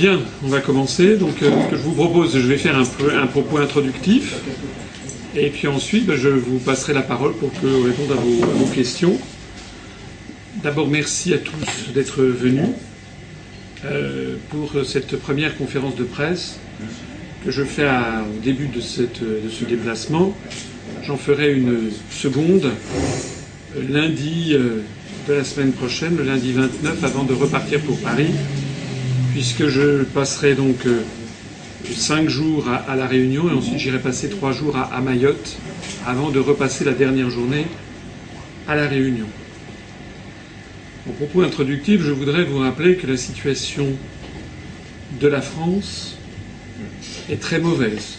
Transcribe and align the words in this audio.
Bien, 0.00 0.20
on 0.44 0.46
va 0.46 0.60
commencer. 0.60 1.16
Donc, 1.16 1.42
euh, 1.42 1.50
ce 1.64 1.70
que 1.72 1.76
je 1.76 1.82
vous 1.82 1.92
propose, 1.92 2.38
je 2.38 2.46
vais 2.46 2.56
faire 2.56 2.78
un, 2.78 2.84
un 3.20 3.26
propos 3.26 3.58
introductif. 3.58 4.36
Et 5.34 5.50
puis 5.50 5.66
ensuite, 5.66 6.06
ben, 6.06 6.16
je 6.16 6.28
vous 6.28 6.60
passerai 6.60 6.92
la 6.92 7.02
parole 7.02 7.34
pour 7.34 7.50
que 7.60 7.66
répondiez 7.66 8.12
à 8.12 8.16
vos, 8.16 8.66
questions. 8.66 9.18
D'abord, 10.62 10.86
merci 10.86 11.34
à 11.34 11.38
tous 11.38 11.92
d'être 11.92 12.22
venus 12.22 12.68
euh, 13.86 14.36
pour 14.50 14.72
cette 14.84 15.16
première 15.16 15.56
conférence 15.56 15.96
de 15.96 16.04
presse 16.04 16.60
que 17.44 17.50
je 17.50 17.64
fais 17.64 17.88
au 17.88 18.40
début 18.40 18.68
de, 18.68 18.80
ce 18.80 19.64
déplacement. 19.64 20.32
J'en 21.02 21.16
ferai 21.16 21.52
une 21.52 21.90
seconde 22.12 22.66
euh, 23.76 23.82
lundi 23.90 24.50
euh, 24.52 24.82
de 25.26 25.34
la 25.34 25.42
semaine 25.42 25.72
prochaine, 25.72 26.16
le 26.16 26.22
lundi 26.22 26.52
29, 26.52 27.02
avant 27.02 27.24
de 27.24 27.32
repartir 27.32 27.80
pour 27.80 27.98
Paris 27.98 28.30
puisque 29.38 29.68
je 29.68 30.02
passerai 30.02 30.56
donc 30.56 30.84
euh, 30.84 31.00
cinq 31.94 32.28
jours 32.28 32.66
à, 32.68 32.96
La 32.96 33.06
Réunion 33.06 33.48
et 33.48 33.52
ensuite 33.52 33.78
j'irai 33.78 34.00
passer 34.00 34.28
trois 34.28 34.50
jours 34.50 34.76
à, 34.76 34.92
à, 34.92 35.00
Mayotte 35.00 35.58
avant 36.04 36.30
de 36.30 36.40
repasser 36.40 36.84
la 36.84 36.90
dernière 36.90 37.30
journée 37.30 37.66
à 38.66 38.74
La 38.74 38.88
Réunion. 38.88 39.28
En 41.08 41.12
propos 41.12 41.42
introductif, 41.42 42.02
je 42.02 42.10
voudrais 42.10 42.42
vous 42.42 42.58
rappeler 42.58 42.96
que 42.96 43.06
la 43.06 43.16
situation 43.16 43.86
de 45.20 45.28
la 45.28 45.40
France 45.40 46.16
est 47.30 47.40
très 47.40 47.60
mauvaise. 47.60 48.16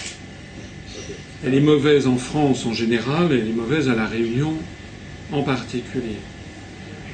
Elle 1.45 1.53
est 1.53 1.59
mauvaise 1.59 2.07
en 2.07 2.15
France 2.15 2.65
en 2.65 2.71
général, 2.71 3.27
elle 3.33 3.49
est 3.49 3.53
mauvaise 3.53 3.89
à 3.89 3.93
La 3.93 4.05
Réunion 4.05 4.53
en 5.33 5.43
particulier. 5.43 6.15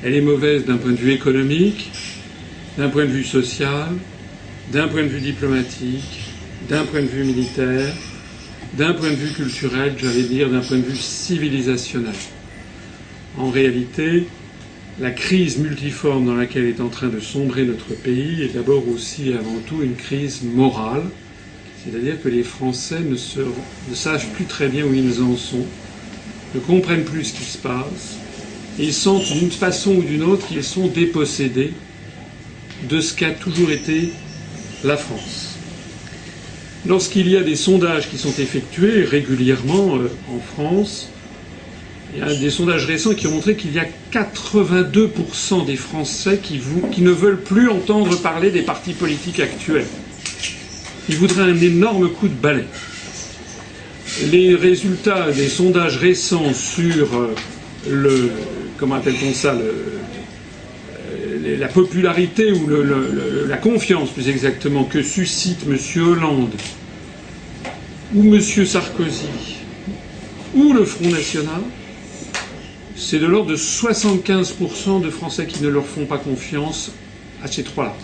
Elle 0.03 0.13
est 0.13 0.21
mauvaise 0.21 0.63
d'un 0.63 0.77
point 0.77 0.91
de 0.91 0.97
vue 0.97 1.13
économique, 1.13 1.89
d'un 2.77 2.89
point 2.89 3.05
de 3.05 3.11
vue 3.11 3.23
social, 3.23 3.89
d'un 4.71 4.87
point 4.87 5.03
de 5.03 5.07
vue 5.07 5.21
diplomatique, 5.21 6.19
d'un 6.69 6.83
point 6.83 7.01
de 7.01 7.07
vue 7.07 7.23
militaire, 7.23 7.93
d'un 8.77 8.93
point 8.93 9.09
de 9.09 9.15
vue 9.15 9.31
culturel, 9.33 9.93
j'allais 9.97 10.23
dire 10.23 10.49
d'un 10.49 10.59
point 10.59 10.77
de 10.77 10.83
vue 10.83 10.97
civilisationnel. 10.97 12.15
En 13.37 13.49
réalité, 13.49 14.27
la 14.99 15.11
crise 15.11 15.57
multiforme 15.57 16.25
dans 16.25 16.35
laquelle 16.35 16.65
est 16.65 16.81
en 16.81 16.89
train 16.89 17.07
de 17.07 17.19
sombrer 17.19 17.63
notre 17.63 17.93
pays 17.93 18.43
est 18.43 18.53
d'abord 18.53 18.83
aussi 18.89 19.29
et 19.29 19.33
avant 19.33 19.59
tout 19.67 19.81
une 19.81 19.95
crise 19.95 20.41
morale, 20.43 21.03
c'est-à-dire 21.83 22.21
que 22.21 22.29
les 22.29 22.43
Français 22.43 23.01
ne, 23.01 23.15
se, 23.15 23.39
ne, 23.39 23.95
savent 23.95 24.25
plus 24.31 24.45
très 24.45 24.67
bien 24.67 24.85
où 24.85 24.93
ils 24.93 25.21
en 25.21 25.35
sont, 25.35 25.65
ne 26.53 26.59
comprennent 26.59 27.03
plus 27.03 27.25
ce 27.25 27.33
qui 27.33 27.43
se 27.43 27.57
passe, 27.57 28.17
et 28.79 28.85
ils 28.85 28.93
sentent 28.93 29.31
d'une 29.31 29.51
façon 29.51 29.95
ou 29.95 30.01
d'une 30.01 30.23
autre 30.23 30.47
qu'ils 30.47 30.63
sont 30.63 30.87
dépossédés 30.87 31.71
de 32.88 33.02
ce 33.02 33.14
qu'a 33.14 33.31
toujours 33.31 33.72
été 33.72 34.11
la 34.83 34.97
France. 34.97 35.58
Lorsqu'il 36.88 37.30
y 37.30 37.36
a 37.36 37.42
des 37.42 37.55
sondages 37.55 38.09
qui 38.09 38.17
sont 38.17 38.33
effectués 38.39 39.03
régulièrement 39.03 39.97
euh, 39.97 40.11
en 40.30 40.39
France, 40.39 41.09
il 42.14 42.19
y 42.19 42.22
a 42.22 42.33
des 42.33 42.50
sondages 42.50 42.86
récents 42.86 43.14
qui 43.14 43.27
ont 43.27 43.31
montré 43.31 43.55
qu'il 43.55 43.73
y 43.73 43.80
a 43.80 43.88
82% 44.14 45.66
des 45.66 45.75
Français 45.75 46.39
qui, 46.42 46.61
ne 47.02 47.11
veulent 47.11 47.42
plus 47.42 47.69
entendre 47.69 48.16
parler 48.22 48.52
des 48.52 48.61
partis 48.61 48.94
politiques 48.94 49.39
actuels. 49.39 49.88
Ils 51.09 51.17
voudraient 51.17 51.44
un 51.44 51.59
énorme 51.59 52.09
coup 52.09 52.27
de 52.27 52.33
balai. 52.33 52.66
Les 54.31 54.55
résultats 54.55 55.31
des 55.31 55.49
sondages 55.49 55.97
récents 55.97 56.53
sur 56.53 57.16
euh, 57.16 57.36
le 57.89 58.31
comment 58.77 58.95
appelle-t-on 58.95 59.33
ça 59.33 59.55
la 61.45 61.67
popularité 61.67 62.51
ou 62.51 62.67
la 63.47 63.58
confiance, 63.58 64.09
plus 64.09 64.30
exactement, 64.30 64.83
que 64.83 65.02
suscite 65.02 65.59
M. 65.67 65.77
Hollande 66.03 66.53
ou 68.14 68.33
M. 68.33 68.42
Sarkozy 68.42 69.27
ou 70.55 70.73
le 70.73 70.86
Front 70.86 71.09
National, 71.09 71.61
c'est 72.95 73.20
de 73.20 73.25
l'ordre 73.25 73.52
de 73.52 73.58
75% 73.58 75.02
de 75.02 75.09
Français 75.09 75.45
qui 75.45 75.61
ne 75.61 75.67
leur 75.67 75.86
font 75.86 76.05
pas 76.05 76.17
confiance 76.17 76.92
à 77.43 77.47
ces 77.47 77.64
trois-là. 77.64 77.95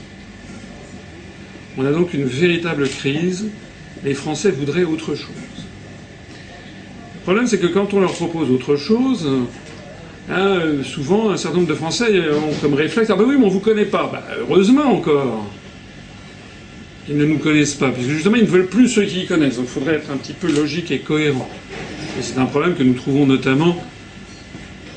On 1.77 1.85
a 1.85 1.91
donc 1.91 2.13
une 2.13 2.25
véritable 2.25 2.87
crise. 2.89 3.45
Les 4.03 4.13
Français 4.13 4.51
voudraient 4.51 4.83
autre 4.83 5.15
chose. 5.15 5.29
Le 7.15 7.21
problème, 7.21 7.47
c'est 7.47 7.59
que 7.59 7.67
quand 7.67 7.93
on 7.93 8.01
leur 8.01 8.13
propose 8.13 8.49
autre 8.51 8.75
chose, 8.75 9.29
Hein, 10.33 10.83
souvent, 10.85 11.31
un 11.31 11.37
certain 11.37 11.57
nombre 11.57 11.69
de 11.69 11.75
Français 11.75 12.05
ont 12.29 12.53
comme 12.61 12.73
réflexe 12.73 13.09
Ah 13.11 13.17
ben 13.17 13.25
oui, 13.27 13.35
mais 13.37 13.43
on 13.43 13.47
ne 13.47 13.53
vous 13.53 13.59
connaît 13.59 13.85
pas. 13.85 14.09
Bah, 14.11 14.23
heureusement 14.39 14.85
encore 14.85 15.45
qu'ils 17.05 17.17
ne 17.17 17.25
nous 17.25 17.39
connaissent 17.39 17.73
pas, 17.73 17.89
puisque 17.89 18.11
justement, 18.11 18.37
ils 18.37 18.43
ne 18.43 18.47
veulent 18.47 18.67
plus 18.67 18.87
ceux 18.87 19.03
qui 19.03 19.23
y 19.23 19.25
connaissent. 19.25 19.57
Donc 19.57 19.65
il 19.67 19.71
faudrait 19.71 19.95
être 19.95 20.09
un 20.09 20.15
petit 20.15 20.33
peu 20.33 20.49
logique 20.49 20.89
et 20.91 20.99
cohérent. 20.99 21.49
Et 22.17 22.21
c'est 22.21 22.37
un 22.37 22.45
problème 22.45 22.75
que 22.75 22.83
nous 22.83 22.93
trouvons 22.93 23.25
notamment 23.25 23.75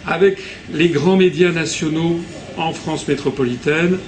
avec 0.07 0.39
les 0.73 0.89
grands 0.89 1.17
médias 1.17 1.51
nationaux 1.51 2.21
en 2.57 2.73
France 2.73 3.09
métropolitaine, 3.09 3.99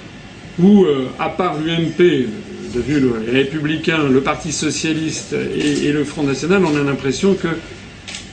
où, 0.61 0.85
euh, 0.85 1.09
à 1.19 1.29
part 1.29 1.59
l'UMP, 1.59 1.99
le, 1.99 3.25
les 3.27 3.33
Républicains, 3.33 4.09
le 4.09 4.21
Parti 4.21 4.53
Socialiste 4.53 5.33
et 5.33 5.91
le 5.91 6.05
Front 6.05 6.23
National, 6.23 6.63
on 6.65 6.77
a 6.77 6.83
l'impression 6.85 7.35
que, 7.35 7.49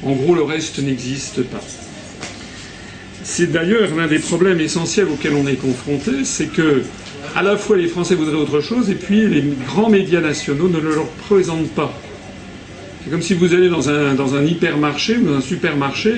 en 0.04 0.12
gros, 0.12 0.36
le 0.36 0.44
reste 0.44 0.80
n'existe 0.80 1.42
pas. 1.44 1.62
C'est 3.24 3.52
d'ailleurs 3.52 3.96
l'un 3.96 4.08
des 4.08 4.20
problèmes 4.20 4.60
essentiels 4.60 5.08
auxquels 5.08 5.34
on 5.34 5.48
est 5.48 5.56
confronté, 5.56 6.26
c'est 6.26 6.48
que 6.48 6.84
à 7.36 7.42
la 7.42 7.56
fois 7.56 7.78
les 7.78 7.88
Français 7.88 8.16
voudraient 8.16 8.36
autre 8.36 8.60
chose 8.60 8.90
et 8.90 8.96
puis 8.96 9.28
les 9.28 9.44
grands 9.66 9.90
médias 9.90 10.20
nationaux 10.20 10.68
ne 10.68 10.78
le 10.78 10.94
leur 10.94 11.08
présentent 11.08 11.72
pas. 11.72 11.98
C'est 13.04 13.10
comme 13.10 13.22
si 13.22 13.34
vous 13.34 13.54
allez 13.54 13.70
dans 13.70 13.90
un, 13.90 14.14
dans 14.14 14.36
un 14.36 14.46
hypermarché 14.46 15.18
ou 15.18 15.26
dans 15.26 15.38
un 15.38 15.42
supermarché, 15.42 16.16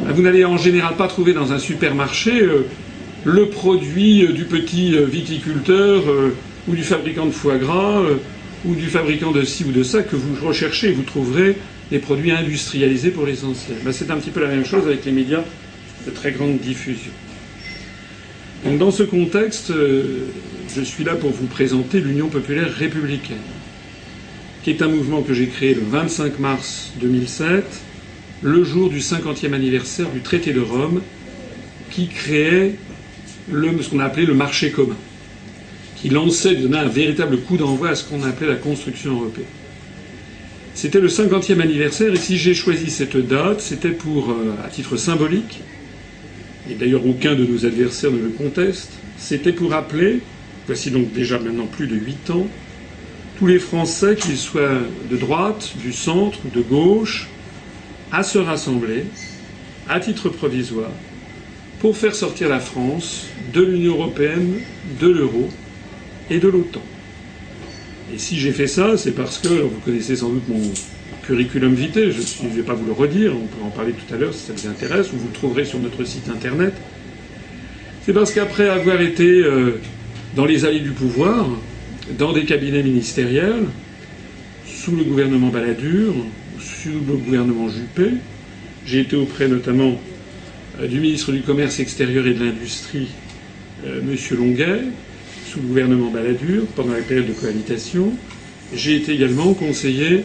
vous 0.00 0.22
n'allez 0.22 0.44
en 0.44 0.56
général 0.56 0.94
pas 0.94 1.08
trouver 1.08 1.32
dans 1.32 1.52
un 1.52 1.58
supermarché 1.58 2.40
euh, 2.40 2.66
le 3.24 3.48
produit 3.48 4.24
euh, 4.24 4.32
du 4.32 4.44
petit 4.44 4.94
euh, 4.94 5.06
viticulteur 5.06 6.04
ou 6.68 6.74
du 6.76 6.84
fabricant 6.84 7.26
de 7.26 7.32
foie 7.32 7.56
gras 7.56 8.00
ou 8.64 8.74
du 8.74 8.86
fabricant 8.86 9.32
de 9.32 9.42
ci 9.42 9.64
ou 9.64 9.72
de 9.72 9.82
ça 9.82 10.02
que 10.02 10.14
vous 10.14 10.46
recherchez. 10.46 10.92
Vous 10.92 11.02
trouverez 11.02 11.56
des 11.90 11.98
produits 11.98 12.30
industrialisés 12.30 13.10
pour 13.10 13.26
l'essentiel. 13.26 13.78
Ben, 13.84 13.92
c'est 13.92 14.10
un 14.10 14.16
petit 14.16 14.30
peu 14.30 14.40
la 14.40 14.48
même 14.48 14.64
chose 14.64 14.86
avec 14.86 15.04
les 15.04 15.12
médias 15.12 15.42
de 16.06 16.10
très 16.10 16.32
grande 16.32 16.58
diffusion. 16.58 17.12
Donc 18.64 18.78
dans 18.78 18.90
ce 18.90 19.02
contexte, 19.02 19.70
euh, 19.70 20.26
je 20.74 20.82
suis 20.82 21.04
là 21.04 21.14
pour 21.14 21.30
vous 21.30 21.46
présenter 21.46 22.00
l'Union 22.00 22.28
populaire 22.28 22.72
républicaine, 22.72 23.36
qui 24.62 24.70
est 24.70 24.82
un 24.82 24.88
mouvement 24.88 25.22
que 25.22 25.34
j'ai 25.34 25.46
créé 25.46 25.74
le 25.74 25.82
25 25.82 26.38
mars 26.38 26.92
2007, 27.00 27.64
le 28.42 28.64
jour 28.64 28.88
du 28.88 28.98
50e 28.98 29.52
anniversaire 29.52 30.08
du 30.10 30.20
traité 30.20 30.52
de 30.52 30.60
Rome, 30.60 31.02
qui 31.90 32.08
créait 32.08 32.74
le, 33.50 33.80
ce 33.82 33.88
qu'on 33.90 34.00
appelait 34.00 34.26
le 34.26 34.34
marché 34.34 34.70
commun, 34.70 34.96
qui 35.96 36.08
lançait, 36.08 36.54
donnait 36.54 36.78
un 36.78 36.88
véritable 36.88 37.38
coup 37.38 37.56
d'envoi 37.56 37.90
à 37.90 37.94
ce 37.94 38.04
qu'on 38.04 38.22
appelait 38.22 38.48
la 38.48 38.56
construction 38.56 39.12
européenne. 39.12 39.46
C'était 40.74 41.00
le 41.00 41.08
50e 41.08 41.60
anniversaire, 41.60 42.12
et 42.12 42.18
si 42.18 42.36
j'ai 42.36 42.52
choisi 42.52 42.90
cette 42.90 43.16
date, 43.16 43.60
c'était 43.60 43.90
pour, 43.90 44.30
euh, 44.30 44.54
à 44.64 44.68
titre 44.68 44.96
symbolique, 44.96 45.60
et 46.70 46.74
d'ailleurs 46.74 47.06
aucun 47.06 47.34
de 47.34 47.44
nos 47.44 47.64
adversaires 47.64 48.10
ne 48.10 48.18
le 48.18 48.30
conteste, 48.30 48.90
c'était 49.18 49.52
pour 49.52 49.70
rappeler, 49.70 50.20
voici 50.66 50.90
donc 50.90 51.12
déjà 51.12 51.38
maintenant 51.38 51.66
plus 51.66 51.86
de 51.86 51.96
huit 51.96 52.30
ans, 52.30 52.46
tous 53.38 53.46
les 53.46 53.58
Français, 53.58 54.16
qu'ils 54.16 54.38
soient 54.38 54.80
de 55.10 55.16
droite, 55.16 55.72
du 55.82 55.92
centre, 55.92 56.38
de 56.54 56.60
gauche, 56.62 57.28
à 58.10 58.22
se 58.22 58.38
rassembler, 58.38 59.04
à 59.88 60.00
titre 60.00 60.28
provisoire, 60.28 60.90
pour 61.80 61.96
faire 61.96 62.14
sortir 62.14 62.48
la 62.48 62.60
France 62.60 63.26
de 63.52 63.62
l'Union 63.62 63.94
européenne, 63.94 64.54
de 65.00 65.08
l'euro 65.08 65.48
et 66.30 66.38
de 66.38 66.48
l'OTAN. 66.48 66.82
Et 68.14 68.18
si 68.18 68.38
j'ai 68.38 68.52
fait 68.52 68.66
ça, 68.66 68.96
c'est 68.96 69.12
parce 69.12 69.38
que, 69.38 69.48
vous 69.48 69.80
connaissez 69.84 70.16
sans 70.16 70.30
doute 70.30 70.48
mon 70.48 70.62
curriculum 71.26 71.74
vitae, 71.74 72.10
je 72.10 72.46
ne 72.46 72.52
vais 72.54 72.62
pas 72.62 72.74
vous 72.74 72.86
le 72.86 72.92
redire, 72.92 73.32
on 73.34 73.46
peut 73.46 73.64
en 73.64 73.70
parler 73.70 73.92
tout 73.92 74.14
à 74.14 74.16
l'heure 74.16 74.32
si 74.32 74.46
ça 74.46 74.52
vous 74.52 74.68
intéresse, 74.68 75.12
ou 75.12 75.16
vous 75.16 75.26
le 75.26 75.32
trouverez 75.32 75.64
sur 75.64 75.78
notre 75.80 76.04
site 76.04 76.28
internet. 76.28 76.72
C'est 78.04 78.12
parce 78.12 78.32
qu'après 78.32 78.68
avoir 78.68 79.00
été 79.00 79.24
euh, 79.24 79.80
dans 80.36 80.44
les 80.44 80.64
allées 80.64 80.80
du 80.80 80.92
pouvoir, 80.92 81.48
dans 82.16 82.32
des 82.32 82.44
cabinets 82.44 82.84
ministériels, 82.84 83.64
sous 84.66 84.94
le 84.94 85.02
gouvernement 85.02 85.48
Balladur, 85.48 86.14
sous 86.60 86.90
le 87.08 87.16
gouvernement 87.16 87.68
Juppé, 87.68 88.10
j'ai 88.86 89.00
été 89.00 89.16
auprès 89.16 89.48
notamment 89.48 90.00
euh, 90.80 90.86
du 90.86 91.00
ministre 91.00 91.32
du 91.32 91.40
Commerce 91.40 91.80
extérieur 91.80 92.24
et 92.28 92.34
de 92.34 92.44
l'Industrie, 92.44 93.08
euh, 93.84 94.00
M. 94.00 94.38
Longuet, 94.38 94.82
sous 95.50 95.58
le 95.58 95.66
gouvernement 95.66 96.10
Balladur, 96.12 96.66
pendant 96.76 96.92
la 96.92 97.00
période 97.00 97.26
de 97.26 97.32
cohabitation. 97.32 98.12
J'ai 98.72 98.94
été 98.94 99.12
également 99.12 99.54
conseiller 99.54 100.22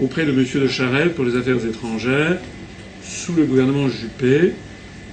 auprès 0.00 0.24
de 0.24 0.30
M. 0.30 0.44
de 0.62 0.68
Charette 0.68 1.14
pour 1.14 1.24
les 1.24 1.36
affaires 1.36 1.64
étrangères, 1.64 2.38
sous 3.02 3.34
le 3.34 3.44
gouvernement 3.44 3.88
Juppé. 3.88 4.52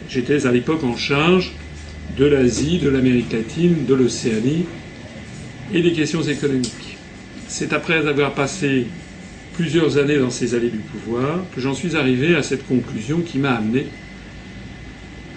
J'étais 0.09 0.45
à 0.45 0.51
l'époque 0.51 0.83
en 0.83 0.95
charge 0.97 1.53
de 2.17 2.25
l'Asie, 2.25 2.79
de 2.79 2.89
l'Amérique 2.89 3.31
latine, 3.31 3.85
de 3.85 3.93
l'Océanie 3.93 4.65
et 5.73 5.81
des 5.81 5.93
questions 5.93 6.21
économiques. 6.23 6.97
C'est 7.47 7.73
après 7.73 7.95
avoir 8.07 8.33
passé 8.33 8.87
plusieurs 9.53 9.97
années 9.97 10.17
dans 10.17 10.29
ces 10.29 10.55
allées 10.55 10.69
du 10.69 10.77
pouvoir 10.79 11.45
que 11.53 11.61
j'en 11.61 11.73
suis 11.73 11.95
arrivé 11.95 12.35
à 12.35 12.43
cette 12.43 12.65
conclusion 12.67 13.21
qui 13.21 13.37
m'a 13.37 13.51
amené 13.51 13.85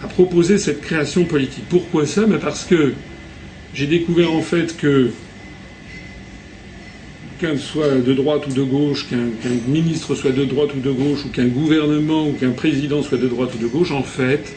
à 0.03 0.07
proposer 0.07 0.59
cette 0.59 0.81
création 0.81 1.25
politique. 1.25 1.65
Pourquoi 1.69 2.07
ça? 2.07 2.23
Parce 2.41 2.65
que 2.65 2.93
j'ai 3.75 3.87
découvert 3.87 4.33
en 4.33 4.43
fait 4.43 4.77
que 4.77 5.11
qu'un 7.39 7.57
soit 7.57 7.97
de 7.97 8.13
droite 8.13 8.47
ou 8.47 8.53
de 8.53 8.63
gauche, 8.63 9.09
qu'un 9.09 9.29
ministre 9.67 10.15
soit 10.15 10.33
de 10.33 10.45
droite 10.45 10.71
ou 10.77 10.81
de 10.81 10.91
gauche, 10.91 11.25
ou 11.25 11.29
qu'un 11.29 11.47
gouvernement 11.47 12.29
ou 12.29 12.33
qu'un 12.33 12.51
président 12.51 13.03
soit 13.03 13.19
de 13.19 13.29
droite 13.29 13.55
ou 13.55 13.59
de 13.59 13.67
gauche, 13.67 13.91
en 13.91 14.03
fait, 14.03 14.53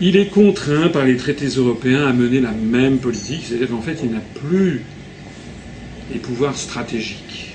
il 0.00 0.16
est 0.16 0.28
contraint 0.28 0.88
par 0.88 1.04
les 1.04 1.16
traités 1.16 1.46
européens 1.46 2.06
à 2.06 2.12
mener 2.12 2.40
la 2.40 2.52
même 2.52 2.98
politique, 2.98 3.42
c'est-à-dire 3.46 3.68
qu'en 3.68 3.82
fait, 3.82 3.98
il 4.02 4.10
n'a 4.10 4.22
plus 4.34 4.82
les 6.12 6.18
pouvoirs 6.18 6.56
stratégiques. 6.56 7.54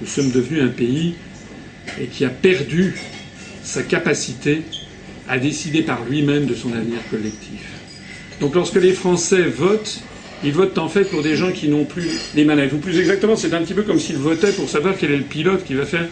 Nous 0.00 0.06
sommes 0.06 0.30
devenus 0.30 0.62
un 0.62 0.68
pays 0.68 1.14
qui 2.12 2.24
a 2.24 2.30
perdu 2.30 2.94
sa 3.62 3.82
capacité 3.82 4.62
à 5.28 5.38
décider 5.38 5.82
par 5.82 6.04
lui-même 6.04 6.46
de 6.46 6.54
son 6.54 6.72
avenir 6.72 6.98
collectif. 7.10 7.72
Donc 8.40 8.54
lorsque 8.54 8.76
les 8.76 8.92
Français 8.92 9.42
votent, 9.42 10.00
ils 10.44 10.52
votent 10.52 10.78
en 10.78 10.88
fait 10.88 11.04
pour 11.04 11.22
des 11.22 11.36
gens 11.36 11.50
qui 11.52 11.68
n'ont 11.68 11.84
plus 11.84 12.08
les 12.34 12.44
manettes. 12.44 12.72
Ou 12.72 12.78
plus 12.78 12.98
exactement, 12.98 13.36
c'est 13.36 13.54
un 13.54 13.62
petit 13.62 13.74
peu 13.74 13.82
comme 13.82 13.98
s'ils 13.98 14.16
votaient 14.16 14.52
pour 14.52 14.68
savoir 14.68 14.94
quel 14.98 15.10
est 15.10 15.16
le 15.16 15.24
pilote 15.24 15.64
qui 15.64 15.74
va 15.74 15.86
faire 15.86 16.06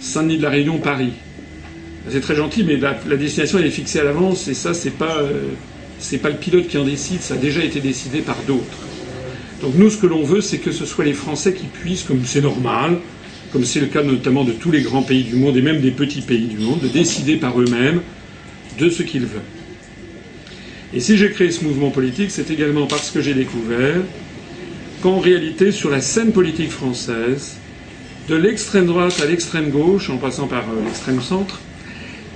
Saint-Denis 0.00 0.38
de 0.38 0.42
la 0.42 0.50
Réunion 0.50 0.78
Paris. 0.78 1.12
C'est 2.08 2.20
très 2.20 2.36
gentil, 2.36 2.64
mais 2.64 2.76
la, 2.76 2.94
destination 3.16 3.58
elle 3.58 3.66
est 3.66 3.70
fixée 3.70 4.00
à 4.00 4.04
l'avance 4.04 4.48
et 4.48 4.54
ça 4.54 4.72
c'est 4.72 4.96
pas 4.96 5.18
euh, 5.18 6.18
pas 6.22 6.30
le 6.30 6.36
pilote 6.36 6.66
qui 6.66 6.78
en 6.78 6.84
décide, 6.84 7.20
ça 7.20 7.34
a 7.34 7.36
déjà 7.36 7.62
été 7.62 7.80
décidé 7.80 8.20
par 8.20 8.36
d'autres. 8.46 8.78
Donc 9.60 9.74
nous 9.76 9.90
ce 9.90 9.98
que 9.98 10.06
l'on 10.06 10.22
veut 10.22 10.40
c'est 10.40 10.58
que 10.58 10.72
ce 10.72 10.86
soit 10.86 11.04
les 11.04 11.12
Français 11.12 11.52
qui 11.52 11.66
puissent, 11.66 12.04
comme 12.04 12.24
c'est 12.24 12.40
normal, 12.40 12.98
comme 13.52 13.64
c'est 13.64 13.80
le 13.80 13.86
cas 13.86 14.02
notamment 14.02 14.44
de 14.44 14.52
tous 14.52 14.70
les 14.70 14.80
grands 14.80 15.02
pays 15.02 15.24
du 15.24 15.36
monde 15.36 15.56
et 15.56 15.62
même 15.62 15.80
des 15.80 15.90
petits 15.90 16.22
pays 16.22 16.46
du 16.46 16.58
monde, 16.58 16.80
de 16.80 16.88
décider 16.88 17.36
par 17.36 17.60
eux-mêmes 17.60 18.00
de 18.78 18.88
ce 18.88 19.02
qu'ils 19.02 19.26
veulent. 19.26 19.59
Et 20.92 20.98
si 21.00 21.16
j'ai 21.16 21.30
créé 21.30 21.52
ce 21.52 21.64
mouvement 21.64 21.90
politique, 21.90 22.32
c'est 22.32 22.50
également 22.50 22.86
parce 22.86 23.10
que 23.10 23.20
j'ai 23.20 23.34
découvert 23.34 24.02
qu'en 25.02 25.20
réalité, 25.20 25.70
sur 25.70 25.88
la 25.88 26.00
scène 26.00 26.32
politique 26.32 26.70
française, 26.70 27.56
de 28.28 28.34
l'extrême 28.34 28.86
droite 28.86 29.20
à 29.22 29.26
l'extrême 29.26 29.70
gauche, 29.70 30.10
en 30.10 30.16
passant 30.16 30.46
par 30.46 30.64
euh, 30.68 30.84
l'extrême 30.84 31.20
centre, 31.20 31.60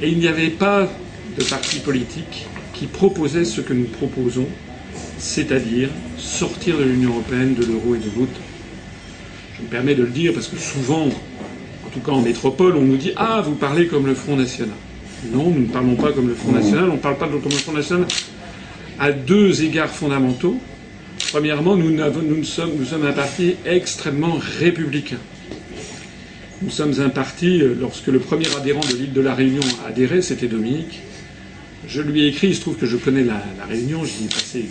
et 0.00 0.08
il 0.08 0.18
n'y 0.18 0.28
avait 0.28 0.50
pas 0.50 0.88
de 1.36 1.44
parti 1.44 1.80
politique 1.80 2.46
qui 2.72 2.86
proposait 2.86 3.44
ce 3.44 3.60
que 3.60 3.72
nous 3.72 3.84
proposons, 3.84 4.46
c'est-à-dire 5.18 5.88
sortir 6.16 6.78
de 6.78 6.84
l'Union 6.84 7.10
européenne, 7.10 7.54
de 7.54 7.64
l'euro 7.64 7.94
et 7.94 7.98
de 7.98 8.10
l'autre. 8.16 8.40
Je 9.56 9.62
me 9.62 9.68
permets 9.68 9.94
de 9.94 10.04
le 10.04 10.10
dire 10.10 10.32
parce 10.32 10.48
que 10.48 10.56
souvent, 10.56 11.06
en 11.06 11.88
tout 11.92 12.00
cas 12.00 12.12
en 12.12 12.22
métropole, 12.22 12.76
on 12.76 12.82
nous 12.82 12.96
dit 12.96 13.12
Ah, 13.16 13.42
vous 13.44 13.54
parlez 13.54 13.86
comme 13.86 14.06
le 14.06 14.14
Front 14.14 14.36
National. 14.36 14.74
Non, 15.32 15.50
nous 15.50 15.62
ne 15.62 15.66
parlons 15.66 15.94
pas 15.96 16.12
comme 16.12 16.28
le 16.28 16.34
Front 16.34 16.52
National, 16.52 16.90
on 16.90 16.94
ne 16.94 16.98
parle 16.98 17.16
pas 17.16 17.28
comme 17.28 17.42
le 17.44 17.50
Front 17.50 17.72
National 17.72 18.06
à 18.98 19.12
deux 19.12 19.62
égards 19.62 19.90
fondamentaux. 19.90 20.60
Premièrement, 21.30 21.76
nous, 21.76 22.44
sommes, 22.44 22.72
un 23.04 23.12
parti 23.12 23.56
extrêmement 23.66 24.38
républicain. 24.60 25.18
Nous 26.62 26.70
sommes 26.70 27.00
un 27.00 27.08
parti, 27.08 27.60
euh, 27.60 27.74
lorsque 27.78 28.06
le 28.06 28.20
premier 28.20 28.46
adhérent 28.56 28.80
de 28.80 28.96
l'île 28.96 29.12
de 29.12 29.20
la 29.20 29.34
Réunion 29.34 29.62
a 29.84 29.88
adhéré, 29.88 30.22
c'était 30.22 30.46
Dominique. 30.46 31.00
Je 31.88 32.00
lui 32.00 32.22
ai 32.22 32.28
écrit, 32.28 32.48
il 32.48 32.54
se 32.54 32.60
trouve 32.60 32.76
que 32.76 32.86
je 32.86 32.96
connais 32.96 33.24
la, 33.24 33.42
Réunion, 33.68 34.04
j'y 34.04 34.24
ai 34.24 34.28
passé 34.28 34.64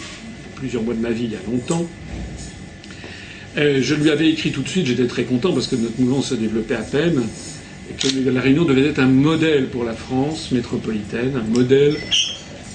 plusieurs 0.56 0.82
mois 0.82 0.94
de 0.94 1.02
ma 1.02 1.12
vie 1.12 1.26
il 1.26 1.32
y 1.32 1.36
a 1.36 1.52
longtemps. 1.52 1.88
Euh, 3.58 3.80
je 3.82 3.94
lui 3.94 4.10
avais 4.10 4.30
écrit 4.30 4.52
tout 4.52 4.62
de 4.62 4.70
suite, 4.70 4.88
j'étais 4.88 5.06
très 5.06 5.24
content 5.24 5.54
parce 5.54 5.68
que 5.68 5.76
notre 5.76 6.00
mouvement 6.00 6.22
se 6.22 6.34
développait 6.34 6.76
à 6.76 6.82
peine, 6.82 7.22
et 7.92 7.94
que 8.02 8.30
la 8.30 8.42
Réunion 8.42 8.64
devait 8.64 8.88
être 8.88 9.00
un 9.00 9.08
modèle 9.08 9.68
pour 9.68 9.84
la 9.84 9.94
France 9.94 10.52
métropolitaine, 10.52 11.34
un 11.36 11.54
modèle 11.54 11.98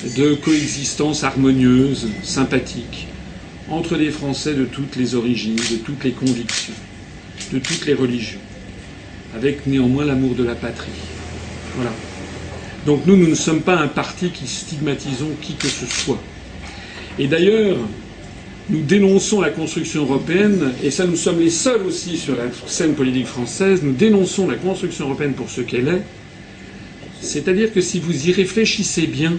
de 0.05 0.35
coexistence 0.35 1.25
harmonieuse, 1.25 2.09
sympathique, 2.23 3.09
entre 3.69 3.97
des 3.97 4.11
Français 4.11 4.55
de 4.55 4.65
toutes 4.65 4.97
les 4.97 5.15
origines, 5.15 5.57
de 5.57 5.77
toutes 5.77 6.05
les 6.05 6.13
convictions, 6.13 6.75
de 7.53 7.59
toutes 7.59 7.87
les 7.87 7.95
religions, 7.95 8.39
avec 9.35 9.67
néanmoins 9.67 10.05
l'amour 10.05 10.35
de 10.35 10.45
la 10.45 10.55
patrie. 10.55 10.91
Voilà. 11.75 11.93
Donc 12.87 13.07
nous, 13.07 13.17
nous 13.17 13.29
ne 13.29 13.35
sommes 13.35 13.61
pas 13.63 13.77
un 13.77 13.89
parti 13.89 14.31
qui 14.31 14.47
stigmatisons 14.47 15.31
qui 15.43 15.55
que 15.55 15.67
ce 15.69 15.87
soit. 15.87 16.21
Et 17.19 17.27
d'ailleurs, 17.27 17.77
nous 18.71 18.83
dénonçons 18.83 19.41
la 19.41 19.51
construction 19.51 20.03
européenne, 20.03 20.73
et 20.83 20.91
ça 20.91 21.07
nous 21.07 21.17
sommes 21.17 21.41
les 21.41 21.51
seuls 21.51 21.83
aussi 21.83 22.17
sur 22.17 22.37
la 22.37 22.45
scène 22.67 22.95
politique 22.95 23.27
française, 23.27 23.81
nous 23.83 23.93
dénonçons 23.93 24.47
la 24.47 24.57
construction 24.57 25.07
européenne 25.07 25.33
pour 25.35 25.51
ce 25.51 25.61
qu'elle 25.63 25.89
est. 25.89 26.03
C'est-à-dire 27.21 27.73
que 27.73 27.81
si 27.81 27.99
vous 27.99 28.29
y 28.29 28.33
réfléchissez 28.33 29.07
bien, 29.07 29.35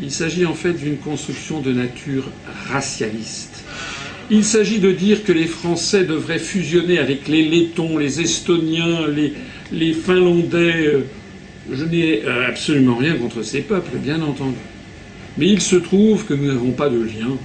il 0.00 0.10
s'agit 0.10 0.46
en 0.46 0.54
fait 0.54 0.72
d'une 0.72 0.96
construction 0.96 1.60
de 1.60 1.72
nature 1.72 2.30
racialiste. 2.68 3.64
Il 4.30 4.44
s'agit 4.44 4.78
de 4.78 4.90
dire 4.90 5.22
que 5.22 5.32
les 5.32 5.46
Français 5.46 6.04
devraient 6.04 6.38
fusionner 6.38 6.98
avec 6.98 7.28
les 7.28 7.44
Lettons, 7.44 7.98
les 7.98 8.20
Estoniens, 8.20 9.06
les, 9.70 9.92
Finlandais. 9.92 10.86
Euh, 10.86 11.00
je 11.70 11.84
n'ai 11.84 12.24
euh, 12.24 12.48
absolument 12.48 12.96
rien 12.96 13.16
contre 13.16 13.42
ces 13.42 13.60
peuples, 13.60 13.98
bien 13.98 14.22
entendu. 14.22 14.56
Mais 15.36 15.48
il 15.48 15.60
se 15.60 15.76
trouve 15.76 16.24
que 16.24 16.34
nous 16.34 16.46
n'avons 16.46 16.72
pas 16.72 16.88
de 16.88 17.00
lien 17.00 17.36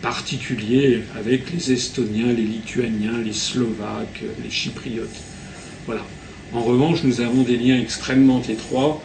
particulier 0.00 1.00
avec 1.18 1.52
les 1.52 1.72
Estoniens, 1.72 2.32
les 2.32 2.42
Lituaniens, 2.42 3.18
les 3.24 3.32
Slovaques, 3.32 4.22
les 4.44 4.50
Chypriotes. 4.50 5.22
Voilà. 5.86 6.04
En 6.52 6.62
revanche, 6.62 7.02
nous 7.02 7.20
avons 7.20 7.42
des 7.42 7.56
liens 7.56 7.80
extrêmement 7.80 8.40
étroits 8.48 9.02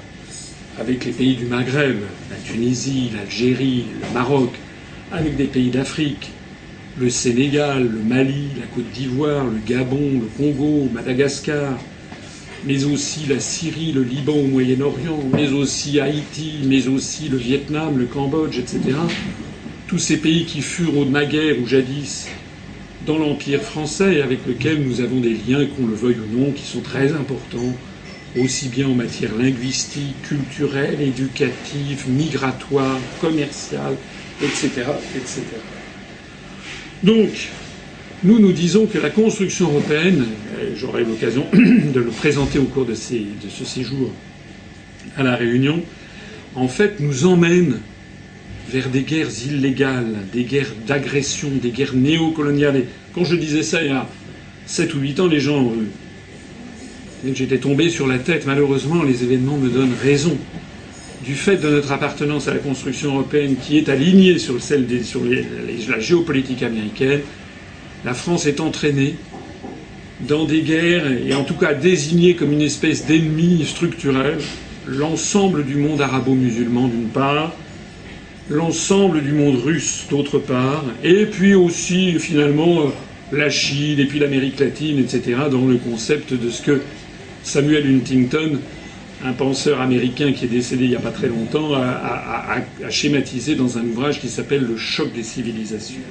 avec 0.79 1.05
les 1.05 1.11
pays 1.11 1.35
du 1.35 1.45
Maghreb, 1.45 1.97
la 2.29 2.37
Tunisie, 2.37 3.11
l'Algérie, 3.15 3.85
le 3.99 4.13
Maroc, 4.13 4.51
avec 5.11 5.35
des 5.35 5.45
pays 5.45 5.69
d'Afrique, 5.69 6.29
le 6.99 7.09
Sénégal, 7.09 7.83
le 7.83 7.99
Mali, 7.99 8.47
la 8.59 8.67
Côte 8.67 8.89
d'Ivoire, 8.91 9.45
le 9.45 9.59
Gabon, 9.65 10.21
le 10.21 10.27
Congo, 10.37 10.89
Madagascar, 10.93 11.77
mais 12.65 12.83
aussi 12.85 13.25
la 13.27 13.39
Syrie, 13.39 13.91
le 13.91 14.03
Liban 14.03 14.33
au 14.33 14.47
Moyen-Orient, 14.47 15.23
mais 15.33 15.49
aussi 15.51 15.99
Haïti, 15.99 16.59
mais 16.65 16.87
aussi 16.87 17.27
le 17.27 17.37
Vietnam, 17.37 17.97
le 17.97 18.05
Cambodge, 18.05 18.59
etc. 18.59 18.79
Tous 19.87 19.97
ces 19.97 20.17
pays 20.17 20.45
qui 20.45 20.61
furent 20.61 20.97
au 20.97 21.05
naguère 21.05 21.55
ou 21.61 21.67
jadis 21.67 22.27
dans 23.05 23.17
l'Empire 23.17 23.61
français 23.61 24.21
avec 24.21 24.39
lesquels 24.47 24.81
nous 24.83 25.01
avons 25.01 25.19
des 25.19 25.35
liens, 25.47 25.65
qu'on 25.65 25.87
le 25.87 25.95
veuille 25.95 26.17
ou 26.19 26.39
non, 26.39 26.51
qui 26.51 26.65
sont 26.65 26.81
très 26.81 27.11
importants, 27.13 27.75
aussi 28.39 28.69
bien 28.69 28.87
en 28.87 28.95
matière 28.95 29.35
linguistique, 29.35 30.21
culturelle, 30.23 31.01
éducative, 31.01 32.05
migratoire, 32.07 32.99
commerciale, 33.19 33.95
etc. 34.41 34.69
etc. 35.15 35.41
Donc, 37.03 37.49
nous 38.23 38.39
nous 38.39 38.51
disons 38.51 38.85
que 38.85 38.99
la 38.99 39.09
construction 39.09 39.69
européenne, 39.69 40.25
j'aurai 40.75 41.03
l'occasion 41.03 41.45
de 41.53 41.99
le 41.99 42.11
présenter 42.11 42.59
au 42.59 42.65
cours 42.65 42.85
de, 42.85 42.93
ces, 42.93 43.19
de 43.19 43.49
ce 43.49 43.65
séjour 43.65 44.11
à 45.17 45.23
la 45.23 45.35
Réunion, 45.35 45.83
en 46.55 46.67
fait 46.67 46.99
nous 46.99 47.25
emmène 47.25 47.79
vers 48.69 48.89
des 48.89 49.01
guerres 49.01 49.31
illégales, 49.45 50.15
des 50.31 50.43
guerres 50.43 50.73
d'agression, 50.87 51.49
des 51.61 51.71
guerres 51.71 51.95
néocoloniales. 51.95 52.77
Et 52.77 52.85
quand 53.13 53.25
je 53.25 53.35
disais 53.35 53.63
ça 53.63 53.81
il 53.81 53.89
y 53.89 53.93
a 53.93 54.07
7 54.65 54.93
ou 54.93 54.99
8 54.99 55.19
ans, 55.19 55.27
les 55.27 55.39
gens 55.39 55.65
euh, 55.65 55.87
J'étais 57.23 57.59
tombé 57.59 57.89
sur 57.89 58.07
la 58.07 58.17
tête. 58.17 58.45
Malheureusement, 58.45 59.03
les 59.03 59.23
événements 59.23 59.57
me 59.57 59.69
donnent 59.69 59.93
raison. 60.01 60.37
Du 61.23 61.35
fait 61.35 61.57
de 61.57 61.69
notre 61.69 61.91
appartenance 61.91 62.47
à 62.47 62.53
la 62.53 62.59
construction 62.59 63.13
européenne 63.13 63.55
qui 63.61 63.77
est 63.77 63.89
alignée 63.89 64.39
sur, 64.39 64.59
celle 64.61 64.87
des, 64.87 65.03
sur 65.03 65.21
la 65.23 65.99
géopolitique 65.99 66.63
américaine, 66.63 67.21
la 68.03 68.15
France 68.15 68.47
est 68.47 68.59
entraînée 68.59 69.15
dans 70.27 70.45
des 70.45 70.61
guerres 70.61 71.05
et 71.11 71.33
en 71.35 71.43
tout 71.43 71.53
cas 71.53 71.75
désignée 71.75 72.35
comme 72.35 72.51
une 72.51 72.61
espèce 72.61 73.05
d'ennemi 73.05 73.63
structurel 73.67 74.37
l'ensemble 74.87 75.65
du 75.65 75.75
monde 75.75 76.01
arabo-musulman 76.01 76.87
d'une 76.87 77.09
part, 77.09 77.53
l'ensemble 78.49 79.21
du 79.21 79.31
monde 79.31 79.61
russe 79.63 80.05
d'autre 80.09 80.39
part, 80.39 80.83
et 81.03 81.25
puis 81.25 81.53
aussi 81.53 82.19
finalement 82.19 82.91
la 83.31 83.49
Chine 83.49 83.99
et 83.99 84.05
puis 84.05 84.19
l'Amérique 84.19 84.59
latine, 84.59 84.99
etc., 84.99 85.37
dans 85.51 85.65
le 85.65 85.77
concept 85.77 86.33
de 86.33 86.49
ce 86.49 86.61
que 86.61 86.81
Samuel 87.43 87.87
Huntington, 87.87 88.59
un 89.23 89.33
penseur 89.33 89.81
américain 89.81 90.31
qui 90.33 90.45
est 90.45 90.49
décédé 90.49 90.85
il 90.85 90.89
n'y 90.89 90.95
a 90.95 90.99
pas 90.99 91.11
très 91.11 91.27
longtemps, 91.27 91.73
a, 91.73 92.61
schématisé 92.89 93.55
dans 93.55 93.77
un 93.77 93.85
ouvrage 93.85 94.19
qui 94.19 94.29
s'appelle 94.29 94.63
Le 94.63 94.77
choc 94.77 95.13
des 95.13 95.23
civilisations. 95.23 96.01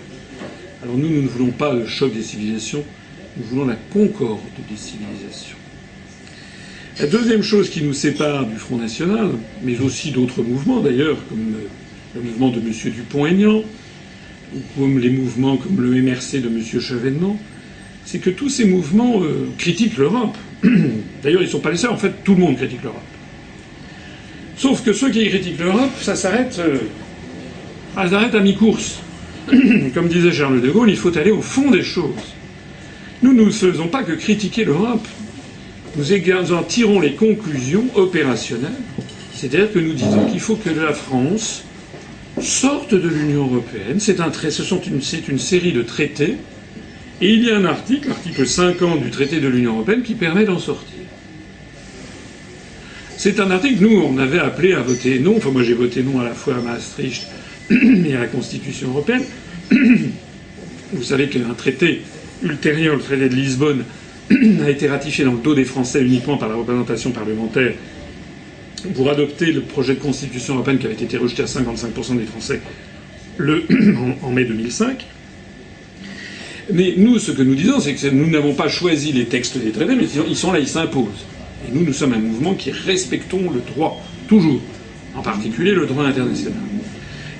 Alors 0.82 0.96
nous, 0.96 1.08
nous 1.08 1.22
ne 1.22 1.28
voulons 1.28 1.50
pas 1.50 1.74
le 1.74 1.86
choc 1.86 2.12
des 2.12 2.22
civilisations, 2.22 2.84
nous 3.36 3.44
voulons 3.44 3.66
la 3.66 3.76
concorde 3.92 4.40
des 4.68 4.76
civilisations. 4.76 5.56
La 6.98 7.06
deuxième 7.06 7.42
chose 7.42 7.70
qui 7.70 7.82
nous 7.82 7.94
sépare 7.94 8.46
du 8.46 8.56
Front 8.56 8.76
National, 8.76 9.30
mais 9.62 9.80
aussi 9.80 10.10
d'autres 10.10 10.42
mouvements 10.42 10.80
d'ailleurs, 10.80 11.16
comme 11.28 11.54
le 12.14 12.20
mouvement 12.20 12.50
de 12.50 12.58
M. 12.58 12.72
Dupont-Aignan, 12.84 13.62
ou 14.54 14.58
comme 14.76 14.98
les 14.98 15.10
mouvements 15.10 15.56
comme 15.56 15.80
le 15.80 16.02
MRC 16.02 16.40
de 16.40 16.48
M. 16.48 16.62
Chevènement, 16.80 17.38
c'est 18.04 18.18
que 18.18 18.30
tous 18.30 18.48
ces 18.48 18.64
mouvements 18.64 19.22
euh, 19.22 19.48
critiquent 19.56 19.96
l'Europe. 19.96 20.36
D'ailleurs, 21.22 21.42
ils 21.42 21.46
ne 21.46 21.50
sont 21.50 21.60
pas 21.60 21.70
les 21.70 21.76
seuls, 21.76 21.90
en 21.90 21.96
fait, 21.96 22.12
tout 22.24 22.34
le 22.34 22.40
monde 22.40 22.56
critique 22.56 22.82
l'Europe. 22.82 23.00
Sauf 24.56 24.82
que 24.82 24.92
ceux 24.92 25.10
qui 25.10 25.26
critiquent 25.28 25.60
l'Europe, 25.60 25.90
ça 26.00 26.14
s'arrête, 26.14 26.58
euh, 26.58 26.78
à 27.96 28.40
mi-course. 28.40 29.00
Comme 29.94 30.08
disait 30.08 30.32
Charles 30.32 30.60
de 30.60 30.70
Gaulle, 30.70 30.90
il 30.90 30.96
faut 30.96 31.16
aller 31.16 31.30
au 31.30 31.40
fond 31.40 31.70
des 31.70 31.82
choses. 31.82 32.10
Nous, 33.22 33.32
ne 33.32 33.50
faisons 33.50 33.88
pas 33.88 34.02
que 34.02 34.12
critiquer 34.12 34.64
l'Europe. 34.64 35.06
Nous 35.96 36.12
en 36.52 36.62
tirons 36.62 37.00
les 37.00 37.14
conclusions 37.14 37.84
opérationnelles. 37.94 38.70
C'est-à-dire 39.34 39.72
que 39.72 39.78
nous 39.78 39.94
disons 39.94 40.26
qu'il 40.26 40.40
faut 40.40 40.56
que 40.56 40.70
la 40.70 40.92
France 40.92 41.64
sorte 42.40 42.94
de 42.94 43.08
l'Union 43.08 43.46
européenne. 43.46 43.98
C'est 43.98 44.20
un 44.20 44.30
une, 44.86 45.00
une 45.28 45.38
série 45.38 45.72
de 45.72 45.82
traités. 45.82 46.36
Et 47.20 47.34
il 47.34 47.44
y 47.44 47.50
a 47.50 47.56
un 47.56 47.64
article, 47.66 48.08
l'article 48.08 48.46
50 48.46 49.02
du 49.02 49.10
traité 49.10 49.40
de 49.40 49.48
l'Union 49.48 49.74
européenne, 49.74 50.02
qui 50.02 50.14
permet 50.14 50.44
d'en 50.44 50.58
sortir. 50.58 50.96
C'est 53.16 53.38
un 53.38 53.50
article, 53.50 53.82
nous, 53.82 54.00
on 54.00 54.16
avait 54.16 54.38
appelé 54.38 54.72
à 54.72 54.80
voter 54.80 55.18
non. 55.18 55.36
Enfin, 55.36 55.50
moi, 55.50 55.62
j'ai 55.62 55.74
voté 55.74 56.02
non 56.02 56.20
à 56.20 56.24
la 56.24 56.32
fois 56.32 56.56
à 56.56 56.60
Maastricht 56.60 57.26
et 57.70 58.14
à 58.14 58.20
la 58.20 58.26
Constitution 58.26 58.88
européenne. 58.88 59.24
Vous 60.92 61.02
savez 61.02 61.28
qu'un 61.28 61.52
traité 61.54 62.00
ultérieur, 62.42 62.96
le 62.96 63.02
traité 63.02 63.28
de 63.28 63.34
Lisbonne, 63.34 63.84
a 64.64 64.70
été 64.70 64.88
ratifié 64.88 65.24
dans 65.24 65.32
le 65.32 65.40
dos 65.40 65.54
des 65.54 65.66
Français 65.66 66.02
uniquement 66.02 66.38
par 66.38 66.48
la 66.48 66.54
représentation 66.54 67.10
parlementaire 67.10 67.74
pour 68.94 69.10
adopter 69.10 69.52
le 69.52 69.60
projet 69.60 69.94
de 69.94 70.00
constitution 70.00 70.54
européenne 70.54 70.78
qui 70.78 70.86
avait 70.86 70.94
été 70.94 71.16
rejeté 71.18 71.42
à 71.42 71.46
55% 71.46 72.16
des 72.16 72.24
Français 72.24 72.60
le, 73.36 73.64
en, 74.22 74.30
mai 74.30 74.44
2005. 74.44 75.04
Mais 76.72 76.94
nous, 76.96 77.18
ce 77.18 77.32
que 77.32 77.42
nous 77.42 77.54
disons, 77.54 77.80
c'est 77.80 77.94
que 77.94 78.06
nous 78.08 78.30
n'avons 78.30 78.54
pas 78.54 78.68
choisi 78.68 79.12
les 79.12 79.26
textes 79.26 79.58
des 79.58 79.70
traités, 79.70 79.94
mais 79.94 80.06
ils 80.28 80.36
sont 80.36 80.52
là, 80.52 80.58
ils 80.58 80.68
s'imposent. 80.68 81.26
Et 81.68 81.72
nous, 81.72 81.84
nous 81.84 81.92
sommes 81.92 82.12
un 82.12 82.18
mouvement 82.18 82.54
qui 82.54 82.70
respectons 82.70 83.50
le 83.50 83.60
droit, 83.60 84.02
toujours, 84.28 84.60
en 85.14 85.22
particulier 85.22 85.72
le 85.72 85.86
droit 85.86 86.04
international. 86.04 86.58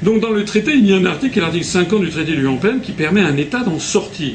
Donc 0.02 0.20
dans 0.20 0.30
le 0.30 0.44
traité, 0.44 0.72
il 0.74 0.86
y 0.86 0.92
a 0.92 0.96
un 0.96 1.04
article, 1.04 1.40
l'article 1.40 1.64
50 1.64 2.00
du 2.00 2.10
traité 2.10 2.32
de 2.32 2.36
l'Union 2.36 2.52
européenne, 2.52 2.80
qui 2.80 2.92
permet 2.92 3.20
à 3.20 3.26
un 3.26 3.36
État 3.36 3.60
d'en 3.60 3.78
sortir. 3.78 4.32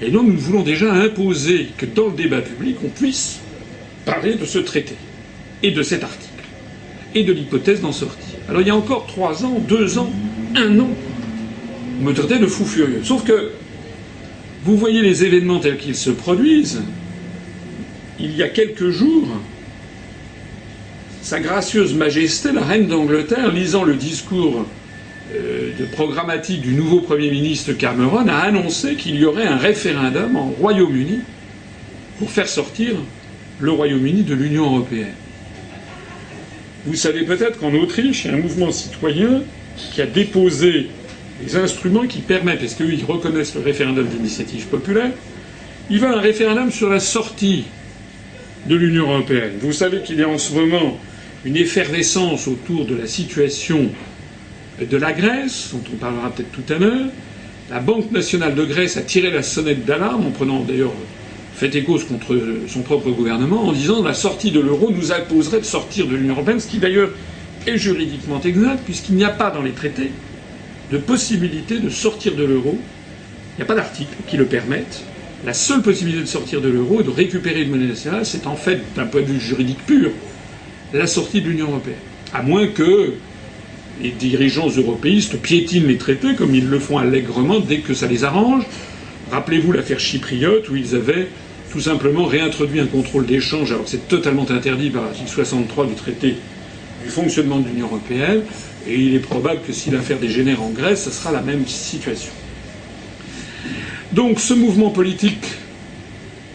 Et 0.00 0.10
donc 0.10 0.28
nous 0.28 0.38
voulons 0.38 0.62
déjà 0.62 0.92
imposer 0.92 1.68
que 1.76 1.86
dans 1.86 2.06
le 2.06 2.12
débat 2.12 2.40
public, 2.40 2.76
on 2.84 2.88
puisse 2.88 3.40
parler 4.04 4.34
de 4.34 4.44
ce 4.44 4.58
traité, 4.58 4.94
et 5.62 5.72
de 5.72 5.82
cet 5.82 6.04
article, 6.04 6.44
et 7.14 7.24
de 7.24 7.32
l'hypothèse 7.32 7.80
d'en 7.80 7.92
sortir. 7.92 8.36
Alors 8.48 8.60
il 8.60 8.68
y 8.68 8.70
a 8.70 8.76
encore 8.76 9.06
trois 9.06 9.44
ans, 9.44 9.58
deux 9.66 9.98
ans, 9.98 10.12
un 10.54 10.78
an, 10.78 10.90
on 12.00 12.04
me 12.04 12.12
traitait 12.12 12.38
de 12.38 12.46
fou 12.46 12.64
furieux. 12.64 13.00
Sauf 13.02 13.24
que 13.24 13.52
vous 14.66 14.76
voyez 14.76 15.00
les 15.00 15.24
événements 15.24 15.60
tels 15.60 15.78
qu'ils 15.78 15.94
se 15.94 16.10
produisent, 16.10 16.82
il 18.18 18.36
y 18.36 18.42
a 18.42 18.48
quelques 18.48 18.90
jours, 18.90 19.28
Sa 21.22 21.38
gracieuse 21.38 21.94
Majesté, 21.94 22.50
la 22.52 22.64
Reine 22.64 22.88
d'Angleterre, 22.88 23.52
lisant 23.52 23.84
le 23.84 23.94
discours 23.94 24.66
euh, 25.34 25.70
de 25.78 25.84
programmatique 25.84 26.62
du 26.62 26.74
nouveau 26.74 27.00
Premier 27.00 27.30
ministre 27.30 27.72
Cameron, 27.72 28.26
a 28.28 28.38
annoncé 28.38 28.94
qu'il 28.96 29.16
y 29.16 29.24
aurait 29.24 29.46
un 29.46 29.56
référendum 29.56 30.36
en 30.36 30.46
Royaume-Uni 30.46 31.20
pour 32.18 32.30
faire 32.30 32.48
sortir 32.48 32.94
le 33.60 33.70
Royaume-Uni 33.70 34.22
de 34.24 34.34
l'Union 34.34 34.66
européenne. 34.66 35.14
Vous 36.86 36.94
savez 36.94 37.22
peut-être 37.22 37.58
qu'en 37.60 37.74
Autriche, 37.74 38.24
il 38.24 38.30
y 38.30 38.34
a 38.34 38.36
un 38.36 38.40
mouvement 38.40 38.72
citoyen 38.72 39.42
qui 39.92 40.02
a 40.02 40.06
déposé 40.06 40.88
des 41.42 41.56
instruments 41.56 42.06
qui 42.06 42.20
permettent, 42.20 42.60
parce 42.60 42.74
qu'eux, 42.74 42.92
ils 42.92 43.04
reconnaissent 43.04 43.54
le 43.54 43.60
référendum 43.62 44.06
d'initiative 44.06 44.66
populaire, 44.66 45.10
ils 45.90 46.00
veulent 46.00 46.14
un 46.14 46.20
référendum 46.20 46.70
sur 46.70 46.88
la 46.88 47.00
sortie 47.00 47.64
de 48.66 48.74
l'Union 48.74 49.10
européenne. 49.10 49.52
Vous 49.60 49.72
savez 49.72 50.00
qu'il 50.02 50.18
y 50.18 50.22
a 50.22 50.28
en 50.28 50.38
ce 50.38 50.52
moment 50.54 50.98
une 51.44 51.56
effervescence 51.56 52.48
autour 52.48 52.86
de 52.86 52.96
la 52.96 53.06
situation 53.06 53.90
de 54.80 54.96
la 54.96 55.12
Grèce, 55.12 55.70
dont 55.72 55.82
on 55.92 55.96
parlera 55.96 56.30
peut-être 56.30 56.50
tout 56.52 56.72
à 56.72 56.78
l'heure. 56.78 57.06
La 57.70 57.80
Banque 57.80 58.10
nationale 58.12 58.54
de 58.54 58.64
Grèce 58.64 58.96
a 58.96 59.02
tiré 59.02 59.30
la 59.30 59.42
sonnette 59.42 59.84
d'alarme, 59.84 60.26
en 60.26 60.30
prenant 60.30 60.60
d'ailleurs 60.60 60.92
fait 61.54 61.74
écho 61.74 61.98
contre 62.08 62.36
son 62.68 62.82
propre 62.82 63.10
gouvernement, 63.10 63.66
en 63.68 63.72
disant 63.72 64.02
que 64.02 64.08
la 64.08 64.14
sortie 64.14 64.50
de 64.50 64.60
l'euro 64.60 64.90
nous 64.90 65.12
imposerait 65.12 65.60
de 65.60 65.64
sortir 65.64 66.06
de 66.06 66.14
l'Union 66.16 66.34
européenne, 66.34 66.60
ce 66.60 66.68
qui 66.68 66.78
d'ailleurs 66.78 67.10
est 67.66 67.78
juridiquement 67.78 68.40
exact, 68.42 68.80
puisqu'il 68.84 69.14
n'y 69.14 69.24
a 69.24 69.30
pas 69.30 69.50
dans 69.50 69.62
les 69.62 69.70
traités 69.72 70.10
de 70.90 70.98
possibilité 70.98 71.78
de 71.78 71.90
sortir 71.90 72.34
de 72.34 72.44
l'euro. 72.44 72.78
Il 73.54 73.58
n'y 73.58 73.62
a 73.62 73.66
pas 73.66 73.74
d'article 73.74 74.14
qui 74.28 74.36
le 74.36 74.46
permette. 74.46 75.02
La 75.44 75.52
seule 75.54 75.82
possibilité 75.82 76.22
de 76.22 76.28
sortir 76.28 76.60
de 76.60 76.68
l'euro 76.68 77.00
et 77.00 77.04
de 77.04 77.10
récupérer 77.10 77.62
une 77.62 77.70
monnaie 77.70 77.86
nationale, 77.86 78.24
c'est 78.24 78.46
en 78.46 78.56
fait, 78.56 78.80
d'un 78.94 79.06
point 79.06 79.20
de 79.22 79.26
vue 79.26 79.40
juridique 79.40 79.84
pur, 79.86 80.10
la 80.92 81.06
sortie 81.06 81.40
de 81.40 81.48
l'Union 81.48 81.68
européenne. 81.68 81.96
À 82.32 82.42
moins 82.42 82.66
que 82.66 83.12
les 84.02 84.10
dirigeants 84.10 84.68
européistes 84.68 85.36
piétinent 85.40 85.86
les 85.88 85.96
traités 85.96 86.34
comme 86.34 86.54
ils 86.54 86.68
le 86.68 86.78
font 86.78 86.98
allègrement 86.98 87.60
dès 87.60 87.78
que 87.78 87.94
ça 87.94 88.06
les 88.06 88.24
arrange. 88.24 88.64
Rappelez-vous 89.30 89.72
l'affaire 89.72 90.00
chypriote 90.00 90.68
où 90.68 90.76
ils 90.76 90.94
avaient 90.94 91.28
tout 91.72 91.80
simplement 91.80 92.24
réintroduit 92.26 92.80
un 92.80 92.86
contrôle 92.86 93.26
d'échange 93.26 93.72
alors 93.72 93.84
que 93.84 93.90
c'est 93.90 94.08
totalement 94.08 94.48
interdit 94.50 94.90
par 94.90 95.02
l'article 95.04 95.28
63 95.28 95.86
du 95.86 95.94
traité 95.94 96.36
du 97.06 97.12
fonctionnement 97.12 97.60
de 97.60 97.68
l'Union 97.68 97.86
européenne. 97.86 98.42
Et 98.86 98.94
il 98.98 99.14
est 99.14 99.20
probable 99.20 99.60
que 99.66 99.72
si 99.72 99.90
l'affaire 99.90 100.18
dégénère 100.18 100.62
en 100.62 100.70
Grèce, 100.70 101.04
ce 101.04 101.10
sera 101.10 101.32
la 101.32 101.40
même 101.40 101.66
situation. 101.66 102.32
Donc 104.12 104.40
ce 104.40 104.54
mouvement 104.54 104.90
politique 104.90 105.44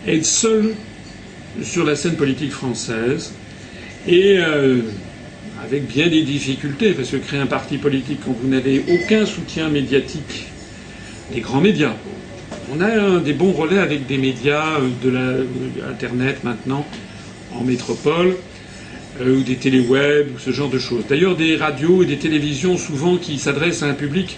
est 0.08 0.24
seul 0.26 0.74
sur 1.64 1.86
la 1.86 1.96
scène 1.96 2.16
politique 2.16 2.52
française 2.52 3.34
et 4.08 4.38
euh, 4.40 4.80
avec 5.64 5.88
bien 5.88 6.08
des 6.08 6.24
difficultés, 6.24 6.94
parce 6.94 7.10
que 7.10 7.18
créer 7.18 7.40
un 7.40 7.46
parti 7.48 7.78
politique 7.78 8.20
quand 8.26 8.36
vous 8.42 8.48
n'avez 8.48 8.84
aucun 8.90 9.26
soutien 9.26 9.70
médiatique 9.70 10.48
des 11.34 11.42
grands 11.42 11.62
médias. 11.62 11.94
On 12.74 12.80
a 12.82 13.20
des 13.20 13.34
bons 13.34 13.52
relais 13.52 13.78
avec 13.80 14.08
des 14.08 14.18
médias 14.18 14.80
euh, 14.80 14.88
de 15.04 15.10
l'Internet 15.10 16.38
euh, 16.44 16.48
maintenant, 16.50 16.86
en 17.54 17.64
métropole, 17.64 18.36
ou 19.20 19.42
des 19.42 19.56
téléwebs, 19.56 20.28
ou 20.36 20.40
ce 20.40 20.52
genre 20.52 20.70
de 20.70 20.80
choses. 20.80 21.04
D'ailleurs, 21.10 21.36
des 21.36 21.56
radios 21.56 22.04
et 22.04 22.06
des 22.06 22.18
télévisions, 22.18 22.78
souvent, 22.78 23.18
qui 23.18 23.38
s'adressent 23.38 23.84
à 23.84 23.88
un 23.88 23.94
public, 23.94 24.38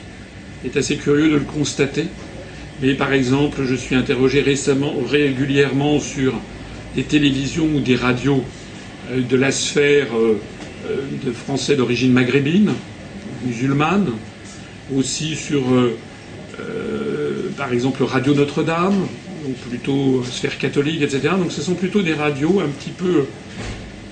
est 0.66 0.78
assez 0.78 0.98
curieux 0.98 1.30
de 1.30 1.36
le 1.36 1.42
constater. 1.42 2.06
Mais 2.82 2.96
par 2.96 3.14
exemple, 3.14 3.62
je 3.66 3.76
suis 3.76 3.96
interrogé 3.96 4.42
récemment, 4.42 4.94
régulièrement 5.08 6.00
sur 6.00 6.34
des 6.96 7.04
télévisions 7.04 7.68
ou 7.76 7.80
des 7.80 7.96
radios 7.96 8.44
de 9.12 9.36
la 9.38 9.52
sphère 9.52 10.08
euh, 10.16 10.38
de 11.26 11.32
Français 11.32 11.76
d'origine 11.76 12.12
maghrébine, 12.12 12.74
musulmane, 13.46 14.12
aussi 14.94 15.36
sur, 15.36 15.62
euh, 15.74 15.98
euh, 16.60 17.50
par 17.58 17.72
exemple, 17.72 18.04
Radio 18.04 18.34
Notre-Dame, 18.34 19.08
donc 19.46 19.56
plutôt 19.70 20.24
sphère 20.30 20.58
catholique, 20.58 21.02
etc. 21.02 21.36
Donc 21.38 21.52
ce 21.52 21.62
sont 21.62 21.76
plutôt 21.76 22.02
des 22.02 22.14
radios 22.14 22.60
un 22.60 22.68
petit 22.68 22.90
peu 22.90 23.26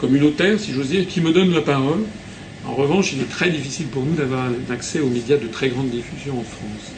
communautaires, 0.01 0.59
si 0.59 0.73
j'ose 0.73 0.89
dire, 0.89 1.07
qui 1.07 1.21
me 1.21 1.31
donnent 1.31 1.53
la 1.53 1.61
parole. 1.61 2.01
En 2.65 2.73
revanche, 2.73 3.13
il 3.13 3.21
est 3.21 3.29
très 3.29 3.49
difficile 3.49 3.85
pour 3.87 4.03
nous 4.03 4.15
d'avoir 4.15 4.45
un 4.45 4.73
accès 4.73 4.99
aux 4.99 5.07
médias 5.07 5.37
de 5.37 5.47
très 5.47 5.69
grande 5.69 5.89
diffusion 5.89 6.39
en 6.39 6.43
France. 6.43 6.91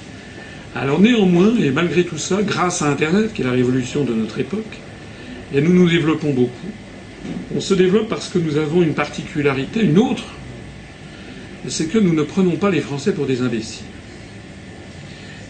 Alors 0.76 1.00
néanmoins, 1.00 1.54
et 1.62 1.70
malgré 1.70 2.04
tout 2.04 2.18
ça, 2.18 2.42
grâce 2.42 2.82
à 2.82 2.90
Internet, 2.90 3.34
qui 3.34 3.42
est 3.42 3.46
la 3.46 3.52
révolution 3.52 4.04
de 4.04 4.14
notre 4.14 4.40
époque, 4.40 4.80
eh 5.54 5.62
nous 5.62 5.74
nous 5.74 5.90
développons 5.90 6.34
beaucoup. 6.34 6.68
On 7.56 7.62
se 7.62 7.74
développe 7.74 8.10
parce 8.10 8.30
que 8.30 8.40
nous 8.40 8.58
avons 8.58 8.82
une 8.82 8.94
particularité, 8.94 9.82
une 9.82 10.00
autre, 10.00 10.26
c'est 11.68 11.86
que 11.86 12.00
nous 12.00 12.14
ne 12.14 12.24
prenons 12.24 12.56
pas 12.56 12.72
les 12.72 12.82
Français 12.82 13.14
pour 13.14 13.26
des 13.26 13.42
imbéciles. 13.42 13.86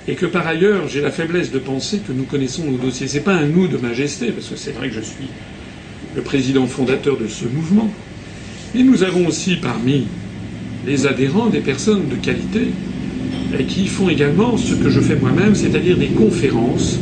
Et 0.07 0.15
que 0.15 0.25
par 0.25 0.45
ailleurs, 0.45 0.89
j'ai 0.89 0.99
la 0.99 1.11
faiblesse 1.11 1.51
de 1.51 1.59
penser 1.59 1.99
que 2.05 2.11
nous 2.11 2.25
connaissons 2.25 2.65
nos 2.65 2.77
dossiers. 2.77 3.07
C'est 3.07 3.21
pas 3.21 3.33
un 3.33 3.45
nous 3.45 3.67
de 3.67 3.77
majesté, 3.77 4.31
parce 4.31 4.49
que 4.49 4.57
c'est 4.57 4.71
vrai 4.71 4.89
que 4.89 4.95
je 4.95 5.01
suis 5.01 5.29
le 6.15 6.21
président 6.21 6.67
fondateur 6.67 7.17
de 7.17 7.27
ce 7.27 7.45
mouvement. 7.45 7.91
Mais 8.73 8.83
nous 8.83 9.03
avons 9.03 9.27
aussi 9.27 9.55
parmi 9.57 10.07
les 10.85 11.07
adhérents 11.07 11.47
des 11.47 11.59
personnes 11.59 12.07
de 12.09 12.15
qualité 12.15 12.71
qui 13.67 13.87
font 13.87 14.09
également 14.09 14.57
ce 14.57 14.73
que 14.73 14.89
je 14.89 14.99
fais 14.99 15.15
moi-même, 15.15 15.53
c'est-à-dire 15.53 15.97
des 15.97 16.07
conférences 16.07 16.99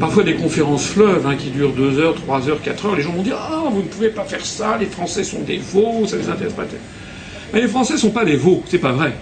parfois 0.00 0.24
des 0.24 0.34
conférences 0.34 0.86
fleuves 0.86 1.26
hein, 1.26 1.36
qui 1.36 1.50
durent 1.50 1.72
2 1.72 1.98
heures, 1.98 2.14
3 2.14 2.48
heures, 2.48 2.62
4 2.62 2.86
heures. 2.86 2.96
Les 2.96 3.02
gens 3.02 3.12
vont 3.12 3.22
dire 3.22 3.38
Ah, 3.38 3.64
vous 3.70 3.82
ne 3.82 3.86
pouvez 3.86 4.08
pas 4.08 4.24
faire 4.24 4.44
ça, 4.44 4.76
les 4.78 4.86
Français 4.86 5.24
sont 5.24 5.40
des 5.40 5.58
veaux, 5.58 6.06
ça 6.06 6.16
ne 6.16 6.22
les 6.22 6.28
intéresse 6.28 6.52
pas. 6.52 6.64
Mais 7.52 7.60
les 7.62 7.68
Français 7.68 7.94
ne 7.94 7.98
sont 7.98 8.10
pas 8.10 8.24
des 8.24 8.36
veaux, 8.36 8.62
c'est 8.68 8.78
pas 8.78 8.92
vrai. 8.92 9.12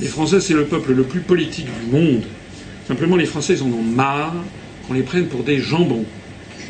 Les 0.00 0.08
Français, 0.08 0.40
c'est 0.40 0.54
le 0.54 0.64
peuple 0.64 0.92
le 0.92 1.04
plus 1.04 1.20
politique 1.20 1.66
du 1.66 1.96
monde. 1.96 2.24
Simplement, 2.88 3.16
les 3.16 3.26
Français, 3.26 3.54
ils 3.54 3.62
en 3.62 3.66
ont 3.66 3.82
marre 3.82 4.34
qu'on 4.86 4.94
les 4.94 5.02
prenne 5.02 5.26
pour 5.26 5.42
des 5.42 5.58
jambons. 5.58 6.04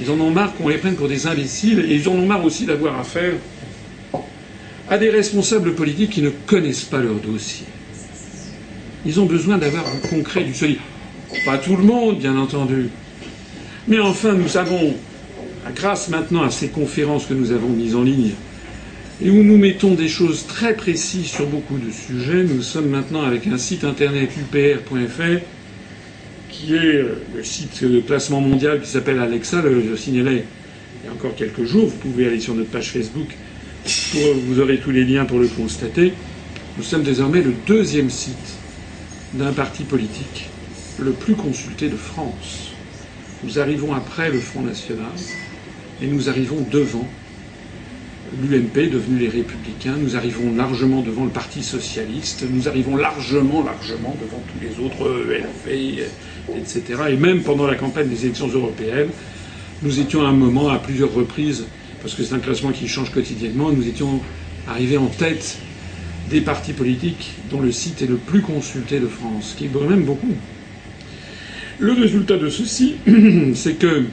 Ils 0.00 0.10
en 0.10 0.20
ont 0.20 0.30
marre 0.30 0.54
qu'on 0.54 0.68
les 0.68 0.78
prenne 0.78 0.96
pour 0.96 1.08
des 1.08 1.26
imbéciles, 1.26 1.86
et 1.88 1.94
ils 1.94 2.08
en 2.08 2.12
ont 2.12 2.26
marre 2.26 2.44
aussi 2.44 2.66
d'avoir 2.66 2.98
affaire 2.98 3.34
à 4.88 4.98
des 4.98 5.10
responsables 5.10 5.74
politiques 5.74 6.10
qui 6.10 6.22
ne 6.22 6.30
connaissent 6.30 6.84
pas 6.84 6.98
leur 7.00 7.14
dossier. 7.14 7.66
Ils 9.06 9.20
ont 9.20 9.26
besoin 9.26 9.58
d'avoir 9.58 9.84
du 9.90 10.08
concret, 10.08 10.44
du 10.44 10.54
solide. 10.54 10.78
Pas 11.44 11.58
tout 11.58 11.76
le 11.76 11.82
monde, 11.82 12.18
bien 12.18 12.36
entendu. 12.36 12.88
Mais 13.86 13.98
enfin, 13.98 14.32
nous 14.32 14.56
avons, 14.56 14.94
grâce 15.74 16.08
maintenant 16.08 16.42
à 16.42 16.50
ces 16.50 16.68
conférences 16.68 17.26
que 17.26 17.34
nous 17.34 17.52
avons 17.52 17.68
mises 17.68 17.94
en 17.94 18.02
ligne, 18.02 18.32
et 19.22 19.30
où 19.30 19.42
nous 19.42 19.58
mettons 19.58 19.94
des 19.94 20.08
choses 20.08 20.46
très 20.46 20.74
précises 20.74 21.26
sur 21.26 21.46
beaucoup 21.46 21.78
de 21.78 21.90
sujets, 21.90 22.44
nous 22.44 22.62
sommes 22.62 22.88
maintenant 22.88 23.22
avec 23.22 23.46
un 23.46 23.58
site 23.58 23.84
internet 23.84 24.30
upr.fr 24.36 25.44
qui 26.54 26.74
est 26.74 26.96
euh, 26.96 27.16
le 27.34 27.42
site 27.42 27.84
de 27.84 28.00
classement 28.00 28.40
mondial 28.40 28.80
qui 28.80 28.88
s'appelle 28.88 29.18
Alexa, 29.18 29.62
je 29.62 29.96
signalais 29.96 30.44
il 31.02 31.06
y 31.06 31.10
a 31.10 31.12
encore 31.12 31.34
quelques 31.34 31.64
jours, 31.64 31.86
vous 31.86 31.96
pouvez 31.96 32.26
aller 32.26 32.40
sur 32.40 32.54
notre 32.54 32.70
page 32.70 32.90
Facebook, 32.90 33.28
vous 34.46 34.60
aurez 34.60 34.78
tous 34.78 34.90
les 34.90 35.04
liens 35.04 35.26
pour 35.26 35.38
le 35.38 35.48
constater. 35.48 36.14
Nous 36.78 36.82
sommes 36.82 37.02
désormais 37.02 37.42
le 37.42 37.52
deuxième 37.66 38.08
site 38.08 38.56
d'un 39.34 39.52
parti 39.52 39.84
politique 39.84 40.48
le 40.98 41.10
plus 41.10 41.34
consulté 41.34 41.88
de 41.88 41.96
France. 41.96 42.70
Nous 43.42 43.58
arrivons 43.58 43.92
après 43.92 44.30
le 44.30 44.40
Front 44.40 44.62
National 44.62 45.12
et 46.02 46.06
nous 46.06 46.30
arrivons 46.30 46.64
devant 46.70 47.06
l'UMP, 48.42 48.90
devenu 48.90 49.18
les 49.18 49.28
Républicains, 49.28 49.96
nous 49.98 50.16
arrivons 50.16 50.54
largement 50.54 51.02
devant 51.02 51.24
le 51.24 51.30
Parti 51.30 51.62
Socialiste, 51.62 52.44
nous 52.50 52.68
arrivons 52.68 52.96
largement, 52.96 53.62
largement 53.62 54.16
devant 54.20 54.42
tous 54.52 54.60
les 54.60 54.84
autres 54.84 55.24
ELV, 55.30 56.04
etc. 56.56 56.82
Et 57.10 57.16
même 57.16 57.42
pendant 57.42 57.66
la 57.66 57.74
campagne 57.74 58.08
des 58.08 58.24
élections 58.24 58.48
européennes, 58.48 59.10
nous 59.82 60.00
étions 60.00 60.24
à 60.24 60.28
un 60.28 60.32
moment, 60.32 60.68
à 60.68 60.78
plusieurs 60.78 61.12
reprises, 61.12 61.66
parce 62.00 62.14
que 62.14 62.22
c'est 62.22 62.34
un 62.34 62.40
classement 62.40 62.72
qui 62.72 62.88
change 62.88 63.10
quotidiennement, 63.10 63.70
nous 63.70 63.86
étions 63.86 64.20
arrivés 64.66 64.98
en 64.98 65.06
tête 65.06 65.58
des 66.30 66.40
partis 66.40 66.72
politiques 66.72 67.32
dont 67.50 67.60
le 67.60 67.70
site 67.70 68.02
est 68.02 68.06
le 68.06 68.16
plus 68.16 68.40
consulté 68.40 68.98
de 68.98 69.06
France, 69.06 69.50
ce 69.52 69.56
qui 69.56 69.66
est 69.66 69.88
même 69.88 70.04
beaucoup. 70.04 70.34
Le 71.78 71.92
résultat 71.92 72.36
de 72.36 72.48
ceci, 72.48 72.96
c'est 73.54 73.74
que, 73.74 74.04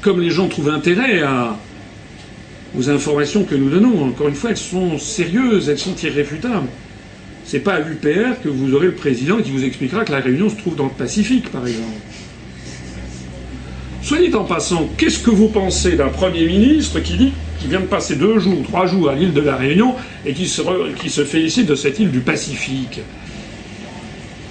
comme 0.00 0.20
les 0.20 0.30
gens 0.30 0.48
trouvent 0.48 0.70
intérêt 0.70 1.20
à, 1.22 1.58
aux 2.78 2.90
informations 2.90 3.44
que 3.44 3.54
nous 3.54 3.70
donnons, 3.70 4.02
encore 4.04 4.28
une 4.28 4.34
fois, 4.34 4.50
elles 4.50 4.56
sont 4.56 4.98
sérieuses, 4.98 5.68
elles 5.68 5.78
sont 5.78 5.94
irréfutables. 5.96 6.68
C'est 7.44 7.60
pas 7.60 7.74
à 7.74 7.80
l'UPR 7.80 8.40
que 8.42 8.48
vous 8.48 8.74
aurez 8.74 8.86
le 8.86 8.94
président 8.94 9.38
qui 9.42 9.50
vous 9.50 9.64
expliquera 9.64 10.04
que 10.04 10.12
la 10.12 10.20
Réunion 10.20 10.48
se 10.48 10.56
trouve 10.56 10.76
dans 10.76 10.84
le 10.84 10.90
Pacifique, 10.90 11.50
par 11.50 11.66
exemple. 11.66 11.98
Soyez 14.02 14.34
en 14.34 14.44
passant, 14.44 14.88
qu'est-ce 14.96 15.18
que 15.18 15.30
vous 15.30 15.48
pensez 15.48 15.96
d'un 15.96 16.08
Premier 16.08 16.46
ministre 16.46 17.00
qui 17.00 17.16
dit 17.16 17.32
qui 17.60 17.68
vient 17.68 17.80
de 17.80 17.86
passer 17.86 18.16
deux 18.16 18.40
jours, 18.40 18.62
trois 18.64 18.86
jours 18.86 19.08
à 19.08 19.14
l'île 19.14 19.32
de 19.32 19.40
la 19.40 19.54
Réunion 19.56 19.94
et 20.26 20.32
qui 20.32 20.48
se, 20.48 20.62
qui 20.94 21.10
se 21.10 21.24
félicite 21.24 21.66
de 21.66 21.76
cette 21.76 22.00
île 22.00 22.10
du 22.10 22.20
Pacifique? 22.20 23.00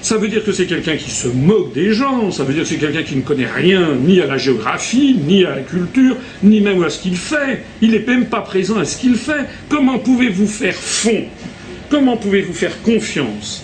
Ça 0.01 0.17
veut 0.17 0.27
dire 0.27 0.43
que 0.43 0.51
c'est 0.51 0.65
quelqu'un 0.65 0.97
qui 0.97 1.11
se 1.11 1.27
moque 1.27 1.73
des 1.73 1.93
gens, 1.93 2.31
ça 2.31 2.43
veut 2.43 2.53
dire 2.53 2.63
que 2.63 2.69
c'est 2.69 2.77
quelqu'un 2.77 3.03
qui 3.03 3.15
ne 3.15 3.21
connaît 3.21 3.49
rien 3.49 3.95
ni 3.95 4.19
à 4.19 4.25
la 4.25 4.37
géographie, 4.37 5.15
ni 5.27 5.45
à 5.45 5.51
la 5.51 5.61
culture, 5.61 6.15
ni 6.41 6.59
même 6.59 6.83
à 6.83 6.89
ce 6.89 6.99
qu'il 6.99 7.15
fait. 7.15 7.63
Il 7.81 7.91
n'est 7.91 7.99
même 7.99 8.25
pas 8.25 8.41
présent 8.41 8.77
à 8.77 8.85
ce 8.85 8.97
qu'il 8.97 9.15
fait. 9.15 9.45
Comment 9.69 9.99
pouvez-vous 9.99 10.47
faire 10.47 10.73
fond? 10.75 11.25
Comment 11.89 12.17
pouvez-vous 12.17 12.53
faire 12.53 12.81
confiance 12.81 13.63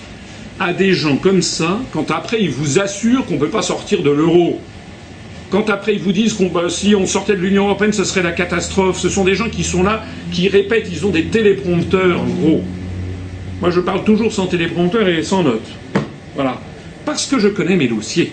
à 0.60 0.74
des 0.74 0.94
gens 0.94 1.18
comme 1.18 1.42
ça 1.42 1.80
quand 1.92 2.12
après 2.12 2.42
ils 2.42 2.52
vous 2.52 2.80
assurent 2.80 3.26
qu'on 3.26 3.36
ne 3.36 3.40
peut 3.40 3.50
pas 3.50 3.64
sortir 3.64 4.04
de 4.04 4.12
l'euro? 4.12 4.60
Quand 5.50 5.70
après 5.72 5.96
ils 5.96 6.02
vous 6.02 6.12
disent 6.12 6.34
qu'on 6.34 6.48
bah, 6.48 6.70
si 6.70 6.94
on 6.94 7.08
sortait 7.08 7.36
de 7.36 7.42
l'Union 7.42 7.66
européenne, 7.66 7.94
ce 7.94 8.04
serait 8.04 8.22
la 8.22 8.34
catastrophe. 8.34 9.00
Ce 9.00 9.10
sont 9.10 9.24
des 9.24 9.34
gens 9.34 9.50
qui 9.50 9.64
sont 9.64 9.82
là, 9.82 10.04
qui 10.32 10.50
répètent, 10.50 10.90
ils 10.92 11.06
ont 11.06 11.10
des 11.10 11.26
téléprompteurs, 11.26 12.22
en 12.22 12.26
gros. 12.26 12.62
Moi, 13.60 13.72
je 13.72 13.80
parle 13.80 14.04
toujours 14.04 14.32
sans 14.32 14.46
téléprompteur 14.46 15.08
et 15.08 15.24
sans 15.24 15.42
notes. 15.42 15.72
Voilà. 16.38 16.62
Parce 17.04 17.26
que 17.26 17.40
je 17.40 17.48
connais 17.48 17.76
mes 17.76 17.88
dossiers. 17.88 18.32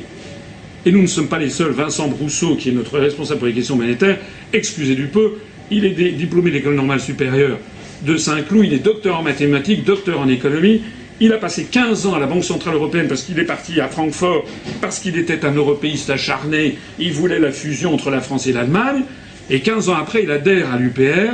Et 0.84 0.92
nous 0.92 1.00
ne 1.00 1.06
sommes 1.06 1.28
pas 1.28 1.38
les 1.38 1.48
seuls. 1.48 1.72
Vincent 1.72 2.06
Brousseau, 2.08 2.54
qui 2.54 2.68
est 2.68 2.72
notre 2.72 2.98
responsable 2.98 3.38
pour 3.38 3.48
les 3.48 3.54
questions 3.54 3.76
monétaires, 3.76 4.18
excusez 4.52 4.94
du 4.94 5.06
peu, 5.06 5.38
il 5.70 5.86
est 5.86 6.12
diplômé 6.12 6.50
de 6.50 6.56
l'école 6.56 6.74
normale 6.74 7.00
supérieure 7.00 7.58
de 8.02 8.18
Saint-Cloud, 8.18 8.66
il 8.66 8.74
est 8.74 8.78
docteur 8.80 9.18
en 9.18 9.22
mathématiques, 9.22 9.84
docteur 9.84 10.20
en 10.20 10.28
économie. 10.28 10.82
Il 11.20 11.32
a 11.32 11.38
passé 11.38 11.64
15 11.70 12.06
ans 12.06 12.14
à 12.14 12.18
la 12.18 12.26
Banque 12.26 12.44
Centrale 12.44 12.74
Européenne 12.74 13.08
parce 13.08 13.22
qu'il 13.22 13.38
est 13.38 13.44
parti 13.44 13.80
à 13.80 13.88
Francfort, 13.88 14.44
parce 14.82 14.98
qu'il 14.98 15.16
était 15.16 15.46
un 15.46 15.54
européiste 15.54 16.10
acharné, 16.10 16.76
il 16.98 17.12
voulait 17.12 17.38
la 17.38 17.52
fusion 17.52 17.94
entre 17.94 18.10
la 18.10 18.20
France 18.20 18.46
et 18.46 18.52
l'Allemagne. 18.52 19.04
Et 19.48 19.60
15 19.60 19.88
ans 19.88 19.94
après, 19.94 20.24
il 20.24 20.30
adhère 20.30 20.70
à 20.70 20.76
l'UPR. 20.76 21.32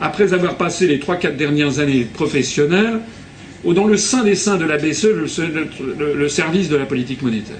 Après 0.00 0.32
avoir 0.32 0.56
passé 0.56 0.86
les 0.86 0.98
3-4 0.98 1.34
dernières 1.34 1.80
années 1.80 2.06
professionnelles, 2.12 3.00
ou 3.64 3.74
dans 3.74 3.86
le 3.86 3.96
sein 3.96 4.24
des 4.24 4.34
seins 4.34 4.56
de 4.56 4.64
la 4.64 4.76
BCE, 4.76 5.08
le, 5.98 6.28
service 6.28 6.68
de 6.68 6.76
la 6.76 6.86
politique 6.86 7.22
monétaire. 7.22 7.56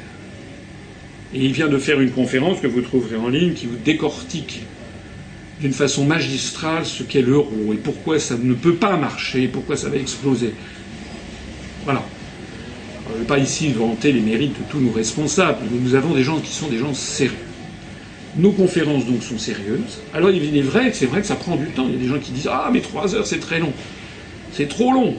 Et 1.34 1.44
il 1.44 1.52
vient 1.52 1.68
de 1.68 1.78
faire 1.78 2.00
une 2.00 2.10
conférence 2.10 2.60
que 2.60 2.66
vous 2.66 2.80
trouverez 2.80 3.16
en 3.16 3.28
ligne 3.28 3.52
qui 3.52 3.66
vous 3.66 3.76
décortique 3.84 4.62
d'une 5.60 5.72
façon 5.72 6.04
magistrale 6.04 6.86
ce 6.86 7.02
qu'est 7.02 7.20
l'euro 7.20 7.72
et 7.72 7.76
pourquoi 7.76 8.18
ça 8.18 8.36
ne 8.40 8.54
peut 8.54 8.74
pas 8.74 8.96
marcher, 8.96 9.48
pourquoi 9.48 9.76
ça 9.76 9.88
va 9.88 9.96
exploser. 9.96 10.54
Voilà. 11.84 12.04
Je 13.08 13.14
ne 13.14 13.18
vais 13.20 13.26
pas 13.26 13.38
ici 13.38 13.72
vanter 13.72 14.12
les 14.12 14.20
mérites 14.20 14.52
de 14.52 14.70
tous 14.70 14.78
nos 14.78 14.92
responsables, 14.92 15.58
mais 15.70 15.78
nous 15.80 15.94
avons 15.94 16.14
des 16.14 16.22
gens 16.22 16.38
qui 16.38 16.52
sont 16.52 16.68
des 16.68 16.78
gens 16.78 16.94
sérieux. 16.94 17.36
Nos 18.36 18.52
conférences 18.52 19.06
donc 19.06 19.22
sont 19.22 19.38
sérieuses. 19.38 20.00
Alors 20.14 20.30
il 20.30 20.56
est 20.56 20.62
vrai 20.62 20.92
c'est 20.92 21.06
vrai 21.06 21.22
que 21.22 21.26
ça 21.26 21.34
prend 21.34 21.56
du 21.56 21.66
temps. 21.70 21.86
Il 21.88 21.94
y 21.94 21.96
a 21.96 22.00
des 22.00 22.08
gens 22.08 22.20
qui 22.20 22.30
disent 22.30 22.48
Ah 22.50 22.70
mais 22.72 22.80
trois 22.80 23.14
heures 23.14 23.26
c'est 23.26 23.40
très 23.40 23.58
long. 23.58 23.72
C'est 24.52 24.68
trop 24.68 24.92
long. 24.92 25.16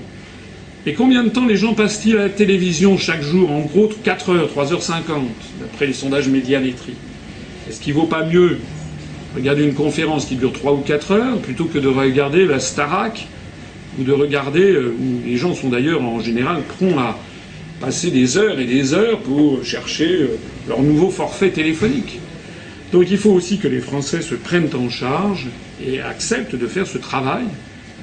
Et 0.90 0.94
combien 0.94 1.24
de 1.24 1.30
temps 1.30 1.46
les 1.46 1.56
gens 1.56 1.76
passent-ils 1.76 2.18
à 2.18 2.24
la 2.24 2.30
télévision 2.30 2.98
chaque 2.98 3.22
jour 3.22 3.52
En 3.52 3.60
gros, 3.60 3.92
4 4.04 4.30
heures, 4.32 4.50
3h50, 4.50 5.22
d'après 5.62 5.86
les 5.86 5.94
sondages 5.94 6.28
médiamétriques? 6.28 6.98
Est-ce 7.70 7.80
qu'il 7.80 7.94
ne 7.94 8.00
vaut 8.00 8.08
pas 8.08 8.26
mieux 8.26 8.58
regarder 9.36 9.66
une 9.66 9.76
conférence 9.76 10.26
qui 10.26 10.36
dure 10.36 10.52
3 10.52 10.74
ou 10.74 10.78
4 10.78 11.12
heures 11.12 11.38
plutôt 11.38 11.66
que 11.66 11.78
de 11.78 11.88
regarder 11.88 12.48
la 12.48 12.60
Starac 12.60 13.28
ou 14.00 14.04
de 14.04 14.12
regarder, 14.12 14.64
euh, 14.64 14.96
où 15.00 15.28
les 15.28 15.38
gens 15.38 15.54
sont 15.54 15.70
d'ailleurs 15.70 16.02
en 16.02 16.22
général 16.22 16.64
prompts 16.64 16.98
à 16.98 17.20
passer 17.80 18.10
des 18.10 18.38
heures 18.38 18.60
et 18.60 18.66
des 18.66 18.96
heures 18.96 19.20
pour 19.20 19.64
chercher 19.64 20.12
euh, 20.24 20.40
leur 20.68 20.82
nouveau 20.82 21.12
forfait 21.12 21.52
téléphonique? 21.52 22.20
Donc 22.92 23.12
il 23.12 23.20
faut 23.20 23.30
aussi 23.30 23.60
que 23.60 23.68
les 23.68 23.82
Français 23.82 24.24
se 24.24 24.34
prennent 24.34 24.72
en 24.74 24.90
charge 24.90 25.46
et 25.86 26.02
acceptent 26.02 26.56
de 26.56 26.66
faire 26.66 26.88
ce 26.88 26.98
travail, 26.98 27.44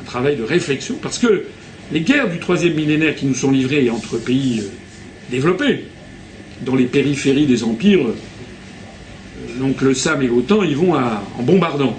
un 0.01 0.05
travail 0.05 0.37
de 0.37 0.45
réflexion, 0.45 0.95
parce 1.03 1.19
que 1.19 1.47
les 1.93 2.01
guerres 2.01 2.31
du 2.31 2.39
troisième 2.39 2.75
millénaire 2.75 3.15
qui 3.15 3.27
nous 3.27 3.35
sont 3.35 3.51
livrées 3.51 3.91
entre 3.91 4.19
pays 4.19 4.61
euh, 4.61 4.71
développés, 5.31 5.85
dans 6.63 6.75
les 6.75 6.87
périphéries 6.87 7.47
des 7.47 7.63
empires, 7.65 8.07
euh, 8.07 9.61
donc 9.61 9.81
le 9.81 9.95
SAM 9.95 10.23
et 10.23 10.27
l'OTAN, 10.27 10.63
ils 10.63 10.77
vont 10.77 10.95
en 10.95 11.43
bombardant. 11.43 11.99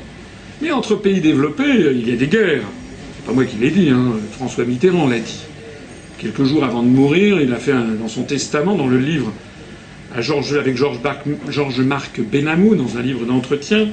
Mais 0.62 0.72
entre 0.72 0.96
pays 0.96 1.22
développés, 1.22 1.64
euh, 1.64 1.94
il 1.94 2.10
y 2.10 2.14
a 2.14 2.16
des 2.16 2.28
guerres. 2.28 2.64
C'est 3.18 3.26
pas 3.26 3.34
moi 3.34 3.46
qui 3.46 3.58
l'ai 3.58 3.72
dit, 3.72 3.90
hein, 3.90 4.14
François 4.32 4.66
Mitterrand 4.66 5.08
l'a 5.08 5.20
dit. 5.20 5.40
Quelques 6.18 6.44
jours 6.44 6.64
avant 6.64 6.82
de 6.82 6.88
mourir, 6.88 7.40
il 7.40 7.54
a 7.54 7.58
fait 7.58 7.74
dans 8.00 8.08
son 8.08 8.24
testament, 8.24 8.76
dans 8.76 8.88
le 8.88 8.98
livre 8.98 9.32
avec 10.16 10.78
Georges 10.78 11.82
Marc 11.82 12.20
Benamou, 12.20 12.76
dans 12.76 12.98
un 12.98 13.04
livre 13.04 13.26
d'entretien, 13.26 13.88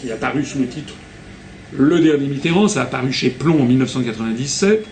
qui 0.00 0.08
est 0.08 0.12
apparu 0.12 0.44
sous 0.44 0.60
le 0.60 0.68
titre 0.68 0.94
Le 1.76 1.98
dernier 1.98 2.28
Mitterrand, 2.28 2.68
ça 2.68 2.82
a 2.82 2.84
apparu 2.84 3.12
chez 3.12 3.30
Plomb 3.30 3.62
en 3.62 3.64
1997. 3.64 4.86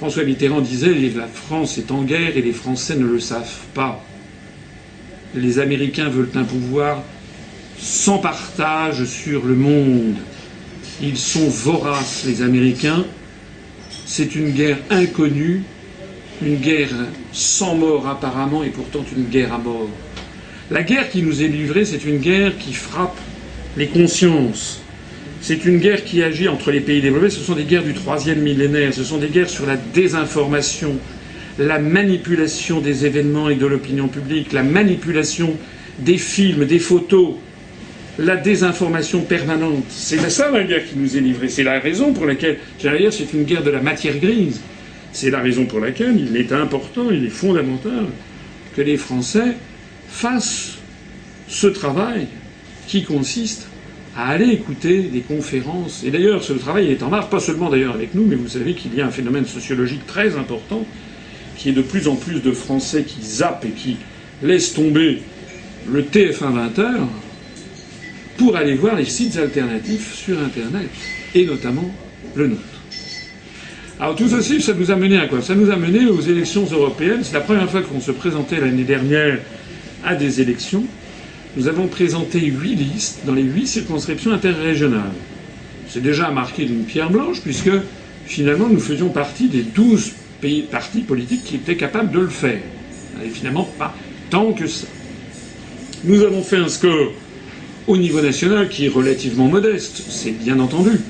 François 0.00 0.24
Mitterrand 0.24 0.62
disait 0.62 0.94
la 1.14 1.26
France 1.26 1.76
est 1.76 1.90
en 1.90 2.00
guerre 2.00 2.34
et 2.34 2.40
les 2.40 2.54
Français 2.54 2.96
ne 2.96 3.04
le 3.04 3.20
savent 3.20 3.66
pas. 3.74 4.02
Les 5.34 5.58
Américains 5.58 6.08
veulent 6.08 6.30
un 6.36 6.44
pouvoir 6.44 7.02
sans 7.78 8.16
partage 8.16 9.04
sur 9.04 9.44
le 9.44 9.54
monde. 9.54 10.14
Ils 11.02 11.18
sont 11.18 11.46
voraces, 11.50 12.24
les 12.24 12.40
Américains. 12.40 13.04
C'est 14.06 14.34
une 14.34 14.52
guerre 14.52 14.78
inconnue, 14.88 15.64
une 16.40 16.56
guerre 16.56 16.94
sans 17.34 17.74
mort 17.74 18.08
apparemment 18.08 18.64
et 18.64 18.70
pourtant 18.70 19.04
une 19.14 19.24
guerre 19.24 19.52
à 19.52 19.58
mort. 19.58 19.90
La 20.70 20.82
guerre 20.82 21.10
qui 21.10 21.20
nous 21.20 21.42
est 21.42 21.48
livrée, 21.48 21.84
c'est 21.84 22.06
une 22.06 22.20
guerre 22.20 22.56
qui 22.56 22.72
frappe 22.72 23.18
les 23.76 23.88
consciences, 23.88 24.80
c'est 25.42 25.64
une 25.64 25.78
guerre 25.78 26.04
qui 26.04 26.22
agit 26.22 26.48
entre 26.48 26.70
les 26.70 26.80
pays 26.80 27.00
développés. 27.00 27.30
Ce 27.30 27.40
sont 27.40 27.54
des 27.54 27.64
guerres 27.64 27.84
du 27.84 27.94
troisième 27.94 28.40
millénaire. 28.40 28.92
Ce 28.92 29.04
sont 29.04 29.18
des 29.18 29.28
guerres 29.28 29.48
sur 29.48 29.66
la 29.66 29.76
désinformation, 29.76 30.98
la 31.58 31.78
manipulation 31.78 32.80
des 32.80 33.06
événements 33.06 33.48
et 33.48 33.54
de 33.54 33.66
l'opinion 33.66 34.08
publique, 34.08 34.52
la 34.52 34.62
manipulation 34.62 35.56
des 35.98 36.18
films, 36.18 36.66
des 36.66 36.78
photos, 36.78 37.34
la 38.18 38.36
désinformation 38.36 39.22
permanente. 39.22 39.84
C'est 39.88 40.18
ça 40.30 40.50
la 40.50 40.62
guerre 40.64 40.86
qui 40.86 40.98
nous 40.98 41.16
est 41.16 41.20
livrée. 41.20 41.48
C'est 41.48 41.62
la 41.64 41.80
raison 41.80 42.12
pour 42.12 42.26
laquelle, 42.26 42.58
j'allais 42.78 42.98
dire, 43.00 43.12
c'est 43.12 43.32
une 43.32 43.44
guerre 43.44 43.62
de 43.62 43.70
la 43.70 43.80
matière 43.80 44.18
grise. 44.18 44.60
C'est 45.12 45.30
la 45.30 45.40
raison 45.40 45.64
pour 45.64 45.80
laquelle 45.80 46.16
il 46.18 46.36
est 46.36 46.52
important, 46.52 47.10
il 47.10 47.24
est 47.24 47.30
fondamental 47.30 48.06
que 48.76 48.82
les 48.82 48.96
Français 48.96 49.56
fassent 50.08 50.78
ce 51.48 51.66
travail 51.66 52.26
qui 52.86 53.02
consiste 53.02 53.69
à 54.16 54.28
aller 54.28 54.48
écouter 54.48 55.02
des 55.02 55.20
conférences. 55.20 56.02
Et 56.04 56.10
d'ailleurs, 56.10 56.42
ce 56.42 56.52
travail 56.52 56.90
est 56.90 57.02
en 57.02 57.08
marche, 57.08 57.30
pas 57.30 57.40
seulement 57.40 57.70
d'ailleurs 57.70 57.94
avec 57.94 58.14
nous, 58.14 58.24
mais 58.24 58.36
vous 58.36 58.48
savez 58.48 58.74
qu'il 58.74 58.94
y 58.94 59.00
a 59.00 59.06
un 59.06 59.10
phénomène 59.10 59.46
sociologique 59.46 60.06
très 60.06 60.36
important 60.36 60.84
qu'il 61.56 61.70
y 61.70 61.74
ait 61.74 61.76
de 61.76 61.86
plus 61.86 62.08
en 62.08 62.16
plus 62.16 62.40
de 62.40 62.52
Français 62.52 63.04
qui 63.04 63.22
zappent 63.22 63.64
et 63.66 63.70
qui 63.70 63.96
laissent 64.42 64.72
tomber 64.72 65.22
le 65.90 66.02
TF1 66.02 66.72
20h 66.74 66.86
pour 68.38 68.56
aller 68.56 68.74
voir 68.74 68.96
les 68.96 69.04
sites 69.04 69.36
alternatifs 69.36 70.14
sur 70.14 70.40
Internet, 70.40 70.88
et 71.34 71.44
notamment 71.44 71.94
le 72.34 72.48
nôtre. 72.48 72.62
Alors 74.00 74.16
tout 74.16 74.28
ceci, 74.28 74.62
ça 74.62 74.72
nous 74.72 74.90
a 74.90 74.96
mené 74.96 75.18
à 75.18 75.26
quoi? 75.26 75.42
Ça 75.42 75.54
nous 75.54 75.70
a 75.70 75.76
mené 75.76 76.06
aux 76.06 76.22
élections 76.22 76.64
européennes. 76.64 77.20
C'est 77.22 77.34
la 77.34 77.42
première 77.42 77.70
fois 77.70 77.82
qu'on 77.82 78.00
se 78.00 78.12
présentait 78.12 78.58
l'année 78.58 78.84
dernière 78.84 79.38
à 80.02 80.14
des 80.14 80.40
élections. 80.40 80.84
Nous 81.56 81.66
avons 81.66 81.88
présenté 81.88 82.40
huit 82.40 82.76
listes 82.76 83.20
dans 83.24 83.34
les 83.34 83.42
huit 83.42 83.66
circonscriptions 83.66 84.32
interrégionales. 84.32 85.12
C'est 85.88 86.02
déjà 86.02 86.30
marqué 86.30 86.64
d'une 86.64 86.84
pierre 86.84 87.10
blanche, 87.10 87.40
puisque 87.42 87.70
finalement 88.24 88.68
nous 88.68 88.78
faisions 88.78 89.08
partie 89.08 89.48
des 89.48 89.62
douze 89.62 90.12
pays, 90.40 90.62
partis 90.62 91.00
politiques 91.00 91.42
qui 91.44 91.56
étaient 91.56 91.76
capables 91.76 92.12
de 92.12 92.20
le 92.20 92.28
faire. 92.28 92.60
Et 93.24 93.28
finalement 93.28 93.64
pas 93.64 93.94
tant 94.30 94.52
que 94.52 94.68
ça. 94.68 94.86
Nous 96.04 96.22
avons 96.22 96.42
fait 96.42 96.56
un 96.56 96.68
score 96.68 97.12
au 97.88 97.96
niveau 97.96 98.20
national 98.20 98.68
qui 98.68 98.86
est 98.86 98.88
relativement 98.88 99.48
modeste, 99.48 100.02
c'est 100.08 100.30
bien 100.30 100.60
entendu. 100.60 101.00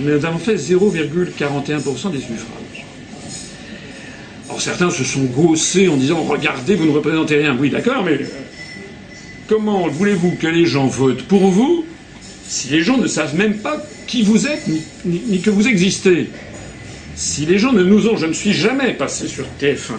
Nous 0.00 0.12
avons 0.12 0.38
fait 0.38 0.56
0,41% 0.56 2.12
des 2.12 2.18
suffrages. 2.18 2.84
Alors 4.48 4.60
certains 4.60 4.90
se 4.90 5.04
sont 5.04 5.24
gaussés 5.24 5.88
en 5.88 5.96
disant 5.96 6.22
Regardez, 6.22 6.74
vous 6.74 6.84
ne 6.84 6.90
représentez 6.90 7.36
rien. 7.36 7.56
Oui, 7.58 7.70
d'accord, 7.70 8.04
mais 8.04 8.20
comment 9.48 9.88
voulez-vous 9.88 10.32
que 10.32 10.46
les 10.46 10.66
gens 10.66 10.86
votent 10.86 11.22
pour 11.22 11.48
vous 11.48 11.84
si 12.46 12.68
les 12.68 12.82
gens 12.82 12.98
ne 12.98 13.06
savent 13.06 13.34
même 13.34 13.58
pas 13.58 13.82
qui 14.06 14.22
vous 14.22 14.46
êtes 14.46 14.66
ni, 15.04 15.40
que 15.40 15.50
vous 15.50 15.66
existez? 15.66 16.30
Si 17.14 17.44
les 17.46 17.58
gens 17.58 17.72
ne 17.72 17.82
nous 17.82 18.08
ont. 18.08 18.16
Je 18.16 18.26
ne 18.26 18.32
suis 18.32 18.52
jamais 18.52 18.94
passé 18.94 19.26
sur 19.26 19.44
TF1. 19.60 19.98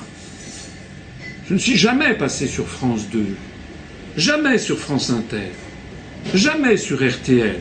Je 1.48 1.54
ne 1.54 1.60
suis 1.60 1.76
jamais 1.76 2.14
passé 2.14 2.48
sur 2.48 2.68
France 2.68 3.10
2. 3.12 3.26
Jamais 4.16 4.58
sur 4.58 4.80
France 4.80 5.10
Inter. 5.10 5.52
Jamais 6.34 6.78
sur 6.78 6.98
RTL. 6.98 7.60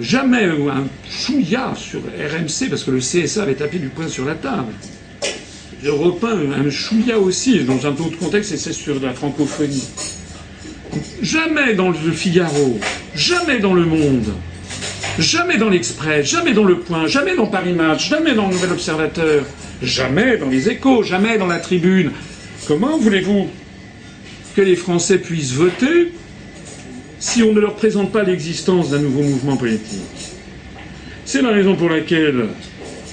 Jamais 0.00 0.44
un 0.44 0.86
chouïa 1.08 1.74
sur 1.76 2.00
RMC, 2.00 2.68
parce 2.68 2.84
que 2.84 2.90
le 2.90 2.98
CSA 2.98 3.42
avait 3.42 3.54
tapé 3.54 3.78
du 3.78 3.88
poing 3.88 4.08
sur 4.08 4.24
la 4.24 4.34
table. 4.34 4.72
Je 5.82 5.90
un 5.90 6.70
chouïa 6.70 7.18
aussi, 7.18 7.60
dans 7.60 7.86
un 7.86 7.90
autre 7.90 8.18
contexte, 8.18 8.52
et 8.52 8.56
c'est 8.56 8.72
sur 8.72 9.00
la 9.00 9.12
francophonie. 9.12 9.84
Jamais 11.22 11.74
dans 11.74 11.90
le 11.90 12.12
Figaro, 12.12 12.80
jamais 13.14 13.60
dans 13.60 13.74
le 13.74 13.84
Monde, 13.84 14.34
jamais 15.20 15.56
dans 15.56 15.68
l'Express, 15.68 16.26
jamais 16.26 16.52
dans 16.52 16.64
le 16.64 16.80
Point, 16.80 17.06
jamais 17.06 17.36
dans 17.36 17.46
Paris 17.46 17.74
Match, 17.74 18.08
jamais 18.08 18.34
dans 18.34 18.48
le 18.48 18.54
Nouvel 18.54 18.72
Observateur, 18.72 19.44
jamais 19.80 20.36
dans 20.36 20.48
les 20.48 20.68
Échos, 20.68 21.04
jamais 21.04 21.38
dans 21.38 21.46
la 21.46 21.60
Tribune. 21.60 22.10
Comment 22.66 22.98
voulez-vous 22.98 23.48
que 24.56 24.62
les 24.62 24.76
Français 24.76 25.18
puissent 25.18 25.52
voter 25.52 26.12
si 27.20 27.42
on 27.44 27.52
ne 27.52 27.60
leur 27.60 27.76
présente 27.76 28.10
pas 28.10 28.24
l'existence 28.24 28.90
d'un 28.90 28.98
nouveau 28.98 29.22
mouvement 29.22 29.56
politique? 29.56 30.32
C'est 31.24 31.42
la 31.42 31.50
raison 31.50 31.76
pour 31.76 31.90
laquelle 31.90 32.48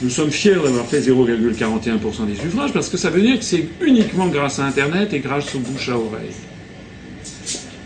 nous 0.02 0.10
sommes 0.10 0.32
fiers 0.32 0.56
d'avoir 0.56 0.86
fait 0.86 1.00
0,41% 1.00 2.28
des 2.28 2.36
suffrages, 2.36 2.74
parce 2.74 2.90
que 2.90 2.98
ça 2.98 3.10
veut 3.10 3.22
dire 3.22 3.40
que 3.40 3.46
c'est 3.46 3.66
uniquement 3.82 4.28
grâce 4.28 4.60
à 4.60 4.66
Internet 4.66 5.14
et 5.14 5.20
grâce 5.20 5.54
au 5.56 5.60
bouche 5.60 5.90
à 5.90 5.98
oreille. 5.98 6.32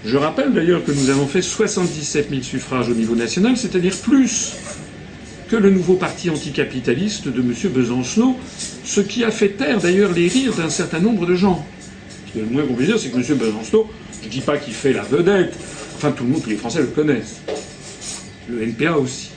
Je 0.05 0.17
rappelle 0.17 0.53
d'ailleurs 0.53 0.83
que 0.83 0.91
nous 0.91 1.09
avons 1.09 1.27
fait 1.27 1.41
77 1.41 2.29
000 2.29 2.41
suffrages 2.41 2.89
au 2.89 2.93
niveau 2.93 3.15
national, 3.15 3.57
c'est-à-dire 3.57 3.95
plus 3.97 4.53
que 5.49 5.55
le 5.55 5.69
nouveau 5.69 5.95
parti 5.95 6.29
anticapitaliste 6.29 7.27
de 7.27 7.41
M. 7.41 7.53
Besancenot, 7.73 8.37
ce 8.83 9.01
qui 9.01 9.23
a 9.23 9.31
fait 9.31 9.49
taire 9.49 9.79
d'ailleurs 9.79 10.13
les 10.13 10.27
rires 10.27 10.53
d'un 10.53 10.69
certain 10.69 10.99
nombre 10.99 11.25
de 11.25 11.35
gens. 11.35 11.65
Le 12.35 12.45
moins 12.45 12.63
qu'on 12.63 12.75
puisse 12.75 12.87
dire, 12.87 12.99
c'est 12.99 13.09
que 13.09 13.17
M. 13.17 13.37
Besancenot, 13.37 13.89
je 14.21 14.27
ne 14.27 14.31
dis 14.31 14.41
pas 14.41 14.57
qu'il 14.57 14.73
fait 14.73 14.93
la 14.93 15.03
vedette, 15.03 15.53
Enfin, 16.01 16.13
tout 16.13 16.23
le 16.23 16.29
monde, 16.29 16.41
tous 16.41 16.49
les 16.49 16.55
Français 16.55 16.79
le 16.79 16.87
connaissent. 16.87 17.41
Le 18.47 18.63
NPA 18.63 18.97
aussi. 18.97 19.31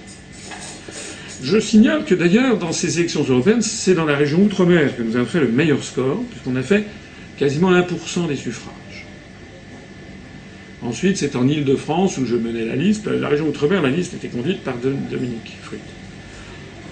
Je 1.43 1.59
signale 1.59 2.05
que 2.05 2.15
d'ailleurs, 2.15 2.57
dans 2.57 2.73
ces 2.73 3.01
élections 3.01 3.25
européennes, 3.29 3.63
c'est 3.63 3.95
dans 3.95 4.05
la 4.05 4.17
région 4.17 4.43
Outre-mer 4.43 4.97
que 4.97 5.03
nous 5.03 5.17
avons 5.17 5.27
fait 5.27 5.41
le 5.41 5.49
meilleur 5.49 5.83
score, 5.83 6.23
puisqu'on 6.31 6.55
a 6.57 6.63
fait 6.63 6.85
quasiment 7.37 7.73
1% 7.73 8.29
des 8.29 8.37
suffrages. 8.37 9.07
Ensuite, 10.83 11.17
c'est 11.17 11.35
en 11.35 11.49
Île-de-France 11.49 12.19
où 12.19 12.27
je 12.27 12.37
menais 12.37 12.65
la 12.65 12.77
liste. 12.77 13.09
La 13.09 13.29
région 13.29 13.49
Outre-mer, 13.49 13.83
la 13.83 13.91
liste 13.91 14.15
était 14.15 14.29
conduite 14.29 14.63
par 14.63 14.77
Dominique 14.77 15.57
Fruit. 15.63 15.79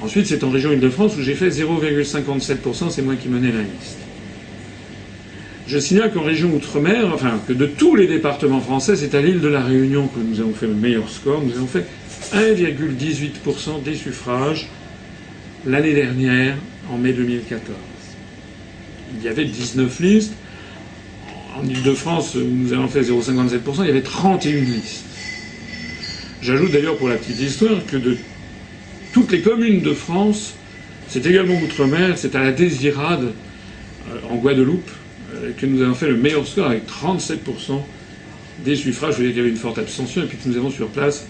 Ensuite, 0.01 0.27
c'est 0.27 0.43
en 0.43 0.51
région 0.51 0.73
Île-de-France 0.73 1.17
où 1.17 1.23
j'ai 1.23 1.35
fait 1.35 1.49
0,57%, 1.51 2.91
c'est 2.91 3.03
moi 3.03 3.15
qui 3.15 3.29
menais 3.29 3.53
la 3.53 3.63
liste. 3.63 3.99
Je 5.69 5.79
signale 5.79 6.13
qu'en 6.13 6.23
région 6.23 6.53
Outre-mer, 6.53 7.13
enfin 7.15 7.41
que 7.47 7.53
de 7.53 7.67
tous 7.67 7.95
les 7.95 8.09
départements 8.09 8.61
français, 8.61 8.97
c'est 8.97 9.15
à 9.15 9.21
l'île 9.21 9.41
de 9.41 9.49
la 9.49 9.63
Réunion 9.63 10.09
que 10.09 10.19
nous 10.19 10.41
avons 10.41 10.55
fait 10.55 10.67
le 10.67 10.75
meilleur 10.75 11.09
score. 11.09 11.41
Nous 11.45 11.55
avons 11.57 11.69
fait 11.69 11.87
1,18% 12.33 13.83
des 13.83 13.95
suffrages 13.95 14.69
l'année 15.67 15.95
dernière, 15.95 16.57
en 16.91 16.97
mai 16.97 17.13
2014. 17.13 17.77
Il 19.17 19.25
y 19.25 19.29
avait 19.29 19.45
19 19.45 20.01
listes. 20.01 20.35
En 21.57 21.67
Ile-de-France, 21.67 22.37
nous 22.37 22.73
avons 22.73 22.87
fait 22.89 23.03
0,57%, 23.03 23.81
il 23.81 23.87
y 23.87 23.91
avait 23.91 24.03
31 24.03 24.61
listes. 24.61 25.05
J'ajoute 26.41 26.71
d'ailleurs 26.71 26.97
pour 26.97 27.09
la 27.09 27.17
petite 27.17 27.41
histoire 27.41 27.85
que 27.87 27.97
de 27.97 28.17
toutes 29.13 29.33
les 29.33 29.41
communes 29.41 29.83
de 29.83 29.93
France, 29.93 30.55
c'est 31.09 31.27
également 31.27 31.61
Outre-mer, 31.61 32.17
c'est 32.17 32.37
à 32.37 32.43
la 32.45 32.53
Désirade, 32.53 33.33
euh, 34.11 34.19
en 34.31 34.37
Guadeloupe, 34.37 34.89
euh, 35.35 35.51
que 35.59 35.67
nous 35.67 35.83
avons 35.83 35.95
fait 35.95 36.09
le 36.09 36.17
meilleur 36.17 36.47
score 36.47 36.69
avec 36.69 36.87
37% 36.87 37.85
des 38.65 38.77
suffrages. 38.77 39.17
Veux 39.17 39.25
dire 39.25 39.33
qu'il 39.33 39.39
y 39.39 39.41
avait 39.41 39.51
une 39.51 39.57
forte 39.57 39.79
abstention 39.79 40.23
et 40.23 40.27
puis 40.27 40.39
que 40.39 40.49
nous 40.49 40.57
avons 40.57 40.71
sur 40.71 40.89
place 40.89 41.27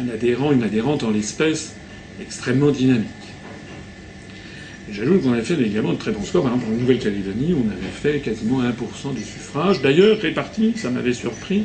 un 0.00 0.08
adhérent, 0.08 0.52
une 0.52 0.62
adhérente 0.62 1.02
en 1.02 1.10
l'espèce 1.10 1.74
extrêmement 2.20 2.70
dynamique. 2.70 3.08
J'ajoute 4.90 5.22
qu'on 5.22 5.32
avait 5.32 5.42
fait 5.42 5.60
également 5.60 5.92
de 5.92 5.98
très 5.98 6.10
bons 6.10 6.24
scores. 6.24 6.42
Par 6.42 6.54
exemple, 6.54 6.72
en 6.72 6.76
Nouvelle-Calédonie, 6.76 7.54
on 7.54 7.70
avait 7.70 7.92
fait 7.92 8.20
quasiment 8.20 8.60
1% 8.62 9.14
des 9.14 9.22
suffrages. 9.22 9.80
D'ailleurs, 9.82 10.18
répartis, 10.18 10.72
ça 10.76 10.90
m'avait 10.90 11.12
surpris, 11.12 11.64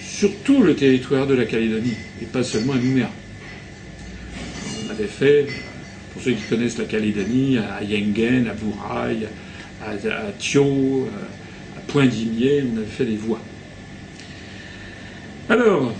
sur 0.00 0.30
tout 0.44 0.62
le 0.62 0.74
territoire 0.74 1.26
de 1.26 1.34
la 1.34 1.44
Calédonie, 1.44 1.94
et 2.22 2.26
pas 2.26 2.44
seulement 2.44 2.74
à 2.74 2.76
Nouméa. 2.76 3.10
On 4.86 4.90
avait 4.90 5.06
fait, 5.06 5.46
pour 6.12 6.22
ceux 6.22 6.32
qui 6.32 6.42
connaissent 6.48 6.78
la 6.78 6.84
Calédonie, 6.84 7.58
à 7.58 7.82
Yengen, 7.82 8.48
à 8.48 8.54
Bouraï, 8.54 9.26
à, 9.84 9.90
à 9.90 10.32
Thio, 10.38 11.08
à 11.76 11.80
Point-Dimier, 11.90 12.64
on 12.72 12.78
avait 12.78 12.86
fait 12.86 13.04
des 13.04 13.16
voix. 13.16 13.40
Alors, 15.48 15.92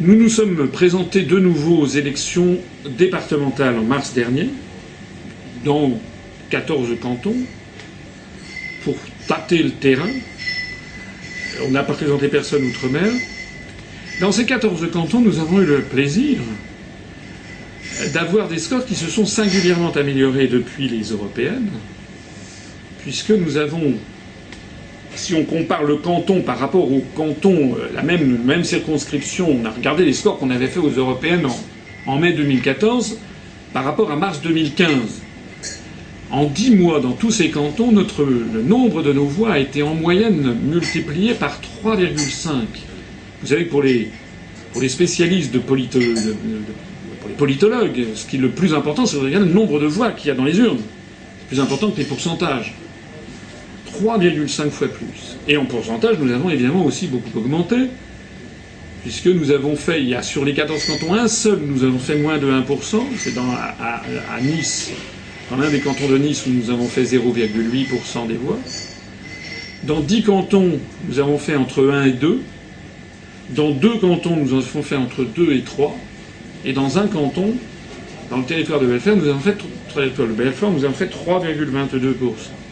nous 0.00 0.16
nous 0.16 0.28
sommes 0.28 0.68
présentés 0.68 1.22
de 1.22 1.38
nouveau 1.38 1.78
aux 1.78 1.86
élections 1.86 2.58
départementales 2.88 3.78
en 3.78 3.84
mars 3.84 4.12
dernier, 4.12 4.48
dans 5.64 5.98
14 6.50 6.88
cantons, 7.00 7.36
pour 8.82 8.96
tâter 9.26 9.62
le 9.62 9.70
terrain. 9.70 10.10
On 11.66 11.70
n'a 11.70 11.82
pas 11.84 11.94
présenté 11.94 12.28
personne 12.28 12.64
outre-mer. 12.64 13.10
Dans 14.20 14.32
ces 14.32 14.44
14 14.46 14.90
cantons, 14.92 15.20
nous 15.20 15.38
avons 15.38 15.60
eu 15.60 15.64
le 15.66 15.80
plaisir 15.82 16.38
d'avoir 18.12 18.48
des 18.48 18.58
scores 18.58 18.84
qui 18.84 18.94
se 18.94 19.08
sont 19.08 19.26
singulièrement 19.26 19.92
améliorés 19.92 20.48
depuis 20.48 20.88
les 20.88 21.04
européennes, 21.10 21.70
puisque 23.02 23.30
nous 23.30 23.56
avons, 23.56 23.94
si 25.16 25.34
on 25.34 25.44
compare 25.44 25.84
le 25.84 25.96
canton 25.96 26.42
par 26.42 26.58
rapport 26.58 26.90
au 26.90 27.02
canton, 27.16 27.76
euh, 27.76 27.88
la 27.94 28.02
même, 28.02 28.64
circonscription, 28.64 29.48
on 29.50 29.64
a 29.64 29.70
regardé 29.70 30.04
les 30.04 30.12
scores 30.12 30.38
qu'on 30.38 30.50
avait 30.50 30.66
fait 30.66 30.80
aux 30.80 30.90
européennes 30.90 31.46
en, 32.06 32.18
mai 32.18 32.32
2014 32.32 33.18
par 33.72 33.84
rapport 33.84 34.10
à 34.10 34.16
mars 34.16 34.40
2015. 34.42 35.22
En 36.30 36.46
dix 36.46 36.74
mois, 36.74 37.00
dans 37.00 37.12
tous 37.12 37.30
ces 37.30 37.50
cantons, 37.50 37.92
notre, 37.92 38.24
le 38.24 38.62
nombre 38.62 39.02
de 39.02 39.12
nos 39.12 39.26
voix 39.26 39.52
a 39.52 39.58
été 39.58 39.82
en 39.82 39.94
moyenne 39.94 40.56
multiplié 40.64 41.34
par 41.34 41.60
3,5. 41.84 42.50
Vous 43.40 43.48
savez, 43.48 43.68
les, 43.82 44.10
pour 44.72 44.80
les 44.82 44.88
spécialistes 44.88 45.52
de, 45.52 45.60
politologues, 47.36 48.06
ce 48.14 48.26
qui 48.26 48.36
est 48.36 48.40
le 48.40 48.50
plus 48.50 48.74
important, 48.74 49.06
c'est 49.06 49.16
de 49.16 49.22
regarder 49.22 49.46
le 49.46 49.52
nombre 49.52 49.78
de 49.78 49.86
voix 49.86 50.10
qu'il 50.10 50.28
y 50.28 50.30
a 50.30 50.34
dans 50.34 50.44
les 50.44 50.58
urnes. 50.58 50.80
C'est 51.40 51.48
plus 51.48 51.60
important 51.60 51.90
que 51.90 51.98
les 51.98 52.04
pourcentages. 52.04 52.74
3,5 54.04 54.68
fois 54.68 54.88
plus. 54.88 55.38
Et 55.48 55.56
en 55.56 55.64
pourcentage, 55.64 56.18
nous 56.20 56.30
avons 56.32 56.50
évidemment 56.50 56.84
aussi 56.84 57.06
beaucoup 57.06 57.38
augmenté, 57.38 57.76
puisque 59.02 59.26
nous 59.26 59.50
avons 59.50 59.76
fait, 59.76 60.02
il 60.02 60.08
y 60.08 60.14
a 60.14 60.22
sur 60.22 60.44
les 60.44 60.52
14 60.52 60.84
cantons, 60.84 61.14
un 61.14 61.28
seul, 61.28 61.58
nous 61.64 61.84
avons 61.84 61.98
fait 61.98 62.16
moins 62.16 62.36
de 62.36 62.46
1%, 62.46 63.02
c'est 63.16 63.34
dans, 63.34 63.50
à, 63.50 64.02
Nice, 64.42 64.90
dans 65.50 65.56
l'un 65.56 65.70
des 65.70 65.80
cantons 65.80 66.08
de 66.08 66.18
Nice 66.18 66.44
où 66.46 66.50
nous 66.50 66.70
avons 66.70 66.86
fait 66.86 67.04
0,8% 67.04 68.26
des 68.28 68.34
voix. 68.34 68.58
Dans 69.84 70.00
10 70.00 70.22
cantons, 70.22 70.78
nous 71.08 71.18
avons 71.18 71.38
fait 71.38 71.56
entre 71.56 71.88
1 71.88 72.04
et 72.04 72.12
2. 72.12 72.42
Dans 73.50 73.70
deux 73.70 73.98
cantons, 73.98 74.36
nous 74.36 74.52
avons 74.54 74.82
fait 74.82 74.96
entre 74.96 75.24
2 75.24 75.52
et 75.52 75.60
3. 75.62 75.96
Et 76.66 76.72
dans 76.72 76.98
un 76.98 77.06
canton, 77.06 77.54
Dans 78.30 78.38
le 78.38 78.44
territoire 78.44 78.80
de 78.80 78.86
Belfort, 78.86 79.16
nous 79.16 79.28
avons 79.28 79.38
fait, 79.38 79.56
territoire 79.94 80.28
de 80.28 80.32
Belfort, 80.32 80.70
nous 80.70 80.84
avons 80.84 80.94
fait 80.94 81.12
3,22%. 81.12 82.63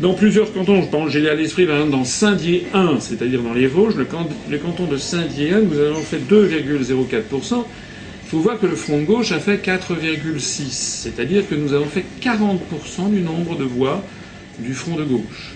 Dans 0.00 0.14
plusieurs 0.14 0.50
cantons, 0.54 0.80
je 0.80 0.88
pense, 0.88 1.10
j'ai 1.10 1.28
à 1.28 1.34
l'esprit, 1.34 1.66
par 1.66 1.74
exemple, 1.74 1.92
dans 1.92 2.04
Saint-Dié 2.04 2.64
1, 2.72 3.00
c'est-à-dire 3.00 3.42
dans 3.42 3.52
les 3.52 3.66
Vosges, 3.66 3.96
le, 3.96 4.06
canton 4.06 4.86
de 4.86 4.96
Saint-Dié 4.96 5.52
1, 5.52 5.60
nous 5.60 5.78
avons 5.78 6.00
fait 6.00 6.20
2,04%. 6.26 7.64
Il 8.24 8.30
faut 8.30 8.38
voir 8.38 8.58
que 8.58 8.64
le 8.64 8.76
front 8.76 8.98
de 8.98 9.04
gauche 9.04 9.30
a 9.32 9.40
fait 9.40 9.62
4,6%, 9.62 10.70
c'est-à-dire 10.70 11.46
que 11.46 11.54
nous 11.54 11.74
avons 11.74 11.84
fait 11.84 12.06
40% 12.22 13.10
du 13.10 13.20
nombre 13.20 13.58
de 13.58 13.64
voix 13.64 14.02
du 14.58 14.72
front 14.72 14.96
de 14.96 15.04
gauche. 15.04 15.52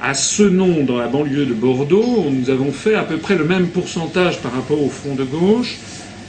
À 0.00 0.14
ce 0.14 0.44
nom, 0.44 0.84
dans 0.84 0.96
la 0.96 1.08
banlieue 1.08 1.46
de 1.46 1.54
Bordeaux, 1.54 2.26
nous 2.30 2.50
avons 2.50 2.70
fait 2.70 2.94
à 2.94 3.02
peu 3.02 3.16
près 3.16 3.34
le 3.34 3.44
même 3.44 3.66
pourcentage 3.66 4.38
par 4.42 4.52
rapport 4.52 4.80
au 4.80 4.90
front 4.90 5.16
de 5.16 5.24
gauche, 5.24 5.78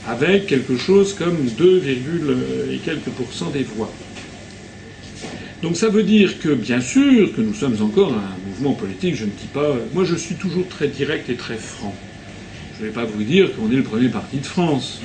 avec 0.08 0.48
quelque 0.48 0.76
chose 0.76 1.14
comme 1.14 1.36
2, 1.56 1.82
et 2.72 2.78
quelques 2.78 3.10
pourcents 3.10 3.50
des 3.50 3.62
voix. 3.62 3.92
Donc 5.62 5.76
ça 5.76 5.88
veut 5.88 6.02
dire 6.02 6.40
que, 6.40 6.48
bien 6.54 6.80
sûr, 6.80 7.32
que 7.34 7.40
nous 7.40 7.54
sommes 7.54 7.80
encore 7.80 8.12
un 8.12 8.36
mouvement 8.48 8.72
politique, 8.72 9.14
je 9.14 9.24
ne 9.24 9.30
dis 9.30 9.46
pas... 9.46 9.76
Moi, 9.94 10.04
je 10.04 10.16
suis 10.16 10.34
toujours 10.34 10.66
très 10.66 10.88
direct 10.88 11.30
et 11.30 11.36
très 11.36 11.56
franc. 11.56 11.94
Je 12.76 12.82
ne 12.82 12.88
vais 12.88 12.92
pas 12.92 13.04
vous 13.04 13.22
dire 13.22 13.54
qu'on 13.54 13.70
est 13.70 13.76
le 13.76 13.84
premier 13.84 14.08
parti 14.08 14.38
de 14.38 14.44
France. 14.44 15.00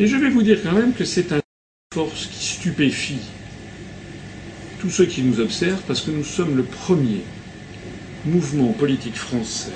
Et 0.00 0.08
je 0.08 0.16
vais 0.16 0.28
vous 0.28 0.42
dire 0.42 0.58
quand 0.60 0.72
même 0.72 0.92
que 0.92 1.04
c'est 1.04 1.30
une 1.30 1.40
force 1.94 2.26
qui 2.26 2.44
stupéfie 2.44 3.20
tous 4.80 4.90
ceux 4.90 5.06
qui 5.06 5.22
nous 5.22 5.38
observent, 5.40 5.82
parce 5.86 6.00
que 6.00 6.10
nous 6.10 6.24
sommes 6.24 6.56
le 6.56 6.64
premier 6.64 7.22
mouvement 8.24 8.72
politique 8.72 9.16
français 9.16 9.70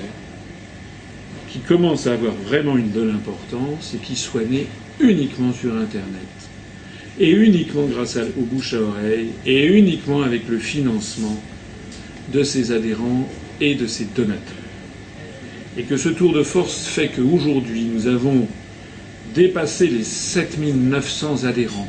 qui 1.49 1.59
commence 1.59 2.05
à 2.07 2.13
avoir 2.13 2.33
vraiment 2.33 2.77
une 2.77 2.89
bonne 2.89 3.15
importance 3.15 3.93
et 3.93 3.97
qui 3.97 4.15
soit 4.15 4.43
né 4.43 4.67
uniquement 4.99 5.53
sur 5.53 5.75
Internet 5.75 6.40
et 7.19 7.29
uniquement 7.29 7.85
grâce 7.85 8.17
aux 8.17 8.41
bouche 8.41 8.73
à 8.73 8.81
oreille, 8.81 9.29
et 9.45 9.65
uniquement 9.65 10.21
avec 10.21 10.47
le 10.47 10.57
financement 10.57 11.41
de 12.33 12.43
ses 12.43 12.71
adhérents 12.71 13.27
et 13.59 13.75
de 13.75 13.87
ses 13.87 14.05
donateurs. 14.15 14.39
Et 15.77 15.83
que 15.83 15.97
ce 15.97 16.09
tour 16.09 16.33
de 16.33 16.43
force 16.43 16.85
fait 16.87 17.09
qu'aujourd'hui, 17.09 17.83
nous 17.93 18.07
avons 18.07 18.47
dépassé 19.33 19.87
les 19.87 20.03
7900 20.03 21.45
adhérents. 21.45 21.87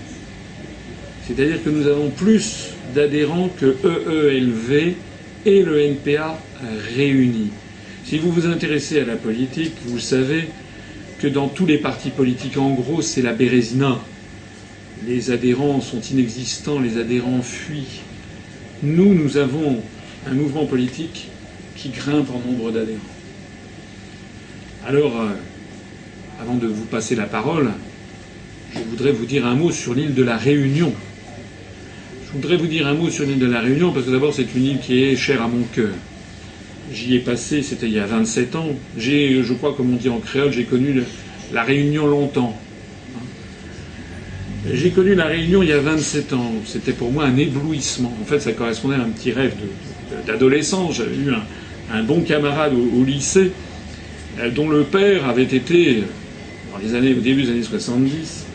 C'est-à-dire 1.26 1.62
que 1.62 1.70
nous 1.70 1.86
avons 1.86 2.10
plus 2.10 2.68
d'adhérents 2.94 3.48
que 3.48 3.76
EELV 3.84 4.94
et 5.46 5.62
le 5.62 5.80
NPA 5.80 6.38
réunis. 6.94 7.50
Si 8.04 8.18
vous 8.18 8.30
vous 8.30 8.46
intéressez 8.46 9.00
à 9.00 9.04
la 9.04 9.16
politique, 9.16 9.72
vous 9.86 9.98
savez 9.98 10.44
que 11.20 11.28
dans 11.28 11.48
tous 11.48 11.66
les 11.66 11.78
partis 11.78 12.10
politiques, 12.10 12.58
en 12.58 12.70
gros, 12.70 13.02
c'est 13.02 13.22
la 13.22 13.32
Bérésina 13.32 14.00
les 15.06 15.30
adhérents 15.30 15.80
sont 15.80 16.00
inexistants, 16.00 16.80
les 16.80 16.98
adhérents 16.98 17.42
fuient. 17.42 18.00
Nous, 18.82 19.14
nous 19.14 19.36
avons 19.36 19.82
un 20.26 20.34
mouvement 20.34 20.66
politique 20.66 21.28
qui 21.76 21.88
grimpe 21.88 22.30
en 22.30 22.40
nombre 22.50 22.70
d'adhérents. 22.70 23.00
Alors, 24.86 25.20
euh, 25.20 25.28
avant 26.40 26.54
de 26.54 26.66
vous 26.66 26.84
passer 26.84 27.14
la 27.14 27.26
parole, 27.26 27.70
je 28.74 28.80
voudrais 28.90 29.12
vous 29.12 29.26
dire 29.26 29.46
un 29.46 29.54
mot 29.54 29.70
sur 29.70 29.94
l'île 29.94 30.14
de 30.14 30.22
la 30.22 30.36
Réunion. 30.36 30.92
Je 32.26 32.32
voudrais 32.32 32.56
vous 32.56 32.66
dire 32.66 32.86
un 32.86 32.94
mot 32.94 33.10
sur 33.10 33.24
l'île 33.24 33.38
de 33.38 33.46
la 33.46 33.60
Réunion 33.60 33.92
parce 33.92 34.06
que 34.06 34.10
d'abord 34.10 34.34
c'est 34.34 34.54
une 34.54 34.64
île 34.64 34.80
qui 34.80 35.02
est 35.02 35.16
chère 35.16 35.42
à 35.42 35.48
mon 35.48 35.62
cœur. 35.64 35.92
J'y 36.92 37.14
ai 37.14 37.20
passé, 37.20 37.62
c'était 37.62 37.86
il 37.86 37.92
y 37.92 37.98
a 37.98 38.06
27 38.06 38.56
ans. 38.56 38.70
J'ai, 38.96 39.42
je 39.42 39.52
crois, 39.54 39.74
comme 39.74 39.92
on 39.92 39.96
dit 39.96 40.08
en 40.08 40.18
créole, 40.18 40.52
j'ai 40.52 40.64
connu 40.64 41.02
la 41.52 41.62
Réunion 41.62 42.06
longtemps. 42.06 42.58
J'ai 44.70 44.90
connu 44.90 45.16
la 45.16 45.24
Réunion 45.24 45.60
il 45.64 45.70
y 45.70 45.72
a 45.72 45.80
27 45.80 46.32
ans. 46.34 46.52
C'était 46.64 46.92
pour 46.92 47.10
moi 47.10 47.24
un 47.24 47.36
éblouissement. 47.36 48.16
En 48.22 48.24
fait, 48.24 48.38
ça 48.38 48.52
correspondait 48.52 48.94
à 48.94 49.00
un 49.00 49.08
petit 49.08 49.32
rêve 49.32 49.54
d'adolescent. 50.24 50.92
J'avais 50.92 51.16
eu 51.16 51.32
un, 51.92 52.02
bon 52.04 52.20
camarade 52.20 52.72
au, 52.72 53.04
lycée 53.04 53.50
euh, 54.38 54.50
dont 54.50 54.68
le 54.68 54.84
père 54.84 55.28
avait 55.28 55.42
été, 55.42 56.04
dans 56.72 56.78
les 56.78 56.94
années, 56.94 57.12
au 57.12 57.20
début 57.20 57.42
des 57.42 57.50
années 57.50 57.62
70, 57.64 58.46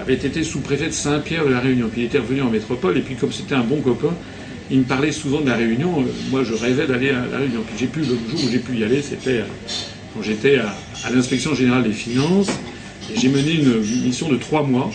avait 0.00 0.14
été 0.14 0.42
sous-préfet 0.42 0.88
de 0.88 0.92
Saint-Pierre 0.92 1.46
de 1.46 1.52
la 1.52 1.60
Réunion. 1.60 1.88
Puis 1.92 2.02
il 2.02 2.04
était 2.06 2.18
revenu 2.18 2.42
en 2.42 2.50
métropole. 2.50 2.98
Et 2.98 3.02
puis, 3.02 3.14
comme 3.14 3.30
c'était 3.30 3.54
un 3.54 3.62
bon 3.62 3.80
copain, 3.82 4.14
il 4.68 4.78
me 4.78 4.84
parlait 4.84 5.12
souvent 5.12 5.42
de 5.42 5.48
la 5.48 5.56
Réunion. 5.56 6.00
Euh, 6.00 6.06
moi, 6.32 6.42
je 6.42 6.54
rêvais 6.54 6.88
d'aller 6.88 7.10
à 7.10 7.24
la 7.30 7.38
Réunion. 7.38 7.60
Puis 7.64 7.76
j'ai 7.78 7.86
pu, 7.86 8.00
le 8.00 8.06
jour 8.06 8.16
où 8.34 8.50
j'ai 8.50 8.58
pu 8.58 8.78
y 8.78 8.82
aller, 8.82 9.00
c'était 9.00 9.38
euh, 9.38 9.44
quand 10.12 10.22
j'étais 10.22 10.58
à, 10.58 10.74
à 11.04 11.10
l'inspection 11.10 11.54
générale 11.54 11.84
des 11.84 11.92
finances. 11.92 12.50
J'ai 13.14 13.28
mené 13.28 13.52
une 13.52 13.80
mission 14.04 14.28
de 14.28 14.36
trois 14.36 14.64
mois 14.64 14.90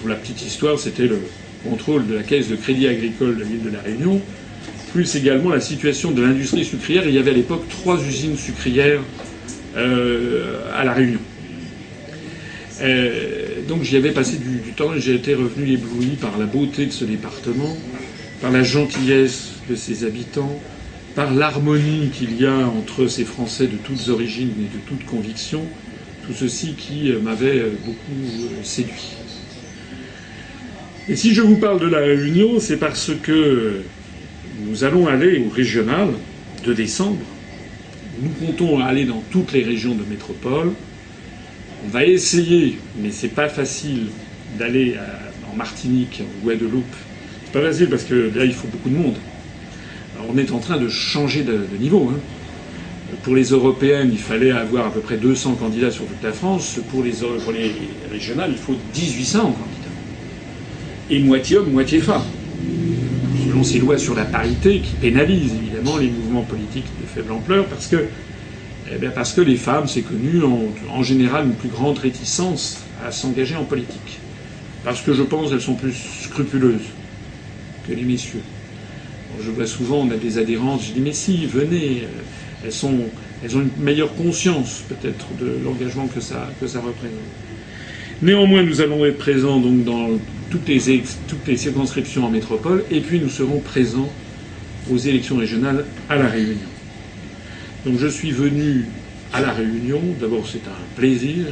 pour 0.00 0.08
la 0.08 0.14
petite 0.14 0.42
histoire, 0.42 0.78
c'était 0.78 1.06
le 1.06 1.18
contrôle 1.68 2.06
de 2.06 2.14
la 2.14 2.22
caisse 2.22 2.48
de 2.48 2.56
crédit 2.56 2.86
agricole 2.86 3.36
de 3.36 3.44
l'île 3.44 3.62
de 3.62 3.70
la 3.70 3.80
Réunion, 3.80 4.20
plus 4.92 5.14
également 5.16 5.50
la 5.50 5.60
situation 5.60 6.10
de 6.10 6.22
l'industrie 6.22 6.64
sucrière. 6.64 7.04
Il 7.06 7.14
y 7.14 7.18
avait 7.18 7.30
à 7.30 7.34
l'époque 7.34 7.68
trois 7.68 8.00
usines 8.02 8.36
sucrières 8.36 9.00
euh, 9.76 10.62
à 10.74 10.84
la 10.84 10.92
Réunion. 10.92 11.20
Euh, 12.82 13.60
donc 13.68 13.82
j'y 13.82 13.96
avais 13.96 14.10
passé 14.10 14.38
du, 14.38 14.58
du 14.58 14.72
temps 14.72 14.94
et 14.94 15.00
j'ai 15.00 15.14
été 15.14 15.34
revenu 15.34 15.70
ébloui 15.70 16.16
par 16.20 16.38
la 16.38 16.46
beauté 16.46 16.86
de 16.86 16.92
ce 16.92 17.04
département, 17.04 17.76
par 18.40 18.50
la 18.50 18.62
gentillesse 18.62 19.50
de 19.68 19.74
ses 19.76 20.04
habitants, 20.04 20.58
par 21.14 21.34
l'harmonie 21.34 22.10
qu'il 22.10 22.40
y 22.40 22.46
a 22.46 22.56
entre 22.56 23.06
ces 23.06 23.24
Français 23.24 23.66
de 23.66 23.76
toutes 23.76 24.08
origines 24.08 24.54
et 24.58 24.76
de 24.76 24.80
toutes 24.88 25.04
convictions, 25.04 25.64
tout 26.26 26.32
ceci 26.32 26.72
qui 26.72 27.12
m'avait 27.22 27.64
beaucoup 27.84 28.62
séduit. 28.62 29.19
Et 31.08 31.16
si 31.16 31.34
je 31.34 31.42
vous 31.42 31.56
parle 31.56 31.80
de 31.80 31.86
la 31.86 32.00
Réunion, 32.00 32.60
c'est 32.60 32.76
parce 32.76 33.10
que 33.22 33.80
nous 34.66 34.84
allons 34.84 35.06
aller 35.06 35.42
au 35.44 35.48
régional 35.48 36.08
de 36.64 36.72
décembre. 36.74 37.24
Nous 38.22 38.46
comptons 38.46 38.80
aller 38.80 39.06
dans 39.06 39.22
toutes 39.30 39.52
les 39.52 39.62
régions 39.62 39.94
de 39.94 40.04
métropole. 40.08 40.72
On 41.86 41.88
va 41.88 42.04
essayer, 42.04 42.78
mais 43.02 43.10
c'est 43.10 43.28
pas 43.28 43.48
facile, 43.48 44.08
d'aller 44.58 44.96
en 45.50 45.56
Martinique, 45.56 46.22
en 46.22 46.44
Guadeloupe. 46.44 46.84
C'est 47.46 47.52
pas 47.52 47.66
facile 47.66 47.88
parce 47.88 48.04
que 48.04 48.30
là, 48.36 48.44
il 48.44 48.52
faut 48.52 48.68
beaucoup 48.68 48.90
de 48.90 48.96
monde. 48.96 49.16
Alors, 50.16 50.30
on 50.32 50.36
est 50.36 50.52
en 50.52 50.58
train 50.58 50.76
de 50.76 50.88
changer 50.88 51.42
de, 51.42 51.64
niveau. 51.80 52.10
Hein. 52.12 52.18
Pour 53.22 53.34
les 53.34 53.44
européennes, 53.50 54.10
il 54.12 54.18
fallait 54.18 54.52
avoir 54.52 54.86
à 54.86 54.92
peu 54.92 55.00
près 55.00 55.16
200 55.16 55.54
candidats 55.54 55.90
sur 55.90 56.04
toute 56.04 56.22
la 56.22 56.32
France. 56.32 56.78
Pour 56.90 57.02
les, 57.02 57.12
pour 57.42 57.52
les 57.52 57.72
régionales, 58.12 58.50
il 58.52 58.58
faut 58.58 58.76
1800 58.94 59.40
candidats 59.40 59.79
et 61.10 61.18
moitié 61.18 61.56
homme, 61.58 61.72
moitié 61.72 62.00
femme. 62.00 62.22
Selon 63.46 63.64
ces 63.64 63.80
lois 63.80 63.98
sur 63.98 64.14
la 64.14 64.24
parité 64.24 64.78
qui 64.78 64.94
pénalisent 65.00 65.54
évidemment 65.54 65.96
les 65.96 66.06
mouvements 66.06 66.42
politiques 66.42 66.86
de 67.00 67.06
faible 67.06 67.32
ampleur 67.32 67.66
parce 67.66 67.88
que, 67.88 68.04
eh 68.90 68.96
bien 68.96 69.10
parce 69.10 69.32
que 69.32 69.40
les 69.40 69.56
femmes, 69.56 69.88
c'est 69.88 70.02
connu, 70.02 70.42
ont 70.42 70.68
en 70.88 71.02
général 71.02 71.46
une 71.46 71.54
plus 71.54 71.68
grande 71.68 71.98
réticence 71.98 72.78
à 73.04 73.10
s'engager 73.10 73.56
en 73.56 73.64
politique. 73.64 74.20
Parce 74.84 75.02
que 75.02 75.12
je 75.12 75.22
pense 75.22 75.50
qu'elles 75.50 75.60
sont 75.60 75.74
plus 75.74 75.94
scrupuleuses 76.22 76.88
que 77.88 77.92
les 77.92 78.04
messieurs. 78.04 78.42
je 79.42 79.50
vois 79.50 79.66
souvent, 79.66 79.98
on 79.98 80.10
a 80.10 80.16
des 80.16 80.38
adhérentes, 80.38 80.82
je 80.86 80.92
dis 80.92 81.00
mais 81.00 81.12
si, 81.12 81.44
venez, 81.46 82.02
euh, 82.02 82.64
elles, 82.64 82.72
sont, 82.72 82.98
elles 83.42 83.56
ont 83.56 83.60
une 83.60 83.84
meilleure 83.84 84.14
conscience 84.14 84.82
peut-être 84.88 85.26
de 85.40 85.58
l'engagement 85.64 86.06
que 86.06 86.20
ça, 86.20 86.48
que 86.60 86.66
ça 86.66 86.80
représente. 86.80 87.18
Néanmoins, 88.22 88.62
nous 88.62 88.80
allons 88.80 89.04
être 89.04 89.18
présents 89.18 89.60
donc 89.60 89.84
dans 89.84 90.08
toutes 90.50 90.68
les, 90.68 91.02
toutes 91.28 91.46
les 91.46 91.56
circonscriptions 91.56 92.26
en 92.26 92.30
métropole, 92.30 92.84
et 92.90 93.00
puis 93.00 93.20
nous 93.20 93.30
serons 93.30 93.60
présents 93.60 94.10
aux 94.90 94.98
élections 94.98 95.36
régionales 95.36 95.84
à 96.08 96.16
La 96.16 96.26
Réunion. 96.26 96.68
Donc 97.86 97.98
je 97.98 98.08
suis 98.08 98.32
venu 98.32 98.86
à 99.32 99.40
La 99.40 99.52
Réunion, 99.52 100.00
d'abord 100.20 100.46
c'est 100.46 100.66
un 100.66 100.96
plaisir, 100.96 101.46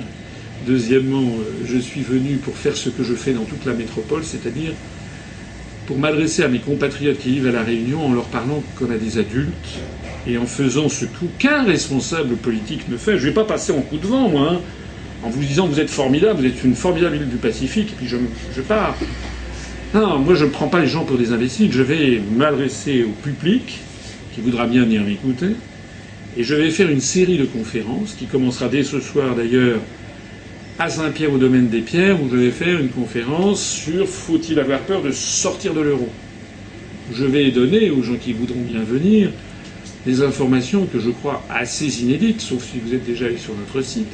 deuxièmement 0.67 1.23
euh, 1.23 1.65
je 1.67 1.79
suis 1.79 2.03
venu 2.03 2.37
pour 2.37 2.57
faire 2.57 2.77
ce 2.77 2.89
que 2.91 3.05
je 3.05 3.15
fais 3.15 3.33
dans 3.33 3.45
toute 3.45 3.65
la 3.65 3.73
métropole, 3.73 4.25
c'est-à-dire 4.25 4.73
pour 5.87 5.99
m'adresser 5.99 6.43
à 6.43 6.49
mes 6.49 6.59
compatriotes 6.59 7.19
qui 7.19 7.31
vivent 7.31 7.47
à 7.47 7.53
La 7.53 7.63
Réunion 7.63 8.05
en 8.05 8.13
leur 8.13 8.27
parlant 8.27 8.63
comme 8.75 8.91
à 8.91 8.99
des 8.99 9.19
adultes 9.19 9.79
et 10.27 10.37
en 10.37 10.45
faisant 10.45 10.89
ce 10.89 11.07
qu'aucun 11.07 11.63
responsable 11.63 12.37
politique 12.37 12.89
ne 12.89 12.97
fait. 12.97 13.13
Je 13.17 13.23
ne 13.23 13.29
vais 13.29 13.35
pas 13.35 13.45
passer 13.45 13.73
en 13.73 13.81
coup 13.81 13.97
de 13.97 14.07
vent, 14.07 14.29
moi. 14.29 14.53
Hein 14.53 14.61
en 15.23 15.31
vous 15.31 15.43
disant 15.43 15.67
vous 15.67 15.81
êtes 15.81 15.91
formidable, 15.91 16.41
vous 16.41 16.47
êtes 16.47 16.65
une 16.65 16.75
formidable 16.75 17.17
île 17.17 17.29
du 17.29 17.37
Pacifique, 17.37 17.91
et 17.93 17.97
puis 17.97 18.07
je, 18.07 18.61
pars. 18.63 18.97
Non, 19.95 20.19
moi 20.19 20.35
je 20.35 20.45
ne 20.45 20.51
prends 20.51 20.69
pas 20.69 20.81
les 20.81 20.87
gens 20.87 21.05
pour 21.05 21.19
des 21.19 21.33
imbéciles, 21.33 21.73
je 21.73 21.83
vais 21.83 22.21
m'adresser 22.37 23.05
au 23.05 23.11
public 23.23 23.79
qui 24.35 24.41
voudra 24.41 24.67
bien 24.67 24.85
venir 24.85 25.03
m'écouter, 25.03 25.57
et 26.37 26.45
je 26.45 26.55
vais 26.55 26.71
faire 26.71 26.91
une 26.91 27.01
série 27.01 27.39
de 27.39 27.45
conférences 27.45 28.15
qui 28.15 28.27
commencera 28.27 28.69
dès 28.69 28.85
ce 28.85 29.01
soir 29.01 29.35
d'ailleurs 29.35 29.81
à 30.79 30.89
Saint-Pierre 30.89 31.33
au 31.33 31.39
domaine 31.39 31.69
des 31.69 31.81
pierres, 31.81 32.23
où 32.23 32.29
je 32.31 32.37
vais 32.37 32.51
faire 32.53 32.79
une 32.79 32.91
conférence 32.91 33.65
sur 33.65 34.07
faut-il 34.09 34.61
avoir 34.61 34.81
peur 34.81 35.03
de 35.03 35.11
sortir 35.11 35.75
de 35.75 35.81
l'euro? 35.81 36.09
Je 37.13 37.25
vais 37.25 37.51
donner 37.51 37.91
aux 37.91 38.03
gens 38.03 38.17
qui 38.17 38.33
voudront 38.33 38.61
bien 38.61 38.83
venir 38.83 39.31
des 40.07 40.23
informations 40.23 40.87
que 40.87 41.01
je 41.01 41.11
crois 41.11 41.45
assez 41.51 42.03
inédites, 42.03 42.41
sauf 42.41 42.63
si 42.63 42.79
vous 42.79 42.95
êtes 42.95 43.05
déjà 43.05 43.27
allé 43.27 43.39
sur 43.39 43.55
notre 43.55 43.85
site, 43.85 44.07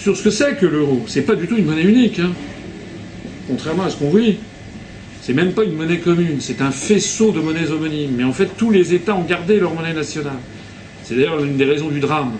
sur 0.00 0.16
ce 0.16 0.22
que 0.22 0.30
c'est 0.30 0.56
que 0.56 0.66
l'euro. 0.66 1.04
C'est 1.06 1.22
pas 1.22 1.34
du 1.34 1.46
tout 1.46 1.56
une 1.56 1.66
monnaie 1.66 1.82
unique, 1.82 2.18
hein. 2.18 2.32
contrairement 3.46 3.84
à 3.84 3.90
ce 3.90 3.96
qu'on 3.96 4.16
dit. 4.16 4.38
C'est 5.20 5.34
même 5.34 5.52
pas 5.52 5.64
une 5.64 5.74
monnaie 5.74 5.98
commune, 5.98 6.38
c'est 6.40 6.62
un 6.62 6.70
faisceau 6.70 7.30
de 7.30 7.40
monnaies 7.40 7.70
homonymes. 7.70 8.14
Mais 8.16 8.24
en 8.24 8.32
fait, 8.32 8.48
tous 8.56 8.70
les 8.70 8.94
États 8.94 9.14
ont 9.14 9.24
gardé 9.24 9.60
leur 9.60 9.74
monnaie 9.74 9.92
nationale. 9.92 10.38
C'est 11.04 11.14
d'ailleurs 11.14 11.44
une 11.44 11.56
des 11.56 11.66
raisons 11.66 11.88
du 11.88 12.00
drame. 12.00 12.32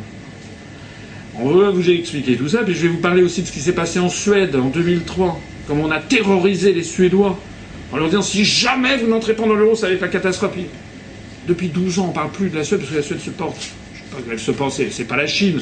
On 1.38 1.50
va 1.50 1.70
vous 1.70 1.88
expliquer 1.90 2.36
tout 2.36 2.48
ça, 2.48 2.62
puis 2.62 2.74
je 2.74 2.82
vais 2.82 2.88
vous 2.88 2.98
parler 2.98 3.22
aussi 3.22 3.42
de 3.42 3.46
ce 3.46 3.52
qui 3.52 3.60
s'est 3.60 3.74
passé 3.74 3.98
en 3.98 4.08
Suède 4.08 4.56
en 4.56 4.68
2003, 4.68 5.40
comment 5.68 5.84
on 5.84 5.90
a 5.90 6.00
terrorisé 6.00 6.72
les 6.72 6.82
Suédois 6.82 7.38
en 7.92 7.96
leur 7.96 8.08
disant 8.08 8.22
si 8.22 8.44
jamais 8.44 8.96
vous 8.96 9.06
n'entrez 9.06 9.34
pas 9.34 9.46
dans 9.46 9.54
l'euro, 9.54 9.74
ça 9.74 9.86
va 9.86 9.92
être 9.92 10.00
la 10.00 10.08
catastrophe. 10.08 10.52
Depuis 11.46 11.68
12 11.68 11.98
ans, 11.98 12.04
on 12.06 12.08
ne 12.08 12.12
parle 12.12 12.30
plus 12.30 12.48
de 12.48 12.56
la 12.56 12.64
Suède 12.64 12.80
parce 12.80 12.90
que 12.90 12.96
la 12.96 13.02
Suède 13.02 13.20
se 13.20 13.30
porte. 13.30 13.70
Je 13.94 13.98
sais 13.98 14.04
pas 14.10 14.30
qu'elle 14.30 14.38
se 14.38 14.50
porte, 14.50 14.80
c'est 14.90 15.04
pas 15.04 15.16
la 15.16 15.26
Chine, 15.26 15.60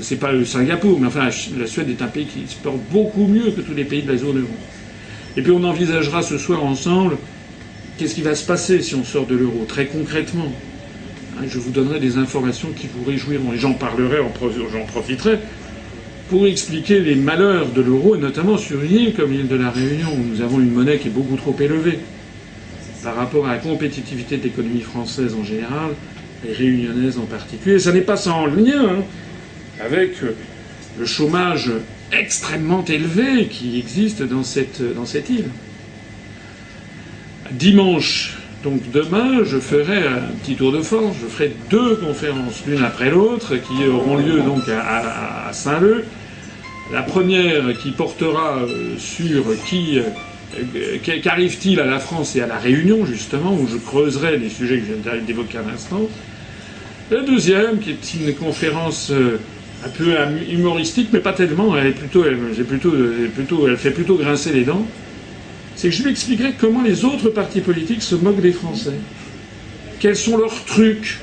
c'est 0.00 0.16
pas 0.16 0.32
le 0.32 0.44
Singapour, 0.44 1.00
mais 1.00 1.06
enfin 1.08 1.28
la 1.58 1.66
Suède 1.66 1.90
est 1.90 2.02
un 2.02 2.06
pays 2.06 2.26
qui 2.26 2.46
se 2.46 2.56
porte 2.56 2.78
beaucoup 2.90 3.26
mieux 3.26 3.50
que 3.50 3.60
tous 3.60 3.74
les 3.74 3.84
pays 3.84 4.02
de 4.02 4.12
la 4.12 4.18
zone 4.18 4.38
euro. 4.38 4.48
Et 5.36 5.42
puis 5.42 5.52
on 5.52 5.64
envisagera 5.64 6.22
ce 6.22 6.38
soir 6.38 6.64
ensemble 6.64 7.16
qu'est-ce 7.98 8.14
qui 8.14 8.22
va 8.22 8.34
se 8.34 8.46
passer 8.46 8.80
si 8.82 8.94
on 8.94 9.04
sort 9.04 9.26
de 9.26 9.36
l'euro, 9.36 9.64
très 9.68 9.86
concrètement? 9.86 10.52
Hein, 11.38 11.44
je 11.48 11.58
vous 11.58 11.70
donnerai 11.70 12.00
des 12.00 12.16
informations 12.16 12.68
qui 12.74 12.86
vous 12.86 13.04
réjouiront. 13.04 13.52
Et 13.52 13.58
j'en 13.58 13.74
parlerai, 13.74 14.18
j'en 14.72 14.84
profiterai 14.86 15.38
pour 16.28 16.46
expliquer 16.46 17.00
les 17.00 17.16
malheurs 17.16 17.68
de 17.70 17.80
l'euro, 17.80 18.14
et 18.14 18.18
notamment 18.18 18.56
sur 18.56 18.82
une 18.82 18.92
île 18.92 19.14
comme 19.14 19.32
l'île 19.32 19.48
de 19.48 19.56
la 19.56 19.70
Réunion, 19.70 20.12
où 20.12 20.24
nous 20.24 20.40
avons 20.40 20.60
une 20.60 20.70
monnaie 20.70 20.98
qui 20.98 21.08
est 21.08 21.10
beaucoup 21.10 21.36
trop 21.36 21.56
élevée 21.58 21.98
par 23.02 23.16
rapport 23.16 23.46
à 23.46 23.52
la 23.52 23.58
compétitivité 23.58 24.36
de 24.36 24.44
l'économie 24.44 24.82
française 24.82 25.34
en 25.34 25.44
général, 25.44 25.90
et 26.48 26.52
réunionnaise 26.52 27.18
en 27.18 27.26
particulier. 27.26 27.78
Ça 27.78 27.92
n'est 27.92 28.00
pas 28.00 28.16
sans 28.16 28.46
lien 28.46 28.84
hein, 28.88 29.02
avec 29.84 30.16
le 30.98 31.06
chômage 31.06 31.70
extrêmement 32.12 32.84
élevé 32.84 33.46
qui 33.46 33.78
existe 33.78 34.22
dans 34.22 34.42
cette, 34.42 34.82
dans 34.94 35.06
cette 35.06 35.30
île. 35.30 35.48
Dimanche, 37.52 38.38
donc 38.62 38.90
demain, 38.92 39.42
je 39.44 39.58
ferai 39.58 40.06
un 40.06 40.32
petit 40.42 40.54
tour 40.54 40.72
de 40.72 40.82
force. 40.82 41.16
Je 41.20 41.26
ferai 41.26 41.52
deux 41.70 41.96
conférences, 41.96 42.62
l'une 42.66 42.82
après 42.84 43.10
l'autre, 43.10 43.56
qui 43.56 43.86
auront 43.86 44.16
lieu 44.16 44.40
donc 44.40 44.62
à, 44.68 45.50
Saint-Leu. 45.52 46.04
La 46.92 47.02
première 47.02 47.78
qui 47.80 47.92
portera 47.92 48.58
euh, 48.58 48.98
sur 48.98 49.44
qui 49.64 49.98
euh, 49.98 50.98
qu'arrive-t-il 51.22 51.78
à 51.78 51.86
la 51.86 52.00
France 52.00 52.34
et 52.34 52.40
à 52.40 52.46
la 52.46 52.58
Réunion, 52.58 53.06
justement, 53.06 53.54
où 53.54 53.68
je 53.68 53.76
creuserai 53.76 54.36
les 54.36 54.48
sujets 54.48 54.78
que 54.78 54.86
je 54.86 54.92
viens 54.94 55.22
d'évoquer 55.22 55.58
à 55.58 55.62
l'instant. 55.62 56.08
La 57.10 57.22
deuxième, 57.22 57.78
qui 57.78 57.90
est 57.90 58.14
une 58.14 58.34
conférence 58.34 59.10
euh, 59.12 59.38
un 59.84 59.88
peu 59.88 60.14
humoristique, 60.50 61.08
mais 61.12 61.20
pas 61.20 61.32
tellement, 61.32 61.76
elle, 61.76 61.88
est 61.88 61.92
plutôt, 61.92 62.24
elle, 62.24 62.36
plutôt, 62.64 62.92
plutôt, 63.34 63.68
elle 63.68 63.76
fait 63.76 63.90
plutôt 63.90 64.16
grincer 64.16 64.52
les 64.52 64.64
dents, 64.64 64.86
c'est 65.76 65.88
que 65.88 65.94
je 65.94 66.02
lui 66.02 66.10
expliquerai 66.10 66.52
comment 66.58 66.82
les 66.82 67.04
autres 67.04 67.30
partis 67.30 67.60
politiques 67.60 68.02
se 68.02 68.14
moquent 68.14 68.42
des 68.42 68.52
Français. 68.52 68.92
Quels 69.98 70.16
sont 70.16 70.36
leurs 70.36 70.64
trucs 70.64 71.18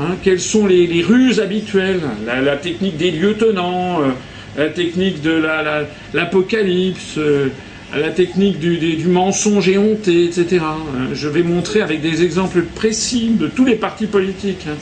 hein, 0.00 0.16
Quelles 0.22 0.40
sont 0.40 0.66
les, 0.66 1.02
ruses 1.02 1.40
habituelles 1.40 2.00
la, 2.26 2.56
technique 2.56 2.96
des 2.96 3.12
lieutenants, 3.12 4.02
euh, 4.02 4.08
la 4.56 4.68
technique 4.68 5.22
de 5.22 5.40
l'apocalypse, 6.12 7.18
euh, 7.18 7.48
la 7.96 8.10
technique 8.10 8.58
du, 8.58 9.06
mensonge 9.06 9.68
éhonté, 9.68 10.24
etc. 10.24 10.46
Euh, 10.62 11.14
je 11.14 11.28
vais 11.28 11.42
montrer 11.42 11.82
avec 11.82 12.00
des 12.00 12.22
exemples 12.22 12.62
précis 12.62 13.30
de 13.38 13.46
tous 13.46 13.64
les 13.64 13.76
partis 13.76 14.06
politiques 14.06 14.66
hein, 14.68 14.76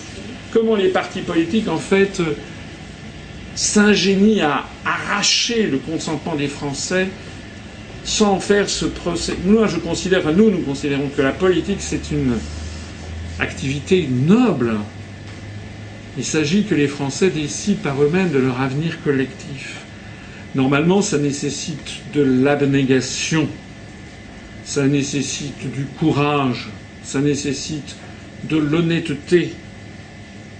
comment 0.53 0.77
les 0.77 0.89
partis 0.89 1.21
politiques, 1.21 1.69
en 1.69 1.79
fait, 1.79 2.21
s'ingénient 3.55 4.43
à 4.43 4.65
arracher 4.85 5.67
le 5.67 5.79
consentement 5.79 6.35
des 6.35 6.49
Français 6.49 7.09
sans 8.05 8.41
faire 8.41 8.69
ce 8.69 8.87
procès? 8.87 9.35
Moi, 9.45 9.67
je 9.67 9.77
considère, 9.77 10.33
nous, 10.33 10.51
nous 10.51 10.63
considérons 10.63 11.09
que 11.09 11.23
la 11.23 11.33
politique, 11.33 11.81
c'est 11.81 12.11
une 12.11 12.35
activité 13.41 14.09
noble. 14.11 14.75
Il 16.17 16.25
s'agit 16.25 16.65
que 16.65 16.75
les 16.75 16.89
Français 16.89 17.31
décident 17.31 17.81
par 17.83 18.03
eux-mêmes 18.03 18.31
de 18.31 18.39
leur 18.39 18.61
avenir 18.61 19.03
collectif. 19.03 19.77
Normalement, 20.55 21.03
ça 21.03 21.19
nécessite 21.19 22.01
de 22.15 22.23
l'abnégation, 22.23 23.49
ça 24.65 24.87
nécessite 24.87 25.71
du 25.73 25.85
courage, 25.99 26.69
ça 27.05 27.21
nécessite 27.21 27.97
de 28.45 28.57
l'honnêteté, 28.57 29.55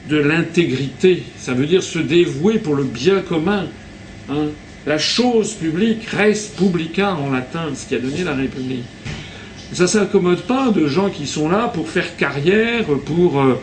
de 0.09 0.17
l'intégrité. 0.17 1.23
Ça 1.37 1.55
veut 1.55 1.67
dire 1.67 1.83
se 1.83 1.99
dévouer 1.99 2.59
pour 2.59 2.75
le 2.75 2.85
bien 2.85 3.21
commun. 3.21 3.67
Hein. 4.31 4.47
La 4.87 4.99
chose 4.99 5.53
publique 5.53 6.07
reste 6.07 6.57
publica 6.57 7.15
en 7.15 7.31
latin, 7.31 7.67
ce 7.75 7.87
qui 7.87 7.95
a 7.95 7.99
donné 7.99 8.25
la 8.25 8.35
République. 8.35 8.85
Ça 9.73 9.83
ne 9.83 9.89
s'accommode 9.89 10.43
pas 10.43 10.71
de 10.71 10.87
gens 10.87 11.11
qui 11.11 11.27
sont 11.27 11.49
là 11.49 11.69
pour 11.69 11.91
faire 11.91 12.17
carrière, 12.17 12.85
pour 13.05 13.41
euh, 13.41 13.61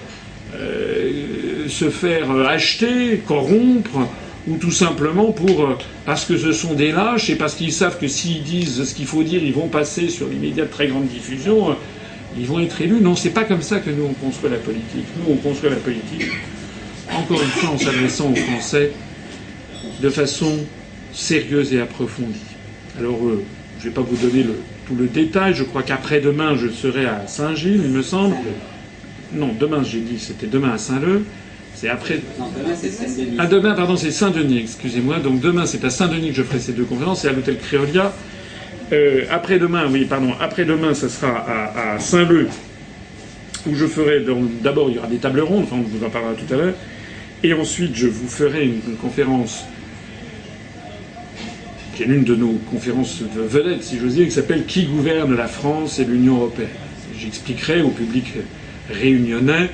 euh, 0.56 1.68
se 1.68 1.90
faire 1.90 2.30
acheter, 2.32 3.24
corrompre, 3.26 4.08
ou 4.48 4.58
tout 4.58 4.72
simplement 4.72 5.32
pour 5.32 5.64
euh, 5.64 5.78
parce 6.06 6.26
que 6.26 6.38
ce 6.38 6.52
sont 6.52 6.76
des 6.76 6.92
lâches 6.92 7.32
et 7.32 7.36
parce 7.36 7.56
qu'ils 7.56 7.74
savent 7.74 7.98
que 7.98 8.08
s'ils 8.08 8.44
disent 8.44 8.84
ce 8.84 8.94
qu'il 8.94 9.08
faut 9.08 9.24
dire, 9.24 9.44
ils 9.44 9.54
vont 9.54 9.68
passer 9.68 10.10
sur 10.10 10.28
les 10.28 10.36
médias 10.36 10.66
de 10.66 10.70
très 10.70 10.88
grande 10.88 11.08
diffusion 11.08 11.76
ils 12.38 12.46
vont 12.46 12.60
être 12.60 12.82
élus. 12.82 13.02
Non, 13.02 13.16
c'est 13.16 13.30
pas 13.30 13.44
comme 13.44 13.62
ça 13.62 13.80
que 13.80 13.90
nous 13.90 14.04
on 14.04 14.14
construit 14.14 14.50
la 14.50 14.58
politique. 14.58 15.06
Nous 15.18 15.34
on 15.34 15.38
construit 15.38 15.70
la 15.70 15.78
politique, 15.78 16.26
encore 17.12 17.42
une 17.42 17.50
fois 17.50 17.70
en 17.70 17.78
s'adressant 17.78 18.32
aux 18.32 18.36
Français 18.36 18.92
de 20.02 20.10
façon 20.10 20.60
sérieuse 21.14 21.74
et 21.74 21.80
approfondie. 21.80 22.40
Alors, 23.00 23.18
euh, 23.26 23.44
je 23.80 23.86
ne 23.86 23.90
vais 23.90 23.96
pas 23.96 24.02
vous 24.02 24.16
donner 24.16 24.46
tout 24.88 24.96
le 24.96 25.08
détail. 25.08 25.54
Je 25.54 25.64
crois 25.64 25.84
qu'après-demain, 25.84 26.56
je 26.56 26.68
serai 26.68 27.06
à 27.06 27.28
Saint-Gilles, 27.28 27.82
il 27.84 27.92
me 27.92 28.02
semble. 28.02 28.36
Non, 29.34 29.52
demain, 29.60 29.84
j'ai 29.84 30.00
dit, 30.00 30.20
c'était 30.20 30.48
demain 30.48 30.74
à 30.74 30.78
Saint-Leu. 30.78 31.24
C'est 31.74 31.90
après. 31.90 32.22
Non, 32.40 32.46
demain, 32.58 32.76
c'est 32.80 32.90
Saint-Denis. 32.90 33.36
Ah, 33.38 33.48
demain, 33.48 33.74
pardon, 33.74 33.98
c'est 33.98 34.12
Saint-Denis, 34.12 34.60
excusez-moi. 34.60 35.20
Donc, 35.20 35.42
demain, 35.42 35.66
c'est 35.66 35.84
à 35.84 35.90
Saint-Denis 35.90 36.30
que 36.30 36.36
je 36.36 36.44
ferai 36.44 36.60
ces 36.60 36.74
deux 36.74 36.86
conférences. 36.86 37.22
C'est 37.22 37.30
à 37.30 37.34
l'hôtel 37.34 37.58
Créolia. 37.58 38.14
Euh, 38.92 39.26
après-demain, 39.32 39.88
oui, 39.92 40.06
pardon, 40.06 40.34
après-demain, 40.40 40.94
ça 40.94 41.10
sera 41.10 41.46
à, 41.94 42.00
Saint-Leu, 42.00 42.48
où 43.68 43.76
je 43.76 43.86
ferai. 43.86 44.24
D'abord, 44.62 44.90
il 44.90 44.96
y 44.96 45.00
aura 45.00 45.08
des 45.08 45.18
tables 45.18 45.42
rondes, 45.42 45.66
on 45.72 45.78
vous 45.78 46.06
en 46.06 46.10
parlera 46.10 46.34
tout 46.34 46.54
à 46.54 46.58
l'heure. 46.58 46.74
Et 47.44 47.54
ensuite, 47.54 47.96
je 47.96 48.08
vous 48.08 48.28
ferai 48.28 48.66
une, 48.66 48.96
conférence 48.96 49.66
qui 51.96 52.04
est 52.04 52.08
l'une 52.08 52.24
de 52.24 52.36
nos 52.36 52.60
conférences 52.70 53.22
de 53.22 53.42
vedettes, 53.42 53.84
si 53.84 53.98
j'ose 53.98 54.16
dire, 54.16 54.26
qui 54.26 54.32
s'appelle 54.32 54.66
Qui 54.66 54.84
gouverne 54.84 55.36
la 55.36 55.48
France 55.48 56.00
et 56.00 56.06
l'Union 56.06 56.38
européenne? 56.38 56.68
J'expliquerai 57.18 57.82
au 57.82 57.90
public 57.90 58.34
réunionnais 58.92 59.70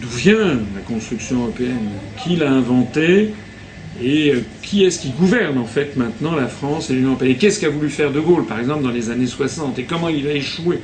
d'où 0.00 0.08
vient 0.08 0.58
la 0.74 0.80
construction 0.84 1.42
européenne, 1.42 1.90
qui 2.22 2.36
l'a 2.36 2.50
inventée, 2.50 3.32
et 4.02 4.30
euh, 4.30 4.40
qui 4.62 4.84
est-ce 4.84 5.00
qui 5.00 5.10
gouverne 5.10 5.58
en 5.58 5.64
fait 5.64 5.96
maintenant 5.96 6.34
la 6.34 6.48
France 6.48 6.90
et 6.90 6.94
l'Union 6.94 7.10
européenne? 7.10 7.32
Et 7.32 7.36
qu'est-ce 7.36 7.60
qu'a 7.60 7.68
voulu 7.68 7.88
faire 7.88 8.10
De 8.10 8.20
Gaulle, 8.20 8.46
par 8.46 8.58
exemple, 8.58 8.82
dans 8.82 8.90
les 8.90 9.10
années 9.10 9.26
60 9.26 9.78
Et 9.78 9.84
comment 9.84 10.08
il 10.08 10.26
a 10.26 10.32
échoué? 10.32 10.80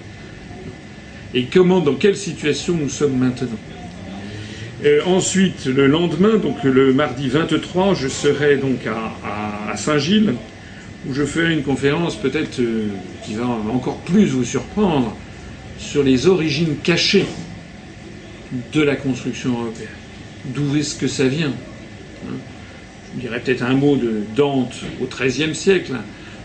Et 1.34 1.44
comment, 1.44 1.80
dans 1.80 1.94
quelle 1.94 2.16
situation 2.16 2.74
nous 2.74 2.88
sommes 2.88 3.16
maintenant? 3.18 3.58
Euh, 4.84 5.00
Ensuite, 5.06 5.66
le 5.66 5.86
lendemain, 5.86 6.36
donc 6.36 6.62
le 6.62 6.92
mardi 6.92 7.28
23, 7.28 7.94
je 7.94 8.08
serai 8.08 8.56
donc 8.56 8.86
à, 8.86 9.76
Saint-Gilles, 9.76 10.34
où 11.08 11.14
je 11.14 11.24
ferai 11.24 11.52
une 11.52 11.62
conférence 11.62 12.16
peut-être 12.16 12.60
euh, 12.60 12.88
qui 13.24 13.34
va 13.34 13.46
encore 13.46 13.98
plus 13.98 14.26
vous 14.26 14.44
surprendre 14.44 15.16
sur 15.78 16.02
les 16.02 16.26
origines 16.26 16.76
cachées 16.82 17.26
de 18.72 18.82
la 18.82 18.96
construction 18.96 19.60
européenne. 19.60 19.88
D'où 20.46 20.76
est-ce 20.76 20.96
que 20.96 21.08
ça 21.08 21.26
vient 21.26 21.52
hein? 22.26 22.36
Je 23.14 23.20
dirais 23.20 23.40
peut-être 23.40 23.62
un 23.62 23.74
mot 23.74 23.96
de 23.96 24.22
Dante 24.36 24.74
au 25.00 25.06
XIIIe 25.06 25.54
siècle. 25.54 25.92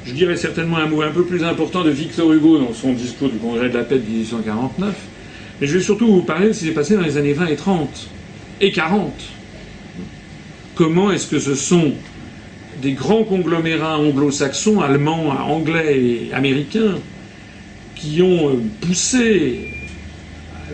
Je 0.06 0.14
dirais 0.14 0.36
certainement 0.36 0.78
un 0.78 0.88
mot 0.88 1.02
un 1.02 1.12
peu 1.12 1.24
plus 1.24 1.44
important 1.44 1.84
de 1.84 1.90
Victor 1.90 2.32
Hugo 2.32 2.58
dans 2.58 2.74
son 2.74 2.94
discours 2.94 3.30
du 3.30 3.38
Congrès 3.38 3.70
de 3.70 3.78
la 3.78 3.84
paix 3.84 4.00
de 4.00 4.06
1849. 4.06 4.96
Mais 5.62 5.68
je 5.68 5.78
vais 5.78 5.84
surtout 5.84 6.08
vous 6.08 6.24
parler 6.24 6.48
de 6.48 6.54
ce 6.54 6.60
qui 6.60 6.66
s'est 6.66 6.72
passé 6.72 6.96
dans 6.96 7.02
les 7.02 7.18
années 7.18 7.34
20 7.34 7.48
et 7.48 7.56
30 7.56 8.10
et 8.62 8.72
40. 8.72 9.14
Comment 10.76 11.12
est-ce 11.12 11.28
que 11.28 11.40
ce 11.40 11.56
sont 11.56 11.94
des 12.82 12.94
grands 12.94 13.24
conglomérats 13.24 14.00
anglo-saxons, 14.00 14.82
allemands, 14.82 15.30
anglais 15.30 16.00
et 16.00 16.34
américains 16.34 16.96
qui 17.96 18.22
ont 18.22 18.50
euh, 18.50 18.62
poussé 18.82 19.70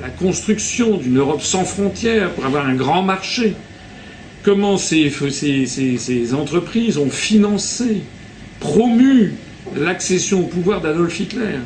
la 0.01 0.09
construction 0.09 0.97
d'une 0.97 1.17
Europe 1.17 1.41
sans 1.41 1.65
frontières 1.65 2.31
pour 2.31 2.45
avoir 2.45 2.65
un 2.65 2.75
grand 2.75 3.03
marché 3.03 3.53
comment 4.49 4.77
ces, 4.77 6.33
entreprises 6.33 6.97
ont 6.97 7.11
financé, 7.11 8.01
promu 8.59 9.35
l'accession 9.75 10.39
au 10.39 10.47
pouvoir 10.47 10.81
d'Adolf 10.81 11.19
Hitler. 11.19 11.59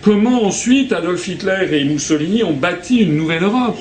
Comment 0.00 0.44
ensuite 0.44 0.94
Adolf 0.94 1.28
Hitler 1.28 1.68
et 1.70 1.84
Mussolini 1.84 2.42
ont 2.44 2.54
bâti 2.54 3.00
une 3.00 3.14
nouvelle 3.14 3.42
Europe? 3.42 3.76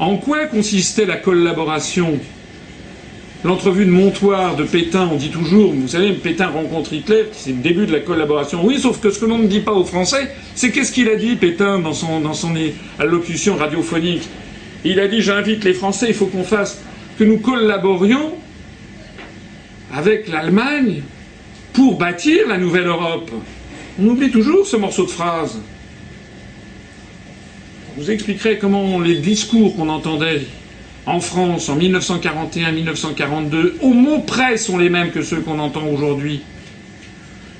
En 0.00 0.16
quoi 0.16 0.46
consistait 0.46 1.06
la 1.06 1.18
collaboration? 1.18 2.18
L'entrevue 3.44 3.84
de 3.84 3.90
Montoire 3.90 4.56
de 4.56 4.64
Pétain, 4.64 5.08
on 5.12 5.16
dit 5.16 5.30
toujours, 5.30 5.72
vous 5.72 5.86
savez, 5.86 6.14
Pétain 6.14 6.48
rencontre 6.48 6.92
Hitler, 6.92 7.26
c'est 7.30 7.50
le 7.50 7.58
début 7.58 7.86
de 7.86 7.92
la 7.92 8.00
collaboration. 8.00 8.64
Oui, 8.64 8.80
sauf 8.80 9.00
que 9.00 9.10
ce 9.10 9.20
que 9.20 9.26
l'on 9.26 9.38
ne 9.38 9.46
dit 9.46 9.60
pas 9.60 9.72
aux 9.72 9.84
Français, 9.84 10.32
c'est 10.56 10.72
qu'est-ce 10.72 10.90
qu'il 10.90 11.08
a 11.08 11.14
dit, 11.14 11.36
Pétain, 11.36 11.78
dans 11.78 11.92
son, 11.92 12.18
dans 12.18 12.34
son 12.34 12.54
allocution 12.98 13.54
radiophonique? 13.54 14.28
Il 14.84 15.00
a 15.00 15.08
dit 15.08 15.22
J'invite 15.22 15.64
les 15.64 15.74
Français, 15.74 16.06
il 16.08 16.14
faut 16.14 16.26
qu'on 16.26 16.44
fasse, 16.44 16.80
que 17.18 17.24
nous 17.24 17.38
collaborions 17.38 18.32
avec 19.92 20.28
l'Allemagne 20.28 21.02
pour 21.72 21.98
bâtir 21.98 22.48
la 22.48 22.58
nouvelle 22.58 22.86
Europe. 22.86 23.30
On 24.00 24.06
oublie 24.06 24.30
toujours 24.30 24.66
ce 24.66 24.76
morceau 24.76 25.04
de 25.04 25.10
phrase. 25.10 25.60
Je 27.96 28.02
vous 28.02 28.10
expliquerai 28.10 28.58
comment 28.58 29.00
les 29.00 29.16
discours 29.16 29.76
qu'on 29.76 29.90
entendait 29.90 30.42
en 31.04 31.20
France 31.20 31.68
en 31.68 31.78
1941-1942 31.78 33.72
au 33.82 33.92
mot 33.92 34.20
près 34.20 34.56
sont 34.56 34.78
les 34.78 34.88
mêmes 34.88 35.10
que 35.10 35.22
ceux 35.22 35.40
qu'on 35.40 35.58
entend 35.58 35.86
aujourd'hui. 35.86 36.40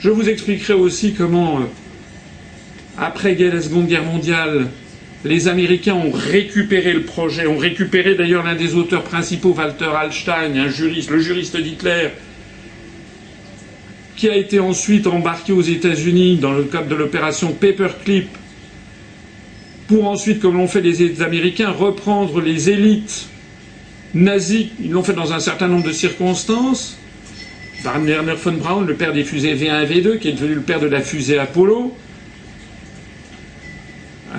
Je 0.01 0.11
vous 0.11 0.29
expliquerai 0.29 0.73
aussi 0.73 1.13
comment, 1.13 1.59
euh, 1.59 1.65
après 2.99 3.35
la 3.35 3.61
Seconde 3.61 3.89
Guerre 3.89 4.05
mondiale, 4.05 4.69
les 5.25 5.49
Américains 5.49 5.95
ont 5.95 6.11
récupéré 6.11 6.93
le 6.93 7.03
projet, 7.03 7.47
ont 7.47 7.57
récupéré 7.57 8.15
d'ailleurs 8.15 8.45
l'un 8.45 8.57
des 8.57 8.75
auteurs 8.75 9.05
principaux, 9.05 9.55
Walter 9.57 9.91
Hallstein, 9.95 10.57
un 10.57 10.69
juriste, 10.69 11.11
le 11.11 11.21
juriste 11.21 11.57
d'Hitler, 11.57 12.09
qui 14.17 14.29
a 14.29 14.37
été 14.37 14.59
ensuite 14.59 15.07
embarqué 15.07 15.53
aux 15.53 15.63
États-Unis 15.63 16.37
dans 16.37 16.53
le 16.53 16.65
cadre 16.65 16.89
de 16.89 16.95
l'opération 16.95 17.53
Paperclip, 17.53 18.29
pour 19.89 20.09
ensuite, 20.09 20.41
comme 20.41 20.57
l'ont 20.57 20.69
fait 20.69 20.81
les 20.81 21.23
Américains, 21.23 21.71
reprendre 21.71 22.41
les 22.41 22.71
élites 22.71 23.29
nazis. 24.15 24.69
Ils 24.83 24.91
l'ont 24.91 25.03
fait 25.03 25.13
dans 25.13 25.33
un 25.33 25.41
certain 25.41 25.69
nombre 25.69 25.87
de 25.87 25.93
circonstances. 25.93 26.97
Werner 27.85 28.35
von 28.37 28.53
Braun, 28.53 28.87
le 28.87 28.95
père 28.95 29.13
des 29.13 29.25
fusées 29.25 29.55
V1 29.55 29.85
et 29.85 29.87
V2, 29.87 30.19
qui 30.19 30.29
est 30.29 30.33
devenu 30.33 30.55
le 30.55 30.61
père 30.61 30.81
de 30.81 30.87
la 30.87 31.01
fusée 31.01 31.39
Apollo. 31.39 31.95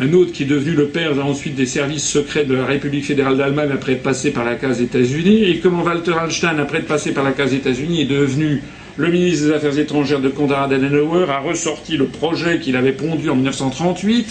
Un 0.04 0.12
autre 0.12 0.34
qui 0.34 0.43
est 0.43 0.47
devenu 0.47 0.74
le 0.76 0.88
père 0.88 1.14
ensuite 1.26 1.56
des 1.56 1.66
services 1.66 2.06
secrets 2.06 2.43
de 2.43 2.54
la 2.54 2.66
République 2.66 3.06
fédérale 3.06 3.38
d'Allemagne 3.38 3.70
après 3.74 3.93
être 3.93 4.04
passé 4.04 4.32
par 4.32 4.43
la 4.43 4.56
case 4.56 4.82
États-Unis. 4.82 5.45
Et 5.45 5.60
comment 5.60 5.82
Walter 5.82 6.12
Hallstein, 6.20 6.60
après 6.60 6.80
être 6.80 6.88
passé 6.88 7.14
par 7.14 7.24
la 7.24 7.32
case 7.32 7.54
États-Unis, 7.54 8.01
est 8.01 8.06
devenu 8.06 8.62
le 8.97 9.10
ministre 9.10 9.45
des 9.47 9.54
Affaires 9.54 9.80
étrangères 9.80 10.20
de 10.20 10.28
Konrad 10.28 10.74
Adenauer, 10.74 11.30
a 11.30 11.39
ressorti 11.39 11.95
le 11.95 12.08
projet 12.08 12.60
qu'il 12.60 12.76
avait 12.76 12.91
pondu 12.91 13.30
en 13.30 13.36
1938 13.36 14.28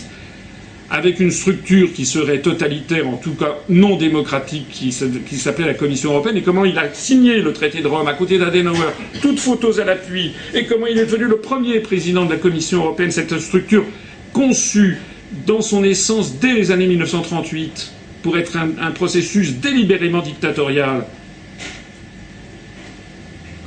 avec 0.90 1.20
une 1.20 1.30
structure 1.30 1.90
qui 1.94 2.04
serait 2.04 2.40
totalitaire, 2.40 3.08
en 3.08 3.16
tout 3.16 3.32
cas 3.32 3.56
non 3.70 3.96
démocratique, 3.96 4.68
qui, 4.70 4.92
s'appelait 4.92 5.64
la 5.64 5.72
Commission 5.72 6.10
européenne, 6.10 6.36
et 6.36 6.42
comment 6.42 6.66
il 6.66 6.78
a 6.78 6.92
signé 6.92 7.40
le 7.40 7.54
traité 7.54 7.80
de 7.80 7.86
Rome 7.88 8.06
à 8.08 8.12
côté 8.12 8.36
d'Adenauer, 8.36 8.76
toutes 9.22 9.40
photos 9.40 9.78
à 9.78 9.86
l'appui, 9.86 10.32
et 10.52 10.66
comment 10.66 10.86
il 10.86 10.98
est 10.98 11.06
devenu 11.06 11.24
le 11.24 11.38
premier 11.38 11.80
président 11.80 12.26
de 12.26 12.30
la 12.32 12.36
Commission 12.36 12.80
européenne, 12.80 13.10
cette 13.10 13.38
structure 13.38 13.86
conçue 14.34 14.98
dans 15.46 15.60
son 15.60 15.84
essence 15.84 16.38
dès 16.38 16.54
les 16.54 16.70
années 16.70 16.86
1938 16.86 17.92
pour 18.22 18.38
être 18.38 18.56
un 18.56 18.90
processus 18.92 19.54
délibérément 19.54 20.20
dictatorial. 20.20 21.04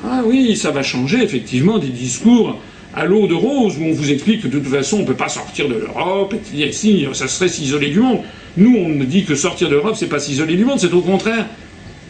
Ah 0.07 0.21
oui, 0.25 0.55
ça 0.55 0.71
va 0.71 0.83
changer 0.83 1.23
effectivement 1.23 1.79
des 1.79 1.89
discours 1.89 2.59
à 2.93 3.05
l'eau 3.05 3.27
de 3.27 3.33
rose 3.33 3.77
où 3.77 3.83
on 3.83 3.91
vous 3.91 4.11
explique 4.11 4.43
que 4.43 4.47
de 4.47 4.59
toute 4.59 4.71
façon 4.71 4.97
on 4.97 5.01
ne 5.01 5.05
peut 5.07 5.15
pas 5.15 5.29
sortir 5.29 5.67
de 5.67 5.73
l'Europe, 5.73 6.35
et 6.55 6.71
si, 6.71 7.05
ça 7.13 7.27
serait 7.27 7.49
s'isoler 7.49 7.89
du 7.89 7.99
monde. 7.99 8.19
Nous, 8.55 8.75
on 8.77 9.03
dit 9.03 9.25
que 9.25 9.35
sortir 9.35 9.67
de 9.67 9.73
l'Europe, 9.73 9.95
c'est 9.97 10.07
pas 10.07 10.19
s'isoler 10.19 10.55
du 10.55 10.63
monde, 10.63 10.79
c'est 10.79 10.93
au 10.93 11.01
contraire 11.01 11.47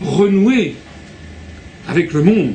renouer 0.02 0.76
avec 1.88 2.14
le 2.14 2.22
monde. 2.22 2.54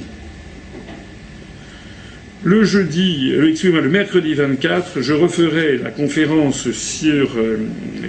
Le 2.43 2.65
jeudi, 2.65 3.33
euh, 3.33 3.51
excusez-moi, 3.51 3.83
le 3.83 3.91
mercredi 3.91 4.33
24, 4.33 5.03
je 5.03 5.13
referai 5.13 5.77
la 5.77 5.91
conférence 5.91 6.71
sur 6.71 7.37
euh, 7.37 7.59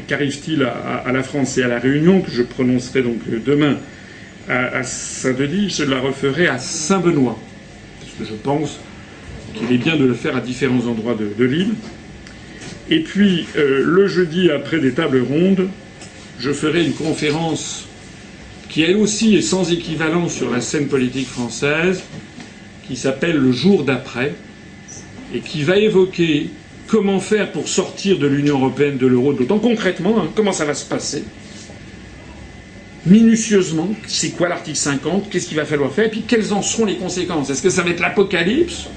qu'arrive-t-il 0.07 0.63
à, 0.63 1.11
la 1.11 1.21
France 1.21 1.57
et 1.57 1.63
à 1.63 1.67
la 1.67 1.79
Réunion, 1.79 2.21
que 2.21 2.32
je 2.32 2.41
prononcerai 2.41 3.01
donc 3.01 3.19
demain 3.45 3.75
à, 4.47 4.84
Saint-Denis, 4.84 5.75
je 5.77 5.84
la 5.84 5.99
referai 5.99 6.47
à 6.47 6.59
Saint-Benoît. 6.59 7.38
Parce 7.99 8.13
que 8.13 8.34
je 8.34 8.41
pense 8.41 8.79
qu'il 9.53 9.69
est 9.73 9.77
bien 9.77 9.97
de 9.97 10.05
le 10.05 10.13
faire 10.13 10.38
à 10.38 10.39
différents 10.39 10.88
endroits 10.88 11.17
de, 11.38 11.43
l'île. 11.43 11.73
Et 12.89 13.01
puis, 13.01 13.47
euh, 13.57 13.84
le 13.86 14.07
jeudi, 14.07 14.49
après 14.49 14.79
des 14.79 14.93
tables 14.93 15.21
rondes, 15.21 15.67
je 16.39 16.53
ferai 16.53 16.86
une 16.86 16.93
conférence 16.93 17.86
qui, 18.69 18.84
elle 18.84 18.95
aussi, 18.95 19.36
est 19.36 19.41
sans 19.41 19.73
équivalent 19.73 20.29
sur 20.29 20.49
la 20.49 20.61
scène 20.61 20.88
politique 20.88 21.27
française, 21.27 22.03
qui 22.91 22.97
s'appelle 22.97 23.37
Le 23.37 23.53
jour 23.53 23.85
d'après, 23.85 24.35
et 25.33 25.39
qui 25.39 25.63
va 25.63 25.77
évoquer 25.77 26.49
comment 26.87 27.21
faire 27.21 27.53
pour 27.53 27.69
sortir 27.69 28.19
de 28.19 28.27
l'Union 28.27 28.57
européenne, 28.57 28.97
de 28.97 29.07
l'euro, 29.07 29.31
d'autant 29.31 29.59
concrètement, 29.59 30.19
hein, 30.19 30.27
comment 30.35 30.51
ça 30.51 30.65
va 30.65 30.73
se 30.73 30.83
passer, 30.85 31.23
minutieusement, 33.05 33.89
c'est 34.07 34.31
quoi 34.31 34.49
l'article 34.49 34.77
50, 34.77 35.29
qu'est-ce 35.29 35.47
qu'il 35.47 35.55
va 35.55 35.63
falloir 35.63 35.93
faire, 35.93 36.07
et 36.07 36.09
puis 36.09 36.23
quelles 36.27 36.51
en 36.51 36.61
seront 36.61 36.83
les 36.83 36.97
conséquences? 36.97 37.49
Est-ce 37.49 37.61
que 37.61 37.69
ça 37.69 37.81
va 37.81 37.91
être 37.91 38.01
l'apocalypse 38.01 38.87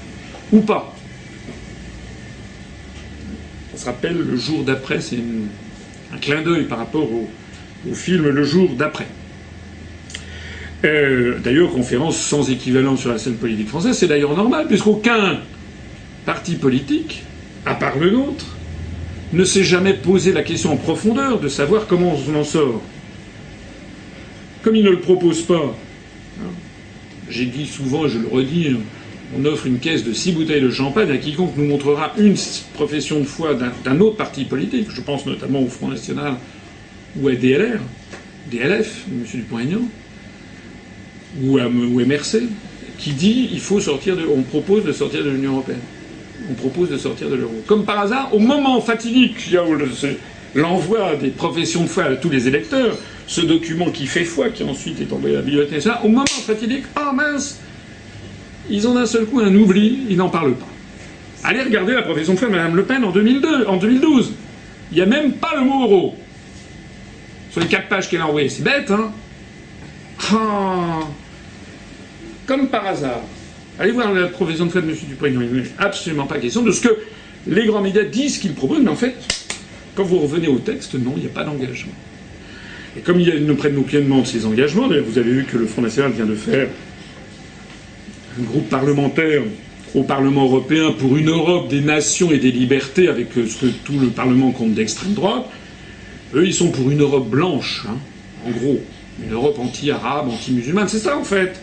ou 0.51 0.59
pas? 0.59 0.93
Ça 3.75 3.81
se 3.81 3.85
rappelle 3.85 4.17
le 4.17 4.35
jour 4.35 4.63
d'après, 4.65 4.99
c'est 4.99 5.19
un 6.13 6.17
clin 6.17 6.41
d'œil 6.41 6.65
par 6.65 6.79
rapport 6.79 7.09
au, 7.09 7.29
film 7.93 8.27
Le 8.27 8.43
jour 8.43 8.71
d'après. 8.71 9.07
Euh, 10.85 11.39
d'ailleurs, 11.39 11.71
conférence 11.71 12.17
sans 12.17 12.49
équivalent 12.51 12.95
sur 12.95 13.09
la 13.09 13.17
scène 13.17 13.35
politique 13.35 13.69
française, 13.69 13.97
c'est 13.97 14.07
d'ailleurs 14.07 14.35
normal, 14.37 14.67
puisqu'aucun 14.67 15.39
parti 16.25 16.55
politique, 16.55 17.23
à 17.65 17.73
part 17.73 17.97
le 17.97 18.11
nôtre, 18.11 18.55
ne 19.33 19.43
s'est 19.43 19.63
jamais 19.63 19.93
posé 19.93 20.31
la 20.31 20.43
question 20.43 20.71
en 20.73 20.77
profondeur 20.77 21.39
de 21.39 21.47
savoir 21.47 21.87
comment 21.87 22.15
on 22.29 22.35
en 22.35 22.43
sort. 22.43 22.81
Comme 24.61 24.75
il 24.75 24.83
ne 24.83 24.91
le 24.91 24.99
propose 24.99 25.41
pas, 25.41 25.75
hein, 26.39 26.51
j'ai 27.29 27.45
dit 27.45 27.65
souvent, 27.65 28.07
je 28.07 28.19
le 28.19 28.27
redis, 28.27 28.75
on 29.35 29.43
offre 29.45 29.65
une 29.65 29.79
caisse 29.79 30.03
de 30.03 30.13
six 30.13 30.33
bouteilles 30.33 30.61
de 30.61 30.69
champagne 30.69 31.09
à 31.09 31.17
quiconque 31.17 31.57
nous 31.57 31.65
montrera 31.65 32.13
une 32.17 32.35
profession 32.75 33.19
de 33.19 33.25
foi 33.25 33.55
d'un 33.55 33.99
autre 33.99 34.17
parti 34.17 34.45
politique, 34.45 34.87
je 34.93 35.01
pense 35.01 35.25
notamment 35.25 35.61
au 35.61 35.67
Front 35.67 35.87
National 35.87 36.35
ou 37.19 37.27
à 37.27 37.33
DLR, 37.33 37.79
DLF, 38.51 39.05
M. 39.11 39.23
Dupont-Aignan, 39.33 39.81
ou 41.43 41.59
MRC, 41.59 42.43
qui 42.97 43.11
dit 43.11 43.49
il 43.51 43.59
faut 43.59 43.79
sortir 43.79 44.15
de, 44.15 44.23
on 44.25 44.41
propose 44.41 44.83
de 44.83 44.91
sortir 44.91 45.23
de 45.23 45.29
l'Union 45.29 45.53
européenne. 45.53 45.81
On 46.49 46.53
propose 46.53 46.89
de 46.89 46.97
sortir 46.97 47.29
de 47.29 47.35
l'euro. 47.35 47.53
Comme 47.65 47.85
par 47.85 47.99
hasard, 47.99 48.33
au 48.33 48.39
moment 48.39 48.79
fatidique, 48.81 49.35
il 49.47 49.53
y 49.53 49.57
a 49.57 49.63
l'envoi 50.53 51.15
des 51.15 51.29
professions 51.29 51.83
de 51.83 51.87
foi 51.87 52.03
à 52.03 52.15
tous 52.15 52.29
les 52.29 52.47
électeurs, 52.47 52.97
ce 53.27 53.41
document 53.41 53.89
qui 53.89 54.05
fait 54.05 54.23
foi, 54.23 54.49
qui 54.49 54.63
ensuite 54.63 55.01
est 55.01 55.11
envoyé 55.11 55.35
à 55.35 55.39
la 55.39 55.45
bibliothèque, 55.45 55.83
au 56.03 56.07
moment 56.07 56.25
fatidique, 56.25 56.83
ah 56.95 57.09
oh 57.11 57.15
mince, 57.15 57.59
ils 58.69 58.87
ont 58.87 58.93
d'un 58.93 59.05
seul 59.05 59.25
coup 59.25 59.39
un 59.39 59.53
oubli, 59.55 60.01
ils 60.09 60.17
n'en 60.17 60.29
parlent 60.29 60.55
pas. 60.55 60.67
Allez 61.43 61.61
regarder 61.61 61.93
la 61.93 62.01
profession 62.01 62.33
de 62.33 62.39
foi 62.39 62.47
de 62.47 62.53
Mme 62.53 62.75
Le 62.75 62.83
Pen 62.83 63.03
en, 63.03 63.11
2002, 63.11 63.67
en 63.67 63.77
2012. 63.77 64.33
Il 64.91 64.95
n'y 64.95 65.01
a 65.01 65.05
même 65.05 65.33
pas 65.33 65.53
le 65.55 65.61
mot 65.61 65.83
euro. 65.83 66.15
Sur 67.51 67.61
les 67.61 67.67
quatre 67.67 67.87
pages 67.87 68.09
qu'elle 68.09 68.21
a 68.21 68.27
envoyées. 68.27 68.49
C'est 68.49 68.63
bête, 68.63 68.89
hein 68.89 69.11
ah. 70.31 71.01
Comme 72.45 72.67
par 72.67 72.85
hasard. 72.85 73.21
Allez 73.79 73.91
voir 73.91 74.13
la 74.13 74.27
profession 74.27 74.65
de 74.65 74.71
foi 74.71 74.81
de 74.81 74.89
M. 74.89 74.95
Dupont-Aignan. 75.09 75.41
Il 75.41 75.61
n'est 75.61 75.69
absolument 75.77 76.27
pas 76.27 76.37
question 76.37 76.61
de 76.61 76.71
ce 76.71 76.81
que 76.81 76.97
les 77.47 77.65
grands 77.65 77.81
médias 77.81 78.03
disent 78.03 78.37
qu'ils 78.37 78.53
proposent, 78.53 78.81
mais 78.81 78.89
en 78.89 78.95
fait, 78.95 79.15
quand 79.95 80.03
vous 80.03 80.19
revenez 80.19 80.47
au 80.47 80.59
texte, 80.59 80.95
non, 80.95 81.13
il 81.17 81.21
n'y 81.23 81.27
a 81.27 81.33
pas 81.33 81.43
d'engagement. 81.43 81.91
Et 82.97 83.01
comme 83.01 83.19
ils 83.19 83.45
ne 83.45 83.53
prennent 83.53 83.81
pleinement 83.83 84.21
de 84.21 84.27
ces 84.27 84.45
engagements, 84.45 84.87
vous 84.87 85.17
avez 85.17 85.31
vu 85.31 85.43
que 85.45 85.57
le 85.57 85.65
Front 85.65 85.81
National 85.81 86.11
vient 86.11 86.25
de 86.25 86.35
faire 86.35 86.67
un 88.39 88.43
groupe 88.43 88.69
parlementaire 88.69 89.41
au 89.93 90.03
Parlement 90.03 90.43
européen 90.45 90.91
pour 90.91 91.17
une 91.17 91.29
Europe 91.29 91.69
des 91.69 91.81
nations 91.81 92.31
et 92.31 92.37
des 92.37 92.51
libertés, 92.51 93.07
avec 93.07 93.37
euh, 93.37 93.47
ce 93.47 93.65
que 93.65 93.71
tout 93.83 93.97
le 93.97 94.07
Parlement 94.07 94.51
compte 94.51 94.73
d'extrême 94.73 95.13
droite, 95.13 95.45
eux, 96.33 96.45
ils 96.45 96.53
sont 96.53 96.69
pour 96.69 96.91
une 96.91 97.01
Europe 97.01 97.29
blanche, 97.29 97.85
hein, 97.87 97.97
en 98.45 98.51
gros. 98.51 98.79
Une 99.25 99.31
Europe 99.31 99.57
anti-arabe, 99.59 100.27
anti-musulmane, 100.27 100.89
c'est 100.89 100.99
ça 100.99 101.17
en 101.17 101.23
fait. 101.23 101.61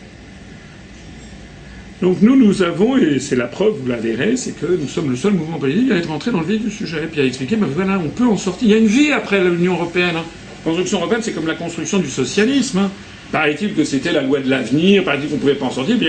Donc 2.02 2.20
nous, 2.20 2.34
nous 2.34 2.62
avons, 2.62 2.96
et 2.96 3.20
c'est 3.20 3.36
la 3.36 3.46
preuve, 3.46 3.74
vous 3.80 3.88
la 3.88 3.96
verrez, 3.96 4.36
c'est 4.36 4.58
que 4.58 4.66
nous 4.66 4.88
sommes 4.88 5.08
le 5.08 5.16
seul 5.16 5.34
mouvement 5.34 5.60
politique 5.60 5.92
à 5.92 5.94
être 5.94 6.10
entré 6.10 6.32
dans 6.32 6.40
le 6.40 6.46
vif 6.46 6.60
du 6.60 6.70
sujet, 6.70 7.08
puis 7.10 7.20
à 7.20 7.24
expliquer, 7.24 7.54
mais 7.54 7.68
voilà, 7.72 7.96
on 8.04 8.08
peut 8.08 8.26
en 8.26 8.36
sortir. 8.36 8.66
Il 8.66 8.72
y 8.72 8.74
a 8.74 8.78
une 8.78 8.88
vie 8.88 9.12
après 9.12 9.42
l'Union 9.42 9.74
européenne. 9.74 10.16
Hein. 10.16 10.24
La 10.64 10.70
construction 10.70 10.98
européenne, 10.98 11.20
c'est 11.22 11.30
comme 11.30 11.46
la 11.46 11.54
construction 11.54 12.00
du 12.00 12.10
socialisme. 12.10 12.78
Hein. 12.78 12.90
Paraît-il 13.30 13.74
que 13.74 13.84
c'était 13.84 14.10
la 14.10 14.22
loi 14.22 14.40
de 14.40 14.50
l'avenir, 14.50 15.04
paraît-il 15.04 15.28
qu'on 15.28 15.36
ne 15.36 15.40
pouvait 15.40 15.54
pas 15.54 15.66
en 15.66 15.70
sortir, 15.70 15.96
puis 15.96 16.08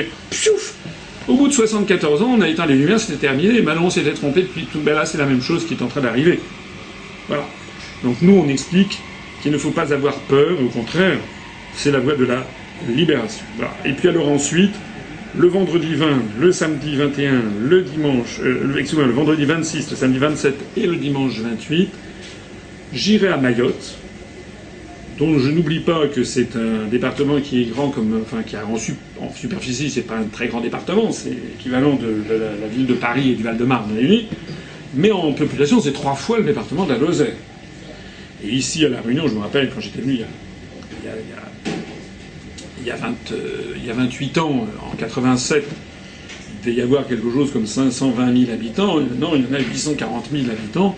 Au 1.28 1.36
bout 1.36 1.48
de 1.48 1.54
74 1.54 2.24
ans, 2.24 2.38
on 2.40 2.42
a 2.42 2.50
éteint 2.50 2.66
les 2.66 2.76
lumières, 2.76 3.00
c'était 3.00 3.28
terminé, 3.28 3.56
et 3.56 3.62
maintenant 3.62 3.86
on 3.86 3.92
s'était 3.92 4.14
trompé 4.14 4.42
depuis 4.42 4.66
tout. 4.66 4.80
Ben 4.80 4.96
là, 4.96 5.06
c'est 5.06 5.20
la 5.20 5.28
même 5.28 5.44
chose 5.44 5.64
qui 5.68 5.76
est 5.76 5.84
en 5.84 5.88
train 5.88 6.02
d'arriver. 6.02 6.40
Voilà. 7.28 7.46
Donc 8.04 8.16
nous, 8.24 8.34
on 8.34 8.50
explique 8.50 8.98
qu'il 9.44 9.52
ne 9.52 9.60
faut 9.60 9.70
pas 9.70 9.94
avoir 9.94 10.16
peur, 10.22 10.58
au 10.60 10.70
contraire, 10.70 11.20
c'est 11.76 11.92
la 11.92 12.00
voie 12.00 12.16
de 12.16 12.26
la 12.26 12.44
Libération. 12.90 13.46
Et 13.86 13.94
puis 13.94 14.10
alors 14.10 14.28
ensuite, 14.28 14.74
le 15.38 15.48
vendredi 15.48 15.96
20, 15.96 16.08
le 16.40 16.52
samedi 16.52 16.96
21, 16.96 17.42
le 17.68 17.82
dimanche, 17.82 18.40
euh, 18.42 18.76
excusez-moi, 18.78 19.08
le 19.08 19.14
vendredi 19.14 19.46
26, 19.46 19.90
le 19.90 19.96
samedi 19.96 20.20
27 20.20 20.56
et 20.78 20.86
le 20.86 20.96
dimanche 20.96 21.40
28, 21.40 21.90
j'irai 22.94 23.30
à 23.30 23.38
Mayotte, 23.38 23.98
dont 25.18 25.40
je 25.40 25.50
n'oublie 25.50 25.80
pas 25.80 26.08
que 26.08 26.24
c'est 26.24 26.56
un 26.56 26.88
département 26.88 27.40
qui 27.42 27.64
est 27.64 27.66
grand 27.66 27.90
comme, 27.90 28.22
enfin, 28.22 28.44
qui 28.44 28.56
a 28.56 28.66
en, 28.66 28.76
en 29.26 29.34
superficie, 29.34 29.90
c'est 29.90 30.02
pas 30.02 30.18
un 30.18 30.26
très 30.26 30.48
grand 30.48 30.62
département, 30.62 31.12
c'est 31.12 31.32
l'équivalent 31.32 31.96
de, 31.96 32.16
la, 32.30 32.68
ville 32.68 32.86
de 32.86 32.94
Paris 32.94 33.32
et 33.32 33.36
du 33.36 33.44
Val-de-Marne, 33.44 33.90
mais 34.96 35.12
en 35.12 35.34
population, 35.34 35.82
c'est 35.82 35.94
trois 35.94 36.14
fois 36.14 36.38
le 36.38 36.44
département 36.44 36.86
de 36.86 36.94
la 36.94 37.00
Lozère. 37.00 37.34
Et 38.44 38.50
ici, 38.50 38.86
à 38.86 38.90
La 38.90 39.02
Réunion, 39.02 39.28
je 39.28 39.34
me 39.34 39.40
rappelle, 39.40 39.72
quand 39.74 39.80
j'étais 39.80 40.02
venu 40.02 40.14
il 40.14 40.20
y 40.20 40.24
a, 40.24 41.43
il 42.84 42.88
y 42.88 42.92
a, 42.92 42.96
20, 42.98 43.16
il 43.78 43.86
y 43.86 43.90
a 43.90 43.94
28 43.94 44.38
ans, 44.40 44.68
en 44.92 44.96
87, 44.98 45.64
il 45.66 46.66
devait 46.66 46.78
y 46.78 46.82
avoir 46.82 47.08
quelque 47.08 47.32
chose 47.32 47.52
comme 47.52 47.66
520 47.66 48.38
000 48.46 48.52
habitants. 48.52 49.00
Non, 49.20 49.36
il 49.36 49.44
y 49.44 49.48
en 49.48 49.54
a 49.54 49.60
840 49.60 50.30
000 50.32 50.44
habitants. 50.52 50.98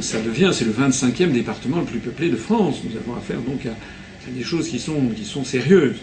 Ça 0.00 0.20
devient, 0.20 0.50
c'est 0.52 0.64
le 0.64 0.72
25e 0.72 1.32
département 1.32 1.80
le 1.80 1.84
plus 1.84 1.98
peuplé 1.98 2.30
de 2.30 2.36
France. 2.36 2.80
Nous 2.88 2.96
avons 2.96 3.14
affaire 3.14 3.40
donc 3.40 3.66
à, 3.66 3.74
des 4.30 4.42
choses 4.42 4.68
qui 4.68 4.78
sont, 4.78 5.08
qui 5.14 5.24
sont 5.24 5.44
sérieuses. 5.44 5.96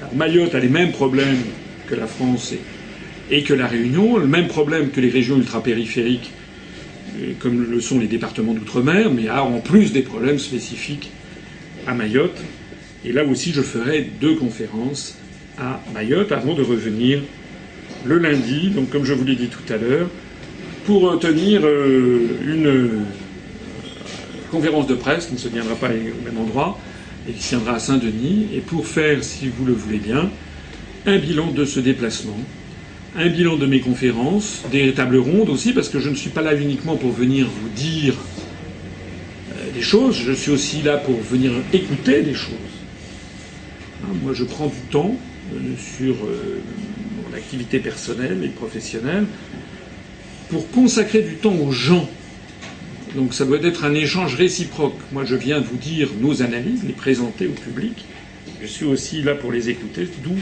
Alors, 0.00 0.14
Mayotte 0.14 0.54
a 0.56 0.58
les 0.58 0.68
mêmes 0.68 0.90
problèmes 0.90 1.42
que 1.86 1.94
la 1.94 2.08
France 2.08 2.52
et, 2.52 3.36
et 3.36 3.44
que 3.44 3.54
la 3.54 3.68
Réunion, 3.68 4.18
le 4.18 4.26
même 4.26 4.48
problème 4.48 4.90
que 4.90 5.00
les 5.00 5.10
régions 5.10 5.36
ultrapériphériques 5.36 6.32
comme 7.38 7.70
le 7.70 7.80
sont 7.80 7.98
les 7.98 8.06
départements 8.06 8.54
d'outre-mer, 8.54 9.10
mais 9.10 9.28
a 9.28 9.44
en 9.44 9.60
plus 9.60 9.92
des 9.92 10.02
problèmes 10.02 10.38
spécifiques 10.38 11.10
à 11.86 11.94
Mayotte. 11.94 12.40
Et 13.04 13.12
là 13.12 13.24
aussi, 13.24 13.52
je 13.52 13.62
ferai 13.62 14.08
deux 14.20 14.36
conférences 14.36 15.16
à 15.58 15.80
Mayotte 15.92 16.32
avant 16.32 16.54
de 16.54 16.62
revenir 16.62 17.20
le 18.04 18.18
lundi, 18.18 18.70
donc 18.70 18.90
comme 18.90 19.04
je 19.04 19.12
vous 19.12 19.24
l'ai 19.24 19.34
dit 19.34 19.48
tout 19.48 19.72
à 19.72 19.76
l'heure, 19.76 20.08
pour 20.84 21.18
tenir 21.18 21.62
euh, 21.64 22.26
une 22.44 22.66
euh, 22.66 22.88
conférence 24.50 24.86
de 24.86 24.94
presse 24.94 25.26
qui 25.26 25.34
ne 25.34 25.38
se 25.38 25.48
tiendra 25.48 25.74
pas 25.74 25.88
au 25.88 26.24
même 26.24 26.38
endroit 26.38 26.78
et 27.28 27.32
qui 27.32 27.42
se 27.42 27.50
tiendra 27.50 27.74
à 27.74 27.78
Saint-Denis, 27.78 28.48
et 28.54 28.60
pour 28.60 28.86
faire, 28.86 29.22
si 29.22 29.48
vous 29.48 29.64
le 29.64 29.72
voulez 29.72 29.98
bien, 29.98 30.30
un 31.06 31.18
bilan 31.18 31.52
de 31.52 31.64
ce 31.64 31.80
déplacement, 31.80 32.38
un 33.16 33.28
bilan 33.28 33.56
de 33.56 33.66
mes 33.66 33.80
conférences, 33.80 34.62
des 34.70 34.92
tables 34.92 35.18
rondes 35.18 35.50
aussi, 35.50 35.72
parce 35.72 35.88
que 35.88 36.00
je 36.00 36.08
ne 36.08 36.14
suis 36.14 36.30
pas 36.30 36.42
là 36.42 36.54
uniquement 36.54 36.96
pour 36.96 37.12
venir 37.12 37.46
vous 37.46 37.68
dire 37.68 38.14
euh, 39.52 39.72
des 39.72 39.82
choses, 39.82 40.16
je 40.16 40.32
suis 40.32 40.50
aussi 40.50 40.82
là 40.82 40.96
pour 40.96 41.20
venir 41.20 41.52
écouter 41.72 42.22
des 42.22 42.34
choses. 42.34 42.71
Moi, 44.22 44.32
je 44.34 44.44
prends 44.44 44.68
du 44.68 44.80
temps 44.90 45.16
euh, 45.52 45.58
sur 45.76 46.14
euh, 46.24 46.60
mon 47.28 47.36
activité 47.36 47.80
personnelle 47.80 48.42
et 48.44 48.48
professionnelle 48.48 49.24
pour 50.48 50.70
consacrer 50.70 51.22
du 51.22 51.34
temps 51.34 51.54
aux 51.54 51.72
gens. 51.72 52.08
Donc 53.16 53.34
ça 53.34 53.44
doit 53.44 53.58
être 53.62 53.84
un 53.84 53.94
échange 53.94 54.36
réciproque. 54.36 54.98
Moi, 55.12 55.24
je 55.24 55.34
viens 55.34 55.60
vous 55.60 55.76
dire 55.76 56.10
nos 56.20 56.42
analyses, 56.42 56.84
les 56.84 56.92
présenter 56.92 57.46
au 57.46 57.52
public. 57.52 58.04
Je 58.62 58.66
suis 58.66 58.84
aussi 58.84 59.22
là 59.22 59.34
pour 59.34 59.50
les 59.50 59.68
écouter, 59.70 60.08
d'où 60.22 60.36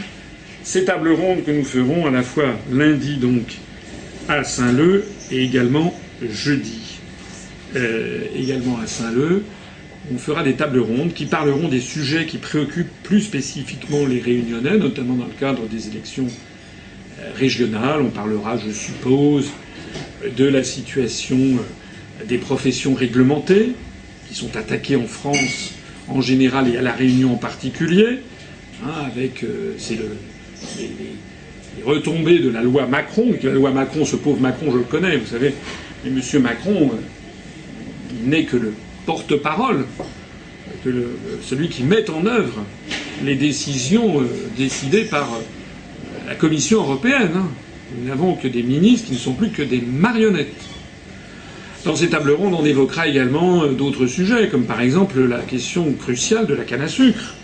ces 0.62 0.84
tables 0.84 1.12
rondes 1.12 1.44
que 1.44 1.50
nous 1.50 1.64
ferons 1.64 2.06
à 2.06 2.10
la 2.10 2.22
fois 2.22 2.54
lundi 2.70 3.16
donc 3.16 3.56
à 4.28 4.44
Saint-Leu 4.44 5.04
et 5.30 5.42
également 5.42 5.98
jeudi. 6.30 6.98
Euh, 7.76 8.24
également 8.36 8.78
à 8.78 8.86
Saint-Leu, 8.86 9.42
on 10.12 10.18
fera 10.18 10.42
des 10.42 10.54
tables 10.54 10.80
rondes 10.80 11.12
qui 11.14 11.26
parleront 11.26 11.68
des 11.68 11.80
sujets 11.80 12.26
qui 12.26 12.38
préoccupent 12.38 12.92
plus 13.02 13.20
spécifiquement 13.20 14.06
les 14.06 14.20
réunionnais, 14.20 14.76
notamment 14.76 15.14
dans 15.14 15.26
le 15.26 15.38
cadre 15.38 15.66
des 15.68 15.88
élections 15.88 16.26
euh, 16.26 17.30
régionales. 17.36 18.00
On 18.02 18.10
parlera, 18.10 18.56
je 18.56 18.70
suppose, 18.72 19.50
de 20.36 20.44
la 20.44 20.64
situation 20.64 21.38
euh, 21.38 22.24
des 22.26 22.38
professions 22.38 22.94
réglementées, 22.94 23.72
qui 24.28 24.34
sont 24.34 24.56
attaquées 24.56 24.96
en 24.96 25.06
France 25.06 25.72
en 26.08 26.20
général 26.20 26.68
et 26.68 26.76
à 26.76 26.82
la 26.82 26.92
Réunion 26.92 27.34
en 27.34 27.36
particulier, 27.36 28.18
hein, 28.84 28.92
avec 29.06 29.44
c'est 29.78 29.96
le 29.96 30.16
les, 30.78 31.82
retombées 31.84 32.40
de 32.40 32.50
la 32.50 32.62
loi 32.62 32.86
Macron, 32.86 33.32
la 33.42 33.52
loi 33.52 33.70
Macron, 33.70 34.04
ce 34.04 34.16
pauvre 34.16 34.40
Macron, 34.40 34.70
je 34.70 34.78
le 34.78 34.84
connais, 34.84 35.16
vous 35.16 35.26
savez, 35.26 35.54
mais 36.04 36.10
M. 36.10 36.42
Macron, 36.42 36.90
euh, 36.92 36.96
il 38.22 38.28
n'est 38.28 38.44
que 38.44 38.56
le 38.56 38.74
porte-parole, 39.10 39.86
celui 41.42 41.68
qui 41.68 41.82
met 41.82 42.08
en 42.10 42.26
œuvre 42.26 42.64
les 43.24 43.34
décisions 43.34 44.20
euh, 44.20 44.24
décidées 44.56 45.02
par 45.02 45.24
euh, 45.34 45.40
la 46.28 46.36
Commission 46.36 46.78
européenne. 46.82 47.32
Hein. 47.34 47.48
Nous 47.98 48.06
n'avons 48.08 48.34
que 48.36 48.46
des 48.46 48.62
ministres 48.62 49.08
qui 49.08 49.14
ne 49.14 49.18
sont 49.18 49.32
plus 49.32 49.48
que 49.50 49.62
des 49.62 49.80
marionnettes. 49.80 50.62
Dans 51.84 51.96
ces 51.96 52.08
tables 52.08 52.30
rondes, 52.30 52.54
on 52.54 52.64
évoquera 52.64 53.08
également 53.08 53.66
d'autres 53.66 54.06
sujets, 54.06 54.46
comme 54.48 54.62
par 54.66 54.80
exemple 54.80 55.18
la 55.24 55.40
question 55.40 55.92
cruciale 55.94 56.46
de 56.46 56.54
la 56.54 56.62
canne 56.62 56.82
à 56.82 56.88
sucre 56.88 57.34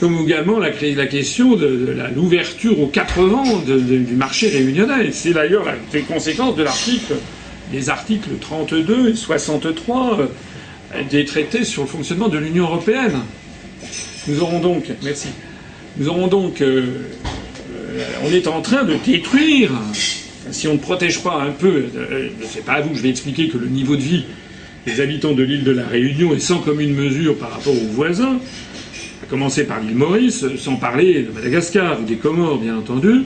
comme 0.00 0.18
également 0.24 0.58
la, 0.58 0.70
la 0.96 1.06
question 1.06 1.54
de, 1.54 1.96
l'ouverture 2.16 2.80
aux 2.80 2.88
quatre 2.88 3.22
vents 3.22 3.58
du 3.64 4.16
marché 4.16 4.48
réunionnais. 4.48 5.12
C'est 5.12 5.32
d'ailleurs 5.32 5.64
la 5.64 6.00
conséquence 6.00 6.56
de 6.56 6.64
l'article, 6.64 7.14
des 7.70 7.90
articles 7.90 8.30
32 8.40 9.10
et 9.10 9.14
63 9.14 10.18
euh, 10.20 10.26
des 11.10 11.24
traités 11.24 11.64
sur 11.64 11.82
le 11.82 11.88
fonctionnement 11.88 12.28
de 12.28 12.38
l'Union 12.38 12.64
européenne. 12.64 13.20
Nous 14.28 14.40
aurons 14.42 14.60
donc, 14.60 14.84
merci, 15.02 15.28
nous 15.96 16.08
aurons 16.08 16.26
donc, 16.26 16.60
euh, 16.60 16.86
euh, 17.96 18.04
on 18.24 18.32
est 18.32 18.46
en 18.46 18.60
train 18.62 18.84
de 18.84 18.94
détruire, 19.04 19.70
si 20.50 20.68
on 20.68 20.74
ne 20.74 20.78
protège 20.78 21.22
pas 21.22 21.42
un 21.42 21.50
peu, 21.50 21.86
je 21.94 22.60
pas 22.60 22.74
à 22.74 22.80
vous, 22.80 22.94
je 22.94 23.02
vais 23.02 23.10
expliquer 23.10 23.48
que 23.48 23.58
le 23.58 23.66
niveau 23.66 23.96
de 23.96 24.02
vie 24.02 24.24
des 24.86 25.00
habitants 25.00 25.32
de 25.32 25.42
l'île 25.42 25.64
de 25.64 25.70
la 25.72 25.86
Réunion 25.86 26.34
est 26.34 26.40
sans 26.40 26.58
commune 26.58 26.94
mesure 26.94 27.36
par 27.36 27.50
rapport 27.52 27.72
aux 27.74 27.92
voisins 27.92 28.38
à 29.22 29.26
commencer 29.26 29.64
par 29.64 29.80
l'île 29.80 29.94
Maurice, 29.94 30.44
sans 30.58 30.76
parler 30.76 31.22
de 31.22 31.30
Madagascar 31.30 32.00
ou 32.00 32.04
des 32.04 32.16
Comores, 32.16 32.58
bien 32.58 32.76
entendu. 32.76 33.24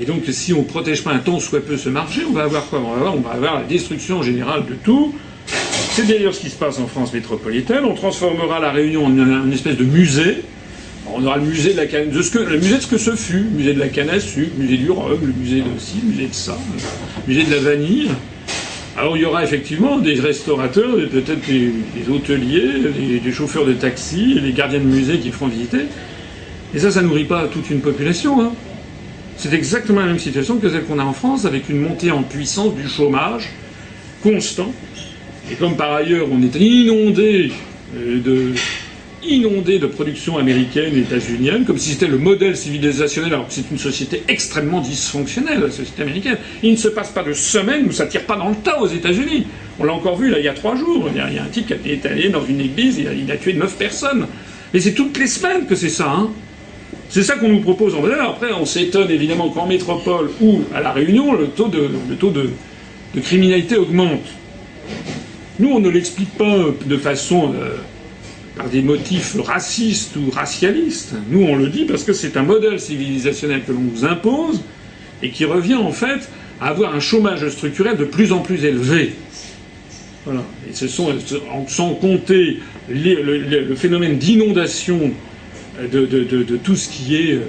Et 0.00 0.06
donc, 0.06 0.22
si 0.30 0.52
on 0.52 0.58
ne 0.58 0.64
protège 0.64 1.04
pas 1.04 1.12
un 1.12 1.18
temps 1.18 1.38
soit 1.38 1.64
peu 1.64 1.76
ce 1.76 1.88
marché, 1.88 2.22
on 2.28 2.32
va 2.32 2.42
avoir 2.42 2.66
quoi? 2.66 2.80
On 2.80 3.20
va 3.20 3.30
avoir, 3.30 3.60
la 3.60 3.64
destruction 3.64 4.22
générale 4.22 4.64
de 4.66 4.74
tout. 4.74 5.14
C'est 5.92 6.06
d'ailleurs 6.06 6.34
ce 6.34 6.40
qui 6.40 6.50
se 6.50 6.56
passe 6.56 6.80
en 6.80 6.88
France 6.88 7.12
métropolitaine. 7.12 7.84
On 7.84 7.94
transformera 7.94 8.58
la 8.58 8.72
Réunion 8.72 9.06
en 9.06 9.10
une, 9.10 9.52
espèce 9.52 9.76
de 9.76 9.84
musée. 9.84 10.38
On 11.14 11.24
aura 11.24 11.36
le 11.36 11.44
musée 11.44 11.72
de 11.72 11.76
la 11.76 11.86
canne, 11.86 12.10
ce 12.10 12.30
que, 12.30 12.38
le 12.38 12.58
musée 12.58 12.76
de 12.76 12.80
ce 12.80 12.86
que 12.88 12.98
ce 12.98 13.14
fut, 13.14 13.44
le 13.44 13.56
musée 13.56 13.74
de 13.74 13.78
la 13.78 13.88
canne 13.88 14.10
à 14.10 14.18
sucre, 14.18 14.50
le 14.58 14.64
musée 14.64 14.78
du 14.78 14.90
rhum, 14.90 15.20
le 15.22 15.32
musée 15.32 15.60
de 15.60 15.78
ci, 15.78 15.96
le 16.02 16.08
musée 16.08 16.26
de 16.26 16.34
ça, 16.34 16.58
le 17.26 17.32
musée 17.32 17.46
de 17.46 17.54
la 17.54 17.60
vanille. 17.60 18.08
Alors 18.96 19.16
il 19.16 19.22
y 19.22 19.26
aura 19.26 19.44
effectivement 19.44 19.98
des 19.98 20.14
restaurateurs, 20.14 20.96
peut-être 21.12 21.46
des, 21.46 21.72
hôteliers, 22.10 22.90
des, 23.22 23.32
chauffeurs 23.32 23.66
de 23.66 23.74
taxi, 23.74 24.40
des 24.40 24.52
gardiens 24.52 24.78
de 24.78 24.84
musée 24.84 25.18
qui 25.18 25.30
feront 25.30 25.48
visiter. 25.48 25.82
Et 26.74 26.78
ça, 26.78 26.90
ça 26.90 27.02
nourrit 27.02 27.24
pas 27.24 27.46
toute 27.46 27.70
une 27.70 27.80
population. 27.80 28.40
Hein. 28.40 28.52
C'est 29.44 29.52
exactement 29.52 30.00
la 30.00 30.06
même 30.06 30.18
situation 30.18 30.56
que 30.56 30.70
celle 30.70 30.84
qu'on 30.84 30.98
a 30.98 31.04
en 31.04 31.12
France, 31.12 31.44
avec 31.44 31.68
une 31.68 31.78
montée 31.78 32.10
en 32.10 32.22
puissance 32.22 32.74
du 32.74 32.88
chômage 32.88 33.50
constant. 34.22 34.72
Et 35.52 35.54
comme 35.56 35.76
par 35.76 35.92
ailleurs 35.92 36.28
on 36.32 36.42
est 36.42 36.54
inondé 36.58 37.52
euh, 37.94 38.20
de, 38.22 38.54
inondé 39.22 39.78
de 39.78 39.86
production 39.86 40.38
américaine 40.38 40.94
et 40.96 41.00
états-unienne, 41.00 41.66
comme 41.66 41.76
si 41.76 41.90
c'était 41.90 42.06
le 42.06 42.16
modèle 42.16 42.56
civilisationnel, 42.56 43.34
alors 43.34 43.46
que 43.46 43.52
c'est 43.52 43.70
une 43.70 43.76
société 43.76 44.22
extrêmement 44.28 44.80
dysfonctionnelle, 44.80 45.60
la 45.60 45.70
société 45.70 46.00
américaine. 46.00 46.38
Il 46.62 46.70
ne 46.70 46.78
se 46.78 46.88
passe 46.88 47.10
pas 47.10 47.22
de 47.22 47.34
semaine 47.34 47.84
où 47.86 47.92
ça 47.92 48.06
tire 48.06 48.24
pas 48.24 48.36
dans 48.36 48.48
le 48.48 48.56
tas 48.56 48.80
aux 48.80 48.88
États-Unis. 48.88 49.46
On 49.78 49.84
l'a 49.84 49.92
encore 49.92 50.16
vu 50.16 50.32
il 50.34 50.42
y 50.42 50.48
a 50.48 50.54
trois 50.54 50.74
jours. 50.74 51.10
Il 51.14 51.18
y 51.18 51.20
a, 51.20 51.42
un 51.42 51.48
type 51.48 51.66
qui 51.66 51.90
est 51.90 52.06
allé 52.06 52.30
dans 52.30 52.46
une 52.46 52.62
église, 52.62 52.98
il 52.98 53.30
a, 53.30 53.36
tué 53.36 53.52
neuf 53.52 53.76
personnes. 53.76 54.26
Mais 54.72 54.80
c'est 54.80 54.94
toutes 54.94 55.18
les 55.18 55.26
semaines 55.26 55.66
que 55.66 55.74
c'est 55.74 55.90
ça. 55.90 56.10
Hein. 56.10 56.30
C'est 57.08 57.22
ça 57.22 57.36
qu'on 57.36 57.48
nous 57.48 57.60
propose 57.60 57.94
en 57.94 58.00
valeur. 58.00 58.30
Après, 58.30 58.52
on 58.52 58.64
s'étonne 58.64 59.10
évidemment 59.10 59.50
qu'en 59.50 59.66
métropole 59.66 60.30
ou 60.40 60.62
à 60.74 60.80
La 60.80 60.92
Réunion, 60.92 61.34
le 61.34 61.46
taux 61.48 61.68
de, 61.68 61.90
le 62.08 62.16
taux 62.16 62.30
de, 62.30 62.50
criminalité 63.20 63.76
augmente. 63.76 64.26
Nous, 65.60 65.70
on 65.70 65.78
ne 65.78 65.88
l'explique 65.88 66.36
pas 66.36 66.66
de 66.84 66.96
façon 66.96 67.52
euh, 67.54 67.76
par 68.56 68.68
des 68.68 68.82
motifs 68.82 69.36
racistes 69.40 70.16
ou 70.16 70.30
racialistes. 70.30 71.14
Nous, 71.30 71.42
on 71.42 71.54
le 71.54 71.68
dit 71.68 71.84
parce 71.84 72.02
que 72.02 72.12
c'est 72.12 72.36
un 72.36 72.42
modèle 72.42 72.80
civilisationnel 72.80 73.62
que 73.64 73.72
l'on 73.72 73.80
nous 73.80 74.04
impose 74.04 74.62
et 75.22 75.30
qui 75.30 75.44
revient 75.44 75.76
en 75.76 75.92
fait 75.92 76.28
à 76.60 76.68
avoir 76.68 76.94
un 76.94 77.00
chômage 77.00 77.48
structurel 77.48 77.96
de 77.96 78.04
plus 78.04 78.32
en 78.32 78.40
plus 78.40 78.64
élevé. 78.64 79.14
Voilà. 80.24 80.42
Et 80.68 80.74
ce 80.74 80.88
sont, 80.88 81.12
sans 81.68 81.94
compter 81.94 82.60
le, 82.88 83.74
phénomène 83.74 84.16
d'inondation 84.16 85.12
de, 85.90 86.56
tout 86.62 86.76
ce 86.76 86.88
qui 86.88 87.16
est 87.16 87.32
euh, 87.34 87.40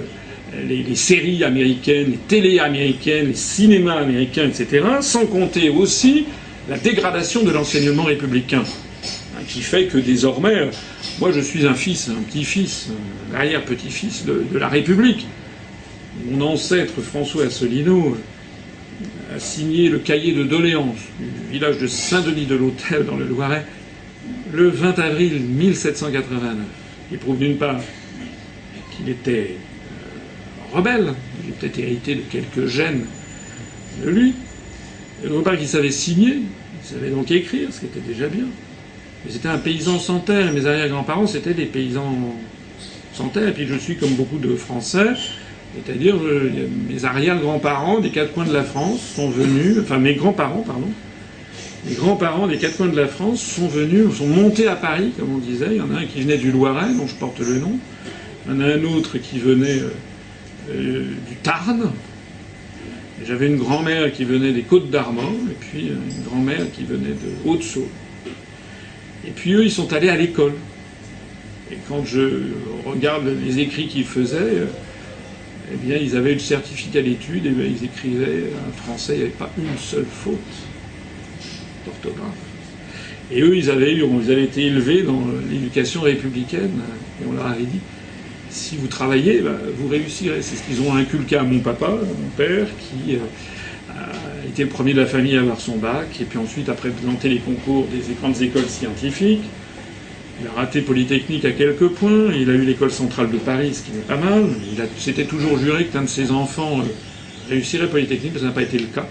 les, 0.66 0.94
séries 0.96 1.44
américaines, 1.44 2.10
les 2.10 2.16
télés 2.28 2.58
américaines, 2.58 3.28
les 3.28 3.34
cinémas 3.34 4.00
américains, 4.00 4.46
etc., 4.46 4.84
sans 5.00 5.26
compter 5.26 5.70
aussi 5.70 6.26
la 6.68 6.78
dégradation 6.78 7.42
de 7.44 7.50
l'enseignement 7.50 8.04
républicain 8.04 8.64
qui 9.46 9.60
fait 9.62 9.86
que 9.86 9.98
désormais, 9.98 10.70
moi 11.18 11.32
je 11.32 11.40
suis 11.40 11.66
un 11.66 11.74
fils, 11.74 12.08
un 12.08 12.22
petit-fils, 12.22 12.88
un 13.32 13.36
arrière-petit-fils 13.36 14.24
de, 14.24 14.58
la 14.58 14.68
République. 14.68 15.26
Mon 16.24 16.40
ancêtre 16.46 17.00
François 17.02 17.44
Asselineau 17.44 18.16
a 19.34 19.38
signé 19.38 19.88
le 19.88 19.98
cahier 19.98 20.32
de 20.32 20.44
doléances 20.44 20.96
du 21.20 21.52
village 21.52 21.78
de 21.78 21.86
Saint-Denis 21.86 22.46
de 22.46 22.54
l'Hôtel 22.54 23.04
dans 23.04 23.16
le 23.16 23.26
Loiret 23.26 23.66
le 24.52 24.68
20 24.68 24.98
avril 24.98 25.40
1789. 25.40 26.54
Il 27.12 27.18
prouve 27.18 27.38
d'une 27.38 27.56
part 27.56 27.80
qu'il 28.96 29.08
était 29.08 29.56
euh, 29.56 30.76
rebelle, 30.76 31.14
il 31.44 31.52
a 31.52 31.56
peut-être 31.58 31.78
hérité 31.78 32.14
de 32.14 32.22
quelques 32.22 32.66
gènes 32.66 33.06
de 34.04 34.10
lui, 34.10 34.34
et 35.24 35.28
d'autre 35.28 35.44
part 35.44 35.56
qu'il 35.56 35.68
savait 35.68 35.90
signer, 35.90 36.38
il 36.82 36.88
savait 36.88 37.10
donc 37.10 37.30
écrire, 37.30 37.68
ce 37.72 37.80
qui 37.80 37.86
était 37.86 38.00
déjà 38.00 38.28
bien. 38.28 38.44
Mais 39.24 39.32
c'était 39.32 39.48
un 39.48 39.58
paysan 39.58 39.98
sans 39.98 40.20
terre, 40.20 40.52
mes 40.52 40.66
arrière-grands-parents 40.66 41.26
c'était 41.26 41.54
des 41.54 41.66
paysans 41.66 42.36
sans 43.12 43.28
terre, 43.28 43.48
et 43.48 43.52
puis 43.52 43.66
je 43.66 43.76
suis 43.76 43.96
comme 43.96 44.14
beaucoup 44.14 44.38
de 44.38 44.54
Français, 44.54 45.08
c'est-à-dire 45.74 46.16
mes 46.88 47.04
arrière-grands-parents 47.04 48.00
des 48.00 48.10
quatre 48.10 48.32
coins 48.32 48.46
de 48.46 48.52
la 48.52 48.64
France 48.64 49.00
sont 49.14 49.30
venus, 49.30 49.78
enfin 49.80 49.98
mes 49.98 50.14
grands-parents, 50.14 50.62
pardon, 50.66 50.88
les 51.88 51.94
grands-parents 51.94 52.48
des 52.48 52.56
quatre 52.56 52.76
coins 52.76 52.88
de 52.88 52.96
la 52.96 53.06
France 53.06 53.40
sont 53.40 53.68
venus, 53.68 54.16
sont 54.16 54.26
montés 54.26 54.66
à 54.66 54.74
Paris, 54.74 55.12
comme 55.16 55.34
on 55.34 55.38
disait. 55.38 55.68
Il 55.70 55.76
y 55.76 55.80
en 55.80 55.94
a 55.94 56.00
un 56.00 56.04
qui 56.04 56.20
venait 56.20 56.36
du 56.36 56.50
Loiret, 56.50 56.92
dont 56.94 57.06
je 57.06 57.14
porte 57.14 57.38
le 57.38 57.58
nom. 57.58 57.78
Il 58.46 58.54
en 58.54 58.60
a 58.60 58.66
un 58.66 58.84
autre 58.84 59.18
qui 59.18 59.38
venait 59.38 59.80
euh, 59.80 59.90
euh, 60.70 61.04
du 61.28 61.36
Tarn. 61.42 61.90
J'avais 63.26 63.46
une 63.46 63.56
grand-mère 63.56 64.12
qui 64.12 64.24
venait 64.24 64.52
des 64.52 64.62
Côtes 64.62 64.90
d'Armor, 64.90 65.32
et 65.50 65.54
puis 65.58 65.88
une 65.88 66.24
grand-mère 66.28 66.70
qui 66.72 66.84
venait 66.84 67.08
de 67.08 67.48
Haute-Saône. 67.48 67.88
Et 69.26 69.30
puis 69.30 69.54
eux, 69.54 69.64
ils 69.64 69.70
sont 69.70 69.92
allés 69.92 70.10
à 70.10 70.16
l'école. 70.16 70.52
Et 71.72 71.78
quand 71.88 72.04
je 72.04 72.42
regarde 72.84 73.28
les 73.44 73.58
écrits 73.58 73.88
qu'ils 73.88 74.04
faisaient, 74.04 74.36
euh, 74.36 74.66
eh 75.72 75.76
bien, 75.76 75.96
ils 75.96 76.14
avaient 76.14 76.34
le 76.34 76.38
certificat 76.38 77.02
d'études, 77.02 77.46
et 77.46 77.50
bien, 77.50 77.64
ils 77.64 77.84
écrivaient 77.84 78.44
un 78.68 78.72
français, 78.82 79.14
il 79.14 79.18
n'y 79.18 79.24
avait 79.24 79.32
pas 79.32 79.50
une 79.58 79.76
seule 79.78 80.06
faute. 80.08 80.36
Et 83.32 83.40
eux, 83.40 83.56
ils 83.56 83.70
avaient, 83.70 83.92
eu, 83.92 84.04
ils 84.22 84.30
avaient 84.30 84.44
été 84.44 84.66
élevés 84.66 85.02
dans 85.02 85.24
l'éducation 85.50 86.02
républicaine, 86.02 86.80
et 87.20 87.26
on 87.28 87.32
leur 87.32 87.46
avait 87.46 87.64
dit 87.64 87.80
si 88.50 88.76
vous 88.76 88.86
travaillez, 88.86 89.40
bah, 89.40 89.56
vous 89.76 89.88
réussirez. 89.88 90.42
C'est 90.42 90.56
ce 90.56 90.62
qu'ils 90.62 90.80
ont 90.82 90.94
inculqué 90.94 91.36
à 91.36 91.42
mon 91.42 91.60
papa, 91.60 91.88
mon 91.88 92.28
père, 92.36 92.66
qui 92.78 93.16
euh, 93.16 93.18
a 93.90 94.46
été 94.48 94.64
le 94.64 94.68
premier 94.68 94.94
de 94.94 95.00
la 95.00 95.06
famille 95.06 95.36
à 95.36 95.40
avoir 95.40 95.60
son 95.60 95.76
bac, 95.76 96.20
et 96.20 96.24
puis 96.24 96.38
ensuite, 96.38 96.68
après 96.68 96.90
présenter 96.90 97.28
les 97.28 97.38
concours 97.38 97.86
des 97.86 98.14
grandes 98.14 98.40
écoles 98.42 98.68
scientifiques, 98.68 99.44
il 100.40 100.46
a 100.46 100.52
raté 100.52 100.82
Polytechnique 100.82 101.44
à 101.46 101.52
quelques 101.52 101.88
points, 101.88 102.32
il 102.34 102.50
a 102.50 102.52
eu 102.52 102.64
l'école 102.64 102.90
centrale 102.90 103.30
de 103.30 103.38
Paris, 103.38 103.74
ce 103.74 103.82
qui 103.82 103.92
n'est 103.92 104.02
pas 104.02 104.18
mal. 104.18 104.44
Il 104.70 105.00
s'était 105.00 105.24
toujours 105.24 105.58
juré 105.58 105.86
qu'un 105.86 106.02
de 106.02 106.08
ses 106.08 106.30
enfants 106.30 106.80
euh, 106.80 106.84
réussirait 107.48 107.88
Polytechnique, 107.88 108.32
mais 108.34 108.40
ça 108.40 108.46
n'a 108.46 108.52
pas 108.52 108.62
été 108.62 108.78
le 108.78 108.86
cas. 108.86 109.06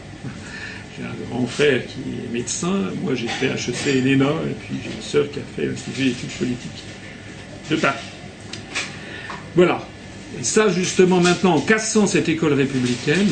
J'ai 0.98 1.04
un 1.04 1.30
grand 1.30 1.46
frère 1.46 1.82
qui 1.86 2.00
est 2.00 2.32
médecin, 2.32 2.74
moi 3.04 3.16
j'ai 3.16 3.28
fait 3.28 3.48
HEC 3.48 3.88
et 3.88 4.02
l'ENA, 4.02 4.30
et 4.50 4.54
puis 4.54 4.76
j'ai 4.82 4.92
une 4.96 5.02
sœur 5.02 5.30
qui 5.30 5.40
a 5.40 5.42
fait 5.56 5.66
l'Institut 5.66 6.06
d'études 6.06 6.30
politiques 6.30 6.84
de 7.72 7.76
Paris. 7.76 8.15
Voilà. 9.56 9.88
Et 10.40 10.44
ça, 10.44 10.70
justement, 10.70 11.22
maintenant, 11.22 11.56
en 11.56 11.62
cassant 11.62 12.08
cette 12.08 12.28
école 12.28 12.54
républicaine, 12.54 13.30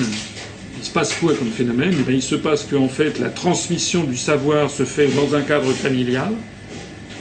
il 0.80 0.86
se 0.86 0.92
passe 0.92 1.14
quoi 1.14 1.34
comme 1.34 1.50
phénomène? 1.50 1.94
Eh 2.10 2.14
Il 2.14 2.22
se 2.22 2.36
passe 2.36 2.64
qu'en 2.64 2.88
fait, 2.88 3.20
la 3.20 3.30
transmission 3.30 4.04
du 4.04 4.16
savoir 4.16 4.70
se 4.70 4.84
fait 4.86 5.08
dans 5.08 5.36
un 5.36 5.42
cadre 5.42 5.72
familial. 5.72 6.32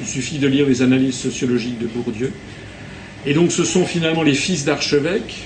Il 0.01 0.07
suffit 0.07 0.39
de 0.39 0.47
lire 0.47 0.67
les 0.67 0.83
analyses 0.83 1.17
sociologiques 1.17 1.79
de 1.79 1.87
Bourdieu. 1.87 2.33
Et 3.27 3.35
donc, 3.35 3.53
ce 3.53 3.65
sont 3.65 3.85
finalement 3.85 4.23
les 4.23 4.35
fils 4.35 4.65
d'archevêques, 4.65 5.43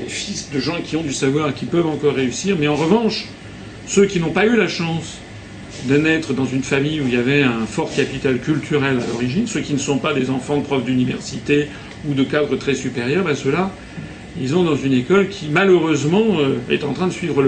les 0.00 0.08
fils 0.08 0.50
de 0.52 0.60
gens 0.60 0.80
qui 0.82 0.96
ont 0.96 1.02
du 1.02 1.12
savoir 1.12 1.54
qui 1.54 1.64
peuvent 1.64 1.86
encore 1.86 2.14
réussir, 2.14 2.56
mais 2.58 2.68
en 2.68 2.76
revanche, 2.76 3.26
ceux 3.86 4.06
qui 4.06 4.20
n'ont 4.20 4.30
pas 4.30 4.46
eu 4.46 4.56
la 4.56 4.68
chance 4.68 5.18
de 5.88 5.96
naître 5.96 6.32
dans 6.32 6.46
une 6.46 6.62
famille 6.62 7.00
où 7.00 7.06
il 7.06 7.14
y 7.14 7.16
avait 7.16 7.42
un 7.42 7.66
fort 7.66 7.94
capital 7.94 8.38
culturel 8.38 8.98
à 8.98 9.06
l'origine, 9.12 9.46
ceux 9.46 9.60
qui 9.60 9.72
ne 9.72 9.78
sont 9.78 9.98
pas 9.98 10.14
des 10.14 10.30
enfants 10.30 10.56
de 10.56 10.62
profs 10.62 10.84
d'université 10.84 11.68
ou 12.06 12.14
de 12.14 12.24
cadres 12.24 12.56
très 12.56 12.74
supérieurs, 12.74 13.24
ben 13.24 13.34
ceux-là, 13.34 13.72
ils 14.40 14.54
ont 14.54 14.62
dans 14.62 14.76
une 14.76 14.92
école 14.92 15.28
qui 15.28 15.48
malheureusement 15.50 16.38
euh, 16.38 16.56
est 16.70 16.84
en 16.84 16.92
train 16.92 17.06
de 17.06 17.12
suivre 17.12 17.42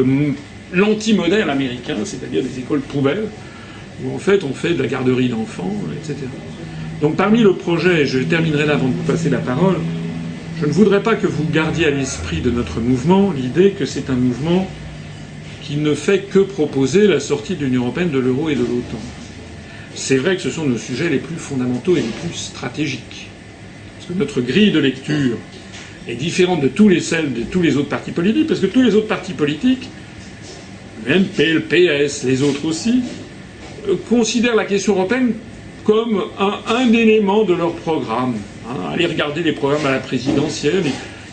l'anti-modèle 0.73 1.49
américain, 1.51 1.97
c'est-à-dire 2.05 2.43
des 2.43 2.59
écoles 2.59 2.81
poubelles, 2.81 3.27
où 4.03 4.15
en 4.15 4.19
fait 4.19 4.45
on 4.45 4.53
fait 4.53 4.75
de 4.75 4.83
la 4.83 4.89
garderie 4.89 5.29
d'enfants, 5.29 5.75
etc. 5.97 6.27
Donc 7.01 7.17
parmi 7.17 7.43
le 7.43 7.55
projet, 7.55 8.07
je 8.07 8.19
terminerai 8.19 8.67
là 8.67 8.75
avant 8.75 8.89
de 8.89 8.95
vous 8.95 9.03
passer 9.05 9.31
la 9.31 9.39
parole, 9.39 9.77
je 10.61 10.67
ne 10.67 10.73
voudrais 10.73 11.03
pas 11.03 11.15
que 11.15 11.27
vous 11.27 11.45
gardiez 11.51 11.87
à 11.87 11.91
l'esprit 11.91 12.41
de 12.41 12.51
notre 12.51 12.81
mouvement 12.81 13.33
l'idée 13.33 13.71
que 13.71 13.87
c'est 13.87 14.11
un 14.11 14.17
mouvement 14.17 14.69
qui 15.63 15.77
ne 15.77 15.95
fait 15.95 16.29
que 16.29 16.41
proposer 16.41 17.07
la 17.07 17.21
sortie 17.21 17.55
de 17.55 17.65
l'Union 17.65 17.85
européenne, 17.85 18.11
de 18.11 18.19
l'euro 18.19 18.51
et 18.51 18.55
de 18.55 18.61
l'OTAN. 18.61 19.01
C'est 19.95 20.17
vrai 20.17 20.37
que 20.37 20.43
ce 20.43 20.51
sont 20.51 20.67
nos 20.67 20.77
sujets 20.77 21.09
les 21.09 21.19
plus 21.19 21.37
fondamentaux 21.37 21.97
et 21.97 22.03
les 22.03 22.09
plus 22.09 22.35
stratégiques. 22.35 23.30
Notre 24.17 24.41
grille 24.41 24.73
de 24.73 24.79
lecture 24.79 25.37
est 26.09 26.15
différente 26.15 26.61
de 26.61 26.69
tous 26.69 26.89
les 26.89 27.01
celles 27.01 27.33
de 27.33 27.43
tous 27.43 27.63
les 27.63 27.77
autres 27.77 27.89
partis 27.89 28.13
politiques, 28.13 28.47
parce 28.47 28.61
que 28.61 28.67
tous 28.67 28.83
les 28.83 28.95
autres 28.95 29.07
partis 29.09 29.33
politiques, 29.33 29.89
même 31.07 31.25
le 31.39 31.61
PS, 31.61 32.25
les 32.25 32.43
autres 32.43 32.65
aussi, 32.65 33.03
euh, 33.89 33.95
considèrent 34.09 34.57
la 34.57 34.65
question 34.65 34.95
européenne 34.95 35.33
comme 35.85 36.23
un, 36.39 36.93
élément 36.93 37.45
de 37.45 37.55
leur 37.55 37.73
programme. 37.73 38.35
Hein. 38.69 38.91
allez 38.93 39.07
regarder 39.07 39.43
les 39.43 39.53
programmes 39.53 39.87
à 39.87 39.91
la 39.91 39.99
présidentielle, 39.99 40.85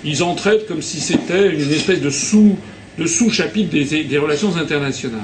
ils 0.06 0.24
en 0.24 0.36
traitent 0.36 0.68
comme 0.68 0.82
si 0.82 1.00
c'était 1.00 1.54
une 1.54 1.72
espèce 1.72 2.02
de 2.02 2.10
sous 2.10 2.58
de 2.98 3.06
sous-chapitre 3.06 3.70
des, 3.70 4.18
relations 4.18 4.56
internationales. 4.56 5.20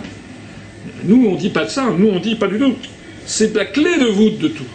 Nous, 1.06 1.26
on 1.28 1.36
dit 1.36 1.50
pas 1.50 1.66
de 1.66 1.70
ça, 1.70 1.90
nous, 1.98 2.08
on 2.08 2.20
dit 2.20 2.36
pas 2.36 2.48
du 2.48 2.60
tout. 2.60 2.76
C'est 3.26 3.56
la 3.56 3.66
clé 3.66 3.98
de 4.00 4.06
voûte 4.06 4.38
de 4.38 4.50
tout. 4.50 4.66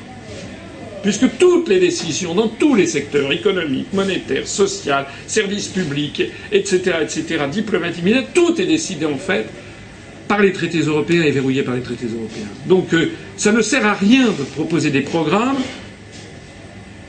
Puisque 1.03 1.39
toutes 1.39 1.69
les 1.69 1.79
décisions 1.79 2.35
dans 2.35 2.49
tous 2.49 2.75
les 2.75 2.87
secteurs, 2.87 3.31
économiques, 3.33 3.93
monétaires, 3.93 4.47
social, 4.47 5.07
services 5.27 5.69
publics, 5.69 6.23
etc., 6.53 6.97
etc., 7.03 7.45
diplomatiques, 7.51 8.05
tout 8.35 8.61
est 8.61 8.67
décidé 8.67 9.07
en 9.07 9.17
fait 9.17 9.47
par 10.27 10.41
les 10.43 10.53
traités 10.53 10.81
européens 10.81 11.23
et 11.23 11.31
verrouillé 11.31 11.63
par 11.63 11.75
les 11.75 11.81
traités 11.83 12.07
européens. 12.07 12.49
Donc 12.67 12.93
euh, 12.93 13.11
ça 13.37 13.51
ne 13.53 13.63
sert 13.63 13.87
à 13.87 13.95
rien 13.95 14.27
de 14.27 14.43
proposer 14.55 14.91
des 14.91 15.01
programmes 15.01 15.57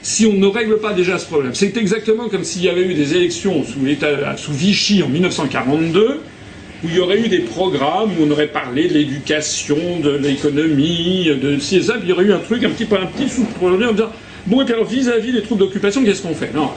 si 0.01 0.25
on 0.25 0.33
ne 0.33 0.47
règle 0.47 0.79
pas 0.79 0.93
déjà 0.93 1.19
ce 1.19 1.25
problème. 1.25 1.53
C'est 1.53 1.75
exactement 1.77 2.29
comme 2.29 2.43
s'il 2.45 2.63
y 2.63 2.69
avait 2.69 2.83
eu 2.83 2.93
des 2.93 3.15
élections 3.15 3.63
sous, 3.65 3.79
sous 4.37 4.53
Vichy 4.53 5.03
en 5.03 5.09
1942, 5.09 6.21
où 6.83 6.87
il 6.87 6.95
y 6.95 6.99
aurait 6.99 7.19
eu 7.19 7.27
des 7.27 7.39
programmes 7.39 8.11
où 8.19 8.25
on 8.25 8.31
aurait 8.31 8.47
parlé 8.47 8.87
de 8.87 8.93
l'éducation, 8.93 9.99
de 10.01 10.11
l'économie, 10.11 11.25
de 11.25 11.59
ci 11.59 11.77
et 11.77 11.81
ça, 11.81 11.93
puis 11.93 12.07
il 12.07 12.09
y 12.09 12.13
aurait 12.13 12.25
eu 12.25 12.33
un 12.33 12.39
truc, 12.39 12.63
un 12.63 12.69
petit 12.69 12.85
peu 12.85 12.95
un 12.95 13.05
petit 13.05 13.29
sous-projet 13.29 13.85
en 13.85 13.91
disant 13.91 14.11
Bon, 14.47 14.61
et 14.61 14.65
puis 14.65 14.73
alors 14.73 14.85
vis-à-vis 14.85 15.31
des 15.31 15.41
troupes 15.41 15.59
d'occupation, 15.59 16.03
qu'est-ce 16.03 16.21
qu'on 16.21 16.33
fait? 16.33 16.51
Non. 16.53 16.71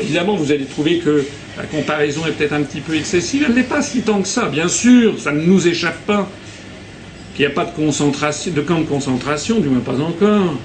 évidemment, 0.00 0.34
vous 0.34 0.52
allez 0.52 0.64
trouver 0.64 0.98
que 0.98 1.24
la 1.56 1.64
comparaison 1.64 2.26
est 2.26 2.32
peut-être 2.32 2.52
un 2.52 2.62
petit 2.62 2.80
peu 2.80 2.94
excessive. 2.94 3.44
Elle 3.48 3.54
n'est 3.54 3.62
pas 3.62 3.82
si 3.82 4.02
tant 4.02 4.20
que 4.20 4.28
ça. 4.28 4.48
Bien 4.48 4.68
sûr, 4.68 5.18
ça 5.18 5.32
ne 5.32 5.40
nous 5.40 5.66
échappe 5.66 6.04
pas 6.04 6.28
qu'il 7.34 7.46
n'y 7.46 7.52
a 7.52 7.54
pas 7.54 7.64
de, 7.64 7.74
concentration, 7.74 8.52
de 8.52 8.60
camp 8.60 8.80
de 8.80 8.84
concentration, 8.84 9.60
du 9.60 9.68
moins 9.68 9.80
pas 9.80 10.00
encore. 10.00 10.56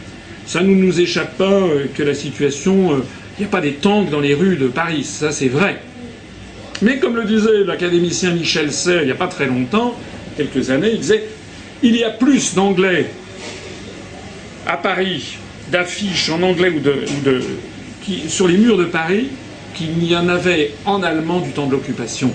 Ça 0.46 0.62
ne 0.62 0.74
nous 0.74 1.00
échappe 1.00 1.38
pas 1.38 1.46
euh, 1.46 1.86
que 1.94 2.04
la 2.04 2.14
situation. 2.14 2.98
Il 2.98 3.00
euh, 3.00 3.04
n'y 3.40 3.46
a 3.46 3.48
pas 3.48 3.62
des 3.62 3.74
tanks 3.74 4.10
dans 4.10 4.20
les 4.20 4.34
rues 4.34 4.58
de 4.58 4.68
Paris, 4.68 5.04
ça 5.04 5.32
c'est 5.32 5.48
vrai. 5.48 5.82
Mais 6.84 7.00
comme 7.00 7.16
le 7.16 7.24
disait 7.24 7.64
l'académicien 7.66 8.32
Michel 8.34 8.72
Serres 8.72 9.02
il 9.02 9.06
n'y 9.06 9.12
a 9.12 9.16
pas 9.16 9.28
très 9.28 9.48
longtemps, 9.48 9.98
quelques 10.38 10.70
années, 10.70 10.92
il 10.94 11.00
disait 11.00 11.24
il 11.82 11.96
y 11.96 12.04
a 12.04 12.10
plus 12.10 12.54
d'anglais 12.54 13.10
à 14.68 14.78
Paris, 14.78 15.38
d'affiches 15.72 16.30
en 16.30 16.42
anglais 16.44 16.70
ou 16.70 16.80
de, 16.80 17.42
sur 18.28 18.48
les 18.48 18.58
murs 18.58 18.78
de 18.78 18.86
Paris 18.86 19.30
qu'il 19.74 19.94
n'y 19.98 20.16
en 20.16 20.30
avait 20.30 20.74
en 20.86 21.02
allemand 21.02 21.40
du 21.40 21.50
temps 21.52 21.66
de 21.66 21.72
l'occupation. 21.72 22.32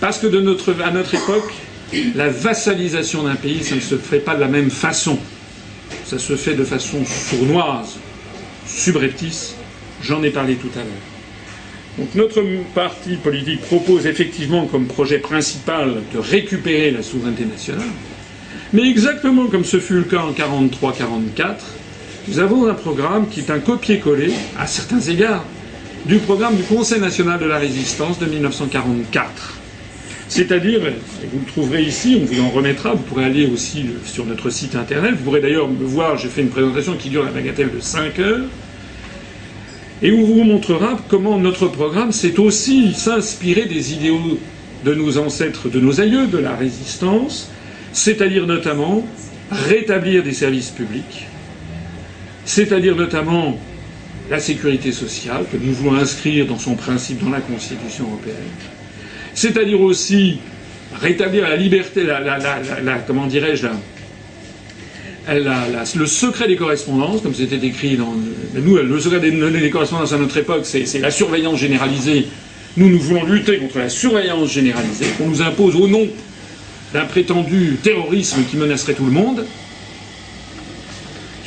Parce 0.00 0.18
que 0.18 0.26
de 0.26 0.40
notre, 0.40 0.74
à 0.82 0.90
notre 0.90 1.14
époque, 1.14 1.52
la 2.14 2.28
vassalisation 2.28 3.24
d'un 3.24 3.36
pays, 3.36 3.62
ça 3.62 3.74
ne 3.74 3.80
se 3.80 3.96
fait 3.96 4.18
pas 4.18 4.34
de 4.34 4.40
la 4.40 4.48
même 4.48 4.70
façon 4.70 5.18
ça 6.04 6.18
se 6.18 6.36
fait 6.36 6.54
de 6.54 6.64
façon 6.64 7.04
sournoise, 7.04 7.96
subreptice, 8.66 9.54
j'en 10.02 10.22
ai 10.22 10.30
parlé 10.30 10.56
tout 10.56 10.70
à 10.74 10.78
l'heure. 10.78 11.13
Donc 11.98 12.14
notre 12.16 12.42
parti 12.74 13.16
politique 13.16 13.60
propose 13.60 14.06
effectivement 14.06 14.66
comme 14.66 14.86
projet 14.86 15.18
principal 15.18 15.94
de 16.12 16.18
récupérer 16.18 16.90
la 16.90 17.02
souveraineté 17.02 17.44
nationale, 17.44 17.86
mais 18.72 18.88
exactement 18.88 19.46
comme 19.46 19.64
ce 19.64 19.78
fut 19.78 19.94
le 19.94 20.02
cas 20.02 20.22
en 20.22 20.32
43-44, 20.32 21.54
nous 22.26 22.38
avons 22.40 22.66
un 22.66 22.74
programme 22.74 23.28
qui 23.28 23.40
est 23.40 23.50
un 23.50 23.60
copier-coller, 23.60 24.32
à 24.58 24.66
certains 24.66 25.00
égards, 25.00 25.44
du 26.06 26.18
programme 26.18 26.56
du 26.56 26.62
Conseil 26.64 27.00
national 27.00 27.38
de 27.38 27.46
la 27.46 27.58
résistance 27.58 28.18
de 28.18 28.26
1944. 28.26 29.60
C'est-à-dire, 30.28 30.80
vous 31.32 31.38
le 31.38 31.46
trouverez 31.46 31.82
ici, 31.82 32.18
on 32.20 32.24
vous 32.24 32.42
en 32.42 32.48
remettra, 32.50 32.92
vous 32.94 33.02
pourrez 33.02 33.24
aller 33.24 33.46
aussi 33.46 33.86
sur 34.04 34.26
notre 34.26 34.50
site 34.50 34.74
internet, 34.74 35.12
vous 35.16 35.22
pourrez 35.24 35.40
d'ailleurs 35.40 35.68
me 35.68 35.84
voir, 35.84 36.16
j'ai 36.16 36.28
fait 36.28 36.40
une 36.40 36.48
présentation 36.48 36.96
qui 36.96 37.10
dure 37.10 37.24
la 37.24 37.30
bagatelle 37.30 37.70
de 37.70 37.78
5 37.80 38.18
heures, 38.18 38.40
et 40.04 40.12
où 40.12 40.24
vous 40.26 40.44
montrera 40.44 41.00
comment 41.08 41.38
notre 41.38 41.66
programme 41.66 42.12
s'est 42.12 42.38
aussi 42.38 42.92
s'inspirer 42.92 43.64
des 43.64 43.94
idéaux 43.94 44.38
de 44.84 44.94
nos 44.94 45.16
ancêtres, 45.16 45.70
de 45.70 45.80
nos 45.80 45.98
aïeux, 45.98 46.26
de 46.26 46.36
la 46.36 46.54
résistance, 46.54 47.50
c'est-à-dire 47.94 48.46
notamment 48.46 49.02
rétablir 49.50 50.22
des 50.22 50.34
services 50.34 50.68
publics, 50.70 51.26
c'est-à-dire 52.44 52.94
notamment 52.94 53.58
la 54.30 54.40
sécurité 54.40 54.92
sociale, 54.92 55.46
que 55.50 55.56
nous 55.56 55.72
voulons 55.72 55.94
inscrire 55.94 56.46
dans 56.46 56.58
son 56.58 56.74
principe 56.74 57.24
dans 57.24 57.30
la 57.30 57.40
Constitution 57.40 58.04
européenne, 58.04 58.36
c'est-à-dire 59.32 59.80
aussi 59.80 60.38
rétablir 61.00 61.48
la 61.48 61.56
liberté, 61.56 62.04
la, 62.04 62.20
la, 62.20 62.38
la, 62.38 62.98
comment 62.98 63.26
dirais-je, 63.26 63.68
le 65.28 66.06
secret 66.06 66.48
des 66.48 66.56
correspondances, 66.56 67.22
comme 67.22 67.34
c'était 67.34 67.64
écrit 67.66 67.96
dans 67.96 68.14
nous, 68.54 68.76
le 68.76 69.00
secret 69.00 69.20
des, 69.20 69.70
correspondances 69.70 70.12
à 70.12 70.18
notre 70.18 70.36
époque, 70.36 70.64
c'est 70.64 70.98
la 70.98 71.10
surveillance 71.10 71.58
généralisée. 71.58 72.26
Nous, 72.76 72.88
nous 72.88 72.98
voulons 72.98 73.24
lutter 73.24 73.58
contre 73.58 73.78
la 73.78 73.88
surveillance 73.88 74.50
généralisée 74.50 75.06
qu'on 75.16 75.28
nous 75.28 75.42
impose 75.42 75.76
au 75.76 75.86
nom 75.86 76.06
d'un 76.92 77.04
prétendu 77.04 77.76
terrorisme 77.82 78.42
qui 78.50 78.56
menacerait 78.56 78.94
tout 78.94 79.04
le 79.04 79.12
monde. 79.12 79.44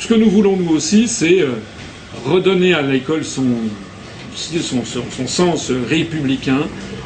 Ce 0.00 0.06
que 0.06 0.14
nous 0.14 0.30
voulons 0.30 0.56
nous 0.56 0.70
aussi, 0.70 1.08
c'est 1.08 1.40
euh, 1.40 1.54
redonner 2.24 2.72
à 2.72 2.82
l'école 2.82 3.24
son, 3.24 3.44
son, 4.34 4.82
son, 4.84 5.26
sens 5.26 5.70
républicain. 5.70 6.60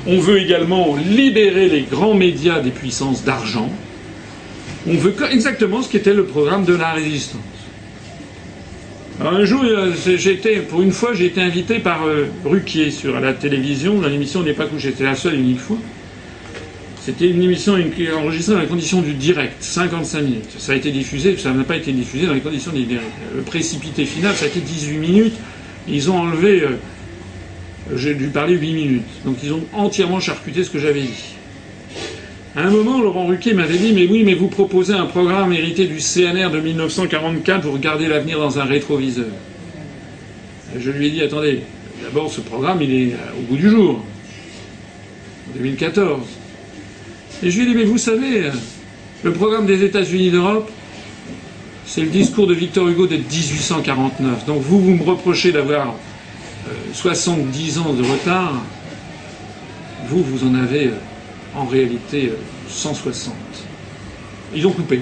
On 0.07 0.19
veut 0.19 0.41
également 0.41 0.97
libérer 0.97 1.69
les 1.69 1.83
grands 1.83 2.15
médias 2.15 2.61
des 2.61 2.71
puissances 2.71 3.25
d'argent. 3.25 3.71
On 4.89 4.95
veut 4.95 5.15
exactement 5.31 5.81
ce 5.83 5.89
qu'était 5.89 6.15
le 6.15 6.25
programme 6.25 6.65
de 6.65 6.75
la 6.75 6.93
résistance. 6.93 7.41
un 9.21 9.45
jour, 9.45 9.63
euh, 9.63 9.93
j'étais, 10.17 10.57
pour 10.57 10.83
une 10.83 10.91
fois, 10.91 11.15
j'ai 11.15 11.27
été 11.27 11.41
invité 11.41 11.79
par 11.79 12.05
euh, 12.05 12.27
Ruquier 12.45 12.91
sur 12.91 13.21
la 13.21 13.33
télévision 13.33 14.01
dans 14.01 14.09
l'émission 14.09 14.43
n'est 14.43 14.55
pas 14.55 14.67
couché. 14.67 14.91
C'était 14.91 15.05
la 15.05 15.15
seule 15.15 15.35
et 15.35 15.39
unique 15.39 15.61
fois. 15.61 15.79
C'était 17.01 17.29
une 17.29 17.43
émission 17.43 17.75
enregistrée 18.17 18.55
dans 18.55 18.61
les 18.61 18.67
conditions 18.67 19.03
du 19.03 19.15
direct, 19.15 19.57
55 19.61 20.23
minutes. 20.23 20.51
Ça 20.59 20.73
a 20.73 20.77
été 20.77 20.91
diffusé, 20.91 21.37
ça 21.37 21.53
n'a 21.53 21.65
pas 21.65 21.77
été 21.77 21.93
diffusé 21.93 22.27
dans 22.27 22.35
les 22.35 22.41
conditions 22.41 22.73
du 22.73 22.85
direct. 22.85 23.11
Le 23.35 23.43
précipité 23.43 24.05
final, 24.05 24.35
ça 24.35 24.45
a 24.45 24.49
été 24.49 24.61
18 24.61 24.99
minutes. 24.99 25.35
Ils 25.89 26.11
ont 26.11 26.19
enlevé, 26.19 26.63
euh, 26.63 26.79
j'ai 27.97 28.15
dû 28.15 28.29
parler 28.29 28.55
8 28.55 28.73
minutes. 28.73 29.25
Donc 29.25 29.37
ils 29.43 29.53
ont 29.53 29.65
entièrement 29.73 30.21
charcuté 30.21 30.63
ce 30.63 30.71
que 30.71 30.79
j'avais 30.79 31.03
dit. 31.03 31.35
À 32.55 32.61
un 32.61 32.71
moment, 32.71 33.01
Laurent 33.01 33.27
Ruquier 33.27 33.55
m'avait 33.55 33.79
dit 33.79 33.93
Mais 33.95 34.07
oui, 34.07 34.25
mais 34.25 34.35
vous 34.35 34.49
proposez 34.49 34.93
un 34.93 35.07
programme 35.07 35.55
hérité 35.55 35.87
du 35.87 35.99
CNR 35.99 36.51
de 36.51 36.61
1944, 36.61 37.65
vous 37.65 37.73
regardez 37.73 38.09
l'avenir 38.09 38.39
dans 38.39 38.59
un 38.59 38.65
rétroviseur. 38.65 39.31
Je 40.79 40.91
lui 40.91 41.07
ai 41.07 41.11
dit 41.11 41.23
Attendez, 41.23 41.61
d'abord, 42.03 42.31
ce 42.31 42.43
programme, 42.43 42.83
il 42.83 42.93
est 42.93 43.13
euh, 43.15 43.39
au 43.39 43.43
bout 43.43 43.57
du 43.57 43.71
jour, 43.71 44.05
en 45.49 45.57
2014. 45.57 46.21
Et 47.43 47.51
je 47.51 47.57
lui 47.59 47.65
ai 47.65 47.69
dit, 47.71 47.75
mais 47.75 47.85
vous 47.85 47.99
savez, 47.99 48.51
le 49.23 49.33
programme 49.33 49.65
des 49.65 49.83
États-Unis 49.83 50.31
d'Europe, 50.31 50.71
c'est 51.87 52.03
le 52.03 52.11
discours 52.11 52.47
de 52.47 52.55
Victor 52.55 52.87
Hugo 52.87 53.07
de 53.07 53.17
1849. 53.17 54.45
Donc 54.45 54.61
vous, 54.61 54.79
vous 54.79 54.95
me 54.95 55.03
reprochez 55.03 55.53
d'avoir 55.53 55.95
70 56.93 57.79
euh, 57.79 57.81
ans 57.81 57.93
de 57.95 58.03
retard. 58.03 58.63
Vous, 60.07 60.23
vous 60.23 60.47
en 60.47 60.55
avez 60.55 60.89
euh, 60.89 60.99
en 61.55 61.67
réalité 61.67 62.33
160. 62.69 63.35
Euh, 63.35 64.57
Ils 64.57 64.67
ont 64.67 64.73
coupé. 64.73 65.01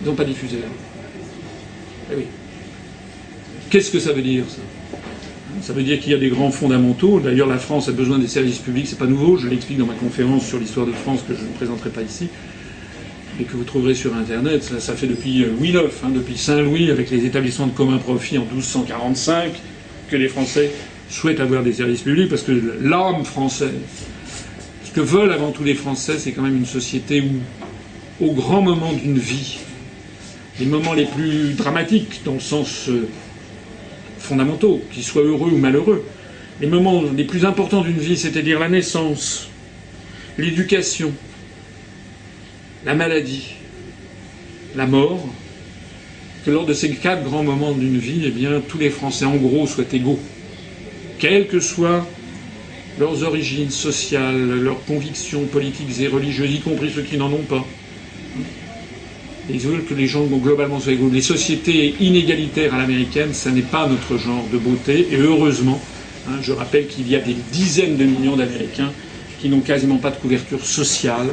Ils 0.00 0.08
n'ont 0.08 0.14
pas 0.14 0.24
diffusé. 0.24 0.58
Eh 2.12 2.16
oui. 2.16 2.24
Qu'est-ce 3.68 3.90
que 3.90 4.00
ça 4.00 4.12
veut 4.12 4.22
dire, 4.22 4.44
ça? 4.48 4.62
Ça 5.62 5.72
veut 5.72 5.82
dire 5.82 6.00
qu'il 6.00 6.12
y 6.12 6.14
a 6.14 6.18
des 6.18 6.30
grands 6.30 6.50
fondamentaux. 6.50 7.20
D'ailleurs, 7.20 7.46
la 7.46 7.58
France 7.58 7.88
a 7.88 7.92
besoin 7.92 8.18
des 8.18 8.28
services 8.28 8.58
publics, 8.58 8.86
c'est 8.86 8.98
pas 8.98 9.06
nouveau. 9.06 9.36
Je 9.36 9.48
l'explique 9.48 9.78
dans 9.78 9.86
ma 9.86 9.94
conférence 9.94 10.46
sur 10.46 10.58
l'histoire 10.58 10.86
de 10.86 10.92
France 10.92 11.20
que 11.26 11.34
je 11.34 11.42
ne 11.42 11.48
présenterai 11.48 11.90
pas 11.90 12.02
ici, 12.02 12.28
mais 13.38 13.44
que 13.44 13.52
vous 13.56 13.64
trouverez 13.64 13.94
sur 13.94 14.14
Internet. 14.14 14.62
Ça, 14.78 14.94
fait 14.94 15.06
depuis 15.06 15.42
euh, 15.44 15.50
Louis 15.58 15.70
IX, 15.70 15.80
hein, 16.02 16.10
depuis 16.14 16.38
Saint-Louis, 16.38 16.90
avec 16.90 17.10
les 17.10 17.26
établissements 17.26 17.66
de 17.66 17.72
commun 17.72 17.98
profit 17.98 18.38
en 18.38 18.44
1245, 18.44 19.52
que 20.08 20.16
les 20.16 20.28
Français 20.28 20.70
souhaitent 21.10 21.40
avoir 21.40 21.62
des 21.62 21.74
services 21.74 22.02
publics, 22.02 22.28
parce 22.28 22.42
que 22.42 22.52
l'âme 22.80 23.24
française, 23.24 23.70
que 24.92 25.00
veulent 25.00 25.32
avant 25.32 25.52
tout 25.52 25.64
les 25.64 25.74
Français, 25.74 26.18
c'est 26.18 26.32
quand 26.32 26.42
même 26.42 26.56
une 26.56 26.66
société 26.66 27.20
où, 27.20 28.24
au 28.24 28.32
grand 28.32 28.62
moment 28.62 28.92
d'une 28.92 29.18
vie, 29.18 29.58
les 30.58 30.66
moments 30.66 30.92
les 30.92 31.06
plus 31.06 31.54
dramatiques, 31.54 32.22
dans 32.24 32.34
le 32.34 32.40
sens 32.40 32.88
euh, 32.88 33.08
fondamentaux, 34.18 34.82
qu'ils 34.92 35.02
soient 35.02 35.22
heureux 35.22 35.50
ou 35.50 35.56
malheureux. 35.56 36.04
Les 36.60 36.66
moments 36.66 37.02
les 37.02 37.24
plus 37.24 37.44
importants 37.44 37.82
d'une 37.82 37.98
vie, 37.98 38.16
c'est-à-dire 38.16 38.58
la 38.58 38.68
naissance, 38.68 39.48
l'éducation, 40.36 41.12
la 42.84 42.94
maladie, 42.94 43.54
la 44.76 44.86
mort, 44.86 45.26
que 46.44 46.50
lors 46.50 46.66
de 46.66 46.74
ces 46.74 46.90
quatre 46.90 47.24
grands 47.24 47.42
moments 47.42 47.72
d'une 47.72 47.98
vie, 47.98 48.22
eh 48.26 48.30
bien, 48.30 48.60
tous 48.66 48.78
les 48.78 48.90
Français, 48.90 49.24
en 49.24 49.36
gros, 49.36 49.66
soient 49.66 49.84
égaux, 49.92 50.18
quelles 51.18 51.46
que 51.46 51.60
soient 51.60 52.06
leurs 53.00 53.22
origines 53.24 53.70
sociales, 53.70 54.60
leurs 54.60 54.84
convictions 54.84 55.44
politiques 55.46 55.98
et 56.00 56.06
religieuses, 56.06 56.52
y 56.52 56.60
compris 56.60 56.90
ceux 56.94 57.02
qui 57.02 57.16
n'en 57.16 57.32
ont 57.32 57.46
pas. 57.48 57.66
Ils 59.48 59.58
veulent 59.58 59.84
que 59.84 59.94
les 59.94 60.06
gens 60.06 60.24
globalement 60.26 60.78
soient 60.78 60.92
égaux. 60.92 61.10
Les 61.10 61.22
sociétés 61.22 61.94
inégalitaires 61.98 62.74
à 62.74 62.78
l'américaine, 62.78 63.32
ça 63.32 63.50
n'est 63.50 63.62
pas 63.62 63.88
notre 63.88 64.18
genre 64.18 64.44
de 64.52 64.58
beauté. 64.58 65.08
Et 65.10 65.16
heureusement, 65.16 65.80
hein, 66.28 66.34
je 66.42 66.52
rappelle 66.52 66.86
qu'il 66.86 67.10
y 67.10 67.16
a 67.16 67.20
des 67.20 67.34
dizaines 67.50 67.96
de 67.96 68.04
millions 68.04 68.36
d'Américains 68.36 68.92
qui 69.40 69.48
n'ont 69.48 69.60
quasiment 69.60 69.96
pas 69.96 70.10
de 70.10 70.16
couverture 70.16 70.64
sociale, 70.64 71.28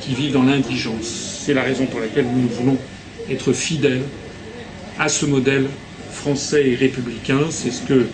qui 0.00 0.14
vivent 0.14 0.32
dans 0.32 0.44
l'indigence. 0.44 1.42
C'est 1.44 1.52
la 1.52 1.62
raison 1.62 1.86
pour 1.86 1.98
laquelle 1.98 2.26
nous 2.32 2.48
voulons 2.48 2.78
être 3.28 3.52
fidèles 3.52 4.02
à 5.00 5.08
ce 5.08 5.26
modèle 5.26 5.66
français 6.12 6.68
et 6.70 6.74
républicain. 6.76 7.40
C'est 7.50 7.72
ce 7.72 7.82
que 7.82 8.06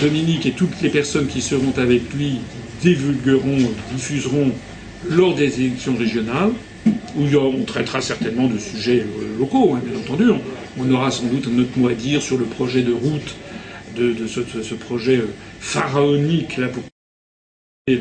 Dominique 0.00 0.46
et 0.46 0.52
toutes 0.52 0.80
les 0.82 0.90
personnes 0.90 1.26
qui 1.26 1.40
seront 1.40 1.72
avec 1.76 2.12
lui 2.12 2.40
divulgueront, 2.82 3.58
diffuseront 3.94 4.52
lors 5.08 5.34
des 5.34 5.60
élections 5.60 5.96
régionales 5.96 6.52
où 7.16 7.24
on 7.36 7.64
traitera 7.64 8.00
certainement 8.00 8.46
de 8.46 8.58
sujets 8.58 9.00
euh, 9.00 9.38
locaux, 9.38 9.74
hein, 9.74 9.82
bien 9.84 9.98
entendu. 9.98 10.24
On, 10.78 10.90
aura 10.90 11.10
sans 11.10 11.24
doute 11.24 11.48
un 11.52 11.58
autre 11.58 11.70
mot 11.76 11.88
à 11.88 11.94
dire 11.94 12.20
sur 12.20 12.36
le 12.36 12.44
projet 12.44 12.82
de 12.82 12.92
route, 12.92 13.34
de, 13.96 14.26
ce, 14.26 14.74
projet 14.74 15.16
euh, 15.16 15.28
pharaonique 15.60 16.58
là, 16.58 16.68
pour, 16.68 16.82
euh, 17.88 17.96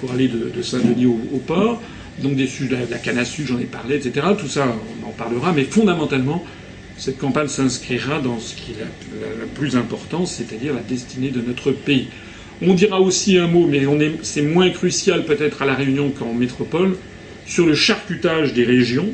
pour 0.00 0.10
aller 0.10 0.28
de, 0.28 0.62
Saint-Denis 0.62 1.06
au, 1.06 1.38
port. 1.46 1.80
Donc 2.18 2.34
des 2.34 2.48
sujets, 2.48 2.84
de 2.84 2.90
la 2.90 2.98
canne 2.98 3.24
j'en 3.44 3.60
ai 3.60 3.64
parlé, 3.64 3.94
etc. 3.94 4.26
Tout 4.36 4.48
ça, 4.48 4.66
on 5.04 5.06
en 5.06 5.12
parlera, 5.12 5.52
mais 5.52 5.62
fondamentalement, 5.62 6.44
cette 6.98 7.18
campagne 7.18 7.48
s'inscrira 7.48 8.20
dans 8.20 8.40
ce 8.40 8.56
qui 8.56 8.72
est 8.72 9.40
le 9.40 9.46
plus 9.46 9.76
important, 9.76 10.26
c'est-à-dire 10.26 10.74
la 10.74 10.80
destinée 10.80 11.30
de 11.30 11.40
notre 11.40 11.70
pays. 11.70 12.08
On 12.60 12.74
dira 12.74 13.00
aussi 13.00 13.38
un 13.38 13.46
mot, 13.46 13.66
mais 13.66 13.82
c'est 14.22 14.42
moins 14.42 14.68
crucial 14.70 15.24
peut-être 15.24 15.62
à 15.62 15.64
la 15.64 15.74
Réunion 15.74 16.10
qu'en 16.10 16.34
métropole, 16.34 16.96
sur 17.46 17.66
le 17.66 17.74
charcutage 17.74 18.52
des 18.52 18.64
régions. 18.64 19.08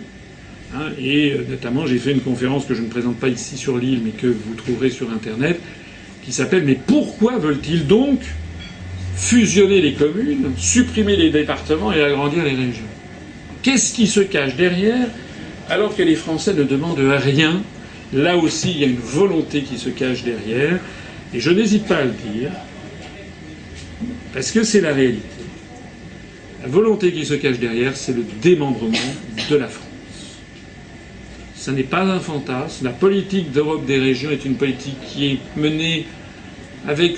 Hein, 0.74 0.92
et 0.98 1.32
euh, 1.32 1.44
notamment, 1.48 1.86
j'ai 1.86 1.98
fait 1.98 2.12
une 2.12 2.22
conférence 2.22 2.64
que 2.64 2.74
je 2.74 2.80
ne 2.80 2.88
présente 2.88 3.16
pas 3.16 3.28
ici 3.28 3.56
sur 3.56 3.76
l'île, 3.76 4.00
mais 4.02 4.10
que 4.10 4.26
vous 4.26 4.54
trouverez 4.56 4.90
sur 4.90 5.10
Internet, 5.10 5.60
qui 6.24 6.32
s'appelle 6.32 6.64
Mais 6.64 6.78
pourquoi 6.86 7.38
veulent-ils 7.38 7.86
donc 7.86 8.20
fusionner 9.14 9.82
les 9.82 9.92
communes, 9.92 10.50
supprimer 10.56 11.16
les 11.16 11.30
départements 11.30 11.92
et 11.92 12.02
agrandir 12.02 12.42
les 12.42 12.54
régions? 12.54 12.82
Qu'est-ce 13.62 13.94
qui 13.94 14.06
se 14.06 14.20
cache 14.20 14.56
derrière 14.56 15.06
alors 15.68 15.94
que 15.94 16.02
les 16.02 16.16
Français 16.16 16.54
ne 16.54 16.64
demandent 16.64 16.98
rien 16.98 17.62
Là 18.14 18.36
aussi, 18.36 18.70
il 18.70 18.78
y 18.78 18.84
a 18.84 18.86
une 18.86 18.96
volonté 18.96 19.62
qui 19.62 19.76
se 19.76 19.88
cache 19.88 20.22
derrière, 20.22 20.78
et 21.34 21.40
je 21.40 21.50
n'hésite 21.50 21.86
pas 21.86 21.96
à 21.96 22.04
le 22.04 22.12
dire, 22.32 22.52
parce 24.32 24.52
que 24.52 24.62
c'est 24.62 24.80
la 24.80 24.92
réalité. 24.92 25.24
La 26.62 26.68
volonté 26.68 27.12
qui 27.12 27.26
se 27.26 27.34
cache 27.34 27.58
derrière, 27.58 27.96
c'est 27.96 28.14
le 28.14 28.24
démembrement 28.40 28.96
de 29.50 29.56
la 29.56 29.66
France. 29.66 29.88
Ce 31.56 31.72
n'est 31.72 31.82
pas 31.82 32.02
un 32.02 32.20
fantasme. 32.20 32.84
La 32.84 32.92
politique 32.92 33.50
d'Europe 33.50 33.84
des 33.84 33.98
régions 33.98 34.30
est 34.30 34.44
une 34.44 34.54
politique 34.54 35.00
qui 35.08 35.26
est 35.26 35.38
menée 35.56 36.06
avec 36.86 37.16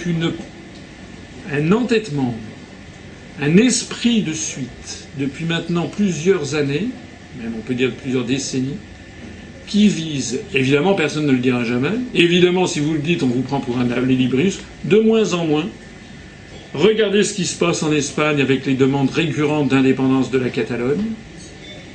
un 1.53 1.73
entêtement, 1.73 2.35
un 3.43 3.57
esprit 3.59 4.23
de 4.23 4.33
suite 4.33 5.09
depuis 5.19 5.45
maintenant 5.45 5.89
plusieurs 5.89 6.55
années, 6.55 6.89
même 7.39 7.53
on 7.57 7.61
peut 7.61 7.75
dire 7.75 7.93
plusieurs 7.93 8.25
décennies, 8.25 8.79
qui 9.67 9.89
vise, 9.89 10.41
évidemment 10.55 10.95
personne 10.95 11.27
ne 11.27 11.33
le 11.33 11.39
dira 11.39 11.65
jamais, 11.65 11.91
évidemment 12.15 12.67
si 12.67 12.81
vous 12.81 12.93
le 12.93 13.01
dites 13.01 13.23
on 13.23 13.29
vous 13.29 13.43
prend 13.43 13.61
pour 13.61 13.79
un 13.79 13.85
libris, 14.07 14.59
de 14.85 14.99
moins 14.99 15.33
en 15.33 15.45
moins, 15.45 15.67
Regardez 16.77 17.25
ce 17.25 17.33
qui 17.33 17.47
se 17.47 17.57
passe 17.59 17.83
en 17.83 17.91
Espagne 17.91 18.43
avec 18.43 18.67
les 18.67 18.75
demandes 18.75 19.09
récurrentes 19.09 19.69
d'indépendance 19.69 20.31
de 20.31 20.37
la 20.39 20.51
Catalogne. 20.51 21.05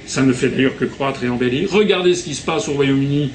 Ça 0.08 0.24
ne 0.24 0.34
fait 0.34 0.50
d'ailleurs 0.50 0.76
que 0.76 0.86
croître 0.86 1.24
et 1.24 1.30
embellir. 1.30 1.70
Regardez 1.72 2.16
ce 2.16 2.24
qui 2.24 2.34
se 2.34 2.42
passe 2.42 2.68
au 2.68 2.74
Royaume-Uni 2.74 3.30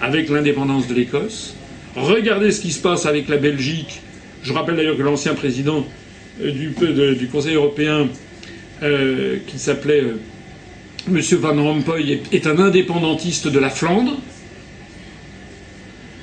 avec 0.00 0.28
l'indépendance 0.28 0.86
de 0.86 0.94
l'Écosse. 0.94 1.56
Regardez 1.96 2.52
ce 2.52 2.60
qui 2.60 2.70
se 2.70 2.80
passe 2.80 3.06
avec 3.06 3.28
la 3.28 3.38
Belgique. 3.38 4.02
Je 4.44 4.52
rappelle 4.52 4.76
d'ailleurs 4.76 4.96
que 4.96 5.02
l'ancien 5.02 5.34
président 5.34 5.84
euh, 6.40 6.52
du, 6.52 7.26
Conseil 7.26 7.56
européen, 7.56 8.06
euh, 8.84 9.38
qui 9.48 9.58
s'appelait 9.58 10.00
euh, 10.00 10.18
M. 11.08 11.20
Van 11.40 11.62
Rompuy, 11.62 12.20
est 12.32 12.46
un 12.46 12.58
indépendantiste 12.58 13.48
de 13.48 13.58
la 13.58 13.70
Flandre. 13.70 14.16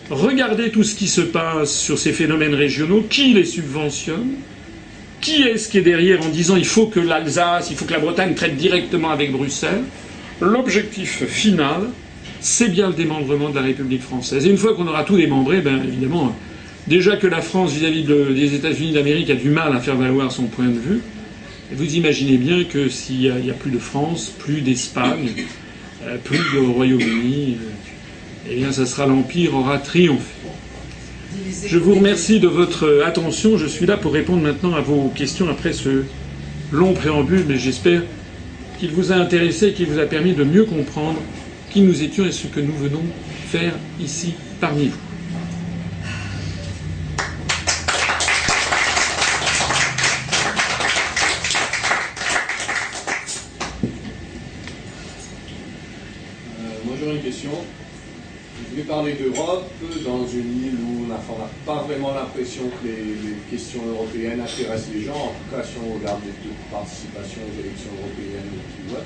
Regardez 0.10 0.72
tout 0.72 0.84
ce 0.84 0.96
qui 0.96 1.08
se 1.08 1.22
passe 1.22 1.72
sur 1.72 1.98
ces 1.98 2.12
phénomènes 2.12 2.56
régionaux, 2.56 3.06
qui 3.10 3.34
les 3.34 3.46
subventionne, 3.46 4.32
qui 5.22 5.44
est-ce 5.44 5.70
qui 5.70 5.78
est 5.78 5.84
derrière 5.84 6.22
en 6.22 6.30
disant 6.30 6.56
il 6.56 6.66
faut 6.66 6.88
que 6.88 7.00
l'Alsace, 7.00 7.70
il 7.70 7.78
faut 7.78 7.86
que 7.86 7.94
la 7.94 8.00
Bretagne 8.00 8.34
traite 8.34 8.58
directement 8.58 9.12
avec 9.12 9.32
Bruxelles? 9.32 9.84
L'objectif 10.42 11.26
final, 11.28 11.90
c'est 12.40 12.70
bien 12.70 12.88
le 12.88 12.96
démembrement 12.96 13.50
de 13.50 13.56
la 13.56 13.62
République 13.62 14.02
française. 14.02 14.46
Et 14.48 14.50
une 14.50 14.58
fois 14.58 14.74
qu'on 14.74 14.88
aura 14.88 15.04
tout 15.04 15.16
démembré, 15.16 15.62
ben 15.62 15.80
évidemment, 15.88 16.36
déjà 16.88 17.16
que 17.16 17.28
la 17.28 17.42
France 17.42 17.72
vis-à-vis 17.74 18.04
des 18.04 18.56
États-Unis 18.56 18.94
d'Amérique 18.94 19.30
a 19.30 19.36
du 19.36 19.50
mal 19.50 19.76
à 19.76 19.80
faire 19.80 19.96
valoir 19.96 20.32
son 20.32 20.46
point 20.46 20.66
de 20.66 20.80
vue, 20.80 21.02
vous 21.74 21.96
imaginez 21.96 22.38
bien 22.38 22.64
que 22.64 22.90
s'il 22.90 23.34
n'y 23.34 23.50
a, 23.50 23.54
plus 23.54 23.72
de 23.72 23.80
France, 23.80 24.34
plus 24.38 24.62
d'Espagne, 24.62 25.32
euh, 26.04 26.18
plus 26.24 26.40
de 26.54 26.60
Royaume-Uni, 26.60 27.58
euh, 27.60 28.50
eh 28.50 28.56
bien, 28.56 28.72
ça 28.72 28.86
sera 28.86 29.06
l'Empire 29.06 29.56
aura 29.56 29.78
triomphé. 29.78 30.24
Je 31.66 31.78
vous 31.78 31.96
remercie 31.96 32.40
de 32.40 32.48
votre 32.48 33.04
attention. 33.06 33.58
Je 33.58 33.68
suis 33.68 33.86
là 33.86 33.98
pour 33.98 34.14
répondre 34.14 34.42
maintenant 34.42 34.74
à 34.74 34.82
vos 34.82 35.10
questions 35.16 35.50
après 35.50 35.74
ce 35.74 36.04
long 36.72 36.94
préambule, 36.94 37.46
mais 37.48 37.58
j'espère 37.58 38.02
qu'il 38.80 38.92
vous 38.92 39.12
a 39.12 39.16
intéressé 39.16 39.68
et 39.68 39.74
qu'il 39.74 39.88
vous 39.88 40.00
a 40.00 40.06
permis 40.06 40.34
de 40.34 40.44
mieux 40.44 40.66
comprendre 40.66 41.20
qui 41.70 41.82
nous 41.82 42.02
étions 42.04 42.26
et 42.26 42.32
ce 42.32 42.48
que 42.48 42.60
nous 42.60 42.74
venons 42.74 43.04
faire 43.48 43.74
ici 44.00 44.34
parmi 44.60 44.88
vous. 44.88 44.98
Euh, 56.60 56.86
moi 56.86 56.96
j'aurais 57.00 57.16
une 57.16 57.22
question. 57.22 57.52
Vous 57.52 58.70
voulez 58.72 58.84
parler 59.02 59.14
d'Europe 59.14 59.68
dans 60.06 60.28
une 60.28 60.64
île 60.64 60.76
où 60.76 61.06
on 61.06 61.08
n'a 61.08 61.20
pas 61.66 61.84
vraiment 61.88 62.14
l'impression 62.14 62.64
que 62.66 62.88
les, 62.88 63.34
questions 63.50 63.82
européennes 63.90 64.42
intéressent 64.42 64.94
les 64.94 65.04
gens, 65.04 65.14
en 65.14 65.34
tout 65.34 65.56
cas 65.56 65.64
si 65.64 65.74
on 65.84 65.98
regarde 65.98 66.22
les 66.24 66.32
taux 66.34 66.54
de 66.54 66.72
participation 66.72 67.42
aux 67.42 67.60
élections 67.60 67.90
européennes 67.98 69.02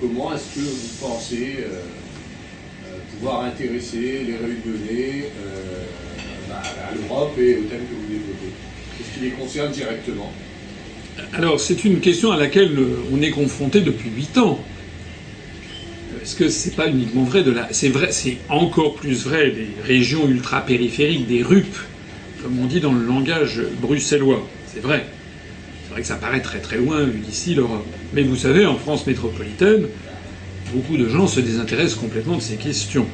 Comment 0.00 0.34
est-ce 0.34 0.54
que 0.54 0.60
vous 0.60 1.08
pensez 1.08 1.56
euh, 1.58 1.80
euh, 2.86 2.98
pouvoir 3.12 3.44
intéresser 3.44 4.22
les 4.24 4.36
réunionnais 4.36 5.30
euh, 5.42 6.52
à 6.52 6.94
l'Europe 6.94 7.36
et 7.38 7.56
au 7.56 7.62
thème 7.62 7.86
que 7.90 7.94
vous 7.94 8.08
développez? 8.08 8.52
Est-ce 9.00 9.18
qui 9.18 9.24
les 9.24 9.30
concerne 9.30 9.72
directement? 9.72 10.32
Alors 11.32 11.58
c'est 11.58 11.84
une 11.84 12.00
question 12.00 12.30
à 12.30 12.36
laquelle 12.36 12.78
on 13.12 13.20
est 13.20 13.30
confronté 13.30 13.80
depuis 13.80 14.10
huit 14.10 14.38
ans. 14.38 14.60
Est-ce 16.24 16.36
que 16.36 16.48
c'est 16.48 16.74
pas 16.74 16.88
uniquement 16.88 17.24
vrai 17.24 17.42
de 17.42 17.50
la. 17.50 17.68
C'est 17.70 17.90
vrai, 17.90 18.10
c'est 18.10 18.38
encore 18.48 18.94
plus 18.94 19.26
vrai 19.26 19.50
des 19.50 19.68
régions 19.84 20.26
ultra-périphériques, 20.26 21.26
des 21.26 21.42
RUP, 21.42 21.66
comme 22.42 22.58
on 22.60 22.64
dit 22.64 22.80
dans 22.80 22.94
le 22.94 23.04
langage 23.04 23.60
bruxellois. 23.82 24.42
C'est 24.72 24.80
vrai. 24.80 25.04
C'est 25.84 25.92
vrai 25.92 26.00
que 26.00 26.06
ça 26.06 26.14
paraît 26.14 26.40
très 26.40 26.60
très 26.60 26.78
loin 26.78 27.06
d'ici 27.06 27.54
l'Europe. 27.54 27.86
Mais 28.14 28.22
vous 28.22 28.36
savez, 28.36 28.64
en 28.64 28.76
France 28.76 29.06
métropolitaine, 29.06 29.84
beaucoup 30.72 30.96
de 30.96 31.10
gens 31.10 31.26
se 31.26 31.40
désintéressent 31.40 32.00
complètement 32.00 32.36
de 32.36 32.42
ces 32.42 32.56
questions. 32.56 33.06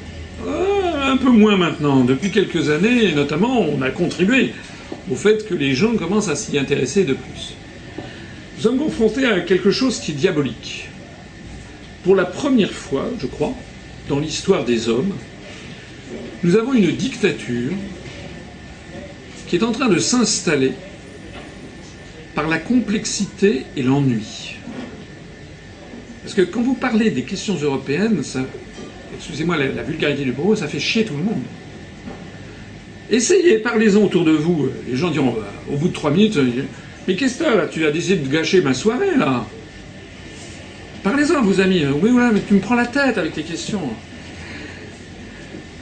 Ah, 0.46 1.11
un 1.11 1.16
peu 1.16 1.30
moins 1.30 1.56
maintenant. 1.56 2.04
Depuis 2.04 2.30
quelques 2.30 2.70
années, 2.70 3.12
notamment, 3.12 3.61
on 3.61 3.82
a 3.82 3.90
contribué 3.90 4.52
au 5.11 5.16
fait 5.16 5.48
que 5.48 5.54
les 5.54 5.74
gens 5.74 5.96
commencent 5.96 6.28
à 6.28 6.36
s'y 6.36 6.56
intéresser 6.61 7.02
de 7.02 7.14
plus. 7.14 7.54
Nous 8.56 8.62
sommes 8.62 8.78
confrontés 8.78 9.26
à 9.26 9.40
quelque 9.40 9.72
chose 9.72 9.98
qui 9.98 10.12
est 10.12 10.14
diabolique 10.14 10.90
pour 12.03 12.16
la 12.16 12.24
première 12.24 12.72
fois, 12.72 13.09
je 13.20 13.26
crois, 13.26 13.55
dans 14.09 14.18
l'histoire 14.18 14.64
des 14.64 14.88
hommes, 14.88 15.12
nous 16.42 16.57
avons 16.57 16.72
une 16.72 16.90
dictature 16.92 17.72
qui 19.46 19.57
est 19.57 19.62
en 19.62 19.72
train 19.72 19.88
de 19.88 19.98
s'installer 19.98 20.72
par 22.34 22.48
la 22.48 22.59
complexité 22.59 23.64
et 23.76 23.82
l'ennui. 23.82 24.57
Parce 26.22 26.34
que 26.34 26.42
quand 26.42 26.62
vous 26.62 26.74
parlez 26.74 27.11
des 27.11 27.22
questions 27.22 27.57
européennes, 27.57 28.22
excusez-moi 29.16 29.57
la, 29.57 29.82
vulgarité 29.82 30.24
du 30.24 30.32
propos, 30.32 30.57
ça 30.57 30.68
fait 30.68 30.78
chier 30.78 31.05
tout 31.05 31.16
le 31.16 31.24
monde. 31.24 31.42
Essayez, 33.11 33.59
parlez-en 33.59 34.03
autour 34.03 34.24
de 34.24 34.30
vous. 34.30 34.68
Les 34.88 34.96
gens 34.96 35.11
diront, 35.11 35.32
bah, 35.32 35.53
au 35.70 35.76
bout 35.76 35.88
de 35.88 35.92
trois 35.92 36.12
minutes, 36.12 36.38
mais 37.09 37.16
qu'est-ce 37.16 37.38
que 37.38 37.44
là 37.44 37.66
Tu 37.66 37.84
as 37.84 37.90
décidé 37.90 38.16
de 38.16 38.28
gâcher 38.28 38.61
ma 38.62 38.72
soirée, 38.72 39.16
là? 39.18 39.46
Parlez-en 41.03 41.42
vos 41.42 41.61
amis. 41.61 41.84
Oui, 42.03 42.11
oui, 42.12 42.22
mais 42.32 42.40
tu 42.46 42.55
me 42.55 42.61
prends 42.61 42.74
la 42.74 42.86
tête 42.86 43.16
avec 43.16 43.32
tes 43.32 43.42
questions. 43.42 43.80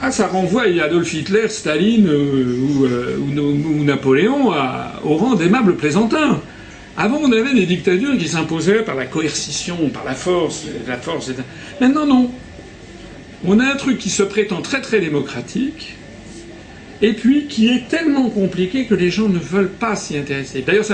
Ah, 0.01 0.11
ça 0.11 0.27
renvoie 0.27 0.63
Adolf 0.81 1.13
Hitler, 1.13 1.49
Staline 1.49 2.07
euh, 2.07 2.55
euh, 2.83 3.17
ou, 3.17 3.83
Napoléon 3.83 4.53
au 5.03 5.17
rang 5.17 5.35
d'aimables 5.35 5.75
plaisantins. 5.75 6.39
Avant, 6.95 7.19
on 7.21 7.31
avait 7.33 7.53
des 7.53 7.65
dictatures 7.65 8.17
qui 8.17 8.29
s'imposaient 8.29 8.83
par 8.83 8.95
la 8.95 9.05
coercition, 9.05 9.89
par 9.89 10.05
la 10.05 10.15
force, 10.15 10.65
la 10.87 10.97
force. 10.97 11.31
Maintenant, 11.81 12.05
non. 12.05 12.31
On 13.45 13.59
a 13.59 13.65
un 13.65 13.75
truc 13.75 13.97
qui 13.97 14.09
se 14.09 14.23
prétend 14.23 14.61
très 14.61 14.81
très 14.81 14.99
démocratique, 14.99 15.95
et 17.01 17.13
puis 17.13 17.47
qui 17.47 17.69
est 17.69 17.87
tellement 17.87 18.29
compliqué 18.29 18.85
que 18.85 18.95
les 18.95 19.09
gens 19.09 19.29
ne 19.29 19.39
veulent 19.39 19.69
pas 19.69 19.95
s'y 19.95 20.17
intéresser. 20.17 20.63
D'ailleurs, 20.65 20.85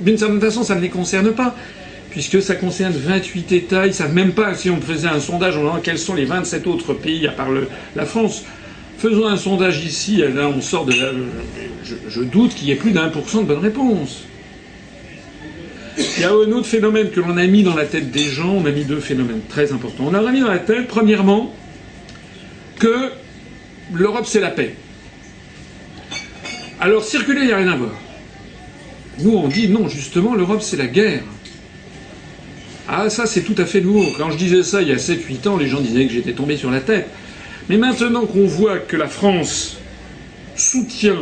d'une 0.00 0.18
certaine 0.18 0.40
façon, 0.40 0.62
ça 0.62 0.74
ne 0.74 0.80
les 0.80 0.90
concerne 0.90 1.32
pas 1.32 1.54
puisque 2.10 2.42
ça 2.42 2.54
concerne 2.54 2.92
28 2.92 3.52
États. 3.52 3.86
Ils 3.86 3.90
ne 3.90 3.94
savent 3.94 4.14
même 4.14 4.32
pas 4.32 4.54
si 4.54 4.70
on 4.70 4.80
faisait 4.80 5.08
un 5.08 5.20
sondage 5.20 5.56
en 5.56 5.60
demandant 5.60 5.80
quels 5.80 5.98
sont 5.98 6.14
les 6.14 6.24
27 6.24 6.66
autres 6.66 6.94
pays 6.94 7.26
à 7.26 7.32
part 7.32 7.48
la 7.94 8.06
France. 8.06 8.44
Faisons 8.98 9.28
un 9.28 9.36
sondage 9.36 9.84
ici, 9.84 10.16
là 10.16 10.48
on 10.48 10.60
sort 10.60 10.84
de 10.84 10.92
là. 10.92 11.12
Je, 12.08 12.20
doute 12.22 12.54
qu'il 12.54 12.66
y 12.68 12.72
ait 12.72 12.76
plus 12.76 12.90
d'un 12.90 13.08
pour 13.10 13.30
cent 13.30 13.42
de 13.42 13.46
bonnes 13.46 13.58
réponses. 13.58 14.24
Il 15.96 16.22
y 16.22 16.24
a 16.24 16.30
un 16.30 16.52
autre 16.52 16.66
phénomène 16.66 17.10
que 17.10 17.20
l'on 17.20 17.36
a 17.36 17.46
mis 17.46 17.62
dans 17.62 17.76
la 17.76 17.84
tête 17.84 18.10
des 18.10 18.24
gens, 18.24 18.50
on 18.50 18.66
a 18.66 18.70
mis 18.70 18.84
deux 18.84 19.00
phénomènes 19.00 19.40
très 19.48 19.72
importants. 19.72 20.04
On 20.06 20.14
a 20.14 20.32
mis 20.32 20.40
dans 20.40 20.48
la 20.48 20.58
tête, 20.58 20.88
premièrement, 20.88 21.54
que 22.78 23.10
l'Europe 23.92 24.26
c'est 24.26 24.40
la 24.40 24.50
paix. 24.50 24.74
Alors 26.80 27.04
circuler, 27.04 27.42
il 27.42 27.46
n'y 27.46 27.52
a 27.52 27.58
rien 27.58 27.68
à 27.68 27.76
voir. 27.76 27.94
Nous 29.20 29.32
on 29.32 29.46
dit 29.46 29.68
non, 29.68 29.88
justement, 29.88 30.34
l'Europe 30.34 30.62
c'est 30.62 30.76
la 30.76 30.86
guerre. 30.86 31.22
Ah, 32.88 33.10
ça, 33.10 33.26
c'est 33.26 33.42
tout 33.42 33.54
à 33.58 33.66
fait 33.66 33.82
nouveau. 33.82 34.06
Quand 34.16 34.30
je 34.30 34.38
disais 34.38 34.62
ça 34.62 34.80
il 34.80 34.88
y 34.88 34.92
a 34.92 34.96
7-8 34.96 35.46
ans, 35.48 35.56
les 35.58 35.68
gens 35.68 35.80
disaient 35.80 36.06
que 36.06 36.12
j'étais 36.12 36.32
tombé 36.32 36.56
sur 36.56 36.70
la 36.70 36.80
tête. 36.80 37.06
Mais 37.68 37.76
maintenant 37.76 38.24
qu'on 38.24 38.46
voit 38.46 38.78
que 38.78 38.96
la 38.96 39.08
France 39.08 39.76
soutient 40.56 41.18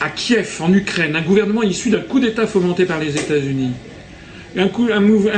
à 0.00 0.10
Kiev, 0.10 0.60
en 0.60 0.72
Ukraine, 0.72 1.16
un 1.16 1.22
gouvernement 1.22 1.64
issu 1.64 1.90
d'un 1.90 2.00
coup 2.00 2.20
d'État 2.20 2.46
fomenté 2.46 2.84
par 2.84 3.00
les 3.00 3.16
États-Unis, 3.16 3.72
un, 4.56 4.66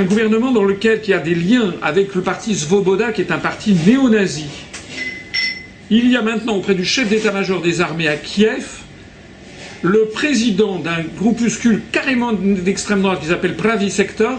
gouvernement 0.05 0.53
dans 0.53 0.65
lequel 0.65 1.01
il 1.05 1.11
y 1.11 1.15
a 1.15 1.19
des 1.19 1.35
liens 1.35 1.75
avec 1.81 2.15
le 2.15 2.21
parti 2.21 2.55
Svoboda, 2.55 3.13
qui 3.13 3.23
est 3.23 3.33
un 3.33 3.39
parti 3.39 3.75
néo-nazi. 3.87 4.47
Il 5.89 6.11
y 6.11 6.17
a 6.17 6.23
maintenant 6.23 6.57
auprès 6.57 6.75
du 6.75 6.85
chef 6.85 7.09
d'état-major 7.09 7.63
des 7.63 7.81
armées 7.81 8.09
à 8.09 8.17
Kiev 8.17 8.67
le 9.83 10.07
président 10.07 10.79
d'un 10.79 11.05
groupuscule 11.17 11.81
carrément 11.93 12.33
d'extrême 12.33 13.03
droite 13.03 13.21
qui 13.21 13.29
s'appelle 13.29 13.55
Pravi 13.55 13.91
Sector, 13.91 14.39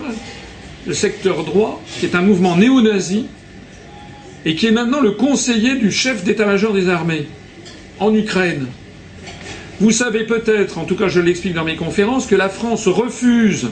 le 0.88 0.94
secteur 0.94 1.44
droit, 1.44 1.82
qui 2.00 2.06
est 2.06 2.16
un 2.16 2.22
mouvement 2.22 2.56
néo-nazi, 2.56 3.26
et 4.46 4.56
qui 4.56 4.68
est 4.68 4.72
maintenant 4.72 5.02
le 5.02 5.12
conseiller 5.12 5.76
du 5.76 5.92
chef 5.92 6.24
d'état-major 6.24 6.74
des 6.74 6.90
armées 6.90 7.28
en 8.00 8.14
Ukraine. 8.14 8.68
Vous 9.80 9.92
savez 9.92 10.24
peut-être, 10.24 10.78
en 10.78 10.86
tout 10.86 10.96
cas 10.96 11.10
je 11.10 11.20
l'explique 11.20 11.54
dans 11.54 11.66
mes 11.66 11.76
conférences, 11.76 12.26
que 12.26 12.36
la 12.36 12.50
France 12.50 12.88
refuse 12.88 13.68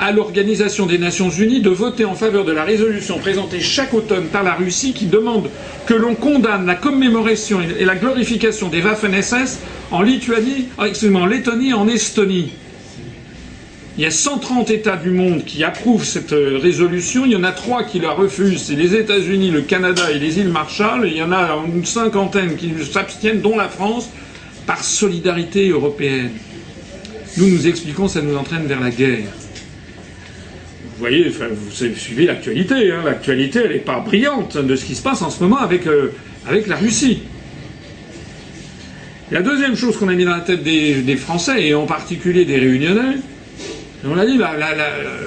à 0.00 0.12
l'Organisation 0.12 0.86
des 0.86 0.98
Nations 0.98 1.28
Unies 1.28 1.60
de 1.60 1.70
voter 1.70 2.04
en 2.04 2.14
faveur 2.14 2.44
de 2.44 2.52
la 2.52 2.64
résolution 2.64 3.18
présentée 3.18 3.60
chaque 3.60 3.94
automne 3.94 4.26
par 4.26 4.44
la 4.44 4.54
Russie 4.54 4.92
qui 4.92 5.06
demande 5.06 5.50
que 5.86 5.94
l'on 5.94 6.14
condamne 6.14 6.66
la 6.66 6.76
commémoration 6.76 7.60
et 7.60 7.84
la 7.84 7.96
glorification 7.96 8.68
des 8.68 8.80
Waffen-SS 8.80 9.58
en 9.90 10.02
Lituanie, 10.02 10.68
excusez-moi, 10.80 11.22
en 11.22 11.26
Lettonie 11.26 11.70
et 11.70 11.74
en 11.74 11.88
Estonie. 11.88 12.52
Il 13.98 14.04
y 14.04 14.06
a 14.06 14.12
130 14.12 14.70
États 14.70 14.94
du 14.94 15.10
monde 15.10 15.44
qui 15.44 15.64
approuvent 15.64 16.04
cette 16.04 16.32
euh, 16.32 16.56
résolution. 16.62 17.26
Il 17.26 17.32
y 17.32 17.36
en 17.36 17.42
a 17.42 17.50
trois 17.50 17.82
qui 17.82 17.98
la 17.98 18.12
refusent. 18.12 18.62
C'est 18.62 18.76
les 18.76 18.94
États-Unis, 18.94 19.50
le 19.50 19.62
Canada 19.62 20.12
et 20.12 20.20
les 20.20 20.38
îles 20.38 20.50
Marshall. 20.50 21.08
il 21.08 21.16
y 21.16 21.22
en 21.22 21.32
a 21.32 21.58
une 21.66 21.84
cinquantaine 21.84 22.54
qui 22.54 22.72
s'abstiennent, 22.88 23.40
dont 23.40 23.56
la 23.56 23.68
France, 23.68 24.08
par 24.66 24.84
solidarité 24.84 25.70
européenne. 25.70 26.30
nous 27.38 27.48
nous 27.48 27.66
expliquons 27.66 28.06
ça 28.06 28.22
nous 28.22 28.36
entraîne 28.36 28.66
vers 28.66 28.78
la 28.78 28.90
guerre. 28.90 29.32
Vous 30.84 31.00
voyez, 31.00 31.28
vous 31.28 31.70
suivez 31.96 32.26
l'actualité. 32.26 32.92
Hein. 32.92 33.02
L'actualité, 33.04 33.62
elle 33.64 33.72
n'est 33.72 33.78
pas 33.78 33.98
brillante 33.98 34.56
de 34.58 34.76
ce 34.76 34.84
qui 34.84 34.94
se 34.94 35.02
passe 35.02 35.22
en 35.22 35.30
ce 35.30 35.42
moment 35.42 35.58
avec, 35.58 35.88
euh, 35.88 36.12
avec 36.46 36.68
la 36.68 36.76
Russie. 36.76 37.22
La 39.32 39.42
deuxième 39.42 39.74
chose 39.74 39.96
qu'on 39.96 40.06
a 40.06 40.14
mis 40.14 40.24
dans 40.24 40.36
la 40.36 40.40
tête 40.40 40.62
des, 40.62 41.16
Français, 41.16 41.66
et 41.66 41.74
en 41.74 41.86
particulier 41.86 42.44
des 42.44 42.58
Réunionnais, 42.58 43.16
on 44.04 44.16
a 44.16 44.24
dit, 44.24 44.38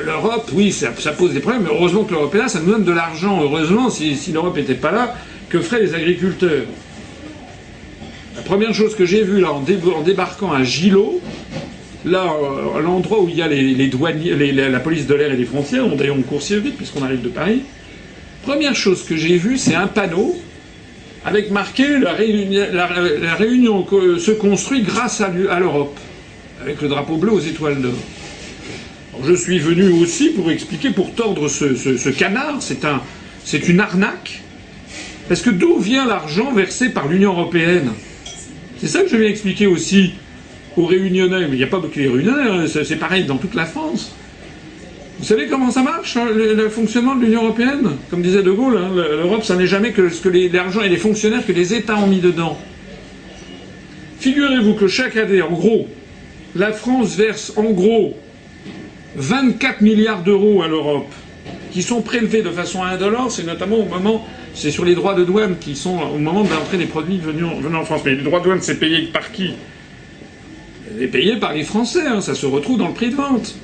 l'Europe, 0.06 0.50
oui, 0.54 0.72
ça, 0.72 0.92
pose 1.12 1.34
des 1.34 1.42
problèmes, 1.42 1.64
mais 1.64 1.70
heureusement 1.70 2.04
que 2.04 2.12
l'Europe 2.12 2.34
est 2.36 2.38
là, 2.38 2.48
ça 2.48 2.60
nous 2.62 2.72
donne 2.72 2.86
de 2.86 2.92
l'argent. 2.92 3.42
Heureusement, 3.42 3.90
si, 3.90 4.16
l'Europe 4.32 4.56
n'était 4.56 4.76
pas 4.76 4.92
là, 4.92 5.16
que 5.50 5.60
feraient 5.60 5.82
les 5.82 5.94
agriculteurs? 5.94 6.64
La 8.36 8.42
première 8.44 8.74
chose 8.74 8.96
que 8.96 9.06
j'ai 9.06 9.24
vue 9.24 9.42
là, 9.42 9.52
en, 9.52 9.62
débarquant 10.02 10.54
à 10.54 10.64
Gilo, 10.64 11.20
là, 12.06 12.34
à 12.78 12.80
l'endroit 12.80 13.22
où 13.22 13.28
il 13.28 13.36
y 13.36 13.42
a 13.42 13.48
les, 13.50 13.88
douaniers, 13.88 14.54
la 14.54 14.80
police 14.80 15.06
de 15.06 15.16
l'air 15.16 15.34
et 15.34 15.38
des 15.38 15.46
frontières, 15.46 15.86
on, 15.86 15.98
d'ailleurs 15.98 16.16
on 16.18 16.22
court 16.22 16.40
vite 16.40 16.78
puisqu'on 16.78 17.04
arrive 17.04 17.22
de 17.22 17.30
Paris, 17.30 17.64
première 18.44 18.74
chose 18.74 19.04
que 19.04 19.18
j'ai 19.18 19.38
vue, 19.38 19.58
c'est 19.58 19.76
un 19.76 19.88
panneau 19.88 20.36
avec 21.26 21.52
marqué 21.52 22.00
la 22.00 22.16
réunion, 23.36 23.86
se 24.18 24.32
construit 24.32 24.82
grâce 24.82 25.20
à 25.20 25.60
l'Europe, 25.60 26.00
avec 26.62 26.82
le 26.82 26.88
drapeau 26.88 27.18
bleu 27.18 27.34
aux 27.34 27.40
étoiles 27.40 27.82
d'or. 27.82 27.92
Je 29.24 29.34
suis 29.34 29.60
venu 29.60 29.90
aussi 30.02 30.30
pour 30.30 30.50
expliquer, 30.52 30.92
pour 30.92 31.14
tordre 31.14 31.48
ce, 31.50 32.10
canard, 32.10 32.60
c'est 33.44 33.68
une 33.68 33.80
arnaque, 33.80 34.42
parce 35.28 35.42
que 35.42 35.50
d'où 35.50 35.80
vient 35.80 36.08
l'argent 36.08 36.52
versé 36.54 36.90
par 36.90 37.08
l'Union 37.08 37.34
européenne? 37.34 37.92
C'est 38.80 38.88
ça 38.88 39.04
que 39.04 39.10
je 39.10 39.18
viens 39.18 39.30
expliquer 39.30 39.68
aussi 39.68 40.14
aux 40.78 40.86
Réunionnais, 40.86 41.48
mais 41.48 41.56
il 41.56 41.58
n'y 41.58 41.64
a 41.64 41.68
pas 41.68 41.82
que 41.82 42.00
les 42.00 42.08
Réunionnais, 42.08 42.50
hein, 42.50 42.66
c'est 42.68 42.96
pareil 42.96 43.26
dans 43.26 43.38
toute 43.38 43.54
la 43.54 43.66
France. 43.66 44.16
Vous 45.20 45.26
savez 45.26 45.48
comment 45.48 45.70
ça 45.70 45.84
marche, 45.84 46.18
hein, 46.18 46.26
le, 46.34 46.68
fonctionnement 46.70 47.14
de 47.14 47.26
l'Union 47.26 47.44
européenne? 47.44 47.92
Comme 48.10 48.24
disait 48.24 48.42
De 48.42 48.52
Gaulle, 48.52 48.78
hein, 48.78 48.90
l'Europe, 48.96 49.44
ça 49.44 49.56
n'est 49.56 49.68
jamais 49.68 49.92
que 49.92 50.02
que 50.02 50.56
l'argent 50.56 50.82
et 50.82 50.90
les 50.90 50.98
fonctionnaires 50.98 51.46
que 51.46 51.52
les 51.52 51.76
États 51.76 51.98
ont 51.98 52.08
mis 52.08 52.22
dedans. 52.22 52.58
Figurez-vous 54.20 54.74
que 54.76 54.88
chaque 54.88 55.18
année, 55.18 55.42
en 55.42 55.52
gros, 55.52 55.88
la 56.56 56.72
France 56.72 57.16
verse 57.16 57.54
en 57.56 57.72
gros 57.72 58.16
24 59.16 59.82
milliards 59.82 60.24
d'euros 60.24 60.62
à 60.62 60.68
l'Europe, 60.68 61.12
qui 61.72 61.82
sont 61.82 62.02
prélevés 62.02 62.42
de 62.42 62.50
façon 62.50 62.84
indolore, 62.84 63.32
c'est 63.32 63.46
notamment 63.46 63.78
au 63.78 63.86
moment, 63.86 64.28
c'est 64.54 64.72
sur 64.72 64.86
les 64.86 64.96
droits 64.96 65.16
de 65.16 65.24
douane 65.24 65.58
qui 65.60 65.76
sont 65.76 65.98
au 66.14 66.18
moment 66.18 66.44
de 66.44 66.50
l'entrée 66.50 66.78
des 66.78 66.86
produits 66.86 67.18
venant, 67.18 67.80
en 67.80 67.86
France. 67.86 68.02
Mais 68.06 68.16
les 68.16 68.24
droits 68.24 68.40
de 68.40 68.46
douane, 68.46 68.62
c'est 68.62 68.80
payé 68.80 69.04
par 69.08 69.32
qui? 69.32 69.54
C'est 71.00 71.08
payé 71.08 71.38
par 71.38 71.54
les 71.54 71.64
Français, 71.64 72.02
ça 72.22 72.36
se 72.36 72.46
retrouve 72.46 72.78
dans 72.78 72.90
le 72.90 72.94
prix 72.94 73.10
de 73.10 73.16
vente. 73.16 73.56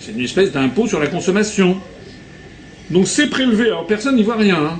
C'est 0.00 0.12
une 0.12 0.20
espèce 0.20 0.52
d'impôt 0.52 0.86
sur 0.86 1.00
la 1.00 1.06
consommation. 1.06 1.78
Donc 2.90 3.08
c'est 3.08 3.28
prélevé, 3.28 3.66
alors 3.66 3.86
personne 3.86 4.16
n'y 4.16 4.22
voit 4.22 4.36
rien. 4.36 4.56
Hein. 4.56 4.78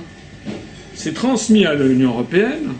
C'est 0.93 1.13
transmis 1.13 1.65
à 1.65 1.73
l'Union 1.73 2.11
européenne, 2.11 2.73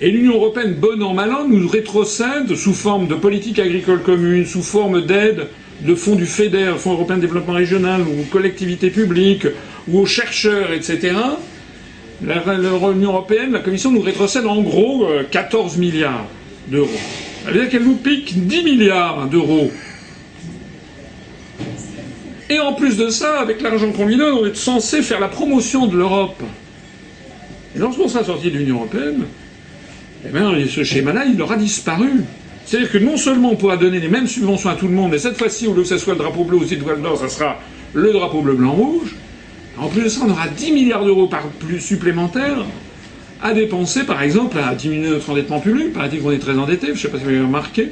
et 0.00 0.10
l'Union 0.10 0.34
européenne, 0.34 0.74
bon 0.74 1.02
an 1.02 1.12
mal 1.12 1.32
an, 1.32 1.48
nous 1.48 1.68
rétrocède 1.68 2.54
sous 2.54 2.72
forme 2.72 3.08
de 3.08 3.14
politique 3.14 3.58
agricole 3.58 4.02
commune, 4.02 4.46
sous 4.46 4.62
forme 4.62 5.04
d'aide 5.04 5.48
de 5.80 5.94
fonds 5.94 6.16
du 6.16 6.26
FEDER, 6.26 6.74
Fonds 6.78 6.92
européen 6.92 7.16
de 7.16 7.22
développement 7.22 7.54
régional, 7.54 8.02
ou 8.02 8.24
collectivités 8.30 8.90
publiques, 8.90 9.46
ou 9.88 10.00
aux 10.00 10.06
chercheurs, 10.06 10.72
etc. 10.72 11.12
L'Union 12.20 13.10
européenne, 13.12 13.52
la 13.52 13.60
Commission 13.60 13.92
nous 13.92 14.00
rétrocède 14.00 14.46
en 14.46 14.60
gros 14.60 15.06
14 15.30 15.76
euh, 15.76 15.80
milliards 15.80 16.26
d'euros. 16.68 16.88
Ça 17.44 17.52
veut 17.52 17.60
dire 17.60 17.70
qu'elle 17.70 17.84
nous 17.84 17.94
pique 17.96 18.46
10 18.46 18.64
milliards 18.64 19.28
d'euros 19.28 19.70
et 22.50 22.58
en 22.60 22.72
plus 22.72 22.96
de 22.96 23.10
ça, 23.10 23.40
avec 23.40 23.60
l'argent 23.60 23.92
qu'on 23.92 24.06
lui 24.06 24.16
donne, 24.16 24.34
on 24.34 24.46
est 24.46 24.56
censé 24.56 25.02
faire 25.02 25.20
la 25.20 25.28
promotion 25.28 25.86
de 25.86 25.96
l'Europe. 25.96 26.42
Et 27.76 27.78
lorsqu'on 27.78 28.08
sera 28.08 28.24
sorti 28.24 28.50
de 28.50 28.56
l'Union 28.56 28.76
européenne, 28.76 29.24
eh 30.26 30.30
bien, 30.30 30.52
ce 30.68 30.82
schéma-là, 30.82 31.26
il 31.26 31.40
aura 31.42 31.56
disparu. 31.56 32.08
C'est-à-dire 32.68 32.92
que 32.92 32.98
non 32.98 33.16
seulement 33.16 33.52
on 33.52 33.56
pourra 33.56 33.78
donner 33.78 33.98
les 33.98 34.08
mêmes 34.08 34.26
subventions 34.26 34.68
à 34.68 34.74
tout 34.74 34.88
le 34.88 34.92
monde, 34.92 35.12
mais 35.12 35.18
cette 35.18 35.38
fois-ci, 35.38 35.66
au 35.66 35.72
lieu 35.72 35.82
que 35.82 35.88
ce 35.88 35.96
soit 35.96 36.12
le 36.12 36.18
drapeau 36.18 36.44
bleu 36.44 36.58
aux 36.58 36.64
étoiles 36.64 37.00
d'or, 37.00 37.16
ça 37.16 37.30
sera 37.30 37.56
le 37.94 38.12
drapeau 38.12 38.42
bleu, 38.42 38.52
blanc, 38.54 38.72
rouge. 38.72 39.16
En 39.78 39.88
plus 39.88 40.02
de 40.02 40.08
ça, 40.08 40.20
on 40.26 40.30
aura 40.30 40.48
10 40.48 40.72
milliards 40.72 41.04
d'euros 41.04 41.28
par 41.28 41.46
plus 41.48 41.80
supplémentaires 41.80 42.58
à 43.40 43.54
dépenser, 43.54 44.04
par 44.04 44.22
exemple, 44.22 44.58
à 44.58 44.74
diminuer 44.74 45.08
notre 45.08 45.30
endettement 45.30 45.60
public. 45.60 45.94
Paraît-il 45.94 46.20
qu'on 46.20 46.30
est 46.30 46.38
très 46.38 46.58
endetté, 46.58 46.88
je 46.88 46.92
ne 46.92 46.96
sais 46.98 47.08
pas 47.08 47.16
si 47.16 47.24
vous 47.24 47.30
avez 47.30 47.40
remarqué 47.40 47.88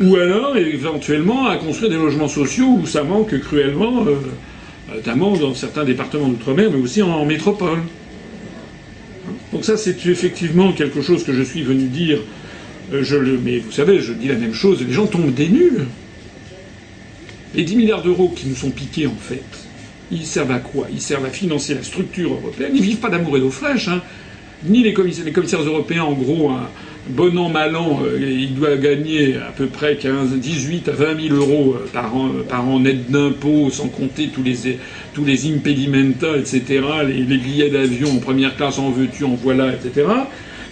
ou 0.00 0.16
alors 0.16 0.56
éventuellement 0.56 1.46
à 1.46 1.56
construire 1.56 1.90
des 1.90 1.96
logements 1.96 2.28
sociaux 2.28 2.78
où 2.82 2.86
ça 2.86 3.04
manque 3.04 3.38
cruellement, 3.40 4.04
euh, 4.06 4.16
notamment 4.94 5.36
dans 5.36 5.54
certains 5.54 5.84
départements 5.84 6.28
d'outre-mer, 6.28 6.70
mais 6.72 6.80
aussi 6.80 7.02
en, 7.02 7.24
métropole. 7.24 7.78
Donc 9.52 9.64
ça, 9.64 9.76
c'est 9.76 10.04
effectivement 10.06 10.72
quelque 10.72 11.00
chose 11.00 11.24
que 11.24 11.32
je 11.32 11.42
suis 11.42 11.62
venu 11.62 11.86
dire. 11.86 12.18
Euh, 12.92 13.02
je 13.02 13.16
le, 13.16 13.38
mais 13.38 13.58
vous 13.58 13.72
savez, 13.72 14.00
je 14.00 14.12
dis 14.12 14.28
la 14.28 14.34
même 14.34 14.54
chose, 14.54 14.84
les 14.86 14.92
gens 14.92 15.06
tombent 15.06 15.32
des 15.32 15.48
nuls. 15.48 15.86
Les 17.54 17.62
10 17.62 17.76
milliards 17.76 18.02
d'euros 18.02 18.32
qui 18.34 18.48
nous 18.48 18.56
sont 18.56 18.70
piqués, 18.70 19.06
en 19.06 19.14
fait, 19.14 19.42
ils 20.10 20.26
servent 20.26 20.50
à 20.50 20.58
quoi? 20.58 20.88
Ils 20.92 21.00
servent 21.00 21.24
à 21.24 21.30
financer 21.30 21.74
la 21.74 21.82
structure 21.82 22.32
européenne. 22.32 22.72
Ils 22.74 22.82
vivent 22.82 22.98
pas 22.98 23.10
d'amour 23.10 23.36
et 23.36 23.40
d'eau 23.40 23.50
fraîche. 23.50 23.88
Hein. 23.88 24.02
Ni 24.64 24.82
les 24.82 24.92
commissaires, 24.92 25.24
les 25.24 25.66
européens, 25.66 26.04
en 26.04 26.12
gros, 26.12 26.50
hein, 26.50 26.68
bon 27.08 27.36
an, 27.38 27.48
mal 27.48 27.76
an, 27.76 28.00
euh, 28.04 28.18
il 28.20 28.54
doit 28.54 28.76
gagner 28.76 29.36
à 29.36 29.52
peu 29.52 29.66
près 29.66 29.96
15, 29.96 30.34
18 30.34 30.88
à 30.88 30.92
20 30.92 31.28
000 31.28 31.34
euros 31.34 31.76
euh, 31.78 31.86
par 31.92 32.16
an, 32.16 32.30
par 32.48 32.66
an 32.66 32.80
net 32.80 33.10
d'impôts, 33.10 33.70
sans 33.70 33.88
compter 33.88 34.28
tous 34.28 34.42
les, 34.42 34.78
tous 35.12 35.24
les 35.24 35.52
impedimenta, 35.52 36.36
etc., 36.36 36.80
les, 37.06 37.36
billets 37.36 37.70
d'avion 37.70 38.10
en 38.10 38.18
première 38.18 38.56
classe, 38.56 38.78
en 38.78 38.90
veux-tu, 38.90 39.24
en 39.24 39.34
voilà, 39.34 39.74
etc. 39.74 40.06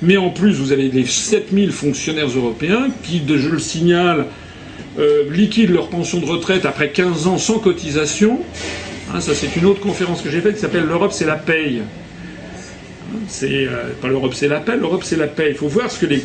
Mais 0.02 0.16
en 0.16 0.30
plus, 0.30 0.54
vous 0.54 0.72
avez 0.72 0.88
les 0.88 1.04
7000 1.04 1.70
fonctionnaires 1.70 2.28
européens 2.28 2.88
qui, 3.04 3.22
je 3.26 3.48
le 3.48 3.58
signale, 3.58 4.26
liquident 5.30 5.72
leur 5.72 5.88
pension 5.88 6.18
de 6.18 6.26
retraite 6.26 6.66
après 6.66 6.90
15 6.90 7.26
ans 7.28 7.38
sans 7.38 7.58
cotisation. 7.58 8.40
Hein, 9.14 9.20
ça, 9.20 9.34
c'est 9.34 9.56
une 9.56 9.66
autre 9.66 9.80
conférence 9.80 10.22
que 10.22 10.30
j'ai 10.30 10.40
faite 10.40 10.54
qui 10.54 10.60
s'appelle 10.60 10.84
L'Europe, 10.84 11.12
c'est 11.12 11.26
la 11.26 11.36
paye. 11.36 11.82
C'est 13.28 13.66
euh, 13.66 13.90
pas 14.00 14.08
l'Europe, 14.08 14.34
c'est 14.34 14.48
la 14.48 14.60
paix. 14.60 14.76
L'Europe, 14.76 15.02
c'est 15.04 15.16
la 15.16 15.26
paix. 15.26 15.48
Il 15.50 15.56
faut 15.56 15.68
voir 15.68 15.90
ce 15.90 15.98
que 15.98 16.06
les, 16.06 16.18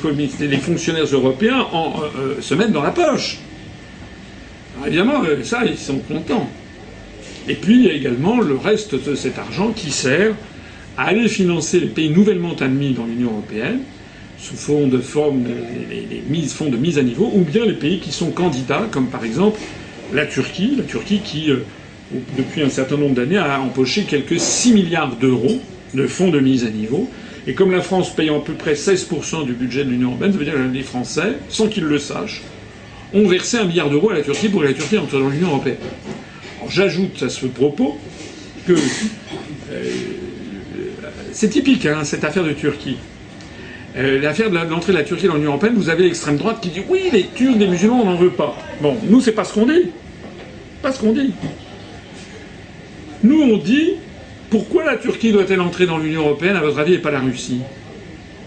fonctionnaires 0.57 1.05
européens 1.05 1.67
euh, 1.73 1.77
euh, 2.17 2.41
se 2.41 2.53
mettent 2.53 2.71
dans 2.71 2.83
la 2.83 2.91
poche. 2.91 3.39
évidemment, 4.85 5.21
ça, 5.43 5.65
ils 5.65 5.77
sont 5.77 5.99
contents. 5.99 6.49
Et 7.47 7.55
puis, 7.55 7.75
il 7.75 7.85
y 7.85 7.89
a 7.89 7.93
également 7.93 8.39
le 8.39 8.55
reste 8.55 8.95
de 8.95 9.15
cet 9.15 9.37
argent 9.37 9.71
qui 9.71 9.91
sert 9.91 10.33
aller 10.97 11.27
financer 11.27 11.79
les 11.79 11.87
pays 11.87 12.09
nouvellement 12.09 12.55
admis 12.55 12.93
dans 12.93 13.05
l'Union 13.05 13.31
européenne, 13.31 13.79
sous 14.39 14.55
forme 14.55 14.89
de, 14.89 14.99
forme 14.99 15.43
les, 15.89 16.41
fonds 16.43 16.69
de 16.69 16.77
mise 16.77 16.97
à 16.97 17.03
niveau, 17.03 17.31
ou 17.33 17.41
bien 17.41 17.65
les 17.65 17.73
pays 17.73 17.99
qui 17.99 18.11
sont 18.11 18.31
candidats, 18.31 18.87
comme 18.91 19.07
par 19.07 19.23
exemple 19.23 19.59
la 20.13 20.25
Turquie, 20.25 20.73
la 20.77 20.83
Turquie 20.83 21.19
qui, 21.23 21.49
depuis 22.37 22.61
un 22.61 22.69
certain 22.69 22.97
nombre 22.97 23.15
d'années, 23.15 23.37
a 23.37 23.59
empoché 23.61 24.03
quelques 24.03 24.39
6 24.39 24.73
milliards 24.73 25.15
d'euros 25.15 25.59
de 25.93 26.07
fonds 26.07 26.29
de 26.29 26.39
mise 26.39 26.65
à 26.65 26.69
niveau. 26.69 27.09
Et 27.47 27.53
comme 27.53 27.71
la 27.71 27.81
France 27.81 28.13
paye 28.13 28.29
à 28.29 28.39
peu 28.39 28.53
près 28.53 28.73
16% 28.73 29.45
du 29.45 29.53
budget 29.53 29.85
de 29.85 29.89
l'Union 29.89 30.09
européenne, 30.09 30.33
ça 30.33 30.37
veut 30.37 30.45
dire 30.45 30.53
que 30.55 30.73
les 30.73 30.83
Français, 30.83 31.37
sans 31.49 31.67
qu'ils 31.67 31.85
le 31.85 31.97
sachent, 31.97 32.41
ont 33.13 33.25
versé 33.27 33.57
un 33.57 33.63
milliard 33.65 33.89
d'euros 33.89 34.09
à 34.09 34.15
la 34.15 34.21
Turquie 34.21 34.49
pour 34.49 34.61
que 34.61 34.67
la 34.67 34.73
Turquie 34.73 34.97
entre 34.97 35.17
dans 35.19 35.29
l'Union 35.29 35.47
européenne. 35.49 35.77
J'ajoute 36.69 37.23
à 37.23 37.29
ce 37.29 37.45
propos 37.45 37.97
que 38.67 38.73
euh, 38.73 39.83
c'est 41.37 41.49
typique, 41.49 41.85
hein, 41.85 42.03
cette 42.03 42.23
affaire 42.23 42.43
de 42.43 42.53
Turquie. 42.53 42.97
Euh, 43.95 44.19
l'affaire 44.19 44.49
de 44.49 44.55
l'entrée 44.55 44.91
de 44.91 44.97
la 44.97 45.03
Turquie 45.03 45.27
dans 45.27 45.35
l'Union 45.35 45.51
européenne, 45.51 45.75
vous 45.75 45.89
avez 45.89 46.03
l'extrême 46.03 46.35
droite 46.35 46.57
qui 46.59 46.69
dit 46.69 46.81
oui, 46.89 47.09
les 47.13 47.27
Turcs, 47.27 47.55
les 47.59 47.67
musulmans, 47.67 48.01
on 48.01 48.05
n'en 48.05 48.15
veut 48.15 48.31
pas. 48.31 48.57
Bon, 48.81 48.97
nous, 49.07 49.21
c'est 49.21 49.33
pas 49.33 49.43
ce 49.43 49.53
qu'on 49.53 49.67
dit. 49.67 49.91
Pas 50.81 50.91
ce 50.91 50.99
qu'on 50.99 51.11
dit. 51.11 51.31
Nous, 53.23 53.39
on 53.39 53.57
dit 53.57 53.93
pourquoi 54.49 54.83
la 54.83 54.97
Turquie 54.97 55.31
doit-elle 55.31 55.61
entrer 55.61 55.85
dans 55.85 55.99
l'Union 55.99 56.21
européenne, 56.21 56.55
à 56.55 56.61
votre 56.61 56.79
avis, 56.79 56.95
et 56.95 56.97
pas 56.97 57.11
la 57.11 57.19
Russie? 57.19 57.59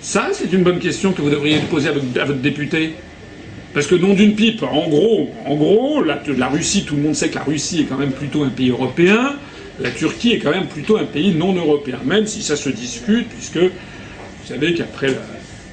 Ça, 0.01 0.31
c'est 0.33 0.53
une 0.53 0.65
bonne 0.65 0.81
question 0.81 1.13
que 1.13 1.23
vous 1.23 1.31
devriez 1.31 1.59
poser 1.71 1.91
à 1.91 1.93
votre, 1.93 2.41
député. 2.41 2.95
Parce 3.73 3.87
que 3.87 3.95
non 3.95 4.15
d'une 4.15 4.35
pipe, 4.35 4.65
en 4.65 4.89
gros, 4.89 5.31
en 5.47 5.55
gros, 5.55 6.03
la, 6.03 6.49
Russie, 6.49 6.85
tout 6.85 6.97
le 6.97 7.03
monde 7.03 7.15
sait 7.15 7.29
que 7.29 7.37
la 7.37 7.45
Russie 7.45 7.83
est 7.83 7.85
quand 7.85 7.99
même 7.99 8.11
plutôt 8.11 8.43
un 8.43 8.49
pays 8.49 8.71
européen, 8.71 9.37
la 9.83 9.91
Turquie 9.91 10.33
est 10.33 10.39
quand 10.39 10.51
même 10.51 10.67
plutôt 10.67 10.97
un 10.97 11.05
pays 11.05 11.35
non 11.35 11.55
européen, 11.55 11.99
même 12.05 12.27
si 12.27 12.43
ça 12.43 12.57
se 12.57 12.69
discute, 12.69 13.29
puisque 13.29 13.59
vous 13.59 14.47
savez 14.47 14.75
qu'après 14.75 15.17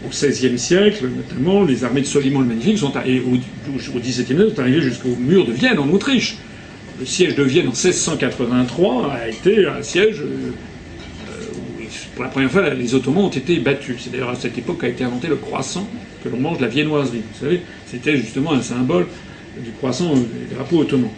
au 0.05 0.09
XVIe 0.09 0.57
siècle, 0.57 1.07
notamment, 1.15 1.63
les 1.63 1.83
armées 1.83 2.01
de 2.01 2.05
Soliman 2.05 2.41
le 2.41 2.47
Magnifique 2.47 2.77
sont 2.77 2.95
arrivées, 2.95 3.23
au 3.25 3.99
XVIIe 3.99 4.13
siècle 4.13 4.51
sont 4.55 4.61
arrivées 4.61 4.81
jusqu'au 4.81 5.15
mur 5.19 5.45
de 5.45 5.51
Vienne 5.51 5.79
en 5.79 5.89
Autriche 5.89 6.37
le 6.99 7.05
siège 7.05 7.35
de 7.35 7.43
Vienne 7.43 7.67
en 7.67 7.71
1683 7.71 9.11
a 9.11 9.27
été 9.29 9.67
un 9.67 9.81
siège 9.83 10.21
euh, 10.21 10.51
où, 11.79 11.83
pour 12.15 12.23
la 12.23 12.29
première 12.29 12.51
fois, 12.51 12.69
les 12.73 12.95
Ottomans 12.95 13.25
ont 13.25 13.29
été 13.29 13.57
battus. 13.59 13.97
C'est 13.99 14.11
d'ailleurs 14.11 14.31
à 14.31 14.35
cette 14.35 14.57
époque 14.57 14.81
qu'a 14.81 14.87
été 14.87 15.03
inventé 15.03 15.27
le 15.27 15.35
croissant 15.35 15.87
que 16.23 16.29
l'on 16.29 16.37
mange 16.37 16.59
la 16.59 16.67
viennoiserie. 16.67 17.21
Vous 17.33 17.45
savez, 17.45 17.61
c'était 17.85 18.17
justement 18.17 18.53
un 18.53 18.61
symbole 18.61 19.07
du 19.63 19.71
croissant 19.71 20.13
des 20.15 20.55
drapeaux 20.55 20.79
ottomans. 20.79 21.11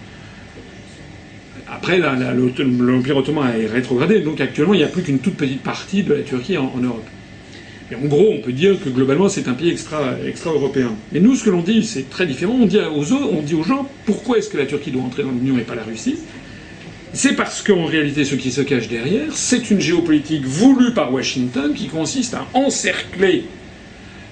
Après, 1.72 2.00
l'Empire 2.00 3.18
ottoman 3.18 3.54
est 3.60 3.68
rétrogradé, 3.68 4.22
donc 4.22 4.42
actuellement, 4.42 4.74
il 4.74 4.78
n'y 4.78 4.84
a 4.84 4.88
plus 4.88 5.04
qu'une 5.04 5.20
toute 5.20 5.36
petite 5.36 5.62
partie 5.62 6.04
de 6.04 6.14
la 6.14 6.22
Turquie 6.22 6.58
en, 6.58 6.72
Europe. 6.82 7.06
Et 7.92 7.96
en 7.96 8.08
gros, 8.08 8.34
on 8.34 8.42
peut 8.42 8.52
dire 8.52 8.80
que 8.84 8.90
globalement, 8.90 9.30
c'est 9.30 9.48
un 9.48 9.54
pays 9.54 9.70
extra-européen. 9.70 10.26
Extra 10.28 10.52
Mais 11.12 11.20
nous, 11.20 11.36
ce 11.36 11.44
que 11.44 11.50
l'on 11.50 11.62
dit, 11.62 11.84
c'est 11.84 12.10
très 12.10 12.26
différent. 12.26 12.58
On 12.60 12.66
dit, 12.66 12.80
aux, 12.80 13.14
on 13.14 13.42
dit 13.42 13.56
aux 13.56 13.64
gens 13.64 13.88
pourquoi 14.06 14.38
est-ce 14.38 14.50
que 14.50 14.58
la 14.58 14.66
Turquie 14.66 14.92
doit 14.92 15.04
entrer 15.04 15.24
dans 15.24 15.32
l'Union 15.32 15.58
et 15.58 15.62
pas 15.62 15.76
la 15.76 15.84
Russie? 15.84 16.18
C'est 17.14 17.36
parce 17.36 17.64
qu'en 17.64 17.86
réalité, 17.86 18.24
ce 18.24 18.36
qui 18.36 18.52
se 18.52 18.62
cache 18.62 18.88
derrière, 18.88 19.36
c'est 19.36 19.72
une 19.72 19.82
géopolitique 19.82 20.46
voulue 20.46 20.94
par 20.94 21.12
Washington 21.12 21.74
qui 21.74 21.88
consiste 21.88 22.36
à 22.36 22.48
encercler 22.54 23.46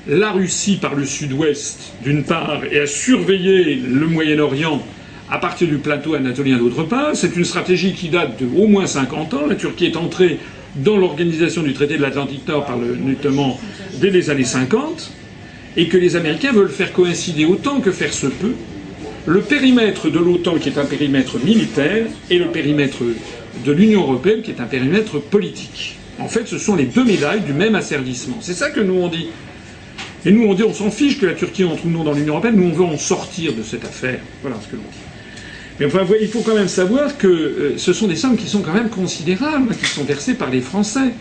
la 0.08 0.32
Russie 0.32 0.78
par 0.78 0.96
le 0.96 1.06
sud-ouest, 1.06 1.94
d'une 2.04 2.24
part, 2.24 2.64
et 2.72 2.80
à 2.80 2.88
surveiller 2.88 3.76
le 3.76 4.08
Moyen-Orient 4.08 4.82
à 5.30 5.39
partir 5.39 5.67
du 5.67 5.78
plateau 5.78 6.13
anatolien 6.13 6.57
d'autre 6.57 6.84
part. 6.84 7.15
C'est 7.15 7.36
une 7.36 7.45
stratégie 7.45 7.93
qui 7.93 8.09
date 8.09 8.41
de 8.41 8.47
au 8.57 8.67
moins 8.67 8.88
50 8.88 9.34
ans. 9.34 9.45
La 9.47 9.55
Turquie 9.55 9.86
est 9.86 9.97
entrée 9.97 10.39
dans 10.75 10.97
l'organisation 10.97 11.63
du 11.63 11.73
traité 11.73 11.97
de 11.97 12.01
l'Atlantique 12.01 12.47
Nord 12.47 12.65
par 12.65 12.78
le, 12.78 12.95
notamment 12.95 13.59
dès 13.99 14.09
les 14.09 14.30
années 14.30 14.43
50, 14.43 15.11
et 15.75 15.88
que 15.88 15.97
les 15.97 16.15
Américains 16.15 16.51
veulent 16.51 16.69
faire 16.69 16.93
coïncider 16.93 17.45
autant 17.45 17.80
que 17.80 17.91
faire 17.91 18.13
se 18.13 18.28
peut 18.28 18.53
le 19.25 19.41
périmètre 19.41 20.09
de 20.09 20.19
l'OTAN, 20.19 20.55
qui 20.57 20.69
est 20.69 20.78
un 20.78 20.86
périmètre 20.86 21.38
militaire, 21.43 22.05
et 22.30 22.39
le 22.39 22.47
périmètre 22.47 22.99
de 23.65 23.71
l'Union 23.73 24.03
européenne, 24.03 24.41
qui 24.41 24.51
est 24.51 24.61
un 24.61 24.65
périmètre 24.65 25.19
politique. 25.19 25.97
En 26.19 26.30
fait, 26.30 26.47
ce 26.47 26.57
sont 26.57 26.75
les 26.75 26.86
deux 26.86 27.03
médailles 27.03 27.41
du 27.41 27.53
même 27.53 27.75
asservissement. 27.75 28.38
C'est 28.39 28.53
ça 28.53 28.69
que 28.69 28.80
nous 28.80 28.95
on 28.95 29.09
dit. 29.09 29.28
Et 30.25 30.32
nous 30.32 30.45
on 30.45 30.53
dit 30.53 30.63
on 30.63 30.73
s'en 30.73 30.89
fiche 30.89 31.19
que 31.19 31.25
la 31.25 31.34
Turquie 31.34 31.63
entre 31.63 31.86
ou 31.86 31.89
non 31.89 32.03
dans 32.03 32.13
l'Union 32.13 32.34
européenne, 32.34 32.55
nous 32.55 32.69
on 32.69 32.73
veut 32.73 32.86
en 32.86 32.97
sortir 32.97 33.53
de 33.53 33.63
cette 33.63 33.86
affaire. 33.86 34.19
Voilà 34.41 34.57
ce 34.61 34.67
que 34.67 34.78
l'on 34.78 34.82
dit. 34.82 35.07
Mais 35.80 35.86
enfin, 35.86 36.05
il 36.19 36.28
faut 36.28 36.41
quand 36.41 36.55
même 36.55 36.67
savoir 36.67 37.17
que 37.17 37.28
euh, 37.28 37.78
ce 37.78 37.93
sont 37.93 38.07
des 38.07 38.15
sommes 38.15 38.36
qui 38.36 38.47
sont 38.47 38.61
quand 38.61 38.73
même 38.73 38.89
considérables, 38.89 39.75
qui 39.75 39.86
sont 39.86 40.03
versées 40.03 40.34
par 40.34 40.49
les 40.49 40.61
Français. 40.61 41.11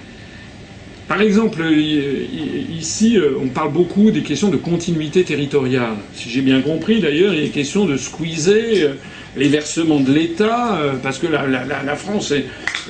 Par 1.09 1.22
exemple, 1.22 1.62
ici, 1.70 3.16
euh, 3.16 3.38
on 3.40 3.46
parle 3.46 3.72
beaucoup 3.72 4.11
des 4.11 4.22
questions 4.22 4.48
de 4.48 4.57
continuité 4.57 5.22
territoriale. 5.22 5.94
Si 6.14 6.28
j'ai 6.28 6.40
bien 6.40 6.61
compris, 6.62 7.00
d'ailleurs, 7.00 7.32
il 7.32 7.44
est 7.44 7.48
question 7.50 7.84
de 7.84 7.96
squeezer 7.96 8.82
euh, 8.82 8.94
les 9.36 9.48
versements 9.48 10.00
de 10.00 10.12
l'État, 10.12 10.76
euh, 10.78 10.94
parce 11.00 11.18
que 11.18 11.28
la, 11.28 11.94
France, 11.94 12.32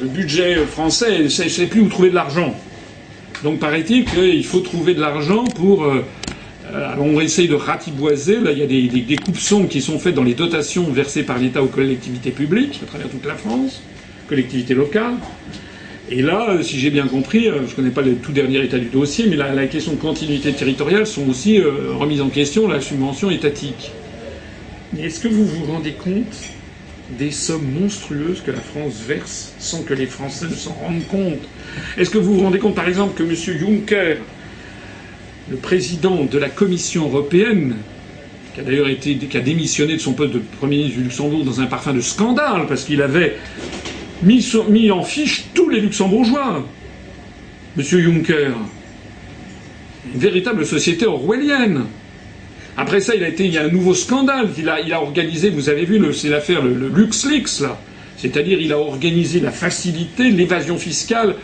le 0.01 0.09
budget 0.09 0.57
français, 0.65 1.25
ne 1.25 1.29
sait 1.29 1.67
plus 1.67 1.83
où 1.83 1.89
trouver 1.89 2.09
de 2.09 2.15
l'argent. 2.15 2.55
Donc 3.45 3.59
paraît-il 3.59 4.07
qu'il 4.07 4.47
faut 4.47 4.61
trouver 4.61 4.95
de 4.95 5.01
l'argent 5.01 5.45
pour... 5.45 5.87
on 6.99 7.21
essaye 7.21 7.49
de 7.49 7.55
ratiboiser. 7.55 8.41
Là, 8.41 8.53
il 8.53 8.59
y 8.59 8.63
a 8.63 8.67
des, 8.67 9.17
coupes 9.17 9.69
qui 9.69 9.81
sont 9.81 9.99
faites 9.99 10.15
dans 10.15 10.25
les 10.25 10.35
dotations 10.35 10.85
versées 10.91 11.23
par 11.23 11.39
l'État 11.39 11.63
aux 11.63 11.69
collectivités 11.69 12.31
publiques 12.31 12.81
à 12.83 12.87
travers 12.87 13.09
toute 13.09 13.27
la 13.27 13.35
France, 13.35 13.83
collectivités 14.29 14.75
locales. 14.75 15.15
Et 16.09 16.23
là, 16.23 16.51
euh, 16.51 16.63
si 16.63 16.79
j'ai 16.79 16.91
bien 16.91 17.09
compris, 17.09 17.49
euh, 17.49 17.67
je 17.67 17.71
ne 17.71 17.77
connais 17.77 17.91
pas 17.91 18.03
le 18.03 18.15
tout 18.15 18.31
dernier 18.31 18.63
état 18.63 18.79
du 18.79 18.87
dossier, 18.87 19.27
mais 19.29 19.35
la, 19.35 19.67
question 19.67 19.93
de 19.93 19.99
continuité 19.99 20.53
territoriale 20.53 21.07
sont 21.07 21.29
aussi 21.29 21.59
euh, 21.59 21.95
remises 21.95 22.21
en 22.21 22.29
question, 22.29 22.69
la 22.69 22.81
subvention 22.81 23.29
étatique. 23.29 23.91
Est-ce 24.97 25.19
que 25.19 25.29
vous 25.29 25.45
vous 25.45 25.65
rendez 25.65 25.93
compte 25.93 26.37
des 27.19 27.33
sommes 27.33 27.69
monstrueuses 27.81 28.41
que 28.41 28.53
la 28.53 28.61
France 28.61 29.03
verse 29.07 29.53
sans 29.59 29.83
que 29.83 29.95
les 29.95 30.07
Français 30.07 30.47
ne 30.47 30.55
s'en 30.55 30.75
rendent 30.75 31.07
compte? 31.09 31.43
Est-ce 31.99 32.11
que 32.11 32.19
vous 32.19 32.35
vous 32.35 32.43
rendez 32.43 32.61
compte, 32.61 32.77
par 32.77 32.87
exemple, 32.87 33.15
que 33.15 33.25
M. 33.25 33.35
Juncker, 33.59 34.19
le 35.51 35.57
président 35.57 36.25
de 36.25 36.39
la 36.39 36.49
Commission 36.49 37.07
européenne, 37.07 37.77
qui 38.55 38.61
a 38.61 38.63
d'ailleurs 38.65 38.89
été, 38.89 39.15
démissionné 39.15 39.95
de 39.95 40.01
son 40.01 40.13
poste 40.13 40.33
de 40.33 40.39
Premier 40.59 40.77
ministre 40.79 40.99
du 40.99 41.05
Luxembourg 41.05 41.45
dans 41.45 41.61
un 41.61 41.67
parfum 41.67 41.93
de 41.93 42.01
scandale, 42.01 42.67
parce 42.69 42.85
qu'il 42.85 43.03
avait 43.03 43.37
mis, 44.23 44.91
en 44.91 45.03
fiche 45.03 45.45
tous 45.55 45.69
les 45.69 45.81
luxembourgeois. 45.81 46.67
Monsieur 47.77 48.01
Juncker. 48.01 48.53
Une 50.15 50.21
véritable 50.21 50.65
société 50.65 51.05
orwellienne. 51.07 51.85
Après 52.79 53.01
ça, 53.01 53.15
il 53.15 53.23
a 53.25 53.29
été, 53.29 53.45
il 53.45 53.53
y 53.53 53.59
a 53.59 53.65
un 53.65 53.71
nouveau 53.71 53.95
scandale. 53.95 54.49
Il 54.59 54.69
a, 54.69 55.01
organisé, 55.03 55.51
vous 55.51 55.69
avez 55.69 55.85
vu, 55.85 56.01
c'est 56.15 56.29
l'affaire 56.29 56.63
le, 56.63 56.75
le, 56.75 56.89
LuxLeaks. 56.89 57.63
C'est-à-dire, 58.17 58.61
il 58.61 58.73
a 58.73 58.79
organisé 58.79 59.41
la 59.41 59.51
facilité, 59.51 60.31
l'évasion 60.31 60.79
fiscale 60.79 61.35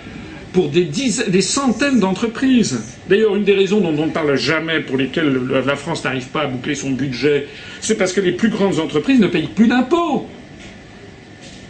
pour 0.53 0.69
des, 0.69 0.85
des 0.85 1.43
centaines 1.43 1.99
d'entreprises. 2.01 2.83
D'ailleurs, 3.09 3.35
une 3.37 3.45
des 3.45 3.55
raisons 3.55 3.81
dont 3.81 3.95
on 3.97 4.07
ne 4.07 4.13
parle 4.13 4.37
jamais, 4.37 4.81
pour 4.81 4.97
lesquelles 4.97 5.41
la 5.65 5.77
France 5.77 6.05
n'arrive 6.05 6.29
pas 6.29 6.43
à 6.43 6.47
boucler 6.47 6.75
son 6.75 6.91
budget, 6.91 7.49
c'est 7.81 7.97
parce 7.97 8.13
que 8.13 8.21
les 8.21 8.33
plus 8.33 8.51
grandes 8.51 8.79
entreprises 8.79 9.21
ne 9.21 9.29
payent 9.29 9.49
plus 9.49 9.69
d'impôts. 9.69 10.27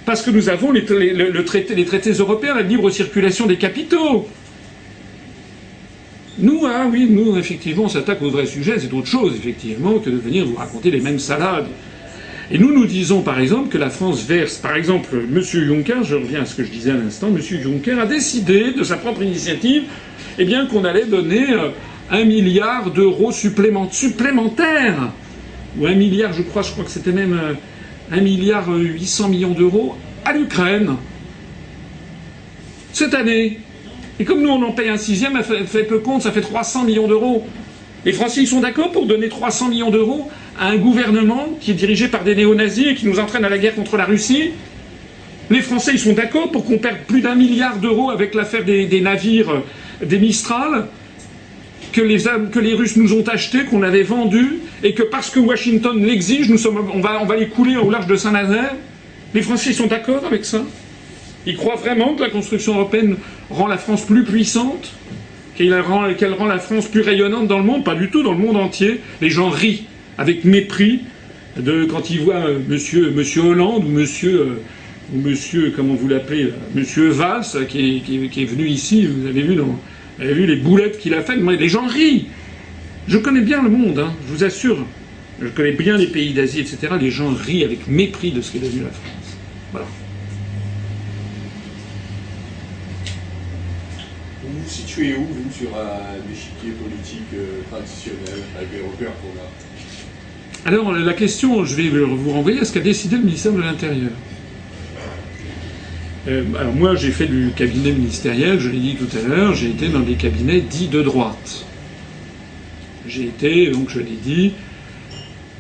Parce 0.05 0.22
que 0.22 0.30
nous 0.30 0.49
avons 0.49 0.72
les, 0.72 0.85
traités 1.45 2.12
européens, 2.12 2.55
la 2.55 2.62
libre 2.62 2.91
circulation 2.91 3.47
des 3.47 3.57
capitaux. 3.57 4.26
Nous, 6.39 6.62
ah 6.66 6.89
oui, 6.91 7.07
nous, 7.09 7.37
effectivement, 7.37 7.85
on 7.85 7.89
s'attaque 7.89 8.20
au 8.22 8.30
vrai 8.30 8.47
sujet, 8.47 8.78
c'est 8.78 8.93
autre 8.93 9.07
chose, 9.07 9.35
effectivement, 9.37 9.99
que 9.99 10.11
de 10.11 10.16
venir 10.16 10.47
vous 10.47 10.57
raconter 10.57 10.91
les 10.91 11.01
mêmes 11.01 11.20
salades. 11.20 11.66
Et 12.55 12.59
nous, 12.59 12.70
nous 12.70 12.84
disons, 12.84 13.22
par 13.22 13.40
exemple, 13.40 13.70
que 13.70 13.78
la 13.78 13.88
France 13.88 14.26
verse, 14.26 14.57
par 14.57 14.76
exemple, 14.76 15.16
M. 15.16 15.40
Juncker, 15.42 16.05
je 16.05 16.16
reviens 16.16 16.42
à 16.42 16.44
ce 16.44 16.55
que 16.55 16.62
je 16.62 16.70
disais 16.70 16.90
à 16.90 16.96
l'instant, 16.96 17.28
M. 17.28 17.40
Juncker 17.40 17.98
a 17.98 18.05
décidé, 18.05 18.74
de 18.74 18.84
sa 18.84 18.98
propre 18.98 19.22
initiative, 19.22 19.84
eh 20.38 20.44
bien, 20.44 20.66
qu'on 20.66 20.84
allait 20.84 21.07
donner 21.07 21.50
euh, 21.50 21.70
un 22.11 22.24
milliard 22.24 22.90
d'euros 22.90 23.32
supplémentaires, 23.32 25.12
ou 25.78 25.86
un 25.86 25.94
milliard, 25.94 26.34
je 26.34 26.42
crois, 26.42 26.61
je 26.61 26.72
crois 26.72 26.84
que 26.84 26.90
c'était 26.90 27.12
même 27.12 27.32
euh, 27.32 27.55
1 28.14 28.20
milliard 28.20 28.68
800 28.68 29.30
millions 29.30 29.55
d'euros 29.55 29.96
à 30.26 30.34
l'Ukraine 30.34 30.96
cette 32.92 33.14
année. 33.14 33.61
Et 34.20 34.24
comme 34.24 34.42
nous 34.42 34.50
on 34.50 34.62
en 34.62 34.72
paye 34.72 34.90
un 34.90 34.98
sixième, 34.98 35.40
elle 35.50 35.66
fait, 35.66 35.84
peu 35.84 36.00
compte, 36.00 36.20
ça 36.20 36.32
fait 36.32 36.42
300 36.42 36.84
millions 36.84 37.09
d'euros. 37.09 37.46
Les 38.05 38.12
Français 38.12 38.42
ils 38.42 38.46
sont 38.46 38.61
d'accord 38.61 38.92
pour 38.92 39.07
donner 39.07 39.30
300 39.30 39.70
millions 39.70 39.90
d'euros 39.90 40.30
à 40.59 40.68
un 40.68 40.76
gouvernement 40.76 41.57
qui 41.61 41.70
est 41.70 41.74
dirigé 41.74 42.09
par 42.09 42.24
des 42.24 42.34
néo-nazis 42.34 42.88
et 42.88 42.94
qui 42.94 43.07
nous 43.07 43.18
entraîne 43.18 43.44
à 43.44 43.48
la 43.48 43.59
guerre 43.59 43.74
contre 43.74 43.96
la 43.96 44.05
Russie 44.05 44.50
Les 45.50 45.61
Français 45.61 45.92
ils 45.94 45.98
sont 45.98 46.12
d'accord 46.12 46.50
pour 46.50 46.64
qu'on 46.64 46.78
perde 46.78 46.98
plus 47.07 47.20
d'un 47.20 47.34
milliard 47.34 47.78
d'euros 47.78 48.11
avec 48.11 48.34
l'affaire 48.34 48.64
des, 48.64 49.00
navires 49.00 49.62
des 50.05 50.18
Mistral 50.18 50.88
que 51.92 52.00
les, 52.00 52.74
Russes 52.74 52.96
nous 52.96 53.12
ont 53.12 53.24
achetés, 53.29 53.64
qu'on 53.64 53.83
avait 53.83 54.03
vendus, 54.03 54.61
et 54.83 54.95
que 54.95 55.03
parce 55.03 55.29
que 55.29 55.38
Washington 55.38 56.03
l'exige, 56.03 56.49
nous 56.49 56.57
sommes, 56.57 56.91
on, 56.95 57.00
va, 57.00 57.37
les 57.37 57.49
couler 57.49 57.76
au 57.76 57.91
large 57.91 58.07
de 58.07 58.16
Saint-Nazaire. 58.16 58.74
Les 59.34 59.42
Français 59.42 59.74
sont 59.74 59.88
d'accord 59.88 60.24
avec 60.24 60.46
ça? 60.46 60.62
Ils 61.45 61.54
croient 61.54 61.76
vraiment 61.76 62.14
que 62.14 62.22
la 62.22 62.30
construction 62.30 62.76
européenne 62.76 63.16
rend 63.50 63.66
la 63.66 63.76
France 63.76 64.07
plus 64.07 64.24
puissante 64.24 64.91
Qu'elle 65.57 65.74
rend, 65.74 66.46
la 66.46 66.58
France 66.58 66.88
plus 66.88 67.03
rayonnante 67.03 67.46
dans 67.46 67.58
le 67.58 67.64
monde? 67.64 67.84
Pas 67.84 67.95
du 67.95 68.11
tout, 68.11 68.22
dans 68.22 68.33
le 68.33 68.38
monde 68.38 68.57
entier. 68.57 69.00
Les 69.20 69.29
gens 69.29 69.50
rient 69.50 69.84
avec 70.18 70.45
mépris 70.45 71.03
de, 71.57 71.84
quand 71.84 72.11
ils 72.11 72.21
voient 72.21 72.47
euh, 72.47 72.59
monsieur, 72.68 73.13
Hollande 73.41 73.84
ou 73.84 73.89
monsieur, 73.89 74.41
euh, 74.41 74.63
ou 75.14 75.21
monsieur 75.21 75.72
comment 75.75 75.95
vous 75.95 76.09
l'appelez, 76.09 76.53
monsieur 76.75 77.09
Valls, 77.09 77.45
qui 77.68 77.97
est, 77.97 78.29
qui, 78.30 78.45
venu 78.45 78.67
ici, 78.67 79.07
vous 79.07 79.26
avez 79.26 79.43
vu 79.43 79.57
vous 79.57 80.25
avez 80.25 80.34
vu 80.34 80.47
les 80.47 80.57
boulettes 80.57 80.99
qu'il 80.99 81.14
a 81.14 81.22
faites 81.22 81.41
Les 81.41 81.68
gens 81.68 81.87
rient. 81.87 82.26
Je 83.09 83.18
connais 83.18 83.41
bien 83.41 83.63
le 83.63 83.71
monde, 83.71 83.99
hein, 83.99 84.13
je 84.26 84.33
vous 84.33 84.45
assure. 84.45 84.87
Je 85.41 85.49
connais 85.49 85.72
bien 85.72 85.97
les 85.97 86.07
pays 86.07 86.33
d'Asie, 86.33 86.61
etc. 86.61 86.95
Les 87.01 87.11
gens 87.11 87.30
rient 87.30 87.64
avec 87.64 87.89
mépris 87.89 88.30
de 88.30 88.41
ce 88.41 88.53
qu'est 88.53 88.61
devenu 88.61 88.83
la 88.83 88.91
France. 88.91 89.37
Voilà. 89.72 89.87
Vous 94.45 94.59
vous 94.63 94.68
situez 94.68 95.17
où, 95.17 95.25
vous, 95.25 95.51
sur 95.51 95.71
l'échiquier 96.29 96.72
politique 96.72 97.22
euh, 97.34 97.63
traditionnel 97.71 98.43
avec 98.57 98.68
les 98.72 98.80
repères 98.80 99.14
qu'on 99.21 99.41
a? 99.41 99.71
Alors, 100.64 100.93
la 100.93 101.13
question, 101.13 101.64
je 101.64 101.75
vais 101.75 101.89
vous 101.89 102.30
renvoyer 102.30 102.61
à 102.61 102.64
ce 102.64 102.72
qu'a 102.72 102.80
décidé 102.80 103.17
le 103.17 103.25
ministère 103.25 103.53
de 103.53 103.61
l'Intérieur. 103.61 104.13
Euh, 106.29 106.45
alors 106.57 106.72
moi, 106.72 106.95
j'ai 106.95 107.11
fait 107.11 107.26
du 107.26 107.51
cabinet 107.57 107.91
ministériel, 107.91 108.61
je 108.61 108.68
l'ai 108.68 108.79
dit 108.79 108.95
tout 108.95 109.09
à 109.18 109.26
l'heure, 109.26 109.57
j'ai 109.57 109.71
été 109.71 109.89
dans 109.89 110.01
des 110.01 110.14
cabinets 110.14 110.61
dits 110.61 110.87
de 110.87 111.03
droite. 111.03 111.64
J'ai 113.09 113.25
été, 113.25 113.71
donc 113.72 113.91
je 113.91 113.99
l'ai 113.99 114.17
dit, 114.25 114.53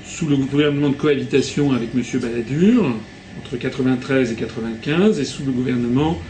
sous 0.06 0.28
le 0.28 0.36
gouvernement 0.36 0.90
de 0.90 0.94
cohabitation 0.94 1.72
avec 1.72 1.88
M. 1.96 2.20
Balladur, 2.20 2.94
entre 3.40 3.56
93 3.56 4.30
et 4.30 4.34
95, 4.36 5.18
et 5.18 5.24
sous 5.24 5.44
le 5.44 5.50
gouvernement 5.50 6.20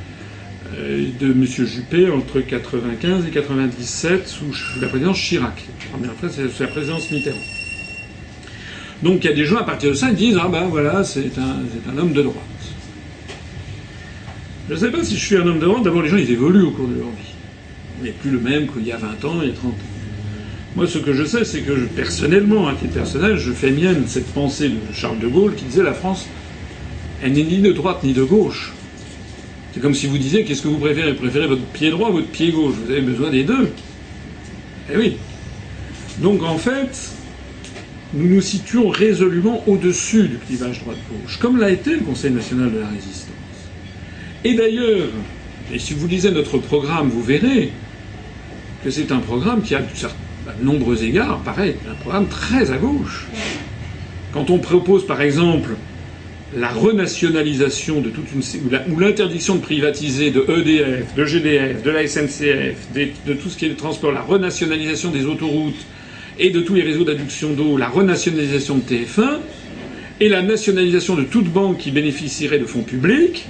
euh, 0.79 1.09
de 1.21 1.27
M. 1.27 1.45
Juppé 1.45 2.09
entre 2.09 2.41
95 2.41 3.27
et 3.27 3.31
97, 3.31 4.27
sous 4.27 4.47
la 4.81 4.89
présidence 4.89 5.19
Chirac. 5.19 5.63
Après, 6.03 6.29
c'est 6.31 6.59
la 6.59 6.69
présidence 6.69 7.11
Mitterrand. 7.11 7.62
Donc 9.03 9.25
il 9.25 9.31
y 9.31 9.33
a 9.33 9.35
des 9.35 9.45
gens 9.45 9.57
à 9.57 9.65
partir 9.65 9.91
de 9.91 9.95
ça 9.95 10.11
qui 10.11 10.17
disent 10.17 10.39
Ah 10.41 10.49
ben 10.49 10.67
voilà, 10.69 11.03
c'est 11.05 11.33
un, 11.39 11.99
homme 11.99 12.13
de 12.13 12.23
droite. 12.23 12.37
Je 14.69 14.75
ne 14.75 14.79
sais 14.79 14.91
pas 14.91 15.03
si 15.05 15.17
je 15.17 15.25
suis 15.25 15.37
un 15.37 15.47
homme 15.47 15.59
de 15.59 15.65
droite. 15.65 15.83
D'abord, 15.83 16.03
les 16.03 16.09
gens, 16.09 16.17
ils 16.17 16.31
évoluent 16.31 16.63
au 16.63 16.71
cours 16.71 16.87
de 16.87 16.95
leur 16.95 17.09
vie. 17.09 17.35
On 18.01 18.05
n'est 18.05 18.13
plus 18.13 18.31
le 18.31 18.39
même 18.39 18.69
qu'il 18.69 18.87
y 18.87 18.93
a 18.93 18.97
20 18.97 19.25
ans, 19.25 19.41
il 19.43 19.49
y 19.49 19.51
a 19.51 19.55
30 19.55 19.73
ans. 19.73 19.77
Moi, 20.77 20.87
ce 20.87 20.99
que 20.99 21.13
je 21.13 21.25
sais, 21.25 21.45
c'est 21.45 21.61
que 21.61 21.73
personnellement, 21.95 22.69
à 22.69 22.75
titre 22.75 22.95
personnel, 22.95 23.37
je 23.37 23.53
fais 23.53 23.71
mienne 23.71 24.05
cette 24.07 24.33
pensée 24.33 24.71
de 24.71 24.77
Charles 24.95 25.19
de 25.19 25.29
Gaulle 25.29 25.55
qui 25.55 25.65
disait 25.65 25.83
la 25.83 25.93
France, 25.93 26.27
elle 27.23 27.33
n'est 27.33 27.43
ni 27.43 27.59
de 27.59 27.73
droite 27.73 28.03
ni 28.05 28.15
de 28.15 28.23
gauche. 28.23 28.73
C'est 29.75 29.81
comme 29.81 29.95
si 29.95 30.07
vous 30.07 30.17
disiez 30.17 30.45
qu'est-ce 30.45 30.63
que 30.63 30.69
vous 30.69 30.79
préférez? 30.79 31.15
Préférez 31.15 31.47
votre 31.47 31.63
pied 31.63 31.91
droit 31.91 32.11
ou 32.11 32.15
votre 32.15 32.29
pied 32.29 32.51
gauche? 32.53 32.75
Vous 32.85 32.91
avez 32.91 33.03
besoin 33.03 33.31
des 33.31 33.43
deux. 33.45 33.71
Eh 34.93 34.97
oui. 34.97 35.17
Donc 36.19 36.43
en 36.43 36.57
fait, 36.57 37.12
nous 38.15 38.29
nous 38.29 38.41
situons 38.41 38.89
résolument 38.89 39.63
au-dessus 39.67 40.29
du 40.29 40.37
clivage 40.37 40.81
droite-gauche, 40.81 41.39
comme 41.39 41.59
l'a 41.59 41.71
été 41.71 41.93
le 41.93 42.01
Conseil 42.01 42.31
national 42.31 42.73
de 42.73 42.79
la 42.79 42.89
résistance. 42.89 43.33
Et 44.45 44.55
d'ailleurs, 44.55 45.09
et 45.73 45.79
si 45.79 45.95
vous 45.95 46.07
lisez 46.07 46.31
notre 46.31 46.59
programme, 46.59 47.09
vous 47.09 47.23
verrez 47.23 47.73
que 48.85 48.91
c'est 48.91 49.13
un 49.13 49.21
programme 49.21 49.63
qui 49.63 49.75
a, 49.75 49.79
à 49.79 50.53
de 50.53 50.65
nombreux 50.65 51.05
égards, 51.05 51.39
pareil, 51.41 51.77
un 51.91 51.95
programme 51.95 52.27
très 52.27 52.71
à 52.71 52.77
gauche. 52.77 53.29
Quand 54.33 54.51
on 54.51 54.59
propose, 54.59 55.07
par 55.07 55.23
exemple, 55.23 55.71
la 56.55 56.69
renationalisation 56.69 58.01
de 58.03 58.11
toute 58.11 58.27
une 58.33 58.43
ou 58.93 58.99
l'interdiction 58.99 59.55
de 59.55 59.61
privatiser 59.61 60.31
de 60.31 60.45
EDF, 60.49 61.15
de 61.15 61.25
GDF, 61.25 61.83
de 61.83 61.91
la 61.91 62.07
SNCF, 62.07 62.93
de 62.93 63.33
tout 63.35 63.49
ce 63.49 63.57
qui 63.57 63.67
est 63.67 63.71
le 63.71 63.77
transport, 63.77 64.13
la 64.13 64.21
renationalisation 64.21 65.11
des 65.11 65.25
autoroutes 65.25 65.87
et 66.39 66.51
de 66.51 66.61
tous 66.61 66.75
les 66.75 66.83
réseaux 66.83 67.05
d'adduction 67.05 67.53
d'eau, 67.53 67.77
la 67.77 67.89
renationalisation 67.89 68.77
de 68.79 68.83
TF1 68.83 69.39
et 70.21 70.29
la 70.29 70.43
nationalisation 70.43 71.15
de 71.15 71.25
toute 71.25 71.49
banque 71.49 71.79
qui 71.79 71.91
bénéficierait 71.91 72.59
de 72.59 72.65
fonds 72.65 72.83
publics. 72.83 73.47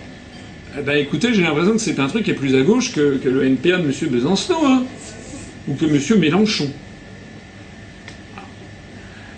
Eh 0.78 0.82
ben 0.82 0.96
écoutez, 0.96 1.34
j'ai 1.34 1.42
l'impression 1.42 1.72
que 1.72 1.78
c'est 1.78 2.00
un 2.00 2.06
truc 2.06 2.24
qui 2.24 2.30
est 2.30 2.34
plus 2.34 2.54
à 2.56 2.62
gauche 2.62 2.92
que, 2.92 3.20
le 3.22 3.44
NPA 3.44 3.78
de 3.78 3.84
M. 3.84 3.92
Besançon, 4.10 4.54
hein, 4.64 4.84
ou 5.68 5.74
que 5.74 5.84
M. 5.84 6.18
Mélenchon. 6.18 6.70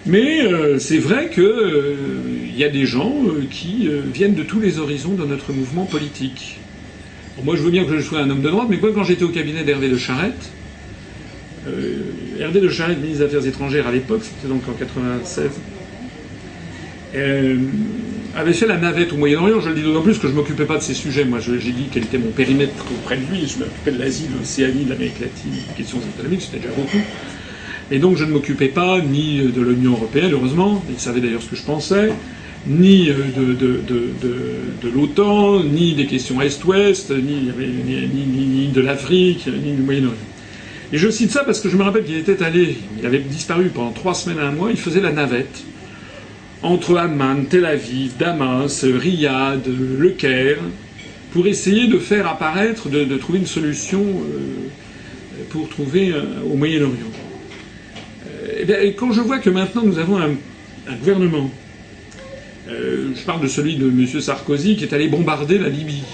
Mais 0.07 0.43
euh, 0.43 0.79
c'est 0.79 0.99
vrai 0.99 1.31
qu'il 1.31 1.43
euh, 1.43 1.97
y 2.57 2.63
a 2.63 2.69
des 2.69 2.85
gens 2.85 3.15
euh, 3.27 3.45
qui 3.51 3.89
viennent 4.13 4.35
de 4.35 4.43
tous 4.43 4.61
les 4.61 4.79
horizons 4.79 5.15
de 5.15 5.25
notre 5.25 5.53
mouvement 5.53 5.87
politique. 5.87 6.59
moi, 7.43 7.57
je 7.57 7.63
veux 7.63 7.71
bien 7.71 7.85
que 7.85 7.97
je 7.97 8.03
sois 8.03 8.21
un 8.21 8.31
homme 8.31 8.43
de 8.43 8.51
droite, 8.51 8.69
mais 8.71 8.77
moi, 8.77 8.91
quand 8.95 9.05
j'étais 9.05 9.25
au 9.25 9.31
cabinet 9.31 9.65
d'Hervé 9.65 9.89
de 9.89 9.97
Charette, 9.97 10.51
Hervé 12.45 12.61
de 12.61 12.69
Charette, 12.69 13.01
ministre 13.01 13.21
des 13.21 13.37
Affaires 13.37 13.47
étrangères 13.49 13.87
à 13.87 13.91
l'époque, 13.91 14.21
c'était 14.23 14.53
donc 14.53 14.69
en 14.69 14.73
96, 14.73 15.49
avait 18.37 18.53
fait 18.53 18.67
la 18.67 18.77
navette 18.77 19.15
au 19.15 19.17
Moyen-Orient. 19.17 19.61
Je 19.61 19.71
le 19.71 19.75
dis 19.75 19.83
d'autant 19.83 20.03
plus 20.03 20.19
que 20.19 20.27
je 20.27 20.33
ne 20.33 20.37
m'occupais 20.37 20.67
pas 20.67 20.77
de 20.77 20.83
ces 20.83 20.93
sujets. 20.93 21.25
Moi, 21.25 21.39
j'ai 21.41 21.57
dit 21.73 21.87
quel 21.91 22.03
était 22.03 22.19
mon 22.19 22.33
périmètre 22.33 22.85
auprès 22.91 23.17
de 23.17 23.23
lui. 23.33 23.47
Je 23.47 23.61
m'occupais 23.61 23.93
de 23.93 23.99
l'Asie, 23.99 24.27
de 24.27 24.39
l'Océanie, 24.39 24.85
de 24.85 24.91
l'Amérique 24.91 25.21
latine, 25.21 25.53
des 25.53 25.75
questions 25.75 25.99
économiques, 26.15 26.43
c'était 26.43 26.59
déjà 26.59 26.75
beaucoup. 26.75 27.03
Et 27.91 27.99
donc 27.99 28.19
je 28.19 28.25
ne 28.25 28.33
m'occupais 28.33 28.69
pas 28.69 29.01
ni 29.01 29.39
de 29.39 29.63
l'Union 29.63 29.93
européenne, 29.93 30.33
heureusement, 30.33 30.85
il 30.91 30.99
savait 30.99 31.21
d'ailleurs 31.21 31.43
ce 31.43 31.49
que 31.49 31.57
je 31.57 31.63
pensais, 31.63 32.13
ni 32.67 33.09
euh, 33.09 33.15
de, 33.37 34.89
l'OTAN, 34.95 35.63
ni 35.63 35.95
des 35.95 36.07
questions 36.07 36.43
Est-Ouest, 36.43 37.11
ni, 37.11 38.71
de 38.71 38.81
l'Afrique, 38.83 39.47
ni 39.47 39.73
du 39.73 39.83
Moyen-Orient. 39.83 40.34
Et 40.95 40.97
je 40.97 41.11
cite 41.11 41.33
ça 41.33 41.43
parce 41.43 41.59
que 41.59 41.69
je 41.69 41.77
me 41.77 41.83
rappelle 41.83 42.05
qu'il 42.05 42.17
était 42.17 42.41
allé, 42.41 42.77
il 43.01 43.05
avait 43.05 43.19
disparu 43.19 43.69
pendant 43.75 43.91
trois 43.91 44.15
semaines 44.15 44.39
à 44.39 44.47
un 44.47 44.53
mois, 44.53 44.71
il 44.71 44.77
faisait 44.77 45.01
la 45.01 45.11
navette 45.11 45.65
entre 46.63 46.97
Amman, 46.97 47.47
Tel 47.51 47.67
Aviv, 47.67 48.13
Damas, 48.17 48.85
Riyad, 48.85 49.67
Le 49.67 50.11
Caire, 50.11 50.61
pour 51.33 51.49
essayer 51.49 51.89
de 51.89 51.99
faire 51.99 52.29
apparaître, 52.29 52.89
de, 52.89 53.17
trouver 53.17 53.41
une 53.41 53.47
solution 53.47 54.03
euh, 54.03 55.43
pour 55.51 55.69
trouver 55.69 56.13
euh, 56.13 56.23
au 56.49 56.55
Moyen-Orient. 56.55 57.11
Eh 58.57 58.93
quand 58.93 59.11
je 59.11 59.21
vois 59.21 59.41
que 59.41 59.51
maintenant 59.51 59.83
nous 59.85 59.99
avons 59.99 60.19
un, 60.19 60.37
gouvernement, 61.01 61.51
euh, 62.69 63.09
je 63.17 63.23
parle 63.25 63.43
de 63.43 63.49
celui 63.49 63.75
de 63.75 63.89
M. 63.89 64.07
Sarkozy 64.21 64.77
qui 64.77 64.85
est 64.85 64.95
allé 64.95 65.09
bombarder 65.09 65.59
la 65.59 65.71
Libye. 65.71 66.05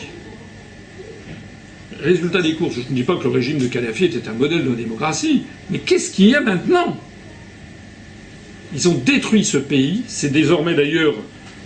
Résultat 2.02 2.42
des 2.42 2.54
courses, 2.54 2.76
je 2.76 2.90
ne 2.90 2.96
dis 2.96 3.02
pas 3.02 3.16
que 3.16 3.24
le 3.24 3.30
régime 3.30 3.58
de 3.58 3.66
Kadhafi 3.66 4.06
était 4.06 4.28
un 4.28 4.32
modèle 4.32 4.64
de 4.64 4.74
démocratie, 4.74 5.42
mais 5.70 5.78
qu'est-ce 5.78 6.12
qu'il 6.12 6.26
y 6.26 6.34
a 6.34 6.40
maintenant? 6.40 6.96
Ils 8.74 8.88
ont 8.88 8.94
détruit 8.94 9.44
ce 9.44 9.58
pays, 9.58 10.02
c'est 10.06 10.32
désormais 10.32 10.74
d'ailleurs 10.74 11.14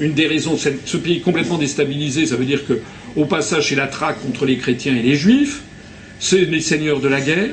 une 0.01 0.15
des 0.15 0.27
raisons, 0.27 0.57
ce 0.57 0.97
pays 0.97 1.21
complètement 1.21 1.59
déstabilisé, 1.59 2.27
ça 2.27 2.37
veut 2.37 2.47
dire 2.47 2.67
que 2.67 2.81
au 3.15 3.27
passage 3.27 3.69
c'est 3.69 3.77
la 3.77 3.87
traque 3.87 4.21
contre 4.23 4.45
les 4.45 4.57
chrétiens 4.57 4.97
et 4.97 5.03
les 5.03 5.15
juifs, 5.15 5.63
c'est 6.19 6.45
les 6.47 6.61
seigneurs 6.61 7.01
de 7.01 7.09
la 7.09 7.21
guerre, 7.21 7.51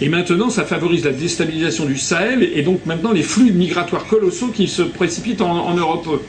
et 0.00 0.08
maintenant, 0.08 0.50
ça 0.50 0.64
favorise 0.64 1.04
la 1.04 1.12
déstabilisation 1.12 1.84
du 1.84 1.96
Sahel 1.96 2.48
et 2.54 2.62
donc 2.62 2.86
maintenant 2.86 3.12
les 3.12 3.22
flux 3.22 3.52
migratoires 3.52 4.06
colossaux 4.06 4.48
qui 4.48 4.68
se 4.68 4.82
précipitent 4.82 5.40
en, 5.40 5.74
Europe. 5.74 6.22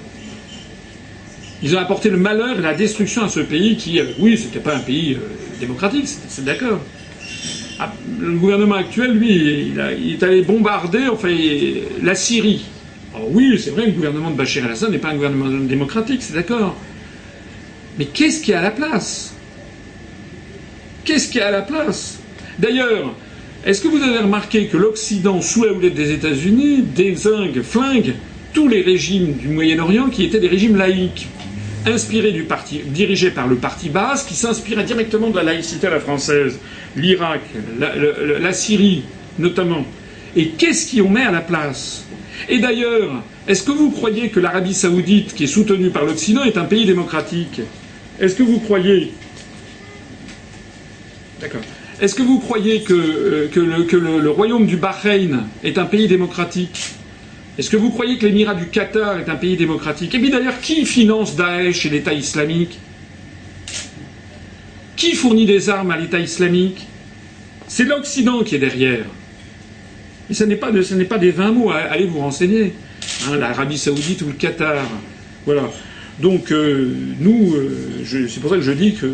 Ils 1.61 1.75
ont 1.75 1.79
apporté 1.79 2.09
le 2.09 2.17
malheur 2.17 2.57
et 2.57 2.61
la 2.61 2.73
destruction 2.73 3.23
à 3.23 3.29
ce 3.29 3.41
pays 3.41 3.75
qui, 3.75 3.99
euh, 3.99 4.05
oui, 4.19 4.37
c'était 4.37 4.59
pas 4.59 4.75
un 4.75 4.79
pays 4.79 5.15
euh, 5.15 5.19
démocratique, 5.59 6.05
c'est 6.07 6.45
d'accord. 6.45 6.79
Ah, 7.79 7.93
le 8.19 8.33
gouvernement 8.33 8.75
actuel, 8.75 9.11
lui, 9.11 9.71
il, 9.73 10.11
est 10.13 10.23
allé 10.23 10.41
bombarder 10.41 11.07
enfin, 11.07 11.33
la 12.01 12.15
Syrie. 12.15 12.65
Alors 13.15 13.29
oui, 13.31 13.59
c'est 13.61 13.71
vrai, 13.71 13.85
le 13.85 13.91
gouvernement 13.91 14.31
de 14.31 14.35
Bachar 14.35 14.65
el-Assad 14.65 14.91
n'est 14.91 14.97
pas 14.97 15.09
un 15.09 15.15
gouvernement 15.15 15.49
démocratique, 15.65 16.21
c'est 16.21 16.33
d'accord. 16.33 16.75
Mais 17.97 18.05
qu'est-ce 18.05 18.41
qui 18.41 18.51
est 18.51 18.55
à 18.55 18.61
la 18.61 18.71
place? 18.71 19.33
Qu'est-ce 21.03 21.29
qui 21.29 21.39
est 21.39 21.43
à 21.43 21.51
la 21.51 21.61
place? 21.61 22.19
D'ailleurs, 22.57 23.15
est-ce 23.65 23.81
que 23.81 23.87
vous 23.87 24.01
avez 24.01 24.19
remarqué 24.19 24.67
que 24.67 24.77
l'Occident, 24.77 25.41
sous 25.41 25.63
la 25.63 25.73
houlette 25.73 25.95
des 25.95 26.11
États-Unis, 26.11 26.83
désingue, 26.95 27.61
flingue 27.61 28.13
tous 28.53 28.67
les 28.67 28.81
régimes 28.81 29.33
du 29.33 29.49
Moyen-Orient 29.49 30.09
qui 30.09 30.23
étaient 30.23 30.39
des 30.39 30.47
régimes 30.47 30.75
laïques, 30.75 31.27
inspirés 31.85 32.31
du 32.31 32.43
parti, 32.43 32.81
dirigés 32.85 33.31
par 33.31 33.47
le 33.47 33.55
parti 33.55 33.89
basse, 33.89 34.23
qui 34.23 34.35
s'inspirait 34.35 34.83
directement 34.83 35.29
de 35.29 35.35
la 35.35 35.43
laïcité 35.43 35.87
à 35.87 35.91
la 35.91 35.99
française, 35.99 36.59
l'Irak, 36.95 37.41
la, 37.79 38.53
Syrie 38.53 39.03
notamment. 39.37 39.85
Et 40.35 40.49
qu'est-ce 40.49 40.95
qu'on 40.95 41.09
met 41.09 41.23
à 41.23 41.31
la 41.31 41.41
place? 41.41 42.05
Et 42.47 42.59
d'ailleurs, 42.59 43.23
est-ce 43.47 43.63
que 43.63 43.71
vous 43.71 43.91
croyez 43.91 44.29
que 44.29 44.39
l'Arabie 44.39 44.73
saoudite, 44.73 45.33
qui 45.33 45.45
est 45.45 45.47
soutenue 45.47 45.89
par 45.89 46.05
l'Occident, 46.05 46.43
est 46.43 46.57
un 46.57 46.65
pays 46.65 46.85
démocratique? 46.85 47.61
Est-ce 48.19 48.35
que 48.35 48.43
vous 48.43 48.59
croyez. 48.59 49.13
Est-ce 52.01 52.15
que 52.15 52.21
vous 52.21 52.39
croyez 52.39 52.81
que, 52.81 52.93
euh, 52.93 54.19
le, 54.21 54.29
royaume 54.29 54.65
du 54.65 54.77
Bahreïn 54.77 55.45
est 55.63 55.77
un 55.77 55.85
pays 55.85 56.07
démocratique? 56.07 56.98
Est-ce 57.59 57.69
que 57.69 57.75
vous 57.75 57.89
croyez 57.89 58.17
que 58.17 58.25
l'émirat 58.25 58.55
du 58.55 58.67
Qatar 58.67 59.19
est 59.19 59.27
un 59.27 59.35
pays 59.35 59.57
démocratique 59.57 60.15
Et 60.15 60.17
bien 60.17 60.29
d'ailleurs, 60.29 60.61
qui 60.61 60.85
finance 60.85 61.35
Daesh 61.35 61.85
et 61.85 61.89
l'État 61.89 62.13
islamique 62.13 62.79
Qui 64.95 65.11
fournit 65.11 65.45
des 65.45 65.69
armes 65.69 65.91
à 65.91 65.97
l'État 65.97 66.19
islamique 66.19 66.87
C'est 67.67 67.83
l'Occident 67.83 68.43
qui 68.45 68.55
est 68.55 68.59
derrière. 68.59 69.03
Et 70.29 70.33
ce 70.33 70.45
n'est 70.45 70.55
pas, 70.55 70.71
pas, 71.09 71.17
des 71.17 71.31
20 71.31 71.51
mots, 71.51 71.69
allez 71.69 72.05
vous 72.05 72.19
renseigner. 72.19 72.71
Hein, 73.27 73.35
L'Arabie 73.35 73.77
saoudite 73.77 74.21
ou 74.21 74.27
le 74.27 74.33
Qatar. 74.33 74.85
Voilà. 75.45 75.69
Donc 76.21 76.53
euh, 76.53 76.95
nous, 77.19 77.55
euh, 77.55 78.05
c'est 78.05 78.39
pour 78.39 78.51
ça 78.51 78.55
que 78.55 78.61
je 78.61 78.71
dis 78.71 78.93
que 78.93 79.13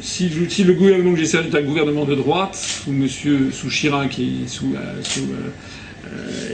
si, 0.00 0.30
le 0.64 0.72
gouvernement 0.72 1.12
que 1.12 1.18
j'ai 1.18 1.26
servi 1.26 1.48
est 1.48 1.58
un 1.58 1.62
gouvernement 1.62 2.06
de 2.06 2.14
droite, 2.14 2.54
sous 2.54 2.92
Monsieur 2.92 3.50
sous 3.52 3.68
Chirac 3.68 4.18
et 4.18 4.46
sous, 4.46 4.74
euh, 4.74 5.02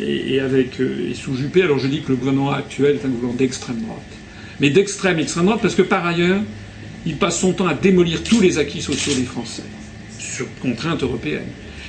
et, 0.00 0.40
avec 0.40 0.80
euh, 0.80 1.10
et 1.10 1.14
sous 1.14 1.34
Juppé, 1.34 1.62
alors 1.62 1.78
je 1.78 1.88
dis 1.88 2.02
que 2.02 2.10
le 2.10 2.16
gouvernement 2.16 2.50
actuel 2.50 2.96
est 2.96 3.06
un 3.06 3.08
gouvernement 3.08 3.34
d'extrême 3.34 3.80
droite. 3.80 4.02
Mais 4.60 4.70
d'extrême 4.70 5.18
extrême 5.18 5.44
droite 5.44 5.60
parce 5.62 5.74
que 5.74 5.82
par 5.82 6.06
ailleurs, 6.06 6.40
il 7.06 7.16
passe 7.16 7.40
son 7.40 7.52
temps 7.52 7.66
à 7.66 7.74
démolir 7.74 8.22
tous 8.22 8.40
les 8.40 8.58
acquis 8.58 8.82
sociaux 8.82 9.14
des 9.14 9.24
Français 9.24 9.62
sur 10.18 10.46
contrainte 10.60 11.02
européenne. 11.02 11.46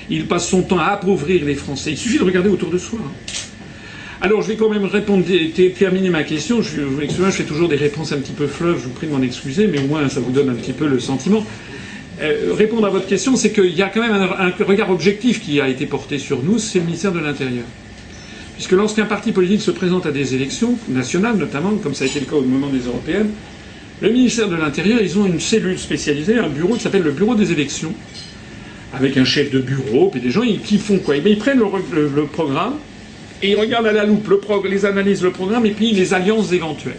Il 0.10 0.26
passe 0.26 0.48
son 0.48 0.64
temps 0.64 0.80
à 0.80 0.86
appauvrir 0.86 1.46
les 1.46 1.56
Français. 1.56 1.92
Il 1.92 1.98
suffit 1.98 2.18
de 2.18 2.24
regarder 2.24 2.50
autour 2.50 2.70
de 2.70 2.78
soi. 2.78 3.00
Hein. 3.04 3.12
Alors, 4.22 4.42
je 4.42 4.50
vais 4.50 4.56
quand 4.56 4.70
même 4.70 4.86
répondre, 4.86 5.24
terminer 5.78 6.10
ma 6.10 6.24
question. 6.24 6.62
Je, 6.62 6.82
vous 6.82 7.00
je 7.02 7.32
fais 7.32 7.44
toujours 7.44 7.70
des 7.70 7.78
réponses 7.78 8.12
un 8.12 8.18
petit 8.18 8.34
peu 8.34 8.48
fleuves, 8.48 8.78
je 8.80 8.86
vous 8.86 8.90
prie 8.90 9.08
de 9.08 9.14
m'en 9.14 9.22
excuser, 9.22 9.68
mais 9.68 9.80
au 9.80 9.88
moins 9.88 10.10
ça 10.10 10.20
vous 10.20 10.32
donne 10.32 10.50
un 10.50 10.56
petit 10.56 10.74
peu 10.74 10.88
le 10.88 11.00
sentiment. 11.00 11.46
Euh, 12.22 12.54
répondre 12.54 12.86
à 12.86 12.90
votre 12.90 13.08
question, 13.08 13.36
c'est 13.36 13.52
qu'il 13.52 13.74
y 13.74 13.82
a 13.82 13.88
quand 13.88 14.02
même 14.02 14.14
un, 14.14 14.52
regard 14.66 14.92
objectif 14.92 15.42
qui 15.42 15.62
a 15.62 15.70
été 15.70 15.86
porté 15.86 16.18
sur 16.20 16.44
nous, 16.44 16.60
c'est 16.60 16.80
le 16.80 16.86
ministère 16.86 17.14
de 17.14 17.20
l'Intérieur. 17.20 17.64
Puisque 18.56 18.74
lorsqu'un 18.74 19.06
parti 19.06 19.32
politique 19.32 19.62
se 19.62 19.72
présente 19.72 20.06
à 20.06 20.12
des 20.12 20.36
élections, 20.36 20.78
nationales 20.90 21.38
notamment, 21.38 21.72
comme 21.82 21.94
ça 21.94 22.04
a 22.04 22.08
été 22.08 22.20
le 22.20 22.26
cas 22.26 22.36
au 22.36 22.42
moment 22.42 22.68
des 22.68 22.88
européennes, 22.88 23.30
le 24.02 24.12
ministère 24.12 24.50
de 24.50 24.56
l'Intérieur, 24.56 25.00
ils 25.02 25.18
ont 25.18 25.26
une 25.26 25.40
cellule 25.40 25.80
spécialisée, 25.80 26.38
un 26.38 26.50
bureau 26.50 26.76
qui 26.76 26.82
s'appelle 26.82 27.04
le 27.04 27.12
bureau 27.12 27.36
des 27.36 27.54
élections, 27.54 27.94
avec 28.94 29.16
un 29.16 29.26
chef 29.26 29.52
de 29.52 29.60
bureau, 29.60 30.10
puis 30.10 30.20
des 30.20 30.32
gens 30.32 30.42
qui 30.42 30.78
font 30.78 30.98
quoi? 30.98 31.16
Ils 31.16 31.38
prennent 31.38 31.60
le 31.60 32.26
programme, 32.26 32.74
et 33.42 33.52
il 33.52 33.56
regarde 33.56 33.88
à 33.88 33.94
la 33.94 34.06
loupe 34.06 34.28
le 34.28 34.70
les 34.70 34.86
analyses, 34.86 35.24
le 35.24 35.32
programme, 35.32 35.66
et 35.66 35.72
puis 35.72 35.92
les 35.92 36.14
alliances 36.14 36.52
éventuelles. 36.52 36.98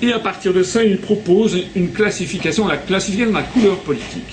Et 0.00 0.12
à 0.12 0.18
partir 0.20 0.52
de 0.52 0.62
ça, 0.62 0.84
il 0.84 0.98
propose 0.98 1.58
une 1.74 1.90
classification, 1.90 2.68
la 2.68 2.76
classification 2.76 3.30
de 3.32 3.36
la 3.36 3.42
couleur 3.42 3.78
politique. 3.80 4.32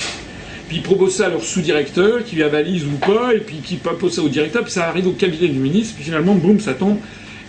puis 0.67 0.77
ils 0.77 0.83
proposent 0.83 1.15
ça 1.15 1.27
à 1.27 1.29
leur 1.29 1.43
sous-directeur, 1.43 2.23
qui 2.23 2.41
avalise 2.41 2.85
ou 2.85 2.97
pas, 2.97 3.33
et 3.33 3.39
puis 3.39 3.57
qui 3.63 3.75
propose 3.75 4.13
ça 4.15 4.21
au 4.21 4.29
directeur, 4.29 4.63
puis 4.63 4.71
ça 4.71 4.87
arrive 4.87 5.07
au 5.07 5.11
cabinet 5.11 5.47
du 5.47 5.59
ministre, 5.59 5.95
puis 5.95 6.03
finalement, 6.03 6.35
boum, 6.35 6.59
ça 6.59 6.73
tombe, 6.73 6.97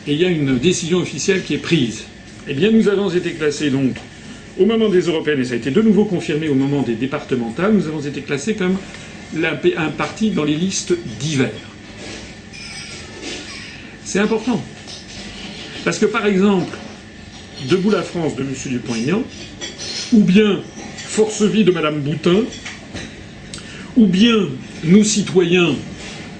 et 0.07 0.13
il 0.13 0.21
y 0.21 0.25
a 0.25 0.29
une 0.29 0.59
décision 0.59 0.99
officielle 0.99 1.43
qui 1.43 1.55
est 1.55 1.59
prise. 1.59 2.05
Eh 2.49 2.55
bien, 2.55 2.71
nous 2.71 2.89
avons 2.89 3.11
été 3.11 3.33
classés 3.33 3.71
donc 3.71 3.97
au 4.59 4.65
moment 4.65 4.89
des 4.89 5.01
européennes, 5.03 5.41
et 5.41 5.45
ça 5.45 5.55
a 5.55 5.57
été 5.57 5.71
de 5.71 5.83
nouveau 5.83 6.05
confirmé 6.05 6.49
au 6.49 6.55
moment 6.55 6.83
des 6.83 6.95
départementales, 6.95 7.73
nous 7.75 7.87
avons 7.87 8.01
été 8.01 8.23
classés 8.23 8.55
comme 8.55 8.77
un 9.35 9.89
parti 9.91 10.31
dans 10.31 10.45
les 10.45 10.55
listes 10.55 10.95
divers. 11.19 11.51
C'est 14.05 14.21
important. 14.21 14.63
Parce 15.85 15.99
que 15.99 16.07
par 16.07 16.27
exemple, 16.27 16.77
Debout 17.65 17.91
la 17.91 18.03
France 18.03 18.37
de 18.37 18.43
M. 18.43 18.53
Dupont-Aignan, 18.67 19.23
ou 20.13 20.21
bien 20.23 20.61
Force 20.97 21.43
Vie 21.43 21.65
de 21.65 21.73
Mme 21.73 22.01
Boutin, 22.01 22.43
ou 23.97 24.07
bien 24.07 24.49
Nous 24.85 25.05
citoyens 25.05 25.75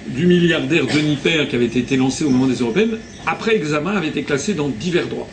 du 0.07 0.25
milliardaire 0.27 0.85
Denis 0.85 1.17
Père 1.21 1.49
qui 1.49 1.55
avait 1.55 1.65
été 1.65 1.97
lancé 1.97 2.23
au 2.23 2.29
moment 2.29 2.47
des 2.47 2.59
européennes, 2.59 2.97
après 3.25 3.55
examen 3.55 3.95
avait 3.97 4.07
été 4.07 4.23
classé 4.23 4.53
dans 4.53 4.69
divers 4.69 5.07
droites. 5.07 5.27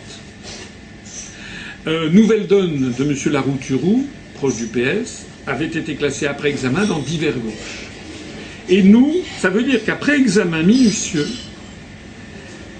Euh, 1.86 2.08
Nouvelle 2.10 2.46
Donne 2.46 2.92
de 2.98 3.04
M. 3.04 3.14
Larouturou, 3.32 4.06
proche 4.34 4.56
du 4.56 4.66
PS, 4.66 5.26
avait 5.46 5.66
été 5.66 5.94
classé 5.94 6.26
après 6.26 6.48
examen 6.48 6.86
dans 6.86 6.98
divers 6.98 7.34
gauches. 7.34 7.84
Et 8.68 8.82
nous, 8.82 9.12
ça 9.38 9.50
veut 9.50 9.62
dire 9.62 9.84
qu'après 9.84 10.18
examen 10.18 10.62
minutieux, 10.62 11.28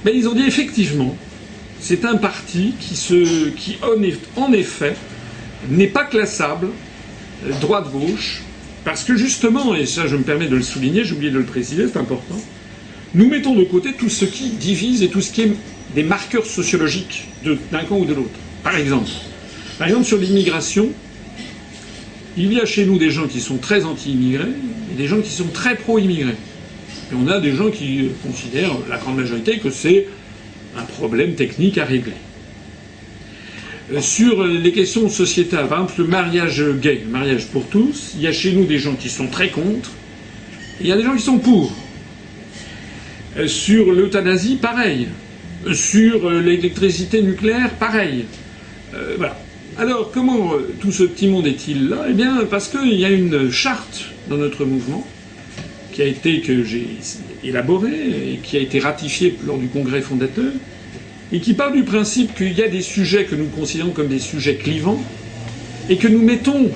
ben, 0.04 0.14
ils 0.14 0.26
ont 0.28 0.34
dit 0.34 0.44
effectivement, 0.46 1.16
c'est 1.84 2.06
un 2.06 2.16
parti 2.16 2.72
qui, 2.80 3.76
en 4.36 4.52
effet, 4.54 4.94
n'est 5.68 5.86
pas 5.86 6.04
classable 6.04 6.68
euh, 7.46 7.52
droite-gauche, 7.60 8.40
parce 8.84 9.04
que 9.04 9.16
justement, 9.16 9.74
et 9.74 9.84
ça 9.84 10.06
je 10.06 10.16
me 10.16 10.22
permets 10.22 10.46
de 10.46 10.56
le 10.56 10.62
souligner, 10.62 11.04
j'ai 11.04 11.12
oublié 11.12 11.30
de 11.30 11.38
le 11.38 11.44
préciser, 11.44 11.86
c'est 11.86 11.98
important, 11.98 12.40
nous 13.14 13.28
mettons 13.28 13.54
de 13.54 13.64
côté 13.64 13.92
tout 13.92 14.08
ce 14.08 14.24
qui 14.24 14.48
divise 14.48 15.02
et 15.02 15.08
tout 15.08 15.20
ce 15.20 15.30
qui 15.30 15.42
est 15.42 15.52
des 15.94 16.02
marqueurs 16.02 16.46
sociologiques 16.46 17.28
d'un 17.44 17.84
camp 17.84 17.98
ou 17.98 18.06
de 18.06 18.14
l'autre. 18.14 18.38
Par 18.62 18.76
exemple, 18.76 19.10
par 19.78 19.86
exemple 19.86 20.06
sur 20.06 20.16
l'immigration, 20.16 20.88
il 22.38 22.50
y 22.50 22.60
a 22.60 22.64
chez 22.64 22.86
nous 22.86 22.96
des 22.96 23.10
gens 23.10 23.28
qui 23.28 23.40
sont 23.40 23.58
très 23.58 23.84
anti-immigrés 23.84 24.54
et 24.90 24.96
des 24.96 25.06
gens 25.06 25.20
qui 25.20 25.30
sont 25.30 25.48
très 25.52 25.76
pro-immigrés. 25.76 26.36
Et 27.12 27.14
on 27.14 27.28
a 27.28 27.40
des 27.40 27.52
gens 27.52 27.70
qui 27.70 28.08
considèrent, 28.26 28.72
la 28.88 28.96
grande 28.96 29.16
majorité, 29.16 29.58
que 29.58 29.70
c'est 29.70 30.06
un 30.76 30.82
problème 30.84 31.34
technique 31.34 31.78
à 31.78 31.84
régler. 31.84 32.12
Euh, 33.92 34.00
sur 34.00 34.44
les 34.44 34.72
questions 34.72 35.08
sociétales, 35.08 35.68
par 35.68 35.82
exemple 35.82 36.00
le 36.00 36.06
mariage 36.06 36.64
gay, 36.80 37.02
le 37.04 37.10
mariage 37.10 37.46
pour 37.48 37.66
tous, 37.66 38.12
il 38.16 38.22
y 38.22 38.26
a 38.26 38.32
chez 38.32 38.52
nous 38.52 38.64
des 38.64 38.78
gens 38.78 38.94
qui 38.94 39.10
sont 39.10 39.26
très 39.26 39.50
contre, 39.50 39.90
il 40.80 40.86
y 40.86 40.92
a 40.92 40.96
des 40.96 41.02
gens 41.02 41.14
qui 41.14 41.22
sont 41.22 41.38
pour. 41.38 41.72
Euh, 43.36 43.46
sur 43.46 43.92
l'euthanasie, 43.92 44.56
pareil. 44.56 45.08
Euh, 45.66 45.74
sur 45.74 46.30
l'électricité 46.30 47.20
nucléaire, 47.22 47.70
pareil. 47.78 48.24
voilà. 49.16 49.38
Alors, 49.76 50.12
comment 50.12 50.52
tout 50.80 50.92
ce 50.92 51.02
petit 51.02 51.26
monde 51.26 51.48
est-il 51.48 51.88
là? 51.88 52.06
Eh 52.08 52.12
bien, 52.12 52.44
parce 52.48 52.68
qu'il 52.68 52.94
y 52.94 53.04
a 53.04 53.10
une 53.10 53.50
charte 53.50 54.04
dans 54.28 54.36
notre 54.36 54.64
mouvement 54.64 55.04
qui 55.94 56.02
a 56.02 56.06
été 56.06 56.40
que 56.40 56.64
j'ai 56.64 56.88
élaboré 57.44 57.92
et 58.32 58.40
qui 58.42 58.56
a 58.56 58.60
été 58.60 58.80
ratifié 58.80 59.38
lors 59.46 59.58
du 59.58 59.68
congrès 59.68 60.02
fondateur, 60.02 60.52
et 61.32 61.38
qui 61.38 61.54
parle 61.54 61.72
du 61.72 61.84
principe 61.84 62.34
qu'il 62.34 62.52
y 62.52 62.62
a 62.62 62.68
des 62.68 62.82
sujets 62.82 63.26
que 63.26 63.36
nous 63.36 63.46
considérons 63.46 63.92
comme 63.92 64.08
des 64.08 64.18
sujets 64.18 64.56
clivants, 64.56 65.00
et 65.88 65.96
que 65.96 66.08
nous 66.08 66.20
mettons 66.20 66.68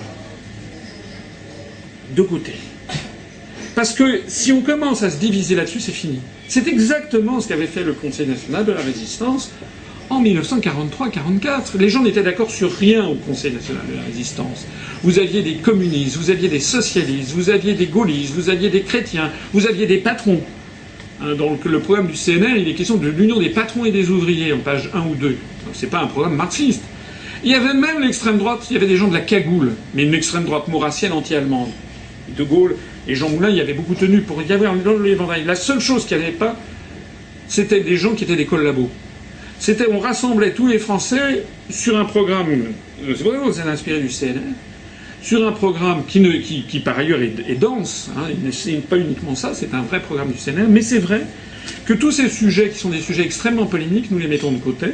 de 2.14 2.22
côté. 2.22 2.52
Parce 3.74 3.92
que 3.92 4.22
si 4.28 4.52
on 4.52 4.60
commence 4.60 5.02
à 5.02 5.10
se 5.10 5.18
diviser 5.18 5.56
là-dessus, 5.56 5.80
c'est 5.80 5.92
fini. 5.92 6.20
C'est 6.46 6.68
exactement 6.68 7.40
ce 7.40 7.48
qu'avait 7.48 7.66
fait 7.66 7.82
le 7.82 7.94
Conseil 7.94 8.28
national 8.28 8.64
de 8.64 8.72
la 8.72 8.80
résistance 8.80 9.50
en 10.10 10.22
1943-44. 10.22 11.78
Les 11.78 11.88
gens 11.88 12.02
n'étaient 12.02 12.22
d'accord 12.22 12.50
sur 12.50 12.72
rien 12.72 13.06
au 13.06 13.14
Conseil 13.14 13.52
national 13.52 13.82
de 13.90 13.96
la 13.96 14.02
résistance. 14.02 14.66
Vous 15.02 15.18
aviez 15.18 15.42
des 15.42 15.54
communistes, 15.54 16.16
vous 16.16 16.30
aviez 16.30 16.48
des 16.48 16.60
socialistes, 16.60 17.32
vous 17.32 17.50
aviez 17.50 17.74
des 17.74 17.86
gaullistes, 17.86 18.34
vous 18.34 18.50
aviez 18.50 18.70
des 18.70 18.82
chrétiens, 18.82 19.30
vous 19.52 19.66
aviez 19.66 19.86
des 19.86 19.98
patrons. 19.98 20.40
Hein, 21.20 21.34
dans 21.34 21.50
le, 21.50 21.80
programme 21.80 22.06
du 22.06 22.14
CNL, 22.14 22.58
il 22.58 22.68
est 22.68 22.74
question 22.74 22.96
de 22.96 23.08
l'union 23.08 23.38
des 23.38 23.50
patrons 23.50 23.84
et 23.84 23.90
des 23.90 24.10
ouvriers, 24.10 24.52
en 24.52 24.58
page 24.58 24.90
1 24.94 25.00
ou 25.00 25.14
2. 25.14 25.36
Ce 25.72 25.84
n'est 25.84 25.90
pas 25.90 26.00
un 26.00 26.06
programme 26.06 26.36
marxiste. 26.36 26.82
Il 27.44 27.50
y 27.50 27.54
avait 27.54 27.74
même 27.74 28.00
l'extrême 28.00 28.38
droite, 28.38 28.66
il 28.70 28.74
y 28.74 28.76
avait 28.76 28.86
des 28.86 28.96
gens 28.96 29.08
de 29.08 29.14
la 29.14 29.20
cagoule, 29.20 29.72
mais 29.94 30.04
une 30.04 30.14
extrême 30.14 30.44
droite 30.44 30.68
maurassienne 30.68 31.12
anti-allemande. 31.12 31.70
De 32.36 32.44
Gaulle 32.44 32.76
et 33.06 33.14
Jean 33.14 33.30
Moulin 33.30 33.48
y 33.48 33.60
avait 33.60 33.72
beaucoup 33.72 33.94
tenu 33.94 34.20
pour 34.20 34.42
y 34.42 34.52
avoir 34.52 34.74
l'éventail. 34.74 35.44
La 35.44 35.54
seule 35.54 35.80
chose 35.80 36.04
qu'il 36.04 36.18
n'y 36.18 36.24
avait 36.24 36.32
pas, 36.32 36.56
c'était 37.48 37.80
des 37.80 37.96
gens 37.96 38.14
qui 38.14 38.24
étaient 38.24 38.36
des 38.36 38.44
collabos. 38.44 38.90
C'était, 39.58 39.86
on 39.90 39.98
rassemblait 39.98 40.52
tous 40.52 40.66
les 40.66 40.78
Français 40.78 41.44
sur 41.70 41.98
un 41.98 42.04
programme, 42.04 42.46
c'est 43.04 43.22
vrai 43.22 43.52
s'est 43.52 43.62
inspiré 43.62 44.00
du 44.00 44.08
CNL, 44.08 44.42
sur 45.22 45.46
un 45.46 45.52
programme 45.52 46.04
qui, 46.06 46.80
par 46.84 46.98
ailleurs 46.98 47.20
est, 47.20 47.58
dense, 47.58 48.10
hein, 48.16 48.28
n'est 48.66 48.76
pas 48.78 48.96
uniquement 48.96 49.34
ça, 49.34 49.52
c'est 49.54 49.74
un 49.74 49.82
vrai 49.82 50.00
programme 50.00 50.30
du 50.30 50.38
CNR, 50.38 50.68
mais 50.68 50.82
c'est 50.82 51.00
vrai 51.00 51.22
que 51.84 51.92
tous 51.92 52.12
ces 52.12 52.28
sujets 52.28 52.70
qui 52.70 52.78
sont 52.78 52.90
des 52.90 53.00
sujets 53.00 53.24
extrêmement 53.24 53.66
polémiques, 53.66 54.10
nous 54.10 54.18
les 54.18 54.28
mettons 54.28 54.52
de 54.52 54.58
côté, 54.58 54.86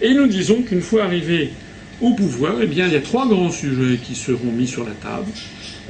et 0.00 0.14
nous 0.14 0.26
disons 0.26 0.62
qu'une 0.62 0.80
fois 0.80 1.04
arrivés 1.04 1.50
au 2.00 2.14
pouvoir, 2.14 2.56
eh 2.62 2.66
il 2.66 2.76
y 2.76 2.82
a 2.82 3.00
trois 3.00 3.26
grands 3.28 3.50
sujets 3.50 3.98
qui 3.98 4.14
seront 4.14 4.52
mis 4.52 4.68
sur 4.68 4.84
la 4.84 4.92
table. 4.92 5.26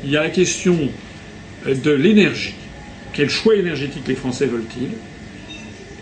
Il 0.04 0.10
y 0.10 0.16
a 0.16 0.22
la 0.22 0.30
question 0.30 0.76
de 1.66 1.90
l'énergie. 1.90 2.54
Quel 3.12 3.28
choix 3.28 3.56
énergétique 3.56 4.04
les 4.08 4.14
Français 4.14 4.46
veulent-ils? 4.46 4.90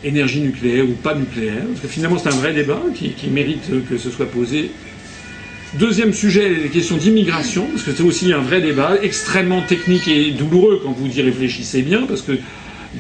Énergie 0.05 0.41
nucléaire 0.41 0.85
ou 0.85 0.93
pas 0.93 1.15
nucléaire 1.15 1.65
Parce 1.69 1.81
que 1.81 1.89
finalement, 1.89 2.19
c'est 2.19 2.29
un 2.29 2.37
vrai 2.37 2.53
débat 2.53 2.83
qui, 2.95 3.15
mérite 3.29 3.71
que 3.89 3.99
ce 3.99 4.11
soit 4.11 4.27
posé 4.27 4.71
Deuxième 5.75 6.15
sujet, 6.15 6.49
les 6.49 6.69
questions 6.69 6.97
d'immigration, 6.97 7.67
parce 7.67 7.83
que 7.83 7.91
c'est 7.93 8.03
aussi 8.03 8.33
un 8.33 8.41
vrai 8.41 8.63
débat, 8.63 8.97
extrêmement 9.03 9.61
technique 9.63 10.09
et 10.09 10.31
douloureux 10.31 10.81
quand 10.83 10.93
vous 10.93 11.19
y 11.19 11.21
réfléchissez 11.21 11.83
bien, 11.83 12.07
parce 12.07 12.23
que 12.23 12.33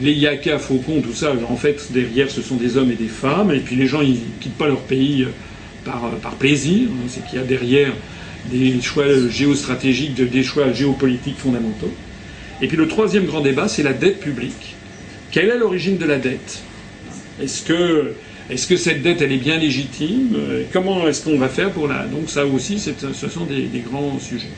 les 0.02 0.12
yaka, 0.12 0.58
faucons, 0.58 1.00
tout 1.00 1.14
ça, 1.14 1.32
en 1.48 1.56
fait, 1.56 1.90
derrière, 1.92 2.30
ce 2.30 2.42
sont 2.42 2.56
des 2.56 2.76
hommes 2.76 2.90
et 2.90 2.96
des 2.96 3.06
femmes, 3.06 3.50
et 3.52 3.60
puis 3.60 3.76
les 3.76 3.86
gens, 3.86 4.02
ils 4.02 4.18
quittent 4.40 4.58
pas 4.58 4.66
leur 4.66 4.80
pays 4.80 5.22
euh, 5.22 5.28
par, 5.84 6.04
euh, 6.04 6.16
par 6.20 6.34
plaisir, 6.34 6.88
hein. 6.90 7.06
c'est 7.08 7.24
qu'il 7.26 7.38
y 7.38 7.42
a 7.42 7.44
derrière 7.46 7.92
des 8.50 8.80
choix 8.82 9.06
géostratégiques, 9.30 10.14
des 10.14 10.42
choix 10.42 10.72
géopolitiques 10.72 11.38
fondamentaux. 11.38 11.92
Et 12.60 12.68
puis 12.68 12.76
le 12.76 12.88
troisième 12.88 13.26
grand 13.26 13.40
débat, 13.40 13.68
c'est 13.68 13.82
la 13.82 13.92
dette 13.92 14.20
publique. 14.20 14.74
Quelle 15.30 15.48
est 15.48 15.58
l'origine 15.58 15.98
de 15.98 16.04
la 16.04 16.18
dette? 16.18 16.62
Est-ce 17.40 18.66
que 18.66 18.76
cette 18.76 19.02
dette, 19.02 19.22
elle 19.22 19.32
est 19.32 19.38
bien 19.38 19.58
légitime? 19.58 20.36
Comment 20.72 21.06
est-ce 21.08 21.24
qu'on 21.24 21.38
va 21.38 21.48
faire 21.48 21.70
pour 21.70 21.88
la... 21.88 22.06
Donc 22.06 22.28
ça 22.28 22.46
aussi, 22.46 22.78
ce 22.78 23.28
sont 23.28 23.44
des, 23.44 23.80
grands 23.80 24.18
sujets. 24.18 24.48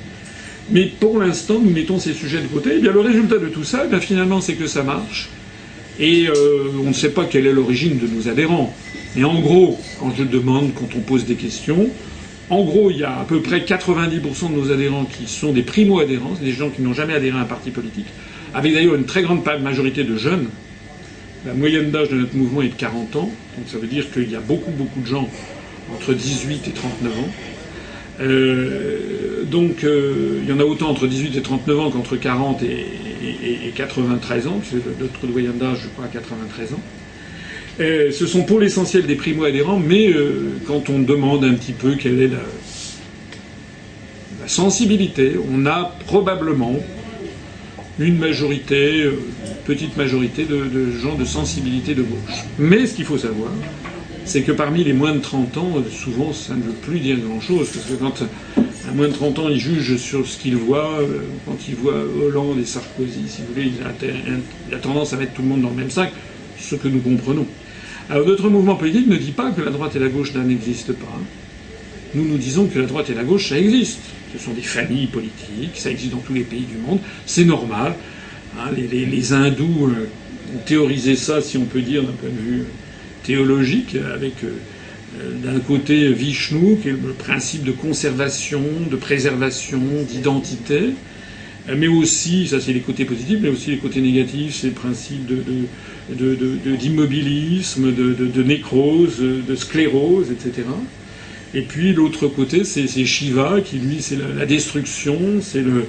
Mais 0.70 0.86
pour 0.86 1.18
l'instant, 1.18 1.58
nous 1.62 1.70
mettons 1.70 1.98
ces 1.98 2.12
sujets 2.12 2.40
de 2.40 2.46
côté. 2.46 2.70
Et 2.70 2.74
eh 2.76 2.80
bien, 2.80 2.92
le 2.92 3.00
résultat 3.00 3.38
de 3.38 3.46
tout 3.46 3.64
ça, 3.64 3.82
eh 3.86 3.88
bien, 3.88 4.00
finalement, 4.00 4.40
c'est 4.40 4.54
que 4.54 4.66
ça 4.66 4.82
marche. 4.82 5.30
Et 5.98 6.28
euh, 6.28 6.70
on 6.84 6.88
ne 6.88 6.92
sait 6.92 7.10
pas 7.10 7.24
quelle 7.24 7.46
est 7.46 7.52
l'origine 7.52 7.98
de 7.98 8.06
nos 8.06 8.28
adhérents. 8.28 8.74
Mais 9.16 9.24
en 9.24 9.40
gros, 9.40 9.78
quand 9.98 10.12
je 10.16 10.22
demande, 10.22 10.72
quand 10.74 10.88
on 10.96 11.00
pose 11.00 11.24
des 11.24 11.34
questions, 11.34 11.88
en 12.50 12.64
gros, 12.64 12.90
il 12.90 12.98
y 12.98 13.04
a 13.04 13.18
à 13.18 13.24
peu 13.24 13.40
près 13.40 13.60
90% 13.60 14.50
de 14.50 14.56
nos 14.56 14.70
adhérents 14.70 15.04
qui 15.04 15.26
sont 15.26 15.52
des 15.52 15.62
primo-adhérents, 15.62 16.34
des 16.40 16.52
gens 16.52 16.70
qui 16.70 16.82
n'ont 16.82 16.94
jamais 16.94 17.14
adhéré 17.14 17.36
à 17.36 17.42
un 17.42 17.44
parti 17.44 17.70
politique, 17.70 18.06
avec 18.54 18.72
d'ailleurs 18.72 18.94
une 18.94 19.04
très 19.04 19.22
grande 19.22 19.42
majorité 19.62 20.04
de 20.04 20.16
jeunes. 20.16 20.48
La 21.46 21.54
moyenne 21.54 21.90
d'âge 21.90 22.08
de 22.08 22.16
notre 22.16 22.36
mouvement 22.36 22.62
est 22.62 22.68
de 22.68 22.74
40 22.74 23.16
ans, 23.16 23.30
donc 23.56 23.68
ça 23.68 23.78
veut 23.78 23.86
dire 23.86 24.10
qu'il 24.10 24.30
y 24.30 24.36
a 24.36 24.40
beaucoup, 24.40 24.72
beaucoup 24.72 25.00
de 25.00 25.06
gens 25.06 25.28
entre 25.94 26.12
18 26.12 26.68
et 26.68 26.72
39 26.72 27.18
ans. 27.18 27.28
Euh, 28.20 29.44
donc 29.44 29.84
euh, 29.84 30.40
il 30.42 30.48
y 30.48 30.52
en 30.52 30.58
a 30.58 30.64
autant 30.64 30.90
entre 30.90 31.06
18 31.06 31.36
et 31.36 31.42
39 31.42 31.78
ans 31.78 31.90
qu'entre 31.90 32.16
40 32.16 32.62
et, 32.64 33.72
93 33.74 34.48
ans, 34.48 34.60
puisque 34.60 34.84
notre 35.00 35.26
moyenne 35.28 35.58
d'âge, 35.58 35.78
je 35.84 35.88
crois, 35.88 36.06
à 36.06 36.08
93 36.08 36.72
ans. 36.72 36.80
Euh, 37.78 38.10
ce 38.10 38.26
sont 38.26 38.42
pour 38.42 38.58
l'essentiel 38.58 39.06
des 39.06 39.14
primo-adhérents, 39.14 39.78
mais 39.78 40.12
quand 40.66 40.90
on 40.90 40.98
demande 40.98 41.44
un 41.44 41.54
petit 41.54 41.72
peu 41.72 41.94
quelle 41.94 42.20
est 42.20 42.28
la, 42.28 42.42
sensibilité, 44.46 45.34
on 45.52 45.66
a 45.66 45.94
probablement 46.06 46.74
une 47.98 48.18
majorité, 48.18 49.02
une 49.02 49.12
petite 49.64 49.96
majorité 49.96 50.44
de, 50.44 50.90
gens 50.92 51.16
de 51.16 51.24
sensibilité 51.24 51.94
de 51.94 52.02
gauche. 52.02 52.44
Mais 52.58 52.86
ce 52.86 52.94
qu'il 52.94 53.04
faut 53.04 53.18
savoir, 53.18 53.50
c'est 54.24 54.42
que 54.42 54.52
parmi 54.52 54.84
les 54.84 54.92
moins 54.92 55.12
de 55.12 55.20
30 55.20 55.56
ans, 55.56 55.72
souvent 55.90 56.32
ça 56.32 56.54
ne 56.54 56.62
veut 56.62 56.72
plus 56.72 57.00
dire 57.00 57.18
grand-chose, 57.18 57.68
parce 57.72 57.86
que 57.86 57.94
quand 57.94 58.22
un 58.88 58.94
moins 58.94 59.08
de 59.08 59.12
30 59.12 59.38
ans, 59.40 59.48
il 59.48 59.58
juge 59.58 59.96
sur 59.96 60.26
ce 60.26 60.38
qu'il 60.38 60.56
voit, 60.56 61.00
euh, 61.00 61.20
quand 61.44 61.56
il 61.68 61.74
voit 61.74 62.04
Hollande 62.24 62.58
et 62.60 62.64
Sarkozy, 62.64 63.24
si 63.26 63.42
vous 63.42 63.54
voulez, 63.54 63.70
il 64.70 64.74
a, 64.74 64.78
tendance 64.78 65.12
à 65.12 65.16
mettre 65.16 65.34
tout 65.34 65.42
le 65.42 65.48
monde 65.48 65.62
dans 65.62 65.70
le 65.70 65.76
même 65.76 65.90
sac, 65.90 66.12
ce 66.58 66.74
que 66.74 66.88
nous 66.88 67.00
comprenons. 67.00 67.46
Alors 68.10 68.26
notre 68.26 68.48
mouvement 68.48 68.76
politique 68.76 69.06
ne 69.06 69.16
dit 69.16 69.32
pas 69.32 69.50
que 69.50 69.60
la 69.60 69.70
droite 69.70 69.94
et 69.96 69.98
la 69.98 70.08
gauche 70.08 70.34
n'existent 70.34 70.94
pas. 70.94 71.20
Nous 72.14 72.26
nous 72.26 72.38
disons 72.38 72.66
que 72.66 72.78
la 72.78 72.86
droite 72.86 73.10
et 73.10 73.14
la 73.14 73.24
gauche, 73.24 73.50
ça 73.50 73.58
existe. 73.58 74.00
Ce 74.32 74.38
sont 74.38 74.52
des 74.52 74.62
familles 74.62 75.06
politiques, 75.06 75.76
ça 75.76 75.90
existe 75.90 76.12
dans 76.12 76.18
tous 76.18 76.34
les 76.34 76.42
pays 76.42 76.64
du 76.64 76.76
monde, 76.76 77.00
c'est 77.26 77.44
normal. 77.44 77.94
Hein, 78.58 78.70
les, 78.76 79.32
hindous 79.32 79.86
euh, 79.86 80.08
ont 80.54 80.58
théorisé 80.64 81.16
ça, 81.16 81.40
si 81.40 81.56
on 81.58 81.64
peut 81.64 81.82
dire, 81.82 82.02
d'un 82.02 82.12
point 82.12 82.30
de 82.30 82.50
vue 82.50 82.64
théologique, 83.22 83.96
avec 84.14 84.44
euh, 84.44 84.52
d'un 85.42 85.60
côté 85.60 86.12
Vishnu, 86.12 86.76
qui 86.82 86.88
est 86.88 86.92
le 86.92 87.12
principe 87.16 87.64
de 87.64 87.72
conservation, 87.72 88.62
de 88.90 88.96
préservation, 88.96 89.80
d'identité, 90.08 90.94
mais 91.76 91.88
aussi, 91.88 92.46
ça 92.48 92.60
c'est 92.60 92.72
les 92.72 92.80
côtés 92.80 93.04
positifs, 93.04 93.38
mais 93.42 93.50
aussi 93.50 93.70
les 93.70 93.76
côtés 93.76 94.00
négatifs, 94.00 94.56
c'est 94.60 94.68
le 94.68 94.72
principe 94.72 95.30
d'immobilisme, 96.10 97.92
de, 97.92 98.42
nécrose, 98.42 99.18
de 99.20 99.54
sclérose, 99.54 100.30
etc. 100.30 100.64
Et 101.54 101.62
puis 101.62 101.94
l'autre 101.94 102.28
côté, 102.28 102.64
c'est 102.64 102.86
Shiva, 103.06 103.60
qui 103.64 103.78
lui, 103.78 104.02
c'est 104.02 104.18
la, 104.36 104.44
destruction, 104.44 105.18
c'est 105.40 105.62
le, 105.62 105.86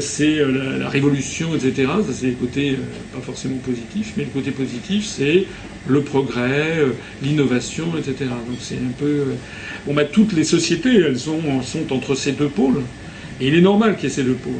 c'est 0.00 0.40
euh, 0.40 0.78
la, 0.78 0.88
révolution, 0.88 1.54
etc. 1.54 1.88
Ça, 2.06 2.12
c'est 2.12 2.26
les 2.26 2.32
côtés 2.32 2.70
euh, 2.72 3.14
pas 3.14 3.20
forcément 3.20 3.58
positifs, 3.58 4.14
mais 4.16 4.24
le 4.24 4.30
côté 4.30 4.50
positif, 4.50 5.06
c'est 5.06 5.44
le 5.86 6.00
progrès, 6.02 6.78
euh, 6.78 6.88
l'innovation, 7.22 7.86
etc. 7.96 8.30
Donc 8.48 8.58
c'est 8.60 8.74
un 8.74 8.92
peu. 8.98 9.24
Bon, 9.86 9.94
bah, 9.94 10.04
toutes 10.04 10.32
les 10.32 10.44
sociétés, 10.44 10.96
elles 10.96 11.18
sont, 11.18 11.62
sont 11.62 11.92
entre 11.92 12.16
ces 12.16 12.32
deux 12.32 12.48
pôles. 12.48 12.82
Et 13.40 13.46
il 13.46 13.54
est 13.54 13.60
normal 13.60 13.94
qu'il 13.94 14.08
y 14.08 14.12
ait 14.12 14.14
ces 14.14 14.24
deux 14.24 14.34
pôles. 14.34 14.52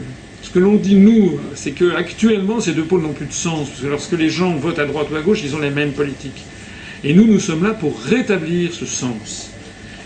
Ce 0.43 0.51
que 0.51 0.61
l'on 0.61 0.77
dit, 0.77 0.95
nous, 0.95 1.41
c'est 1.57 1.73
que 1.73 1.97
actuellement, 1.97 2.61
ces 2.61 2.73
deux 2.73 2.85
pôles 2.85 3.03
n'ont 3.03 3.13
plus 3.13 3.27
de 3.27 3.33
sens. 3.33 3.69
Parce 3.69 3.81
que 3.81 3.87
lorsque 3.89 4.13
les 4.13 4.31
gens 4.31 4.55
votent 4.55 4.79
à 4.79 4.87
droite 4.87 5.09
ou 5.11 5.17
à 5.17 5.21
gauche, 5.21 5.41
ils 5.43 5.57
ont 5.57 5.59
les 5.59 5.71
mêmes 5.71 5.93
politiques. 5.93 6.45
Et 7.03 7.13
nous, 7.13 7.27
nous 7.27 7.41
sommes 7.41 7.65
là 7.65 7.75
pour 7.75 8.01
rétablir 8.01 8.73
ce 8.73 8.87
sens. 8.87 9.48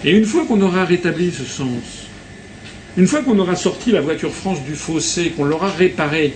Et 0.05 0.11
une 0.11 0.25
fois 0.25 0.45
qu'on 0.47 0.61
aura 0.61 0.85
rétabli 0.85 1.31
ce 1.31 1.45
sens, 1.45 2.09
une 2.97 3.07
fois 3.07 3.23
qu'on 3.23 3.39
aura 3.39 3.55
sorti 3.55 3.93
la 3.93 4.01
voiture 4.01 4.33
France 4.33 4.65
du 4.65 4.75
fossé, 4.75 5.31
qu'on 5.31 5.45
l'aura 5.45 5.71
réparée, 5.71 6.35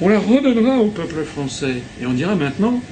on 0.00 0.08
la 0.08 0.18
redonnera 0.18 0.78
au 0.78 0.88
peuple 0.88 1.22
français. 1.24 1.76
Et 2.02 2.06
on 2.06 2.12
dira 2.12 2.34
maintenant, 2.34 2.82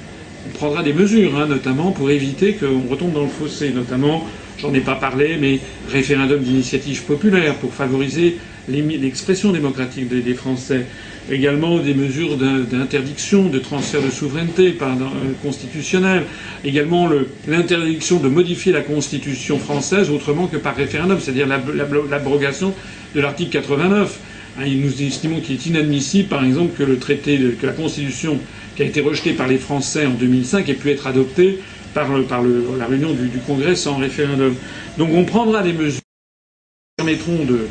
on 0.47 0.57
prendra 0.57 0.81
des 0.81 0.93
mesures, 0.93 1.37
hein, 1.37 1.47
notamment 1.47 1.91
pour 1.91 2.09
éviter 2.09 2.53
qu'on 2.53 2.89
retombe 2.89 3.13
dans 3.13 3.23
le 3.23 3.27
fossé, 3.27 3.71
notamment, 3.71 4.25
j'en 4.57 4.73
ai 4.73 4.79
pas 4.79 4.95
parlé, 4.95 5.37
mais 5.39 5.59
référendum 5.89 6.41
d'initiative 6.41 7.03
populaire 7.03 7.55
pour 7.55 7.73
favoriser 7.73 8.37
l'expression 8.69 9.51
démocratique 9.51 10.07
des, 10.07 10.33
Français, 10.33 10.85
également 11.31 11.79
des 11.79 11.93
mesures 11.93 12.37
d'interdiction 12.37 13.45
de 13.45 13.59
transfert 13.59 14.01
de 14.01 14.09
souveraineté 14.09 14.77
euh, 14.81 14.95
constitutionnelle, 15.41 16.23
également 16.65 17.09
l'interdiction 17.47 18.19
de 18.19 18.27
modifier 18.27 18.71
la 18.71 18.81
Constitution 18.81 19.57
française 19.59 20.09
autrement 20.09 20.47
que 20.47 20.57
par 20.57 20.75
référendum, 20.75 21.19
c'est-à-dire 21.19 21.47
l'abrogation 21.47 22.73
de 23.15 23.21
l'article 23.21 23.51
89. 23.51 24.19
Hein, 24.59 24.65
nous 24.67 25.01
estimons 25.01 25.39
qu'il 25.39 25.55
est 25.55 25.65
inadmissible, 25.65 26.29
par 26.29 26.45
exemple, 26.45 26.77
que 26.77 26.83
le 26.83 26.99
traité, 26.99 27.39
que 27.59 27.65
la 27.65 27.73
Constitution 27.73 28.37
qui 28.75 28.83
a 28.83 28.85
été 28.85 29.01
rejetée 29.01 29.33
par 29.33 29.47
les 29.47 29.57
Français 29.57 30.05
en 30.05 30.11
2005 30.11 30.67
ait 30.69 30.73
pu 30.73 30.91
être 30.91 31.07
adoptée 31.07 31.59
par, 31.93 32.07
la 32.11 32.85
réunion 32.87 33.13
du 33.13 33.39
Congrès 33.45 33.75
sans 33.75 33.97
référendum. 33.97 34.55
Donc 34.97 35.09
on 35.13 35.25
prendra 35.25 35.61
des 35.61 35.73
mesures 35.73 36.01
qui 36.01 37.03
permettront 37.03 37.45
de, 37.45 37.67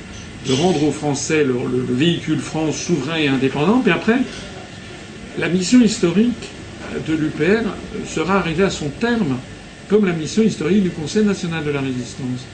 de 0.46 0.52
rendre 0.54 0.82
aux 0.84 0.92
Français 0.92 1.44
le, 1.44 1.54
véhicule 1.90 2.40
France 2.40 2.76
souverain 2.76 3.16
et 3.16 3.28
indépendant. 3.28 3.80
Puis 3.80 3.92
après, 3.92 4.18
la 5.38 5.48
mission 5.48 5.80
historique 5.80 6.48
de 7.06 7.14
l'UPR 7.14 7.68
sera 8.06 8.38
arrivée 8.38 8.64
à 8.64 8.70
son 8.70 8.88
terme, 8.88 9.38
comme 9.88 10.04
la 10.04 10.12
mission 10.12 10.42
historique 10.42 10.82
du 10.82 10.90
Conseil 10.90 11.24
national 11.24 11.64
de 11.64 11.70
la 11.70 11.80
résistance. 11.80 12.46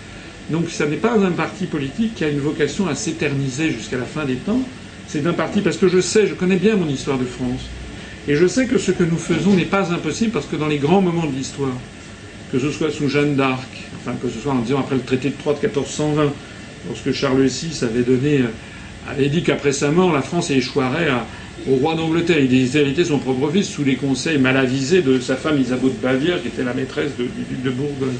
Donc 0.50 0.70
ça 0.70 0.86
n'est 0.86 0.96
pas 0.96 1.18
un 1.18 1.32
parti 1.32 1.66
politique 1.66 2.14
qui 2.14 2.24
a 2.24 2.28
une 2.28 2.40
vocation 2.40 2.88
à 2.88 2.94
s'éterniser 2.94 3.70
jusqu'à 3.70 3.98
la 3.98 4.04
fin 4.04 4.24
des 4.24 4.36
temps. 4.36 4.60
C'est 5.06 5.26
un 5.26 5.32
parti 5.32 5.60
parce 5.60 5.76
que 5.76 5.88
je 5.88 6.00
sais, 6.00 6.26
je 6.26 6.34
connais 6.34 6.56
bien 6.56 6.76
mon 6.76 6.88
histoire 6.88 7.18
de 7.18 7.24
France. 7.24 7.62
Et 8.26 8.34
je 8.34 8.46
sais 8.46 8.66
que 8.66 8.78
ce 8.78 8.90
que 8.90 9.04
nous 9.04 9.16
faisons 9.16 9.54
n'est 9.54 9.64
pas 9.64 9.92
impossible 9.92 10.32
parce 10.32 10.46
que 10.46 10.56
dans 10.56 10.66
les 10.66 10.78
grands 10.78 11.00
moments 11.00 11.26
de 11.26 11.34
l'histoire, 11.34 11.76
que 12.52 12.58
ce 12.58 12.70
soit 12.70 12.90
sous 12.90 13.08
Jeanne 13.08 13.36
d'Arc, 13.36 13.68
enfin 14.00 14.16
que 14.22 14.28
ce 14.28 14.38
soit 14.38 14.52
en 14.52 14.60
disant 14.60 14.80
après 14.80 14.96
le 14.96 15.02
traité 15.02 15.30
de 15.30 15.34
Troyes 15.34 15.54
de 15.54 15.66
1420, 15.66 16.32
lorsque 16.86 17.12
Charles 17.12 17.46
VI 17.46 17.84
avait 17.84 18.02
donné, 18.02 18.38
euh, 18.38 19.10
avait 19.10 19.28
dit 19.28 19.42
qu'après 19.42 19.72
sa 19.72 19.90
mort, 19.90 20.12
la 20.12 20.22
France 20.22 20.50
échouerait 20.50 21.08
au 21.68 21.76
roi 21.76 21.94
d'Angleterre. 21.94 22.38
Il 22.38 22.48
déshéritait 22.48 23.04
son 23.04 23.18
propre 23.18 23.50
fils 23.50 23.68
sous 23.68 23.84
les 23.84 23.96
conseils 23.96 24.38
mal 24.38 24.56
avisés 24.56 25.02
de 25.02 25.18
sa 25.18 25.36
femme 25.36 25.60
Isabeau 25.60 25.88
de 25.88 25.94
Bavière, 26.02 26.40
qui 26.42 26.48
était 26.48 26.64
la 26.64 26.74
maîtresse 26.74 27.10
du 27.16 27.24
duc 27.24 27.62
de 27.62 27.70
Bourgogne. 27.70 28.16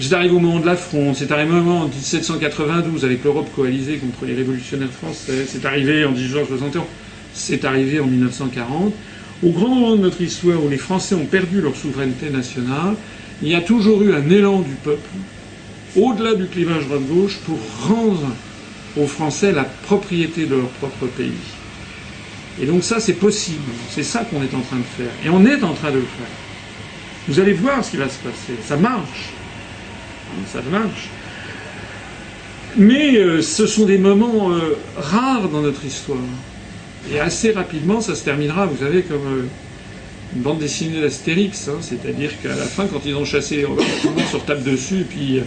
C'est 0.00 0.12
arrivé 0.12 0.34
au 0.34 0.40
moment 0.40 0.58
de 0.58 0.66
la 0.66 0.76
France, 0.76 1.18
c'est 1.20 1.30
arrivé 1.30 1.52
au 1.52 1.62
moment 1.62 1.82
en 1.82 1.88
1792 1.88 3.04
avec 3.04 3.22
l'Europe 3.22 3.48
coalisée 3.54 3.96
contre 3.96 4.24
les 4.26 4.34
révolutionnaires 4.34 4.90
français, 4.90 5.46
c'est 5.46 5.64
arrivé 5.64 6.04
en 6.04 6.10
1871, 6.10 6.82
c'est 7.32 7.64
arrivé 7.64 8.00
en 8.00 8.06
1940. 8.06 8.92
Au 9.44 9.50
grand 9.50 9.68
moment 9.68 9.96
de 9.96 10.02
notre 10.02 10.20
histoire 10.20 10.62
où 10.64 10.68
les 10.68 10.78
Français 10.78 11.14
ont 11.14 11.26
perdu 11.26 11.60
leur 11.60 11.76
souveraineté 11.76 12.30
nationale, 12.30 12.96
il 13.40 13.48
y 13.48 13.54
a 13.54 13.60
toujours 13.60 14.02
eu 14.02 14.14
un 14.14 14.28
élan 14.30 14.60
du 14.60 14.74
peuple 14.82 15.08
au-delà 15.96 16.34
du 16.34 16.46
clivage 16.46 16.86
droite-gauche 16.86 17.38
pour 17.44 17.58
rendre 17.88 18.28
aux 18.96 19.06
Français 19.06 19.52
la 19.52 19.64
propriété 19.64 20.46
de 20.46 20.56
leur 20.56 20.68
propre 20.68 21.06
pays. 21.06 21.32
Et 22.60 22.66
donc 22.66 22.84
ça, 22.84 23.00
c'est 23.00 23.14
possible. 23.14 23.72
C'est 23.90 24.04
ça 24.04 24.24
qu'on 24.24 24.42
est 24.42 24.54
en 24.54 24.60
train 24.60 24.76
de 24.76 24.82
faire. 24.82 25.12
Et 25.24 25.28
on 25.28 25.44
est 25.44 25.62
en 25.62 25.74
train 25.74 25.90
de 25.90 25.96
le 25.96 26.02
faire. 26.02 26.26
Vous 27.26 27.40
allez 27.40 27.52
voir 27.52 27.84
ce 27.84 27.92
qui 27.92 27.96
va 27.96 28.08
se 28.08 28.18
passer. 28.18 28.54
Ça 28.64 28.76
marche. 28.76 29.30
Ça 30.52 30.60
marche. 30.70 31.08
Mais 32.76 33.16
euh, 33.16 33.40
ce 33.40 33.66
sont 33.66 33.86
des 33.86 33.98
moments 33.98 34.52
euh, 34.52 34.76
rares 34.96 35.48
dans 35.48 35.62
notre 35.62 35.84
histoire. 35.84 36.18
Et 37.12 37.20
assez 37.20 37.52
rapidement, 37.52 38.00
ça 38.00 38.14
se 38.14 38.24
terminera, 38.24 38.66
vous 38.66 38.78
savez, 38.78 39.02
comme 39.02 39.26
euh, 39.26 39.46
une 40.34 40.42
bande 40.42 40.58
dessinée 40.58 41.00
d'Astérix. 41.00 41.68
Hein. 41.68 41.78
C'est-à-dire 41.80 42.30
qu'à 42.42 42.54
la 42.54 42.64
fin, 42.64 42.86
quand 42.86 43.00
ils 43.04 43.14
ont 43.14 43.24
chassé 43.24 43.56
les 43.56 43.62
se 43.62 44.36
retape 44.36 44.62
dessus, 44.62 45.00
et 45.00 45.04
puis 45.04 45.40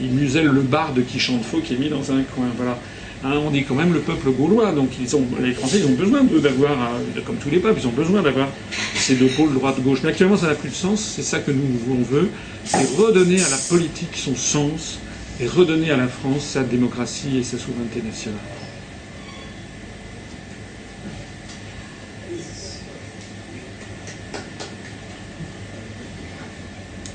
il 0.00 0.10
muselle 0.10 0.46
le 0.46 0.62
barde 0.62 1.04
qui 1.06 1.18
chante 1.18 1.44
faux 1.44 1.60
qui 1.60 1.74
est 1.74 1.78
mis 1.78 1.88
dans 1.88 2.12
un 2.12 2.22
coin. 2.22 2.46
Voilà. 2.56 2.78
Hein, 3.24 3.40
on 3.44 3.54
est 3.54 3.62
quand 3.62 3.74
même 3.74 3.94
le 3.94 4.00
peuple 4.00 4.30
gaulois, 4.30 4.72
donc 4.72 4.90
ils 5.00 5.16
ont, 5.16 5.26
les 5.42 5.52
Français 5.52 5.78
ils 5.78 5.86
ont 5.86 5.94
besoin 5.94 6.22
d'avoir, 6.22 6.72
euh, 6.72 7.20
comme 7.24 7.36
tous 7.36 7.48
les 7.48 7.58
peuples, 7.58 7.80
ils 7.80 7.86
ont 7.86 7.92
besoin 7.92 8.22
d'avoir 8.22 8.48
ces 8.94 9.14
deux 9.14 9.28
pôles 9.28 9.54
droite-gauche. 9.54 10.00
Mais 10.02 10.10
actuellement 10.10 10.36
ça 10.36 10.48
n'a 10.48 10.54
plus 10.54 10.68
de 10.68 10.74
sens, 10.74 11.02
c'est 11.02 11.22
ça 11.22 11.38
que 11.38 11.50
nous 11.50 11.62
on 11.90 12.02
veut, 12.02 12.28
c'est 12.64 12.86
redonner 12.96 13.40
à 13.40 13.48
la 13.48 13.56
politique 13.56 14.16
son 14.16 14.36
sens 14.36 14.98
et 15.40 15.46
redonner 15.46 15.90
à 15.90 15.96
la 15.96 16.08
France 16.08 16.44
sa 16.44 16.62
démocratie 16.62 17.38
et 17.38 17.42
sa 17.42 17.56
souveraineté 17.58 18.02
nationale. 18.02 18.38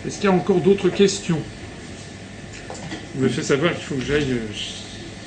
Est-ce 0.06 0.16
qu'il 0.16 0.26
y 0.26 0.28
a 0.28 0.36
encore 0.36 0.62
d'autres 0.62 0.90
questions? 0.90 1.40
Me 3.16 3.28
fait 3.28 3.44
savoir 3.44 3.74
qu'il 3.74 3.84
faut 3.84 3.96
que 3.96 4.04
j'aille 4.06 4.32
euh, 4.32 4.54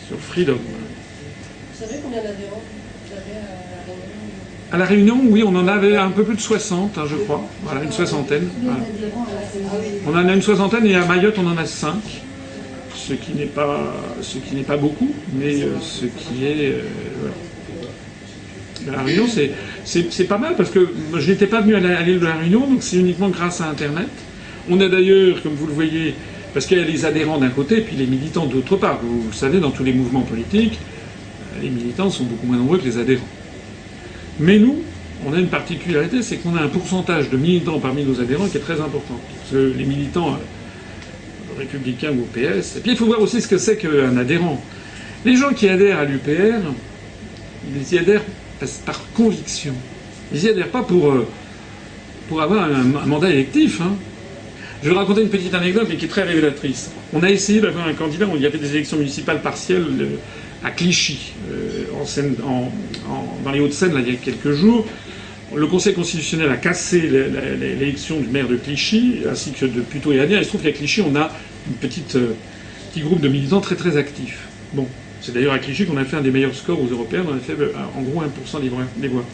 sur 0.08 0.18
Freedom. 0.18 0.54
Vous 0.54 1.84
savez 1.86 2.00
combien 2.02 2.22
d'adhérents 2.22 2.62
vous 3.06 3.12
avez 3.12 3.36
à 3.36 3.46
la 3.78 3.84
Réunion? 3.86 4.32
À 4.72 4.78
la 4.78 4.84
Réunion, 4.84 5.20
oui, 5.32 5.42
on 5.46 5.54
en 5.56 5.68
avait 5.68 5.96
un 5.96 6.10
peu 6.10 6.24
plus 6.24 6.36
de 6.36 6.40
60, 6.40 6.98
hein, 6.98 7.04
je 7.08 7.16
crois. 7.16 7.44
Voilà, 7.62 7.82
une 7.82 7.92
soixantaine. 7.92 8.48
On 10.06 10.10
en 10.16 10.28
a 10.28 10.32
une 10.34 10.42
soixantaine 10.42 10.86
et 10.86 10.94
à 10.96 11.04
Mayotte, 11.04 11.36
on 11.38 11.46
en 11.46 11.56
a 11.56 11.66
5. 11.66 11.94
Ce 12.94 13.12
qui 13.12 13.34
n'est 13.34 13.44
pas, 13.46 13.92
ce 14.22 14.38
qui 14.38 14.54
n'est 14.54 14.62
pas 14.62 14.78
beaucoup, 14.78 15.12
mais 15.34 15.62
euh, 15.62 15.78
ce 15.80 16.06
qui 16.06 16.46
est. 16.46 16.72
Euh, 16.72 16.82
La 18.86 19.02
Réunion, 19.02 19.26
c'est 19.84 20.24
pas 20.24 20.38
mal 20.38 20.54
parce 20.56 20.70
que 20.70 20.88
je 21.16 21.30
n'étais 21.30 21.46
pas 21.46 21.60
venu 21.60 21.74
à 21.74 21.80
l'île 22.02 22.20
de 22.20 22.24
la 22.24 22.34
Réunion, 22.34 22.60
donc 22.60 22.82
c'est 22.82 22.96
uniquement 22.96 23.28
grâce 23.28 23.60
à 23.60 23.68
Internet. 23.68 24.08
On 24.70 24.80
a 24.80 24.88
d'ailleurs, 24.88 25.42
comme 25.42 25.54
vous 25.54 25.66
le 25.66 25.72
voyez, 25.72 26.14
parce 26.54 26.66
qu'il 26.66 26.78
y 26.78 26.80
a 26.80 26.84
les 26.84 27.04
adhérents 27.04 27.38
d'un 27.38 27.50
côté 27.50 27.78
et 27.78 27.80
puis 27.80 27.96
les 27.96 28.06
militants 28.06 28.46
d'autre 28.46 28.76
part. 28.76 29.00
Vous, 29.02 29.26
le 29.26 29.34
savez, 29.34 29.58
dans 29.58 29.72
tous 29.72 29.82
les 29.82 29.92
mouvements 29.92 30.22
politiques, 30.22 30.78
euh, 30.78 31.62
les 31.62 31.68
militants 31.68 32.10
sont 32.10 32.24
beaucoup 32.24 32.46
moins 32.46 32.56
nombreux 32.56 32.78
que 32.78 32.84
les 32.84 32.96
adhérents. 32.96 33.26
Mais 34.38 34.58
nous, 34.58 34.78
on 35.26 35.32
a 35.32 35.38
une 35.38 35.48
particularité, 35.48 36.22
c'est 36.22 36.36
qu'on 36.36 36.56
a 36.56 36.62
un 36.62 36.68
pourcentage 36.68 37.28
de 37.28 37.36
militants 37.36 37.80
parmi 37.80 38.04
nos 38.04 38.20
adhérents 38.20 38.46
qui 38.46 38.56
est 38.56 38.60
très 38.60 38.80
important. 38.80 39.20
Parce 39.40 39.50
que 39.50 39.74
les 39.76 39.84
militants 39.84 40.34
euh, 40.34 41.58
républicains 41.58 42.12
ou 42.12 42.26
PS. 42.32 42.76
Et 42.76 42.80
puis 42.80 42.92
il 42.92 42.96
faut 42.96 43.06
voir 43.06 43.20
aussi 43.20 43.40
ce 43.40 43.48
que 43.48 43.58
c'est 43.58 43.76
qu'un 43.76 44.16
adhérent. 44.16 44.62
Les 45.24 45.36
gens 45.36 45.52
qui 45.52 45.68
adhèrent 45.68 45.98
à 45.98 46.04
l'UPR, 46.04 46.60
ils 47.74 47.94
y 47.94 47.98
adhèrent 47.98 48.24
par 48.86 49.00
conviction. 49.12 49.74
Ils 50.32 50.42
n'y 50.42 50.48
adhèrent 50.48 50.70
pas 50.70 50.82
pour, 50.82 51.10
euh, 51.10 51.26
pour 52.28 52.42
avoir 52.42 52.64
un, 52.64 53.06
mandat 53.06 53.30
électif. 53.30 53.80
Hein. 53.80 53.96
Je 54.84 54.90
vais 54.90 54.96
raconter 54.96 55.22
une 55.22 55.30
petite 55.30 55.54
anecdote, 55.54 55.86
mais 55.88 55.96
qui 55.96 56.04
est 56.04 56.08
très 56.08 56.24
révélatrice. 56.24 56.90
On 57.14 57.22
a 57.22 57.30
essayé 57.30 57.62
d'avoir 57.62 57.88
un 57.88 57.94
candidat, 57.94 58.26
il 58.34 58.42
y 58.42 58.44
avait 58.44 58.58
des 58.58 58.72
élections 58.72 58.98
municipales 58.98 59.40
partielles 59.40 59.86
euh, 59.98 60.16
à 60.62 60.70
Clichy, 60.70 61.32
euh, 61.50 61.84
dans 63.42 63.50
les 63.50 63.60
Hauts-de-Seine, 63.60 63.94
il 64.06 64.12
y 64.12 64.14
a 64.14 64.18
quelques 64.18 64.52
jours. 64.52 64.86
Le 65.54 65.66
Conseil 65.66 65.94
constitutionnel 65.94 66.50
a 66.50 66.58
cassé 66.58 67.00
l'élection 67.00 68.20
du 68.20 68.28
maire 68.28 68.46
de 68.46 68.56
Clichy, 68.56 69.20
ainsi 69.26 69.52
que 69.52 69.64
de 69.64 69.80
Puteaux 69.80 70.12
et. 70.12 70.16
Il 70.16 70.44
se 70.44 70.48
trouve 70.48 70.60
qu'à 70.60 70.72
Clichy, 70.72 71.00
on 71.00 71.16
a 71.16 71.24
un 71.24 71.76
petit, 71.80 72.04
euh, 72.16 72.34
petit 72.92 73.00
groupe 73.00 73.22
de 73.22 73.28
militants 73.28 73.62
très 73.62 73.76
très 73.76 73.96
actifs. 73.96 74.48
Bon, 74.74 74.86
C'est 75.22 75.32
d'ailleurs 75.32 75.54
à 75.54 75.60
Clichy 75.60 75.86
qu'on 75.86 75.96
a 75.96 76.04
fait 76.04 76.18
un 76.18 76.20
des 76.20 76.30
meilleurs 76.30 76.54
scores 76.54 76.82
aux 76.82 76.88
Européens, 76.88 77.24
on 77.26 77.34
a 77.34 77.38
fait 77.38 77.56
en 77.96 78.02
gros 78.02 78.20
1% 78.20 78.60
des 78.60 79.08
voix. 79.08 79.24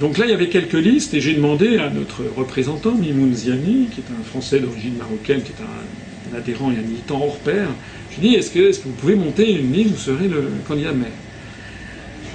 Donc 0.00 0.18
là, 0.18 0.26
il 0.26 0.30
y 0.30 0.34
avait 0.34 0.48
quelques 0.48 0.74
listes 0.74 1.14
et 1.14 1.20
j'ai 1.20 1.34
demandé 1.34 1.78
à 1.78 1.88
notre 1.88 2.22
représentant, 2.36 2.94
Mimoun 2.94 3.34
Ziani, 3.34 3.88
qui 3.94 4.00
est 4.00 4.12
un 4.12 4.22
Français 4.24 4.60
d'origine 4.60 4.96
marocaine, 4.96 5.42
qui 5.42 5.52
est 5.52 5.62
un, 5.62 6.36
adhérent 6.36 6.70
et 6.70 6.76
un 6.76 6.82
militant 6.82 7.22
hors 7.22 7.38
pair, 7.38 7.68
je 8.10 8.20
lui 8.20 8.26
ai 8.26 8.30
dit 8.30 8.36
est-ce 8.36 8.50
que, 8.50 8.58
est 8.58 8.82
que, 8.82 8.88
vous 8.88 8.94
pouvez 8.94 9.14
monter 9.14 9.52
une 9.52 9.72
liste, 9.72 9.90
vous 9.90 9.96
serez 9.96 10.28
le 10.28 10.50
candidat 10.66 10.92
maire? 10.92 11.08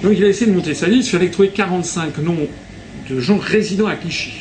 Donc 0.02 0.14
il 0.16 0.24
a 0.24 0.28
essayé 0.28 0.50
de 0.50 0.56
monter 0.56 0.74
sa 0.74 0.88
liste, 0.88 1.08
il 1.08 1.12
fallait 1.12 1.28
trouver 1.28 1.50
45 1.50 2.18
noms 2.18 2.48
de 3.08 3.20
gens 3.20 3.38
résidant 3.38 3.86
à 3.86 3.94
Clichy. 3.94 4.32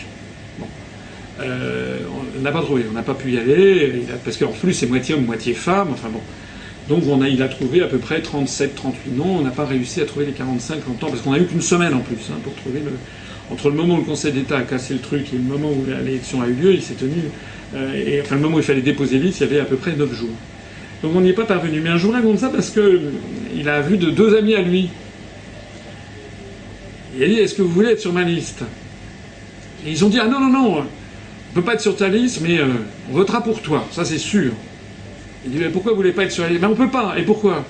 Euh, 1.41 1.99
on 2.38 2.41
n'a 2.41 2.52
pas 2.52 2.61
trouvé, 2.61 2.85
on 2.89 2.93
n'a 2.93 3.03
pas 3.03 3.14
pu 3.14 3.34
y 3.34 3.38
aller, 3.38 4.03
parce 4.23 4.38
qu'en 4.38 4.52
plus 4.52 4.73
c'est 4.73 4.88
moitié 4.88 5.15
homme, 5.15 5.26
moitié 5.26 5.53
femme, 5.53 5.89
enfin 5.91 6.10
bon. 6.10 6.22
Donc 6.90 7.03
on 7.08 7.22
a, 7.22 7.30
il 7.30 7.41
a 7.41 7.48
trouvé 7.48 7.82
à 7.82 7.88
peu 7.88 7.98
près 7.98 8.22
37, 8.22 8.76
38 8.76 9.12
noms. 9.16 9.38
On 9.38 9.41
n'a 9.41 9.52
pas 9.52 9.66
réussi 9.66 10.02
à 10.02 10.06
trouver 10.06 10.26
les 10.26 10.32
45 10.32 10.88
en 10.90 10.94
temps, 10.94 11.08
parce 11.10 11.22
qu'on 11.22 11.34
a 11.34 11.40
eu 11.40 11.45
qu'une 11.45 11.62
semaine 11.62 11.94
en 11.94 11.99
plus 11.99 12.18
hein, 12.32 12.38
pour 12.44 12.56
trouver 12.56 12.80
le. 12.80 12.91
Entre 13.52 13.70
le 13.70 13.76
moment 13.76 13.95
où 13.95 13.98
le 13.98 14.03
Conseil 14.03 14.32
d'État 14.32 14.60
a 14.60 14.62
cassé 14.62 14.94
le 14.94 15.02
truc 15.02 15.28
et 15.34 15.36
le 15.36 15.44
moment 15.44 15.70
où 15.70 15.86
l'élection 15.86 16.41
a 16.41 16.48
eu 16.48 16.53
lieu, 16.53 16.74
il 16.74 16.82
s'est 16.82 16.94
tenu. 16.94 17.24
Euh, 17.76 17.94
et 17.94 18.22
enfin, 18.22 18.36
le 18.36 18.41
moment 18.41 18.56
où 18.56 18.60
il 18.60 18.66
fallait 18.66 18.82
déposer 18.82 19.20
liste, 19.20 19.41
il 19.41 19.44
y 19.44 19.45
avait 19.45 19.60
à 19.60 19.66
peu 19.66 19.76
près 19.76 19.94
9 19.94 20.14
jours. 20.14 20.30
Donc 21.03 21.14
on 21.16 21.22
n'y 21.22 21.30
est 21.30 21.34
pas 21.34 21.45
parvenu. 21.45 21.82
Mais 21.82 21.90
un 21.90 21.98
jour, 21.98 22.14
raconte 22.14 22.40
ça 22.40 22.49
parce 22.49 22.70
que 22.70 23.02
il 23.56 23.68
a 23.68 23.82
vu 23.82 23.98
de 23.98 24.10
deux 24.10 24.38
amis 24.38 24.56
à 24.56 24.62
lui. 24.62 24.90
Il 27.18 27.24
a 27.24 27.28
dit 27.28 27.36
Est-ce 27.36 27.56
que 27.56 27.62
vous 27.62 27.72
voulez 27.72 27.90
être 27.90 27.99
sur 27.99 28.14
ma 28.14 28.24
liste? 28.24 28.64
Et 29.86 29.91
ils 29.91 30.06
ont 30.06 30.10
dit 30.10 30.20
Ah 30.20 30.28
non, 30.28 30.40
non, 30.40 30.49
non, 30.49 30.74
on 30.78 30.80
ne 30.82 30.86
peut 31.53 31.62
pas 31.62 31.74
être 31.74 31.82
sur 31.82 31.95
ta 31.95 32.08
liste, 32.08 32.40
mais 32.41 32.58
euh, 32.58 32.68
on 33.10 33.14
votera 33.14 33.44
pour 33.44 33.62
toi, 33.62 33.86
ça 33.91 34.06
c'est 34.06 34.18
sûr. 34.18 34.53
Il 35.46 35.52
dit 35.52 35.58
mais 35.58 35.70
pourquoi 35.70 35.92
vous 35.92 35.98
voulez 35.98 36.12
pas 36.12 36.24
être 36.24 36.32
sur 36.32 36.44
la 36.44 36.50
Mais 36.50 36.66
on 36.66 36.76
peut 36.76 36.90
pas. 36.90 37.16
Et 37.18 37.24
pourquoi? 37.24 37.66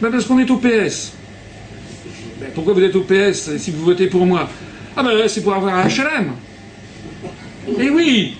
Ben 0.00 0.10
Parce 0.10 0.26
qu'on 0.26 0.38
est 0.38 0.50
au 0.50 0.58
PS. 0.58 1.12
Ben 2.40 2.50
pourquoi 2.54 2.74
vous 2.74 2.82
êtes 2.82 2.94
au 2.94 3.02
PS 3.02 3.56
si 3.58 3.70
vous 3.70 3.84
votez 3.84 4.06
pour 4.06 4.26
moi? 4.26 4.48
Ah 4.96 5.02
ben 5.02 5.28
c'est 5.28 5.42
pour 5.42 5.54
avoir 5.54 5.74
un 5.74 5.88
HLM. 5.88 6.32
Eh 7.78 7.90
oui 7.90 8.36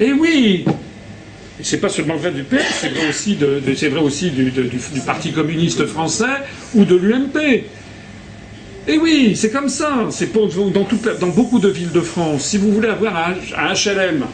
Eh 0.00 0.12
oui 0.12 0.64
c'est 1.62 1.78
pas 1.78 1.88
seulement 1.88 2.16
vrai 2.16 2.32
du 2.32 2.42
PS, 2.42 2.56
c'est 2.80 2.88
vrai 2.88 3.08
aussi, 3.08 3.36
de, 3.36 3.60
c'est 3.76 3.88
vrai 3.88 4.00
aussi 4.00 4.30
du, 4.30 4.52
Parti 5.06 5.32
communiste 5.32 5.86
français 5.86 6.24
ou 6.74 6.84
de 6.84 6.96
l'UMP. 6.96 7.64
Et 8.88 8.98
oui, 8.98 9.36
c'est 9.36 9.50
comme 9.50 9.68
ça. 9.68 10.08
C'est 10.10 10.32
dans, 10.32 10.48
dans, 10.48 11.28
beaucoup 11.28 11.60
de 11.60 11.68
villes 11.68 11.92
de 11.92 12.00
France. 12.00 12.42
Si 12.46 12.58
vous 12.58 12.72
voulez 12.72 12.88
avoir 12.88 13.16
un 13.16 13.74
HLM 13.74 14.24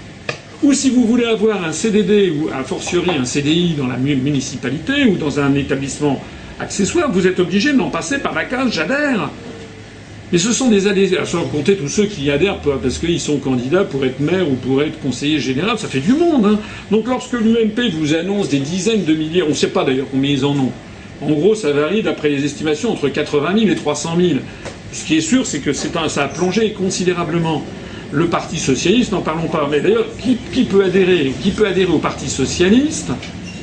ou 0.63 0.73
si 0.73 0.91
vous 0.91 1.07
voulez 1.07 1.25
avoir 1.25 1.65
un 1.65 1.73
CDD 1.73 2.31
ou 2.31 2.49
a 2.49 2.65
fortiori 2.65 3.11
un 3.11 3.25
CDI 3.25 3.75
dans 3.75 3.87
la 3.87 3.97
municipalité 3.97 5.05
ou 5.05 5.17
dans 5.17 5.39
un 5.39 5.55
établissement 5.55 6.21
accessoire, 6.59 7.11
vous 7.13 7.27
êtes 7.27 7.39
obligé 7.39 7.73
d'en 7.73 7.91
passer 7.91 8.19
par 8.19 8.35
la 8.35 8.45
case 8.45 8.73
j'adhère. 8.73 9.31
Mais 10.33 10.39
ce 10.39 10.53
sont 10.53 10.69
des 10.69 10.87
adhésions, 10.87 11.25
sans 11.25 11.45
compter 11.45 11.77
tous 11.77 11.89
ceux 11.89 12.05
qui 12.05 12.25
y 12.25 12.31
adhèrent 12.31 12.59
parce 12.59 12.99
qu'ils 12.99 13.21
sont 13.21 13.39
candidats 13.39 13.85
pour 13.85 14.05
être 14.05 14.21
maire 14.21 14.51
ou 14.51 14.57
pour 14.57 14.83
être 14.83 15.01
conseiller 15.01 15.39
général, 15.39 15.79
ça 15.79 15.89
fait 15.89 16.01
du 16.01 16.13
monde. 16.13 16.45
Hein. 16.45 16.59
Donc 16.91 17.07
lorsque 17.07 17.33
l'UMP 17.33 17.91
vous 17.93 18.15
annonce 18.15 18.49
des 18.49 18.59
dizaines 18.59 19.05
de 19.05 19.15
milliers, 19.15 19.43
on 19.43 19.51
ne 19.51 19.55
sait 19.55 19.69
pas 19.69 19.85
d'ailleurs 19.85 20.09
combien 20.11 20.31
ils 20.31 20.45
en 20.45 20.55
ont, 20.59 20.73
en 21.23 21.31
gros 21.31 21.55
ça 21.55 21.73
varie 21.73 22.03
d'après 22.03 22.29
les 22.29 22.45
estimations 22.45 22.93
entre 22.93 23.09
80 23.09 23.59
000 23.59 23.71
et 23.71 23.75
300 23.77 24.17
000. 24.21 24.41
Ce 24.93 25.05
qui 25.05 25.17
est 25.17 25.23
sûr, 25.23 25.47
c'est 25.47 25.61
que 25.61 25.73
ça 25.73 25.89
a 26.25 26.29
plongé 26.29 26.73
considérablement. 26.73 27.65
Le 28.11 28.27
Parti 28.29 28.59
socialiste, 28.59 29.13
n'en 29.13 29.21
parlons 29.21 29.49
pas. 29.49 29.69
Mais 29.71 29.81
d'ailleurs, 29.81 30.07
qui, 30.19 30.65
peut 30.65 30.85
adhérer 30.85 31.33
Qui 31.43 31.51
peut 31.51 31.67
adhérer 31.67 31.91
au 31.93 31.99
Parti 31.99 32.29
socialiste 32.29 33.11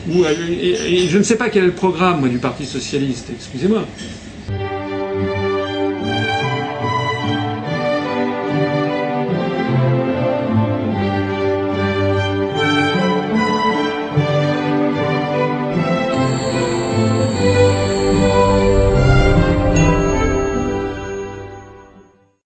ou, 0.07 0.23
et, 0.23 1.07
je 1.09 1.17
ne 1.17 1.23
sais 1.23 1.35
pas 1.35 1.49
quel 1.49 1.63
est 1.63 1.67
le 1.67 1.73
programme 1.73 2.29
du 2.29 2.37
Parti 2.37 2.65
socialiste. 2.65 3.31
Excusez-moi. 3.33 3.85